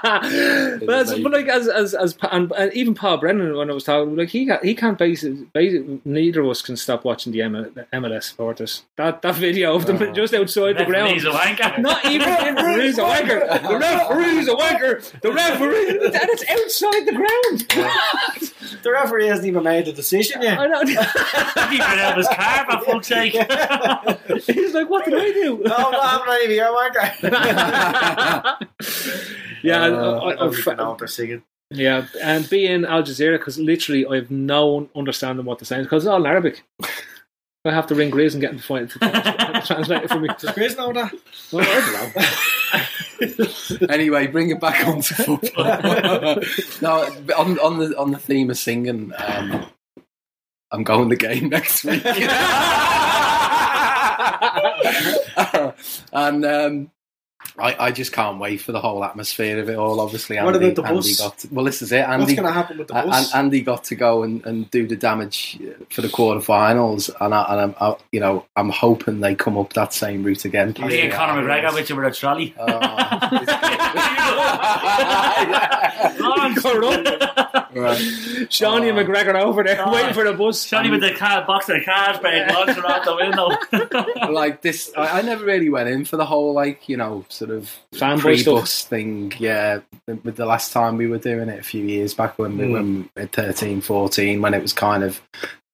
as, 0.03 1.19
but 1.21 1.31
like 1.31 1.47
as 1.47 1.69
as 1.69 1.95
as 1.95 2.19
and, 2.33 2.51
and 2.53 2.73
even 2.73 2.93
Paul 2.93 3.19
Brennan 3.19 3.57
when 3.57 3.71
I 3.71 3.73
was 3.73 3.85
talking 3.85 4.17
like 4.17 4.31
he 4.31 4.47
got, 4.47 4.65
he 4.65 4.75
can't 4.75 4.99
basically, 4.99 5.47
basically 5.53 6.01
neither 6.05 6.41
of 6.41 6.49
us 6.49 6.61
can 6.61 6.77
stop 6.77 7.05
watching 7.05 7.33
the 7.33 7.39
ML, 7.39 7.73
the 7.73 7.87
MLS 7.93 8.25
supporters 8.25 8.83
that 8.97 9.23
that 9.23 9.37
video 9.37 9.77
of 9.77 9.87
them 9.87 10.03
oh. 10.03 10.13
just 10.13 10.35
outside 10.35 10.77
the 10.77 10.85
ground 10.85 11.23
Referee's 11.23 11.25
a 11.25 11.31
wanker. 11.31 11.79
not 11.79 12.05
even 12.05 12.29
the 12.29 12.63
referee's 12.63 12.99
a 12.99 13.03
wanker 13.03 13.63
the 13.69 13.79
referee's 13.79 14.49
a 14.49 14.55
wanker 14.55 15.21
the 15.21 15.33
referee 15.33 15.91
and 15.91 16.15
it's 16.15 16.51
outside 16.51 17.07
the 17.07 17.13
ground 17.13 18.51
The 18.83 18.91
referee 18.91 19.27
hasn't 19.27 19.47
even 19.47 19.63
made 19.63 19.87
the 19.87 19.93
decision 19.93 20.43
yet. 20.43 20.59
I 20.59 20.67
know 20.67 20.85
He 21.71 21.79
ran 21.79 21.99
out 22.01 22.13
of 22.13 22.17
his 22.17 22.29
car, 22.29 22.67
for 22.69 22.85
fuck's 22.85 23.07
sake. 23.09 23.33
he's 24.45 24.75
like 24.75 24.91
what 24.91 25.05
did 25.05 25.15
I 25.15 25.31
do 25.33 25.61
No, 25.65 25.75
I'm 25.75 25.93
not 25.93 26.27
having 26.27 26.35
any 26.35 26.45
of 26.45 26.51
your 26.51 26.75
yeah 29.63 29.83
I, 29.83 29.91
Uh, 29.91 30.19
I, 30.19 30.33
I, 30.33 30.37
wanker. 30.49 30.77
No, 30.77 30.97
they're 30.99 31.09
singing. 31.09 31.43
Yeah, 31.71 32.07
and 32.23 32.49
being 32.51 32.85
Al 32.85 33.03
Jazeera 33.03 33.39
because 33.39 33.59
literally 33.59 34.05
I 34.07 34.17
have 34.17 34.31
no 34.31 34.89
understanding 34.95 35.47
what 35.47 35.59
they're 35.59 35.65
saying 35.67 35.85
because 35.85 36.05
it's 36.05 36.11
all 36.11 36.21
in 36.21 36.27
Arabic. 36.27 36.63
I 37.65 37.71
have 37.73 37.87
to 37.87 37.95
ring 37.95 38.11
Grizz 38.11 38.33
and 38.33 38.41
get 38.41 38.51
him 38.51 38.59
to 38.59 38.63
find 38.65 38.91
to 38.91 38.99
translate 39.65 40.03
it 40.03 40.11
for 40.11 40.19
me. 40.19 40.29
Does 40.39 40.51
Chris 40.51 40.77
know 40.77 40.93
that? 40.93 41.13
Well, 41.53 41.65
I 41.65 42.11
don't 42.13 43.81
know. 43.81 43.87
anyway, 43.89 44.27
bring 44.27 44.51
it 44.51 44.59
back 44.61 44.85
onto 44.87 45.15
football. 45.15 45.65
now, 46.83 47.03
on, 47.39 47.59
on 47.61 47.79
the 47.79 47.95
on 47.97 48.11
the 48.11 48.19
theme 48.19 48.51
of 48.51 48.59
singing, 48.59 49.13
um, 49.17 49.65
I'm 50.73 50.83
going 50.83 51.09
the 51.09 51.15
game 51.17 51.49
next 51.51 51.85
week, 51.85 52.03
and 56.13 56.45
um, 56.45 56.91
I, 57.59 57.87
I 57.87 57.93
just 57.93 58.13
can't 58.13 58.39
wait 58.39 58.61
for 58.61 58.73
the 58.73 58.81
whole 58.81 59.05
atmosphere 59.05 59.61
of 59.61 59.69
it 59.69 59.77
all. 59.77 60.01
Obviously, 60.01 60.37
What 60.37 60.55
Andy, 60.55 60.71
about 60.71 60.83
the 60.83 60.89
Andy 60.89 61.11
bus? 61.11 61.21
got 61.21 61.39
to, 61.39 61.49
well. 61.53 61.65
This 61.65 61.83
is 61.83 61.93
it. 61.93 62.07
Andy, 62.07 62.25
What's 62.25 62.35
going 62.35 62.47
to 62.47 62.53
happen 62.53 62.79
with 62.79 62.89
the 62.89 62.95
bus? 62.95 63.33
and 63.35 63.47
Andy 63.47 63.61
got 63.61 63.85
to 63.85 63.95
go 63.95 64.23
and, 64.23 64.45
and 64.47 64.71
do 64.71 64.87
the 64.87 64.97
damage 64.97 65.59
for 65.91 66.03
the 66.03 66.09
quarterfinals, 66.09 67.11
and, 67.21 67.35
I, 67.35 67.43
and 67.53 67.61
I'm, 67.61 67.75
I, 67.81 67.97
you 68.11 68.21
know, 68.21 68.47
I'm 68.57 68.71
hoping 68.71 69.21
they 69.21 69.35
come 69.35 69.59
up 69.59 69.73
that 69.75 69.93
same 69.93 70.23
route 70.23 70.45
again. 70.45 70.75
Me 70.81 71.01
and 71.03 71.13
Conor 71.13 71.43
McGregor 71.43 71.75
with 71.75 71.91
you 71.91 71.97
with 71.97 72.07
a 72.07 72.11
trolley. 72.11 72.55
Oh. 72.59 72.67
Going 76.19 77.07
up. 77.07 77.52
Right. 77.75 77.99
Shawnee 78.53 78.89
and 78.91 78.99
McGregor 78.99 79.35
over 79.41 79.63
there 79.63 79.83
Oh. 79.87 79.93
waiting 79.93 80.15
for 80.15 80.25
the 80.25 80.33
bus. 80.33 80.65
Johnny 80.67 80.91
with 80.91 81.01
the 81.01 81.13
car, 81.15 81.45
box 81.47 81.69
of 81.69 81.85
cars, 81.85 82.19
break 82.19 82.47
launch 82.53 82.71
her 82.77 82.87
out 82.87 83.05
the 83.05 83.17
window. 83.17 84.31
like 84.33 84.63
this 84.63 84.91
I, 84.97 85.19
I 85.19 85.23
never 85.23 85.45
really 85.45 85.69
went 85.69 85.89
in 85.89 86.05
for 86.05 86.17
the 86.17 86.27
whole 86.27 86.53
like 86.53 86.89
you 86.89 86.97
know 86.97 87.25
sort 87.29 87.51
of 87.51 87.71
Fanboy 87.95 88.21
pre-bus 88.21 88.85
thing 88.85 89.33
yeah 89.39 89.81
with 90.07 90.37
the 90.37 90.47
last 90.47 90.73
time 90.73 90.97
we 90.97 91.07
were 91.07 91.19
doing 91.19 91.49
it 91.49 91.59
a 91.61 91.63
few 91.63 91.85
years 91.85 92.15
back 92.15 92.39
when 92.39 92.57
we 92.59 92.69
when 92.73 93.11
at 93.17 93.33
13 93.33 93.81
14 93.81 94.41
when 94.43 94.55
it 94.55 94.63
was 94.63 94.73
kind 94.73 95.03
of 95.03 95.21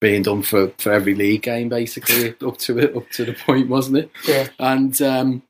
being 0.01 0.23
done 0.23 0.43
for, 0.43 0.69
for 0.79 0.93
every 0.93 1.15
league 1.15 1.43
game 1.43 1.69
basically 1.69 2.31
up 2.47 2.57
to 2.59 2.79
it 2.79 2.97
up 2.97 3.09
to 3.11 3.25
the 3.25 3.33
point 3.33 3.69
wasn't 3.69 3.97
it 3.99 4.11
Yeah. 4.27 4.49
and 4.59 5.01
um, 5.03 5.43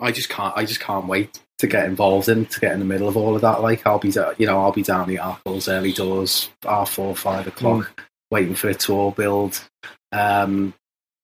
I 0.00 0.12
just 0.12 0.28
can't 0.28 0.56
I 0.56 0.64
just 0.64 0.80
can't 0.80 1.06
wait 1.06 1.38
to 1.58 1.66
get 1.66 1.86
involved 1.86 2.28
in 2.28 2.46
to 2.46 2.60
get 2.60 2.72
in 2.72 2.78
the 2.80 2.84
middle 2.84 3.08
of 3.08 3.16
all 3.16 3.34
of 3.34 3.40
that 3.42 3.62
like 3.62 3.86
I'll 3.86 3.98
be 3.98 4.10
da- 4.12 4.32
you 4.38 4.46
know 4.46 4.60
I'll 4.60 4.72
be 4.72 4.82
down 4.82 5.08
the 5.08 5.16
Arkles 5.16 5.72
early 5.72 5.92
doors 5.92 6.50
half 6.62 6.90
four 6.90 7.16
five 7.16 7.46
o'clock 7.46 8.02
waiting 8.30 8.54
for 8.54 8.68
it 8.68 8.80
to 8.80 8.92
all 8.94 9.10
build 9.12 9.62
um, 10.12 10.74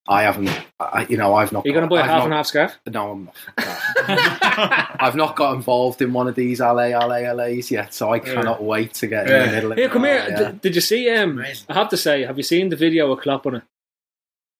I 0.08 0.22
haven't, 0.24 0.50
I, 0.80 1.06
you 1.08 1.16
know, 1.16 1.36
I've 1.36 1.52
not. 1.52 1.64
You're 1.64 1.74
going 1.74 1.88
to 1.88 1.94
buy 1.94 2.00
a 2.00 2.02
I've 2.02 2.08
half 2.10 2.18
not- 2.18 2.24
and 2.24 2.34
half 2.34 2.46
scarf? 2.46 2.76
No, 2.88 3.12
I'm 3.12 3.24
not. 3.26 3.36
I've 5.00 5.14
not 5.14 5.36
got 5.36 5.54
involved 5.54 6.02
in 6.02 6.12
one 6.12 6.26
of 6.26 6.34
these 6.34 6.58
LA 6.58 6.86
LA 6.88 7.32
LAs 7.32 7.70
yet, 7.70 7.94
so 7.94 8.12
I 8.12 8.18
cannot 8.18 8.62
wait 8.64 8.94
to 8.94 9.06
get 9.06 9.28
in 9.30 9.46
the 9.46 9.52
middle 9.54 9.72
of 9.72 9.78
Here, 9.78 9.86
it. 9.86 9.92
come 9.92 10.02
here. 10.04 10.26
yeah. 10.28 10.50
D- 10.50 10.58
did 10.60 10.74
you 10.74 10.80
see? 10.80 11.08
Um, 11.08 11.38
Amazing. 11.38 11.66
I 11.68 11.74
have 11.74 11.88
to 11.90 11.96
say, 11.96 12.24
have 12.24 12.36
you 12.36 12.42
seen 12.42 12.68
the 12.68 12.76
video 12.76 13.12
of 13.12 13.20
Klopp 13.20 13.46
on 13.46 13.54
it? 13.56 13.62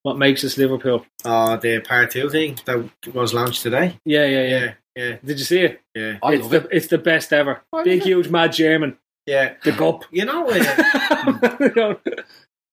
What 0.05 0.17
makes 0.17 0.45
us 0.45 0.57
Liverpool? 0.57 1.05
Oh, 1.25 1.57
the 1.57 1.81
part 1.81 2.13
two 2.13 2.31
thing 2.31 2.59
that 2.65 2.89
was 3.13 3.35
launched 3.35 3.63
today. 3.63 3.99
Yeah, 4.05 4.27
yeah, 4.27 4.43
yeah. 4.47 4.73
Yeah, 4.97 5.05
yeah, 5.09 5.17
Did 5.25 5.39
you 5.39 5.45
see 5.45 5.61
it? 5.61 5.81
yeah, 5.95 6.19
I 6.23 6.35
it's 6.35 6.43
love 6.43 6.51
the 6.51 6.57
it. 6.59 6.69
it's 6.73 6.87
the 6.89 6.99
best 6.99 7.33
ever. 7.33 7.63
Big, 7.85 8.03
huge, 8.03 8.29
mad 8.29 8.53
German. 8.53 8.99
yeah. 9.27 9.55
The 9.65 9.73
cup. 9.73 10.05
You 10.11 10.25
know, 10.27 10.47
uh, 10.49 10.53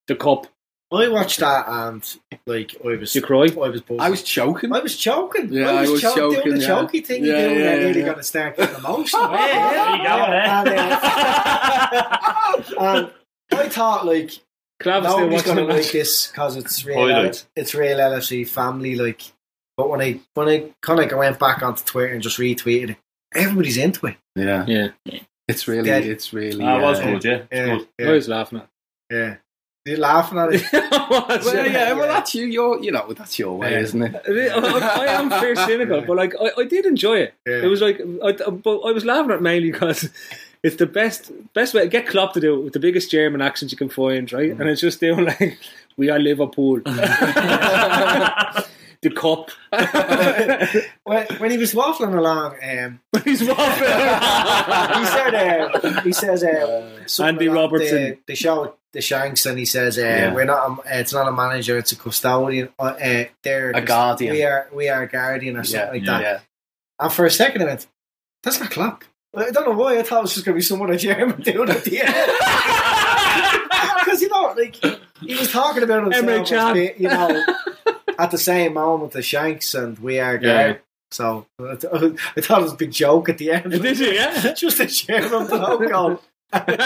the 0.08 0.16
cup. 0.16 0.48
I 0.92 1.08
watched 1.08 1.40
that 1.40 1.66
and 1.68 2.04
like 2.48 2.76
I 2.84 2.96
was, 2.98 3.14
You 3.14 3.22
cry? 3.22 3.42
I 3.44 3.70
was, 3.70 3.82
buzzing. 3.82 4.00
I 4.02 4.10
was 4.10 4.24
choking. 4.24 4.74
I 4.74 4.80
was 4.80 4.96
choking. 4.98 5.54
Yeah, 5.54 5.70
I 5.70 5.82
was, 5.82 5.90
I 5.90 5.94
was 5.94 6.02
cho- 6.02 6.16
doing 6.16 6.36
choking, 6.36 6.54
the 6.56 6.60
yeah. 6.62 6.68
choky 6.68 7.02
thing 7.02 7.24
you 7.26 7.32
Yeah, 7.32 7.42
do 7.42 7.48
when 7.54 7.60
yeah, 7.60 7.74
you're 7.76 7.80
really 7.86 8.00
yeah. 8.00 8.06
going 8.06 8.18
to 8.18 8.24
start 8.24 8.58
getting 8.58 8.76
emotional. 8.76 9.32
Yeah, 9.32 9.70
there 9.70 9.96
you 9.96 10.04
go, 10.04 10.10
And, 10.50 10.68
eh? 10.70 11.00
uh, 12.78 13.10
and 13.52 13.60
I 13.60 13.70
thought 13.70 14.06
like 14.08 14.32
Clav 14.82 15.02
still 15.04 15.20
nobody's 15.20 15.44
going 15.44 15.58
to 15.58 15.64
like 15.66 15.92
this 15.92 16.28
because 16.28 16.56
it's 16.56 16.84
real. 16.86 16.98
Highlights. 17.08 17.48
It's 17.56 17.76
real 17.76 17.98
LFC 17.98 18.48
family. 18.48 18.96
Like, 18.96 19.22
but 19.80 19.90
when 19.90 20.02
I 20.02 20.20
when 20.34 20.50
I 20.50 20.66
kind 20.82 21.00
of 21.00 21.18
went 21.18 21.40
back 21.40 21.64
onto 21.64 21.82
Twitter 21.86 22.14
and 22.14 22.22
just 22.22 22.38
retweeted 22.38 22.90
it, 22.92 22.98
everybody's 23.34 23.78
into 23.78 24.08
it. 24.08 24.18
Yeah, 24.36 24.66
Yeah, 24.68 25.20
it's 25.48 25.70
really, 25.70 25.88
Dead. 25.90 26.04
it's 26.06 26.34
really. 26.34 26.66
It 26.66 26.82
was 26.82 27.00
uh, 27.00 27.04
good, 27.06 27.24
yeah. 27.24 27.42
It's 27.50 27.52
Yeah, 27.52 27.80
good. 27.98 28.08
I 28.10 28.12
was 28.12 28.28
laughing 28.28 28.60
at. 28.60 28.68
yeah. 29.10 29.36
You're 29.86 29.98
laughing 29.98 30.38
at 30.38 30.50
it. 30.54 30.64
Well, 31.10 31.66
yeah, 31.72 31.94
well, 31.94 32.08
that's 32.08 32.36
you. 32.36 32.46
You're, 32.46 32.84
you 32.84 32.92
know, 32.92 33.12
that's 33.14 33.40
your 33.40 33.58
way, 33.58 33.72
Yeah. 33.72 33.80
isn't 33.80 34.04
it? 34.04 34.16
I, 34.54 35.06
I 35.06 35.06
am 35.20 35.30
fair 35.32 35.56
cynical, 35.68 36.02
but 36.02 36.18
like 36.18 36.36
I, 36.40 36.52
I 36.62 36.66
did 36.66 36.86
enjoy 36.86 37.20
it. 37.20 37.34
Yeah. 37.48 37.64
It 37.64 37.68
was 37.68 37.82
like, 37.82 38.00
I, 38.24 38.34
but 38.34 38.80
I 38.82 38.92
was 38.92 39.06
laughing 39.06 39.32
at 39.32 39.38
it 39.38 39.42
mainly 39.42 39.72
because 39.72 40.10
it's 40.62 40.76
the 40.76 40.86
best 40.86 41.32
best 41.56 41.74
way 41.74 41.82
to 41.84 41.88
get 41.88 42.06
Klopp 42.06 42.34
to 42.34 42.40
do 42.42 42.60
it 42.60 42.64
with 42.66 42.74
the 42.74 42.80
biggest 42.80 43.10
German 43.10 43.42
accent 43.42 43.72
you 43.72 43.78
can 43.78 43.90
find, 43.90 44.32
right? 44.34 44.52
And 44.52 44.70
it's 44.70 44.82
just 44.82 45.00
doing 45.00 45.26
like, 45.26 45.58
"We 45.98 46.10
are 46.12 46.20
Liverpool." 46.20 46.82
The 49.02 49.10
cup. 49.12 49.52
when, 51.04 51.26
when 51.38 51.52
he 51.52 51.58
was 51.58 51.74
waffling 51.74 52.18
along, 52.18 52.56
um, 52.64 53.00
He's 53.24 53.41
waffling. 53.41 55.00
he 55.00 55.06
said, 55.06 55.36
uh, 55.36 56.02
he 56.02 56.12
says, 56.14 56.43
uh, 56.43 57.24
Andy 57.24 57.47
Robertson. 57.47 57.95
The, 57.97 58.18
the 58.28 58.36
show, 58.36 58.76
the 58.91 59.02
Shanks, 59.02 59.45
and 59.45 59.58
he 59.58 59.66
says, 59.66 59.97
uh, 59.97 60.02
Yeah. 60.02 60.34
"We're 60.34 60.45
not. 60.45 60.86
A, 60.86 61.00
it's 61.00 61.14
not 61.14 61.28
a 61.28 61.32
manager. 61.32 61.78
It's 61.78 61.91
a 61.91 61.95
custodian. 61.95 62.70
Uh, 62.80 62.84
uh, 62.84 63.26
they're 63.43 63.72
A 63.72 63.82
guardian. 63.82 64.34
We 64.34 64.43
are. 64.43 64.68
We 64.74 64.89
are 64.89 65.04
a 65.04 65.08
guardian 65.08 65.58
or 65.58 65.64
something 65.64 65.88
Yeah, 65.88 65.91
like 65.91 66.06
yeah, 66.06 66.12
that." 66.12 66.22
yeah. 66.22 66.39
And 67.06 67.14
for 67.14 67.26
a 67.26 67.32
second, 67.32 67.62
I 67.62 67.66
went, 67.66 67.88
"That's 68.43 68.60
not 68.60 68.72
Klopp." 68.72 69.04
I 69.36 69.52
don't 69.52 69.66
know 69.66 69.76
why. 69.78 70.00
I 70.00 70.04
thought 70.04 70.20
it 70.20 70.22
was 70.24 70.34
just 70.34 70.45
going 70.45 70.56
to 70.56 70.58
be 70.58 70.64
someone 70.64 70.91
in 70.91 70.97
German 70.97 71.39
doing 71.41 71.70
at 71.70 71.84
the 71.84 72.02
end. 72.02 72.16
Because 74.00 74.22
you 74.22 74.30
know, 74.30 74.54
like 74.58 74.76
he 75.22 75.36
was 75.36 75.52
talking 75.52 75.84
about 75.84 76.04
Emre 76.12 76.38
himself, 76.38 76.70
as 76.70 76.74
being, 76.74 76.93
you 76.97 77.10
know, 77.10 77.43
at 78.20 78.30
the 78.32 78.38
same 78.38 78.74
moment 78.74 79.14
the 79.14 79.22
Shanks 79.24 79.74
and 79.74 79.98
we 80.00 80.20
are 80.20 80.38
Yeah. 80.42 80.76
So 81.12 81.48
I 81.60 81.76
th- 81.76 81.92
I 81.94 82.42
thought 82.42 82.60
it 82.60 82.64
was 82.64 82.74
a 82.74 82.76
big 82.76 82.92
joke 82.92 83.30
at 83.30 83.38
the 83.40 83.50
end. 83.52 83.72
Did 83.72 83.98
you? 83.98 84.12
Yeah. 84.12 84.54
Just 84.54 84.80
a 84.80 84.86
German 84.86 85.48
logo. 85.48 86.22
Stop 86.52 86.68
like 86.68 86.78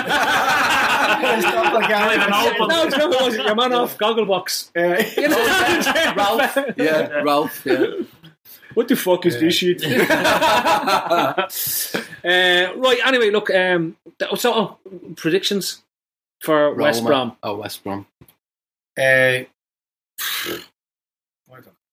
Not 1.89 2.13
even 2.13 2.29
that. 2.29 2.53
open. 2.55 2.67
No, 2.69 2.83
it's 2.85 2.97
not. 2.97 3.13
It 3.13 3.21
wasn't. 3.21 3.45
Your 3.45 3.55
man 3.55 3.73
off 3.73 3.97
Gogglebox. 3.97 4.69
Uh, 4.75 5.03
You 5.21 5.27
know? 5.29 6.13
Ralph, 6.15 6.57
yeah, 6.77 7.21
Ralph, 7.21 7.65
yeah. 7.65 7.85
What 8.73 8.87
the 8.87 8.95
fuck 8.95 9.25
is 9.25 9.39
this 9.39 9.55
shit? 9.55 9.83
uh, 9.85 9.89
right. 12.23 12.99
Anyway, 13.05 13.29
look. 13.29 13.49
Um. 13.53 13.97
th- 14.19 14.39
So 14.39 14.53
oh, 14.53 14.77
predictions 15.15 15.83
for 16.41 16.73
West 16.75 17.03
Brom. 17.05 17.37
Oh, 17.43 17.57
West 17.57 17.83
Brom. 17.83 18.05
uh, 18.97 19.39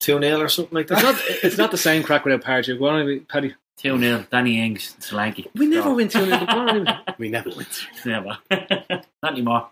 two 0.00 0.18
0 0.20 0.40
or 0.40 0.48
something 0.48 0.74
like 0.74 0.90
It's 0.90 1.00
that. 1.02 1.12
not. 1.14 1.22
It's 1.44 1.58
not 1.58 1.70
the 1.70 1.78
same 1.78 2.02
crack 2.02 2.24
without 2.24 2.42
Pardew. 2.42 2.78
Go 2.78 2.86
on, 2.88 3.20
Paddy. 3.28 3.54
2 3.78 3.98
0. 3.98 4.26
Danny 4.30 4.60
Ings, 4.60 4.94
Solanke. 5.00 5.46
We 5.54 5.66
never 5.66 5.94
win 5.94 6.08
2 6.08 6.26
0. 6.26 6.84
We 7.18 7.28
never 7.30 7.48
win. 7.50 7.66
Never. 8.04 8.36
Not 8.50 9.32
anymore. 9.32 9.70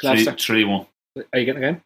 Three, 0.00 0.24
three 0.24 0.64
one. 0.64 0.86
Are 1.32 1.38
you 1.38 1.44
getting 1.46 1.64
a 1.64 1.72
game? 1.72 1.82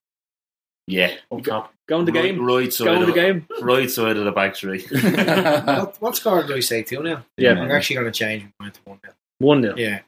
Yeah. 0.86 1.14
Oh, 1.30 1.38
Up 1.38 1.44
top. 1.44 1.74
Go 1.88 1.98
on 1.98 2.04
the 2.04 2.12
Right- 2.12 2.22
game. 2.34 2.44
Right 2.44 2.72
side. 2.72 2.84
Go 2.84 2.94
on 2.96 3.00
of 3.02 3.06
the 3.08 3.14
game. 3.14 3.46
Right 3.62 3.90
side 3.90 4.16
of 4.18 4.24
the 4.24 4.30
back 4.32 4.56
three. 4.56 4.84
What, 4.90 5.96
what 6.00 6.16
score 6.16 6.42
do 6.42 6.54
I 6.54 6.60
say? 6.60 6.82
2 6.82 6.96
0? 7.02 7.24
Yeah. 7.38 7.52
I'm 7.52 7.70
actually 7.70 7.96
going 7.96 8.12
to 8.12 8.18
change 8.18 8.44
my 8.60 8.66
mind 8.66 8.74
to 8.74 8.80
1 8.84 9.00
0. 9.04 9.14
1 9.38 9.62
0. 9.62 9.74
Yeah, 9.76 10.00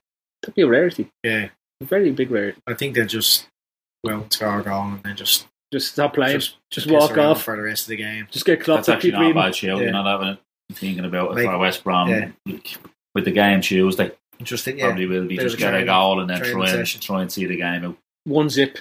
That'd 0.42 0.54
be 0.54 0.62
a 0.62 0.66
rarity. 0.68 1.10
yeah. 1.24 1.48
A 1.80 1.84
very 1.84 2.10
big 2.10 2.30
rarity. 2.30 2.60
I 2.66 2.74
think 2.74 2.94
they'll 2.94 3.06
just, 3.06 3.48
well, 4.04 4.26
score 4.30 4.60
a 4.60 4.62
goal 4.62 4.82
and 4.84 5.02
then 5.02 5.16
just, 5.16 5.46
Just 5.76 5.92
stop 5.92 6.14
playing. 6.14 6.38
Just, 6.40 6.56
just, 6.70 6.90
walk 6.90 7.18
off. 7.18 7.42
for 7.42 7.54
the 7.54 7.62
rest 7.62 7.82
of 7.82 7.88
the 7.88 7.96
game. 7.96 8.26
Just 8.30 8.46
get 8.46 8.62
clocked 8.62 8.86
That's 8.86 8.88
up. 8.88 8.94
actually 8.96 9.10
Keep 9.10 9.14
not 9.14 9.20
a 9.20 9.26
reading. 9.26 9.42
bad 9.42 9.54
show. 9.54 9.76
Yeah. 9.76 9.82
You're 9.82 9.92
not 9.92 10.06
having 10.06 10.28
it. 10.28 10.38
Thinking 10.72 11.04
about 11.04 11.32
it 11.32 11.34
Like- 11.34 11.44
for 11.44 11.58
West 11.58 11.84
Brom 11.84 12.08
Yeah. 12.08 12.30
with 13.14 13.26
the 13.26 13.30
game 13.30 13.60
Tuesday. 13.60 14.10
Just, 14.42 14.66
yeah. 14.66 14.86
Probably 14.86 15.04
will 15.06 15.26
be 15.26 15.36
Bit 15.36 15.42
just 15.42 15.56
a 15.56 15.58
get 15.58 15.74
a 15.74 15.84
goal 15.84 16.20
and 16.20 16.30
then 16.30 16.40
try 16.40 16.60
and, 16.62 16.68
session. 16.70 17.00
try 17.02 17.20
and 17.20 17.30
see 17.30 17.44
the 17.44 17.56
game 17.56 17.84
out. 17.84 17.96
One 18.24 18.48
zip. 18.48 18.78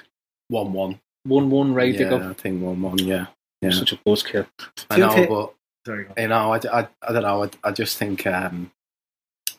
1 0.48 0.72
1. 0.72 1.00
1 1.26 1.50
1 1.50 1.74
ready 1.74 1.98
to 1.98 2.06
go. 2.06 2.30
I 2.30 2.34
think 2.34 2.62
1 2.64 2.82
1, 2.82 2.98
yeah. 3.00 3.26
yeah. 3.62 3.72
Such 3.72 3.92
a 3.92 3.98
buzzkill. 3.98 4.48
I 4.90 4.98
know, 4.98 5.14
ti- 5.14 5.26
but 5.26 5.54
Sorry, 5.86 6.08
you 6.18 6.28
know, 6.30 6.54
I, 6.54 6.60
I, 6.72 6.88
I 7.02 7.12
don't 7.14 7.24
know. 7.24 7.44
I, 7.44 7.50
I 7.64 7.72
just 7.72 7.98
think 7.98 8.26
um, 8.26 8.72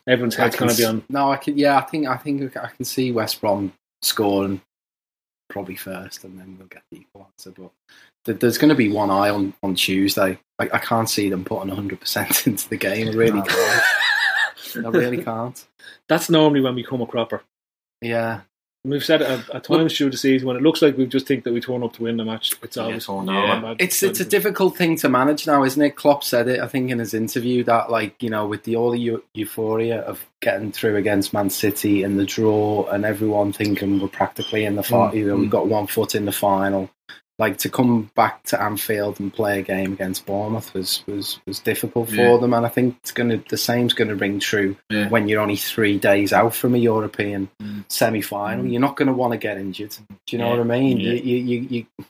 Everyone's 0.08 0.36
head's 0.36 0.56
going 0.56 0.70
to 0.70 0.76
be 0.76 0.84
on. 0.84 1.04
No, 1.08 1.30
I 1.32 1.36
can. 1.36 1.58
Yeah, 1.58 1.76
I 1.78 1.82
think 1.82 2.06
I 2.06 2.16
think 2.16 2.56
I 2.56 2.68
can 2.68 2.84
see 2.84 3.12
West 3.12 3.40
Brom 3.40 3.72
scoring 4.02 4.60
probably 5.56 5.74
first, 5.74 6.22
and 6.24 6.38
then 6.38 6.54
we'll 6.58 6.68
get 6.68 6.82
the 6.90 6.98
equal 6.98 7.26
answer. 7.32 7.50
But 7.50 7.70
th- 8.26 8.40
there's 8.40 8.58
going 8.58 8.68
to 8.68 8.74
be 8.74 8.90
one 8.90 9.08
eye 9.08 9.30
on 9.30 9.54
on 9.62 9.74
Tuesday. 9.74 10.38
I, 10.58 10.64
I 10.70 10.78
can't 10.78 11.08
see 11.08 11.30
them 11.30 11.46
putting 11.46 11.68
100 11.68 11.98
percent 11.98 12.46
into 12.46 12.68
the 12.68 12.76
game. 12.76 13.08
I 13.08 13.12
really 13.12 13.40
can't. 13.40 13.82
I 14.84 14.88
really 14.90 15.24
can't. 15.24 15.64
That's 16.10 16.28
normally 16.28 16.60
when 16.60 16.74
we 16.74 16.84
come 16.84 17.00
a 17.00 17.06
cropper. 17.06 17.42
Yeah, 18.02 18.42
And 18.86 18.92
We've 18.92 19.04
said 19.04 19.20
it 19.20 19.28
at, 19.28 19.50
at 19.50 19.64
times 19.64 19.96
through 19.96 20.10
the 20.10 20.16
season 20.16 20.46
when 20.46 20.56
it 20.56 20.62
looks 20.62 20.80
like 20.80 20.96
we 20.96 21.06
just 21.06 21.26
think 21.26 21.42
that 21.42 21.52
we 21.52 21.60
turn 21.60 21.82
up 21.82 21.94
to 21.94 22.04
win 22.04 22.18
the 22.18 22.24
match. 22.24 22.52
It's 22.62 22.76
always 22.76 23.04
torn 23.04 23.26
Yeah. 23.26 23.56
over. 23.56 23.74
it's 23.80 24.00
it's 24.04 24.20
a 24.20 24.24
difficult 24.24 24.76
thing 24.76 24.96
to 24.98 25.08
manage 25.08 25.44
now, 25.44 25.64
isn't 25.64 25.82
it? 25.82 25.96
Klopp 25.96 26.22
said 26.22 26.46
it, 26.46 26.60
I 26.60 26.68
think, 26.68 26.92
in 26.92 27.00
his 27.00 27.12
interview 27.12 27.64
that 27.64 27.90
like 27.90 28.22
you 28.22 28.30
know 28.30 28.46
with 28.46 28.62
the 28.62 28.76
all 28.76 28.92
the 28.92 29.00
eu- 29.00 29.24
euphoria 29.34 30.02
of 30.02 30.24
getting 30.38 30.70
through 30.70 30.94
against 30.94 31.32
Man 31.32 31.50
City 31.50 32.04
and 32.04 32.16
the 32.16 32.24
draw 32.24 32.86
and 32.86 33.04
everyone 33.04 33.52
thinking 33.52 33.98
we're 33.98 34.06
practically 34.06 34.64
in 34.64 34.76
the 34.76 34.84
final, 34.84 35.10
mm, 35.12 35.16
you 35.16 35.26
know, 35.26 35.34
we've 35.34 35.48
mm. 35.48 35.50
got 35.50 35.66
one 35.66 35.88
foot 35.88 36.14
in 36.14 36.24
the 36.24 36.30
final. 36.30 36.88
Like 37.38 37.58
to 37.58 37.68
come 37.68 38.10
back 38.14 38.44
to 38.44 38.62
Anfield 38.62 39.20
and 39.20 39.30
play 39.32 39.58
a 39.58 39.62
game 39.62 39.92
against 39.92 40.24
Bournemouth 40.24 40.72
was 40.72 41.04
was, 41.06 41.38
was 41.46 41.58
difficult 41.60 42.08
for 42.08 42.14
Yeah. 42.14 42.36
them, 42.38 42.54
and 42.54 42.64
I 42.64 42.70
think 42.70 42.96
it's 43.00 43.12
gonna 43.12 43.42
the 43.50 43.58
same's 43.58 43.92
going 43.92 44.08
to 44.08 44.16
ring 44.16 44.40
true 44.40 44.76
Yeah. 44.88 45.08
when 45.10 45.28
you're 45.28 45.42
only 45.42 45.56
three 45.56 45.98
days 45.98 46.32
out 46.32 46.54
from 46.54 46.74
a 46.74 46.78
European 46.78 47.50
Mm. 47.62 47.84
semi 47.88 48.22
final. 48.22 48.64
You're 48.66 48.80
not 48.80 48.96
going 48.96 49.08
to 49.08 49.12
want 49.14 49.32
to 49.32 49.38
get 49.38 49.58
injured. 49.58 49.94
Do 50.08 50.16
you 50.30 50.38
know 50.38 50.46
Yeah. 50.46 50.58
what 50.58 50.60
I 50.74 50.78
mean? 50.80 50.98
Yeah. 50.98 51.12
You, 51.12 51.36
you, 51.36 51.36
you, 51.60 51.86
you, 51.98 52.06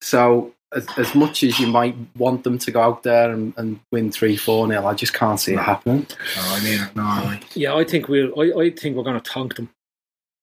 so 0.00 0.52
as, 0.72 0.86
as 0.96 1.16
much 1.16 1.42
as 1.42 1.58
you 1.58 1.66
might 1.66 1.96
want 2.16 2.44
them 2.44 2.56
to 2.58 2.70
go 2.70 2.80
out 2.80 3.02
there 3.02 3.32
and, 3.32 3.52
and 3.56 3.80
win 3.90 4.12
three 4.12 4.36
four 4.36 4.68
nil, 4.68 4.86
I 4.86 4.94
just 4.94 5.12
can't 5.14 5.40
see 5.40 5.54
it 5.54 5.58
happening. 5.58 6.06
No, 6.36 6.42
I 6.44 6.62
mean, 6.62 6.80
no, 6.94 7.02
like, 7.24 7.56
Yeah, 7.56 7.74
I 7.74 7.82
think 7.82 8.06
we'll. 8.08 8.38
I, 8.40 8.52
I 8.66 8.70
think 8.70 8.96
we're 8.96 9.02
going 9.02 9.20
to 9.20 9.30
tank 9.32 9.56
them. 9.56 9.68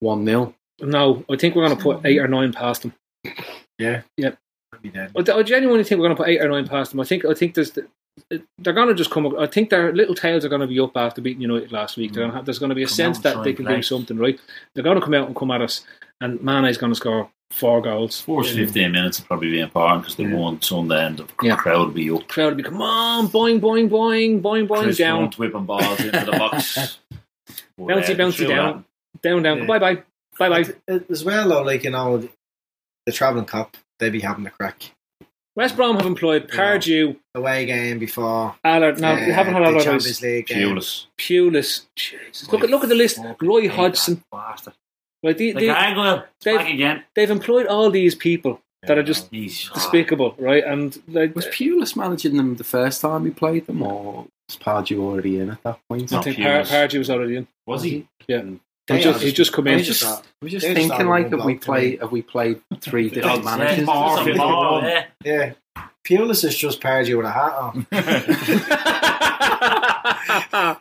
One 0.00 0.26
0 0.26 0.54
No, 0.80 1.24
I 1.30 1.36
think 1.36 1.54
we're 1.54 1.64
going 1.64 1.78
to 1.78 1.82
put 1.82 2.04
eight 2.04 2.18
or 2.18 2.28
nine 2.28 2.52
past 2.52 2.82
them. 2.82 2.92
Yeah. 3.78 4.02
Yeah. 4.16 4.32
I'd 4.74 4.82
be 4.82 4.90
dead. 4.90 5.12
I, 5.16 5.32
I 5.32 5.42
genuinely 5.42 5.84
think 5.84 5.98
we're 6.00 6.06
going 6.08 6.16
to 6.16 6.22
put 6.22 6.28
eight 6.28 6.40
or 6.42 6.48
nine 6.48 6.68
past 6.68 6.90
them. 6.90 7.00
I 7.00 7.04
think. 7.04 7.24
I 7.24 7.34
think 7.34 7.54
there's. 7.54 7.72
They're 8.58 8.72
going 8.74 8.88
to 8.88 8.94
just 8.94 9.10
come. 9.10 9.26
Up 9.26 9.34
I 9.38 9.46
think 9.46 9.70
their 9.70 9.92
little 9.94 10.14
tails 10.14 10.44
are 10.44 10.48
going 10.48 10.60
to 10.60 10.66
be 10.66 10.80
up 10.80 10.96
after 10.96 11.20
beating 11.20 11.40
United 11.42 11.70
last 11.72 11.96
week. 11.96 12.12
They're 12.12 12.24
gonna 12.24 12.34
have, 12.36 12.44
there's 12.44 12.58
going 12.58 12.70
to 12.70 12.74
be 12.74 12.82
a 12.82 12.86
Come 12.86 12.94
sense 12.94 13.18
that 13.20 13.42
they 13.44 13.52
can 13.52 13.64
play. 13.64 13.76
do 13.76 13.82
something, 13.82 14.18
right? 14.18 14.38
They're 14.74 14.84
going 14.84 14.98
to 14.98 15.04
come 15.04 15.14
out 15.14 15.26
and 15.28 15.36
come 15.36 15.50
at 15.52 15.62
us, 15.62 15.84
and 16.20 16.42
Mane's 16.42 16.76
going 16.78 16.90
to 16.92 16.96
score 16.96 17.30
four 17.52 17.80
goals. 17.80 18.20
First 18.20 18.54
15 18.56 18.90
minutes 18.92 19.20
will 19.20 19.26
probably 19.26 19.50
be 19.50 19.60
important 19.60 20.02
because 20.02 20.16
they 20.16 20.24
Yeah. 20.24 20.34
won 20.34 20.60
Sunday 20.60 21.06
and 21.06 21.16
the 21.18 21.26
Yeah. 21.42 21.56
crowd 21.56 21.78
will 21.86 21.94
be 21.94 22.10
up. 22.10 22.26
Crowd 22.28 22.48
will 22.50 22.56
be 22.56 22.62
come 22.64 22.82
on, 22.82 23.28
boing, 23.28 23.60
boing, 23.60 23.88
boing, 23.88 24.42
boing, 24.42 24.66
boing, 24.68 24.82
Chris 24.82 24.98
down, 24.98 25.20
Hunt 25.20 25.38
whipping 25.38 25.64
balls 25.64 26.00
into 26.00 26.24
the 26.26 26.32
box. 26.32 26.98
Bouncy, 27.80 28.16
bouncy, 28.16 28.34
through 28.38 28.48
down, 28.48 28.84
down, 29.22 29.42
down. 29.42 29.58
Yeah. 29.58 29.64
Bye, 29.66 29.78
bye, 29.78 30.02
bye, 30.38 30.48
bye. 30.48 30.74
As 31.08 31.24
well, 31.24 31.48
though, 31.48 31.62
like, 31.62 31.84
you 31.84 31.90
know, 31.90 32.28
the, 33.08 33.12
the 33.12 33.16
travelling 33.16 33.44
cup, 33.46 33.76
they'd 33.98 34.10
be 34.10 34.20
having 34.20 34.46
a 34.46 34.50
crack. 34.50 34.92
West 35.56 35.74
Brom 35.74 35.96
have 35.96 36.06
employed 36.06 36.48
Pardew, 36.48 37.16
Away 37.34 37.66
game 37.66 37.98
before. 37.98 38.54
Allard. 38.62 39.00
No, 39.00 39.12
uh, 39.12 39.16
we 39.16 39.32
haven't 39.32 39.54
had 39.54 39.62
the 39.64 39.66
Allard. 39.68 39.82
Champions 39.82 40.22
League 40.22 40.46
that. 40.46 40.54
game. 40.54 40.68
Pulis. 40.76 41.06
Pulis. 41.18 41.86
Jesus. 41.96 42.48
Look 42.52 42.62
at 42.62 42.70
look 42.70 42.84
at 42.84 42.88
the 42.88 42.94
list. 42.94 43.18
Roy 43.40 43.68
Hodgson. 43.68 44.22
Bastard. 44.30 44.74
Right, 45.24 45.36
the, 45.36 45.52
Like 45.54 45.60
the, 45.62 45.70
Angle, 45.70 46.22
Dave- 46.40 46.58
back 46.58 46.68
again. 46.72 47.04
they've 47.16 47.28
employed 47.30 47.66
all 47.66 47.90
these 47.90 48.14
people 48.14 48.60
that 48.84 48.96
are 48.98 49.02
just 49.02 49.28
He's 49.32 49.68
despicable, 49.70 50.36
right? 50.38 50.62
And 50.62 50.96
like, 51.08 51.34
Was 51.34 51.46
Pulis 51.46 51.96
managing 51.96 52.36
them 52.36 52.54
the 52.54 52.62
first 52.62 53.00
time 53.00 53.24
we 53.24 53.30
played 53.30 53.66
them, 53.66 53.82
or 53.82 54.26
was 54.48 54.56
Pardew 54.58 55.00
already 55.00 55.40
in 55.40 55.50
at 55.50 55.60
that 55.64 55.80
point? 55.88 56.12
I 56.12 56.22
think 56.22 56.36
Pulis. 56.36 56.68
Par- 56.70 56.86
Pardew 56.86 56.98
was 56.98 57.10
already 57.10 57.34
in. 57.36 57.48
Was 57.66 57.82
he? 57.82 58.06
Yeah, 58.28 58.42
They 58.88 58.96
he 58.98 59.02
just, 59.04 59.24
are 59.24 59.30
just 59.30 59.52
come 59.52 59.68
I 59.68 59.70
in. 59.72 59.76
was 59.78 59.86
just, 59.86 60.02
I 60.04 60.20
was 60.42 60.52
just 60.52 60.66
thinking, 60.66 60.88
like, 61.06 61.06
one 61.08 61.22
have 61.30 61.44
we 61.44 61.54
block 61.54 61.60
played 61.64 62.00
have 62.00 62.10
we 62.12 62.22
played 62.22 62.60
three 62.80 63.10
different 63.10 63.44
Yeah, 63.44 63.56
managers? 63.56 63.86
more, 63.86 64.16
Something 64.16 64.36
more, 64.38 64.82
yeah. 64.82 65.04
yeah. 65.24 65.52
Pulis 66.04 66.42
is 66.44 66.56
just 66.56 66.82
you 67.08 67.16
with 67.18 67.26
a 67.26 67.30
hat 67.30 67.52
on. 67.52 67.86
Uh, 70.50 70.74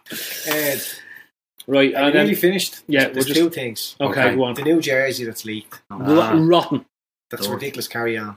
right, 1.68 1.93
are 1.93 1.97
and 1.97 2.05
you 2.08 2.12
then 2.14 2.14
really 2.14 2.36
finished? 2.36 2.84
yeah, 2.88 3.05
There's, 3.05 3.14
there's 3.14 3.26
we're 3.26 3.34
just- 3.34 3.39
two 3.39 3.49
things. 3.49 3.95
okay, 3.99 4.22
okay. 4.28 4.36
go 4.36 4.43
on. 4.43 4.53
The 4.55 4.62
new 4.64 4.80
jersey 4.82 5.26
that's 5.26 5.45
leaked. 5.45 5.82
Ro- 5.89 6.38
rotten. 6.39 6.86
That's 7.30 7.45
Dork. 7.47 7.60
ridiculous. 7.60 7.88
Carry 7.88 8.18
on. 8.18 8.30
Uh, 8.30 8.36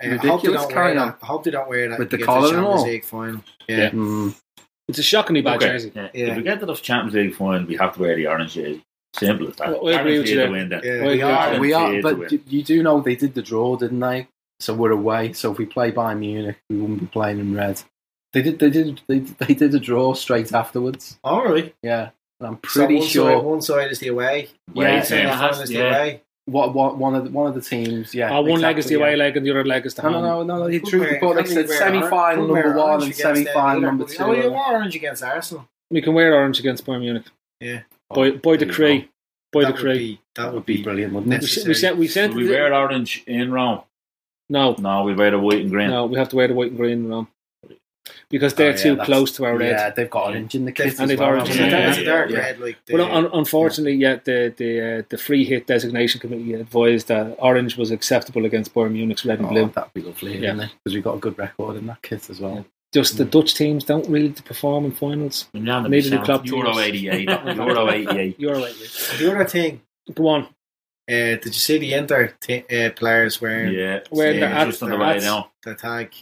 I 0.00 0.06
hope 0.06 0.22
they 0.22 0.28
Ridiculous 0.28 0.62
don't 0.62 0.72
carry 0.72 0.92
wear 0.94 1.00
on. 1.02 1.08
that. 1.08 1.18
I 1.22 1.26
hope 1.26 1.44
they 1.44 1.50
don't 1.50 1.68
wear 1.68 1.88
that 1.88 1.98
With 1.98 2.10
the 2.10 2.16
get 2.18 2.22
to 2.22 2.26
collar 2.26 2.56
and 2.56 2.64
all? 2.66 3.00
Final. 3.02 3.42
Yeah. 3.68 3.76
Yeah. 3.76 3.90
Mm. 3.90 4.34
It's 4.88 4.98
a 4.98 5.02
shockingly 5.02 5.42
bad 5.42 5.56
Okay. 5.56 5.66
jersey. 5.68 5.92
Yeah. 5.94 6.08
Yeah. 6.14 6.26
If 6.28 6.36
we 6.38 6.42
get 6.42 6.60
to 6.60 6.66
the 6.66 6.74
Champions 6.74 7.14
League 7.14 7.34
final, 7.34 7.66
we 7.66 7.76
have 7.76 7.94
to 7.94 8.00
wear 8.00 8.16
the 8.16 8.26
orange 8.26 8.54
jersey. 8.54 8.82
Simple 9.14 9.48
as 9.48 9.56
that. 9.56 9.70
Well, 9.82 9.88
I 9.94 10.00
agree 10.00 10.18
with 10.18 10.28
you 10.28 10.36
to 10.36 10.48
win 10.50 10.68
that. 10.70 10.84
Yeah. 10.84 11.02
Well, 11.02 11.10
we 11.12 11.22
are. 11.22 11.58
we 11.60 11.72
are, 11.72 12.02
but 12.02 12.30
you, 12.32 12.40
you 12.46 12.62
do 12.62 12.82
know 12.82 13.00
they 13.00 13.16
did 13.16 13.34
the 13.34 13.42
draw, 13.42 13.76
didn't 13.76 14.00
they? 14.00 14.28
So 14.60 14.74
we're 14.74 14.90
away. 14.92 15.32
So 15.32 15.52
if 15.52 15.58
we 15.58 15.66
play 15.66 15.92
Bayern 15.92 16.18
Munich, 16.18 16.58
we 16.68 16.76
wouldn't 16.76 17.00
be 17.00 17.06
playing 17.06 17.38
in 17.38 17.54
red. 17.54 17.82
They 18.32 18.42
did. 18.42 18.58
They 18.58 18.70
did. 18.70 19.00
They, 19.06 19.20
they 19.20 19.54
did 19.54 19.74
a 19.74 19.78
draw 19.80 20.14
straight 20.14 20.52
afterwards. 20.52 21.18
Oh, 21.24 21.30
All 21.40 21.44
right. 21.52 21.74
Yeah, 21.82 22.10
and 22.40 22.48
I'm 22.48 22.54
So 22.66 22.80
pretty 22.80 22.96
one 22.98 23.06
sure 23.06 23.32
Side, 23.38 23.44
one 23.44 23.62
side 23.62 23.90
is 23.92 23.98
the 24.00 24.08
away. 24.08 24.48
Away 24.74 24.86
Yeah, 24.86 24.94
team. 25.00 25.04
Semi 25.04 25.30
has- 25.30 25.68
the 25.68 25.72
yeah. 25.74 25.80
away. 25.88 26.22
What, 26.50 26.74
what 26.74 26.96
one 26.98 27.14
of 27.14 27.24
the, 27.24 27.30
one 27.30 27.46
of 27.46 27.54
the 27.54 27.60
teams. 27.60 28.14
Yeah, 28.14 28.36
Oh, 28.36 28.42
one 28.42 28.60
leg 28.60 28.78
is 28.78 28.86
the 28.86 28.94
away 28.96 29.10
yeah. 29.12 29.16
leg 29.24 29.36
and 29.36 29.44
the 29.46 29.50
other 29.50 29.64
leg 29.64 29.86
is 29.86 29.94
the 29.94 30.02
No, 30.02 30.12
home. 30.12 30.22
no, 30.22 30.42
no, 30.42 30.58
no. 30.60 30.66
He 30.66 30.80
Couldn't 30.80 31.00
drew 31.00 31.10
the 31.10 31.18
ball. 31.20 31.34
They 31.34 31.42
couldn't 31.44 31.68
said 31.68 31.78
semi 31.78 32.00
final 32.08 32.46
number 32.48 32.76
one 32.76 33.02
and 33.02 33.14
semi 33.14 33.44
final 33.44 33.66
either. 33.78 33.80
number 33.86 34.04
Oh, 34.20 34.32
you 34.32 34.42
two. 34.42 34.50
wore 34.50 34.66
orange 34.72 34.94
against 34.96 35.22
Arsenal. 35.22 35.68
We 35.90 36.02
can 36.02 36.14
wear 36.14 36.34
orange 36.34 36.58
against 36.58 36.84
Bayern 36.86 37.00
Munich. 37.00 37.24
Yeah. 37.60 37.80
Boy, 38.10 38.32
oh, 38.32 38.38
boy 38.38 38.56
There 38.56 38.66
you 38.66 38.72
decree. 38.72 39.08
Boy 39.52 39.62
that 39.62 39.68
would 39.72 39.76
decree. 39.76 40.20
that 40.34 40.42
That 40.42 40.54
would 40.54 40.66
be 40.66 40.82
brilliant, 40.82 41.12
wouldn't 41.14 41.32
it? 41.34 41.42
s- 41.44 41.66
we 41.66 41.74
sent. 41.74 41.96
We 41.96 42.06
sent. 42.08 42.34
Will 42.34 42.42
we 42.42 42.50
wear 42.50 42.74
orange 42.74 43.22
in 43.26 43.50
Rome? 43.52 43.82
no, 44.50 44.74
No, 44.78 45.02
we 45.04 45.14
wear 45.14 45.30
the 45.30 45.38
white 45.38 45.60
and 45.62 45.70
green. 45.70 45.90
no. 45.90 46.06
We 46.06 46.18
have 46.18 46.28
to 46.30 46.36
wear 46.36 46.48
the 46.48 46.54
white 46.54 46.68
and 46.70 46.76
green 46.78 47.10
around 47.10 47.26
because 48.30 48.54
they're 48.54 48.68
Oh, 48.72 48.76
yeah, 48.76 48.82
too 48.82 48.96
close 48.98 49.32
to 49.36 49.44
our 49.44 49.56
red. 49.56 49.70
Yeah, 49.70 49.90
they've 49.90 50.10
got 50.10 50.28
orange 50.28 50.54
in 50.54 50.64
the 50.64 50.72
kit, 50.72 50.98
And 50.98 51.08
they've 51.10 51.18
well, 51.18 51.28
orange 51.30 51.50
in 51.50 51.56
haven't 51.56 51.70
the 51.70 51.76
they? 51.76 51.82
kit. 51.82 51.88
It's 51.90 51.98
a 51.98 52.04
dark 52.04 52.30
yeah. 52.30 52.38
red 52.38 52.58
like 52.60 52.76
the, 52.86 52.96
But 52.96 53.10
un- 53.10 53.30
unfortunately, 53.32 53.94
yet 53.94 54.24
the 54.24 54.52
the 54.56 54.98
uh, 54.98 55.02
the 55.08 55.18
free 55.18 55.44
hit 55.44 55.66
designation 55.66 56.20
committee 56.20 56.54
advised 56.54 57.08
that 57.08 57.36
orange 57.38 57.76
was 57.76 57.90
acceptable 57.90 58.44
against 58.44 58.74
Bayern 58.74 58.92
Munich's 58.92 59.24
red 59.24 59.38
and 59.38 59.48
Oh, 59.48 59.50
blue. 59.50 59.70
that'd 59.74 59.92
be 59.94 60.02
lovely, 60.02 60.34
Yeah. 60.38 60.52
wouldn't 60.54 60.70
it? 60.70 60.76
Because 60.84 60.94
we've 60.94 61.04
got 61.04 61.14
a 61.16 61.18
good 61.20 61.38
record 61.38 61.76
in 61.76 61.86
that 61.86 62.02
kit 62.02 62.28
as 62.30 62.40
well. 62.40 62.64
Just 62.92 63.18
the 63.18 63.24
Dutch 63.26 63.54
teams 63.54 63.84
don't 63.84 64.08
really 64.08 64.30
perform 64.30 64.86
in 64.86 64.92
finals. 64.92 65.46
We're 65.52 65.62
down 65.64 65.84
to 65.84 65.88
Neither 65.90 66.10
be 66.10 66.16
the 66.16 66.22
club 66.22 66.46
Euro 66.46 66.72
teams. 66.72 66.78
88. 67.06 67.28
Euro 67.56 67.90
88. 67.90 68.40
You're 68.40 68.54
right. 68.56 68.74
the 69.18 69.30
other 69.34 69.44
thing. 69.44 69.82
Go 70.14 70.28
on. 70.28 70.42
Uh, 71.10 71.36
did 71.36 71.46
you 71.46 71.52
see 71.52 71.76
the 71.78 71.92
Inter 71.94 72.34
t- 72.40 72.64
uh, 72.70 72.90
players 72.90 73.40
wearing 73.42 73.74
Yeah. 73.74 74.00
Wearing 74.10 74.36
the 74.40 74.46
Yeah, 74.46 74.48
hats- 74.54 74.70
just 74.70 74.82
on 74.82 74.90
the 74.90 74.96
the 74.96 75.02
way 75.02 75.18
now. 75.20 75.50
the 75.64 75.74
tag? 75.74 76.12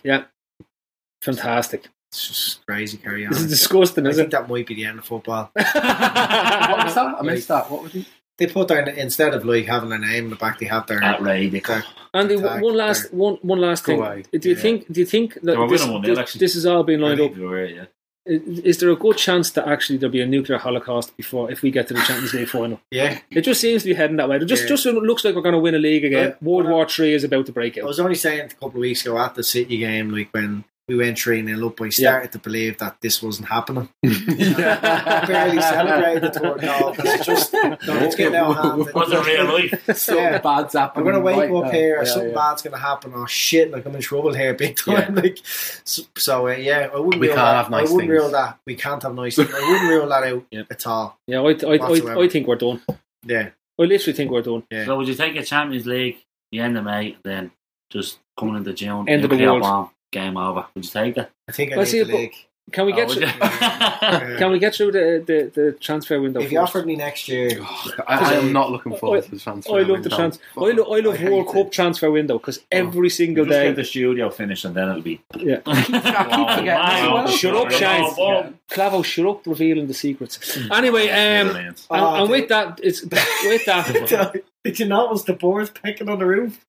Fantastic. 1.23 1.89
It's 2.11 2.29
just 2.29 2.67
crazy. 2.67 2.99
Carry 2.99 3.27
on. 3.27 3.33
This 3.33 3.43
is 3.43 3.49
disgusting, 3.51 4.07
I 4.07 4.11
isn't 4.11 4.31
think 4.31 4.33
that 4.33 4.49
might 4.49 4.67
be 4.67 4.75
the 4.75 4.85
end 4.85 4.99
of 5.01 5.05
football. 5.05 5.51
what 5.55 5.65
was 5.75 6.95
that? 6.95 7.17
I 7.19 7.23
missed 7.23 7.49
that. 7.49 7.71
What 7.71 7.83
was 7.83 7.95
it? 7.95 8.07
They 8.39 8.47
put 8.47 8.69
their 8.69 8.87
instead 8.91 9.33
of 9.35 9.45
like 9.47 9.65
having 9.67 9.89
their 9.89 9.99
name 9.99 10.25
in 10.25 10.31
the 10.31 10.37
back, 10.37 10.59
they 10.59 10.67
have 10.67 10.87
their 10.87 11.03
Outrageous. 11.03 11.67
their- 11.67 11.85
Andy, 12.13 12.37
Tag 12.39 12.63
one 12.63 12.77
last 12.77 13.11
there. 13.11 13.19
one 13.19 13.39
one 13.43 13.59
last 13.61 13.85
Go 13.85 13.93
thing. 13.95 14.01
away. 14.01 14.25
Do 14.33 14.49
you 14.51 14.55
Yeah. 14.55 14.61
think? 14.61 14.93
Do 14.93 15.01
you 15.01 15.07
think 15.07 15.35
They 15.43 15.57
were 15.57 15.65
that 15.67 15.71
this, 15.73 15.81
winning 15.83 15.95
one, 15.95 16.03
this, 16.03 16.19
actually. 16.19 16.39
this 16.41 16.55
has 16.55 16.67
all 16.67 16.83
been 16.85 17.01
lined 17.01 17.21
up? 17.21 17.35
were, 17.37 17.65
yeah. 17.65 17.85
Is, 18.27 18.59
is 18.61 18.79
there 18.79 18.91
a 18.91 18.97
good 18.97 19.17
chance 19.17 19.51
that 19.53 19.67
actually 19.69 19.99
there'll 19.99 20.13
be 20.13 20.21
a 20.21 20.27
nuclear 20.27 20.59
holocaust 20.59 21.17
before 21.17 21.51
if 21.51 21.63
we 21.63 21.71
get 21.71 21.89
to 21.89 21.95
the 21.95 22.01
Champions 22.01 22.35
League 22.35 22.49
final? 22.49 22.81
yeah. 22.91 23.21
It 23.31 23.41
just 23.43 23.61
seems 23.61 23.83
to 23.85 23.89
be 23.89 23.95
heading 23.95 24.17
that 24.17 24.29
way. 24.29 24.37
It 24.37 24.45
just 24.47 24.65
Yeah. 24.65 24.69
just 24.71 24.85
looks 24.87 25.25
like 25.25 25.35
we're 25.35 25.43
going 25.43 25.55
to 25.55 25.59
win 25.61 25.75
a 25.75 25.79
league 25.79 26.05
again. 26.05 26.35
Well, 26.43 26.57
World 26.57 26.67
well, 26.67 26.75
War 26.79 26.89
Three 26.89 27.15
is 27.15 27.25
about 27.25 27.47
to 27.47 27.53
break 27.53 27.79
I 27.79 27.81
out. 27.83 27.87
was 27.87 28.01
only 28.01 28.17
saying 28.17 28.41
a 28.41 28.49
couple 28.49 28.69
of 28.69 28.75
weeks 28.77 29.03
ago 29.03 29.19
at 29.19 29.35
the 29.35 29.45
City 29.45 29.79
game, 29.79 30.11
like 30.11 30.29
when 30.33 30.65
we 30.89 30.97
went 30.97 31.19
3 31.19 31.45
0 31.45 31.67
up, 31.67 31.81
I 31.81 31.89
started 31.89 32.33
to 32.33 32.39
believe 32.39 32.79
that 32.79 32.97
this 33.01 33.21
wasn't 33.23 33.49
happening. 33.49 33.89
I 34.05 34.09
barely 35.27 35.61
celebrated 35.61 36.23
the 36.23 36.31
third 36.31 36.61
goal 36.61 36.91
because 36.93 37.15
it's 37.15 37.27
just, 37.27 37.53
no, 37.53 37.77
it's 38.05 38.15
getting 38.21 38.37
out 38.37 38.57
of 38.57 38.57
hand. 38.87 38.95
Wasn't 38.95 39.27
real 39.27 39.45
life. 39.47 39.97
Something 39.97 40.25
Yeah. 40.25 40.39
bad's 40.39 40.75
I'm 40.77 40.91
gonna 41.05 41.21
wake 41.21 41.37
right 41.37 41.51
up 41.53 41.65
now. 41.65 41.71
here, 41.71 41.99
Yeah, 41.99 42.05
something 42.05 42.29
yeah. 42.31 42.35
bad's 42.37 42.63
gonna 42.63 42.79
happen. 42.79 43.13
Oh 43.17 43.27
shit! 43.27 43.71
Like 43.73 43.85
I'm 43.87 43.95
in 43.97 44.01
trouble 44.01 44.33
here, 44.35 44.55
big 44.55 44.77
time. 44.77 45.15
Like 45.17 45.39
so, 45.45 46.03
so 46.17 46.49
uh, 46.49 46.53
yeah, 46.53 46.89
I 46.95 46.99
wouldn't 46.99 47.21
We 47.21 47.29
rule 47.29 47.37
can't 47.37 47.47
that. 47.47 47.57
have 47.57 47.71
nice 47.71 47.89
I 47.89 47.93
wouldn't 47.93 48.11
things. 48.11 48.23
rule 48.23 48.31
that. 48.31 48.59
We 48.67 48.75
can't 48.77 49.03
have 49.03 49.15
nice 49.15 49.37
things. 49.37 49.51
I 49.53 49.61
wouldn't 49.71 49.91
rule 49.91 50.09
that 50.09 50.23
out 50.25 50.45
Yeah. 50.51 50.63
at 50.71 50.87
all. 50.87 51.19
Yeah, 51.27 51.41
I, 51.41 51.51
I, 51.51 51.77
I, 51.79 52.21
I 52.25 52.29
think 52.29 52.47
we're 52.47 52.57
done. 52.57 52.81
Yeah, 53.25 53.49
I 53.79 53.83
literally 53.83 54.17
think 54.17 54.31
we're 54.31 54.43
done. 54.43 54.63
yeah. 54.71 54.85
So 54.85 54.97
would 54.97 55.09
you 55.09 55.15
take 55.15 55.35
a 55.37 55.43
Champions 55.43 55.87
League 55.87 56.19
the 56.53 56.61
end 56.61 56.79
of 56.79 56.85
May, 56.85 57.17
then 57.25 57.51
just 57.91 58.19
coming 58.39 58.57
into 58.57 58.73
June, 58.73 59.09
End 59.09 59.25
of 59.25 59.31
the 59.31 59.37
nuclear 59.37 59.51
world. 59.53 59.63
bomb, 59.63 59.91
game 60.21 60.37
over? 60.37 60.67
Would 60.75 60.85
you 60.85 60.91
take 60.91 61.15
that? 61.17 61.31
I 61.49 61.53
think 61.53 61.73
I 61.73 61.77
Well, 61.77 61.85
need 61.85 61.91
see, 61.91 62.03
the 62.03 62.13
league. 62.17 62.35
Can 62.73 62.85
we 62.85 62.93
Oh, 62.95 62.97
get 62.97 63.07
would 63.09 63.19
through. 63.19 63.27
Yeah. 63.39 64.37
can 64.39 64.51
we 64.51 64.59
get 64.59 64.75
through 64.75 64.91
the, 64.91 65.23
the, 65.25 65.39
the 65.55 65.73
transfer 65.79 66.21
window? 66.21 66.41
If 66.41 66.51
you 66.51 66.59
first? 66.59 66.71
offered 66.71 66.87
me 66.87 66.97
next 66.97 67.29
year, 67.29 67.61
I, 68.09 68.33
I 68.33 68.33
am 68.35 68.53
not 68.53 68.73
looking 68.73 68.97
forward 68.97 69.23
to 69.23 69.31
the 69.31 69.39
transfer. 69.39 69.73
I 69.73 69.83
love 69.83 69.87
the 69.87 69.93
window. 70.11 70.17
trans. 70.17 70.41
I 70.57 70.61
love, 70.73 70.87
I 70.91 70.99
love 70.99 71.15
I 71.15 71.17
hate 71.17 71.31
World 71.31 71.47
it. 71.49 71.53
Cup 71.53 71.71
transfer 71.71 72.11
window 72.11 72.39
because 72.41 72.59
every 72.73 73.09
single 73.09 73.45
Just 73.45 73.57
get 73.63 73.77
the 73.77 73.85
studio 73.85 74.31
finished 74.31 74.65
and 74.65 74.75
then 74.75 74.89
it'll 74.89 75.01
be. 75.03 75.21
Yeah. 75.37 75.61
Oh, 75.67 76.57
forgetting 76.57 76.69
as 76.69 77.09
well. 77.09 77.29
Shut 77.29 77.55
up, 77.55 77.71
Shane. 77.71 78.05
Oh, 78.19 78.53
Clavo, 78.69 79.05
shut 79.05 79.27
up, 79.27 79.47
revealing 79.47 79.87
the 79.87 79.95
secrets. 79.95 80.59
Anyway, 80.73 81.09
um, 81.09 81.47
brilliant. 81.49 81.87
and, 81.89 82.01
Oh, 82.03 82.15
and 82.23 82.31
with 82.31 82.49
that, 82.49 82.81
it's 82.83 83.03
with 83.45 83.65
that. 83.67 84.43
did 84.65 84.81
you 84.81 84.87
notice 84.87 85.23
the 85.23 85.35
boards 85.35 85.71
pecking 85.71 86.09
on 86.09 86.19
the 86.19 86.27
roof? 86.27 86.65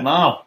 No. 0.00 0.42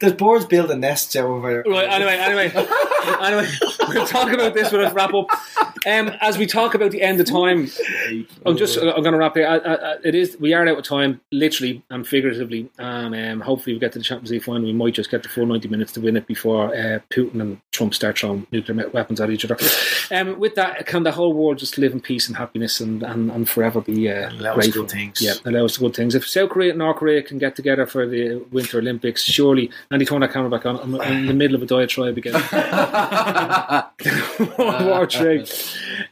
There's 0.00 0.12
boards 0.14 0.44
building 0.46 0.80
nests 0.80 1.14
over 1.16 1.62
there. 1.62 1.64
Right. 1.66 1.88
Anyway, 1.92 2.16
anyway, 2.16 2.66
anyway, 3.22 3.48
we'll 3.88 4.06
talk 4.06 4.32
about 4.32 4.54
this 4.54 4.72
when 4.72 4.84
I 4.84 4.90
wrap 4.92 5.12
up. 5.14 5.26
Um, 5.84 6.12
as 6.20 6.38
we 6.38 6.46
talk 6.46 6.74
about 6.74 6.90
the 6.92 7.02
end 7.02 7.20
of 7.20 7.26
time, 7.26 7.68
I'm 8.46 8.56
just 8.56 8.76
I'm 8.78 9.02
going 9.02 9.12
to 9.12 9.18
wrap 9.18 9.36
it. 9.36 9.42
I, 9.44 9.56
I, 9.56 9.74
I- 9.92 9.96
it 10.04 10.14
is 10.14 10.36
we 10.40 10.52
are 10.54 10.66
out 10.66 10.78
of 10.78 10.84
time, 10.84 11.20
literally 11.30 11.82
and 11.90 12.06
figuratively, 12.06 12.70
and 12.78 13.14
um, 13.14 13.40
hopefully 13.40 13.74
we 13.74 13.80
get 13.80 13.92
to 13.92 13.98
the 13.98 14.04
Champions 14.04 14.30
League 14.30 14.42
final. 14.44 14.62
We 14.62 14.72
might 14.72 14.94
just 14.94 15.10
get 15.10 15.22
the 15.22 15.28
full 15.28 15.46
90 15.46 15.68
minutes 15.68 15.92
to 15.92 16.00
win 16.00 16.16
it 16.16 16.26
before 16.26 16.74
uh, 16.74 17.00
Putin 17.10 17.40
and 17.40 17.60
Trump 17.72 17.94
start 17.94 18.18
throwing 18.18 18.46
nuclear 18.52 18.88
weapons 18.90 19.20
at 19.20 19.30
each 19.30 19.44
other. 19.44 19.56
Um, 20.10 20.38
with 20.38 20.54
that, 20.56 20.86
can 20.86 21.02
the 21.02 21.12
whole 21.12 21.32
world 21.34 21.58
just 21.58 21.78
live 21.78 21.92
in 21.92 22.00
peace 22.00 22.28
and 22.28 22.36
happiness 22.36 22.80
and, 22.80 23.02
and, 23.02 23.30
and 23.30 23.48
forever 23.48 23.80
be 23.80 24.10
uh, 24.10 24.30
Allow 24.30 24.50
us 24.50 24.54
grateful? 24.56 24.82
good 24.82 24.90
things. 24.90 25.20
Yeah, 25.22 25.34
allow 25.44 25.64
us 25.64 25.76
good 25.78 25.94
things. 25.94 26.14
If 26.14 26.26
South 26.28 26.50
Korea 26.50 26.70
and 26.70 26.78
North 26.78 26.96
Korea 26.98 27.22
can 27.22 27.38
get 27.38 27.56
together 27.56 27.86
for 27.86 28.06
the 28.06 28.36
Winter 28.50 28.78
Olympics, 28.78 29.22
surely 29.24 29.70
Andy, 29.90 30.04
turn 30.04 30.20
that 30.20 30.32
camera 30.32 30.50
back 30.50 30.66
on. 30.66 30.78
I'm, 30.80 31.00
I'm 31.00 31.12
in 31.18 31.26
the 31.26 31.34
middle 31.34 31.56
of 31.56 31.62
a 31.62 31.66
diatribe 31.66 32.16
again. 32.18 32.34
World 34.58 34.86
War 34.86 35.06
Three. 35.06 35.46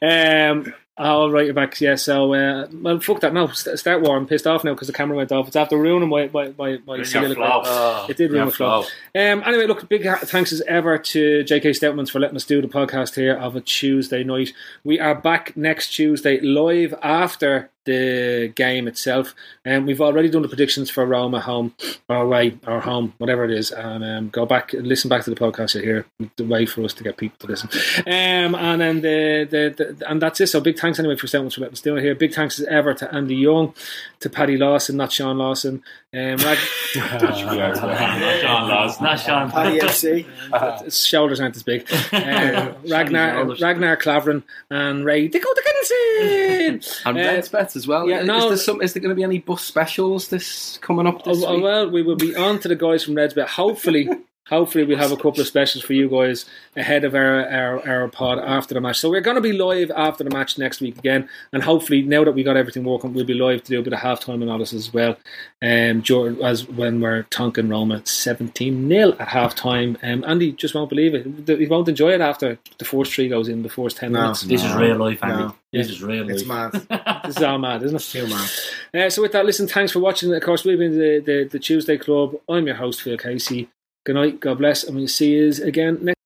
Um, 0.02 0.74
I'll 0.96 1.30
write 1.30 1.48
it 1.48 1.54
back. 1.54 1.80
Yeah. 1.80 1.94
So, 1.94 2.34
uh, 2.34 2.68
well, 2.74 3.00
fuck 3.00 3.20
that. 3.20 3.32
No, 3.32 3.46
st- 3.48 3.78
start 3.78 4.02
war. 4.02 4.18
I'm 4.18 4.26
pissed 4.26 4.46
off 4.46 4.64
now 4.64 4.74
because 4.74 4.86
the 4.86 4.92
camera 4.92 5.16
went 5.16 5.32
off. 5.32 5.46
It's 5.46 5.56
after 5.56 5.78
ruining 5.78 6.10
my 6.10 6.28
my 6.32 6.52
my, 6.58 6.78
my 6.86 7.02
soliloquy. 7.02 7.34
flow. 7.36 8.06
It 8.08 8.16
did 8.18 8.30
ruin 8.32 8.46
my 8.46 8.50
flow. 8.50 8.80
Um, 9.14 9.42
anyway, 9.46 9.66
look, 9.66 9.88
big 9.88 10.04
ha- 10.04 10.18
thanks 10.22 10.52
as 10.52 10.60
ever 10.62 10.98
to 10.98 11.42
J.K. 11.44 11.70
Stoutmans 11.70 12.10
for 12.10 12.20
letting 12.20 12.36
us 12.36 12.44
do 12.44 12.60
the 12.60 12.68
podcast 12.68 13.14
here 13.14 13.34
of 13.34 13.56
a 13.56 13.60
Tuesday 13.62 14.22
night. 14.24 14.52
We 14.84 15.00
are 15.00 15.14
back 15.14 15.56
next 15.56 15.94
Tuesday 15.94 16.38
live 16.40 16.94
after 17.02 17.70
the 17.84 18.52
game 18.54 18.86
itself, 18.86 19.34
and 19.64 19.86
we've 19.86 20.00
already 20.00 20.28
done 20.28 20.42
the 20.42 20.48
predictions 20.48 20.90
for 20.90 21.06
Roma 21.06 21.40
home 21.40 21.74
or 22.08 22.16
away 22.16 22.58
or 22.66 22.80
home, 22.80 23.14
whatever 23.18 23.44
it 23.44 23.50
is. 23.50 23.70
And 23.70 24.04
um, 24.04 24.28
go 24.28 24.46
back 24.46 24.72
and 24.72 24.86
listen 24.86 25.08
back 25.08 25.24
to 25.24 25.30
the 25.30 25.36
podcast 25.36 25.74
you 25.74 25.82
hear. 25.82 26.06
The 26.36 26.44
way 26.44 26.66
for 26.66 26.82
us 26.84 26.92
to 26.94 27.04
get 27.04 27.16
people 27.16 27.36
to 27.40 27.46
listen. 27.46 27.70
Um, 28.06 28.54
and 28.54 28.80
then 28.80 29.00
the, 29.00 29.48
the, 29.50 29.94
the 29.96 30.10
and 30.10 30.20
that's 30.20 30.40
it. 30.40 30.48
So 30.48 30.60
big 30.60 30.78
thanks 30.78 30.98
anyway 30.98 31.16
for 31.16 31.26
Stoutmans 31.26 31.54
for 31.54 31.62
letting 31.62 31.72
us 31.74 31.80
do 31.80 31.96
it 31.96 32.02
here. 32.02 32.14
Big 32.14 32.34
thanks 32.34 32.60
as 32.60 32.66
ever 32.66 32.94
to 32.94 33.14
Andy 33.14 33.36
Young, 33.36 33.74
to 34.20 34.30
Paddy 34.30 34.56
Lawson, 34.56 34.96
not 34.96 35.12
Sean 35.12 35.38
Lawson. 35.38 35.82
Um, 36.12 36.36
Rag- 36.36 36.58
Sean 36.92 37.56
Lawson. 37.56 39.04
Not 39.04 39.20
Sean. 39.20 39.50
Paddy 39.50 39.78
FC. 39.78 40.84
his 40.84 41.06
shoulders 41.06 41.40
aren't 41.40 41.56
as 41.56 41.62
big. 41.62 41.86
Uh, 42.12 42.72
Ragnar 42.88 43.34
shoulders. 43.34 43.60
Ragnar 43.60 43.96
Claveren 43.96 44.42
and 44.70 45.04
Ray 45.04 45.28
Dakota 45.28 45.62
Dickinson. 45.88 47.00
And 47.06 47.18
Uh, 47.18 47.20
Reds 47.20 47.48
Bet 47.48 47.76
as 47.76 47.86
well. 47.86 48.08
yeah, 48.08 48.20
is, 48.20 48.26
no- 48.26 48.48
there 48.48 48.56
some, 48.56 48.82
is 48.82 48.92
there 48.92 49.00
going 49.02 49.10
to 49.10 49.14
be 49.16 49.24
any 49.24 49.38
bus 49.38 49.62
specials 49.62 50.28
this 50.28 50.78
coming 50.78 51.06
up 51.06 51.24
this 51.24 51.42
Oh, 51.42 51.46
oh, 51.56 51.60
well, 51.60 51.90
we 51.90 52.02
will 52.02 52.16
be 52.16 52.34
on 52.36 52.58
to 52.60 52.68
the 52.68 52.76
guys 52.76 53.04
from 53.04 53.14
Reds, 53.14 53.34
but 53.34 53.48
hopefully, 53.48 54.08
hopefully 54.48 54.84
we'll 54.84 54.98
have 54.98 55.12
a 55.12 55.16
couple 55.16 55.40
of 55.40 55.46
specials 55.46 55.84
for 55.84 55.92
you 55.92 56.08
guys 56.08 56.44
ahead 56.76 57.04
of 57.04 57.14
our, 57.14 57.48
our, 57.48 57.88
our 57.88 58.08
pod 58.08 58.38
after 58.38 58.74
the 58.74 58.80
match. 58.80 58.98
So 58.98 59.08
we're 59.10 59.20
going 59.20 59.36
to 59.36 59.40
be 59.40 59.52
live 59.52 59.90
after 59.94 60.24
the 60.24 60.30
match 60.30 60.58
next 60.58 60.80
week 60.80 60.98
again, 60.98 61.28
and 61.52 61.62
hopefully 61.62 62.02
now 62.02 62.24
that 62.24 62.32
we 62.32 62.42
got 62.42 62.56
everything 62.56 62.84
working, 62.84 63.12
we'll 63.14 63.24
be 63.24 63.34
live 63.34 63.62
to 63.64 63.68
do 63.70 63.78
a 63.80 63.82
bit 63.82 63.92
of 63.92 64.00
halftime 64.00 64.42
analysis 64.42 64.88
as 64.88 64.92
well. 64.94 65.16
Um, 65.62 66.00
dur- 66.00 66.42
as 66.44 66.66
when 66.68 67.00
we're 67.00 67.24
tonking 67.24 67.70
Roma 67.70 68.04
seventeen 68.06 68.88
0 68.88 69.12
at 69.18 69.28
halftime. 69.28 69.96
Um, 70.02 70.24
Andy 70.26 70.52
just 70.52 70.74
won't 70.74 70.88
believe 70.90 71.14
it. 71.14 71.58
He 71.58 71.66
won't 71.66 71.88
enjoy 71.88 72.10
it 72.12 72.20
after 72.20 72.58
the 72.78 72.84
first 72.84 73.12
three 73.14 73.28
goes 73.28 73.48
in 73.48 73.62
the 73.62 73.68
first 73.68 73.96
ten 73.98 74.12
No. 74.12 74.22
minutes. 74.22 74.42
This 74.42 74.64
is 74.64 74.74
real 74.74 74.96
life, 74.96 75.22
Andy. 75.22 75.42
No. 75.44 75.54
This 75.72 75.88
is 75.88 76.02
real 76.02 76.28
It's 76.28 76.44
life. 76.46 76.72
mad. 76.90 77.20
This 77.26 77.36
is 77.36 77.42
all 77.44 77.58
mad, 77.58 77.82
isn't 77.84 77.96
it? 77.96 78.02
Too 78.02 78.26
mad. 78.26 78.50
Uh, 78.92 79.10
so 79.10 79.22
with 79.22 79.30
that, 79.32 79.44
listen, 79.46 79.68
thanks 79.68 79.92
for 79.92 80.00
watching. 80.00 80.34
Of 80.34 80.42
course, 80.42 80.64
we've 80.64 80.78
been 80.78 80.98
the, 80.98 81.20
the, 81.24 81.48
the 81.52 81.58
Tuesday 81.60 81.96
Club. 81.96 82.34
I'm 82.48 82.66
your 82.66 82.74
host, 82.76 83.02
Phil 83.02 83.16
Casey. 83.16 83.68
Good 84.04 84.14
night, 84.14 84.40
God 84.40 84.58
bless, 84.58 84.82
and 84.82 84.96
we'll 84.96 85.08
see 85.08 85.32
you 85.34 85.52
again 85.62 85.98
next 86.00 86.16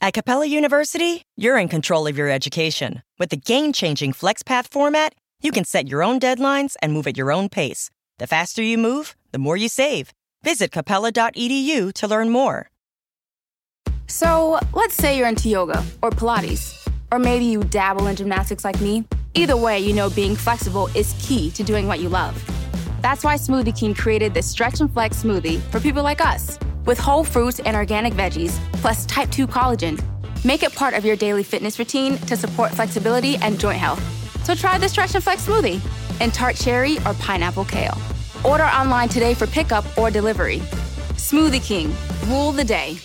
At 0.00 0.14
Capella 0.14 0.46
University, 0.46 1.24
you're 1.36 1.58
in 1.58 1.68
control 1.68 2.06
of 2.06 2.16
your 2.16 2.30
education. 2.30 3.02
With 3.18 3.30
the 3.30 3.36
game 3.36 3.72
changing 3.72 4.12
FlexPath 4.12 4.68
format, 4.68 5.14
you 5.42 5.50
can 5.50 5.64
set 5.64 5.88
your 5.88 6.04
own 6.04 6.20
deadlines 6.20 6.76
and 6.80 6.92
move 6.92 7.08
at 7.08 7.16
your 7.16 7.32
own 7.32 7.48
pace. 7.48 7.90
The 8.18 8.28
faster 8.28 8.62
you 8.62 8.78
move, 8.78 9.16
the 9.32 9.38
more 9.38 9.56
you 9.56 9.68
save. 9.68 10.12
Visit 10.44 10.70
capella.edu 10.70 11.92
to 11.92 12.06
learn 12.06 12.30
more. 12.30 12.70
So, 14.06 14.60
let's 14.74 14.94
say 14.94 15.18
you're 15.18 15.28
into 15.28 15.48
yoga 15.48 15.84
or 16.02 16.10
Pilates, 16.10 16.86
or 17.10 17.18
maybe 17.18 17.46
you 17.46 17.64
dabble 17.64 18.06
in 18.06 18.14
gymnastics 18.14 18.64
like 18.64 18.80
me. 18.80 19.04
Either 19.34 19.56
way, 19.56 19.80
you 19.80 19.92
know 19.92 20.08
being 20.10 20.36
flexible 20.36 20.86
is 20.94 21.16
key 21.20 21.50
to 21.52 21.64
doing 21.64 21.88
what 21.88 21.98
you 21.98 22.08
love. 22.08 22.36
That's 23.04 23.22
why 23.22 23.34
Smoothie 23.34 23.78
King 23.78 23.92
created 23.92 24.32
this 24.32 24.50
Stretch 24.50 24.80
and 24.80 24.90
Flex 24.90 25.22
smoothie 25.22 25.60
for 25.70 25.78
people 25.78 26.02
like 26.02 26.24
us, 26.24 26.58
with 26.86 26.98
whole 26.98 27.22
fruits 27.22 27.58
and 27.58 27.76
organic 27.76 28.14
veggies, 28.14 28.58
plus 28.80 29.04
type 29.04 29.30
2 29.30 29.46
collagen. 29.46 30.02
Make 30.42 30.62
it 30.62 30.74
part 30.74 30.94
of 30.94 31.04
your 31.04 31.14
daily 31.14 31.42
fitness 31.42 31.78
routine 31.78 32.16
to 32.20 32.34
support 32.34 32.70
flexibility 32.70 33.36
and 33.42 33.60
joint 33.60 33.76
health. 33.76 34.00
So 34.46 34.54
try 34.54 34.78
the 34.78 34.88
Stretch 34.88 35.14
and 35.14 35.22
Flex 35.22 35.46
smoothie 35.46 35.82
in 36.22 36.30
tart 36.30 36.56
cherry 36.56 36.96
or 37.04 37.12
pineapple 37.20 37.66
kale. 37.66 37.98
Order 38.42 38.64
online 38.64 39.10
today 39.10 39.34
for 39.34 39.46
pickup 39.46 39.84
or 39.98 40.10
delivery. 40.10 40.60
Smoothie 41.18 41.62
King, 41.62 41.94
rule 42.30 42.52
the 42.52 42.64
day. 42.64 42.96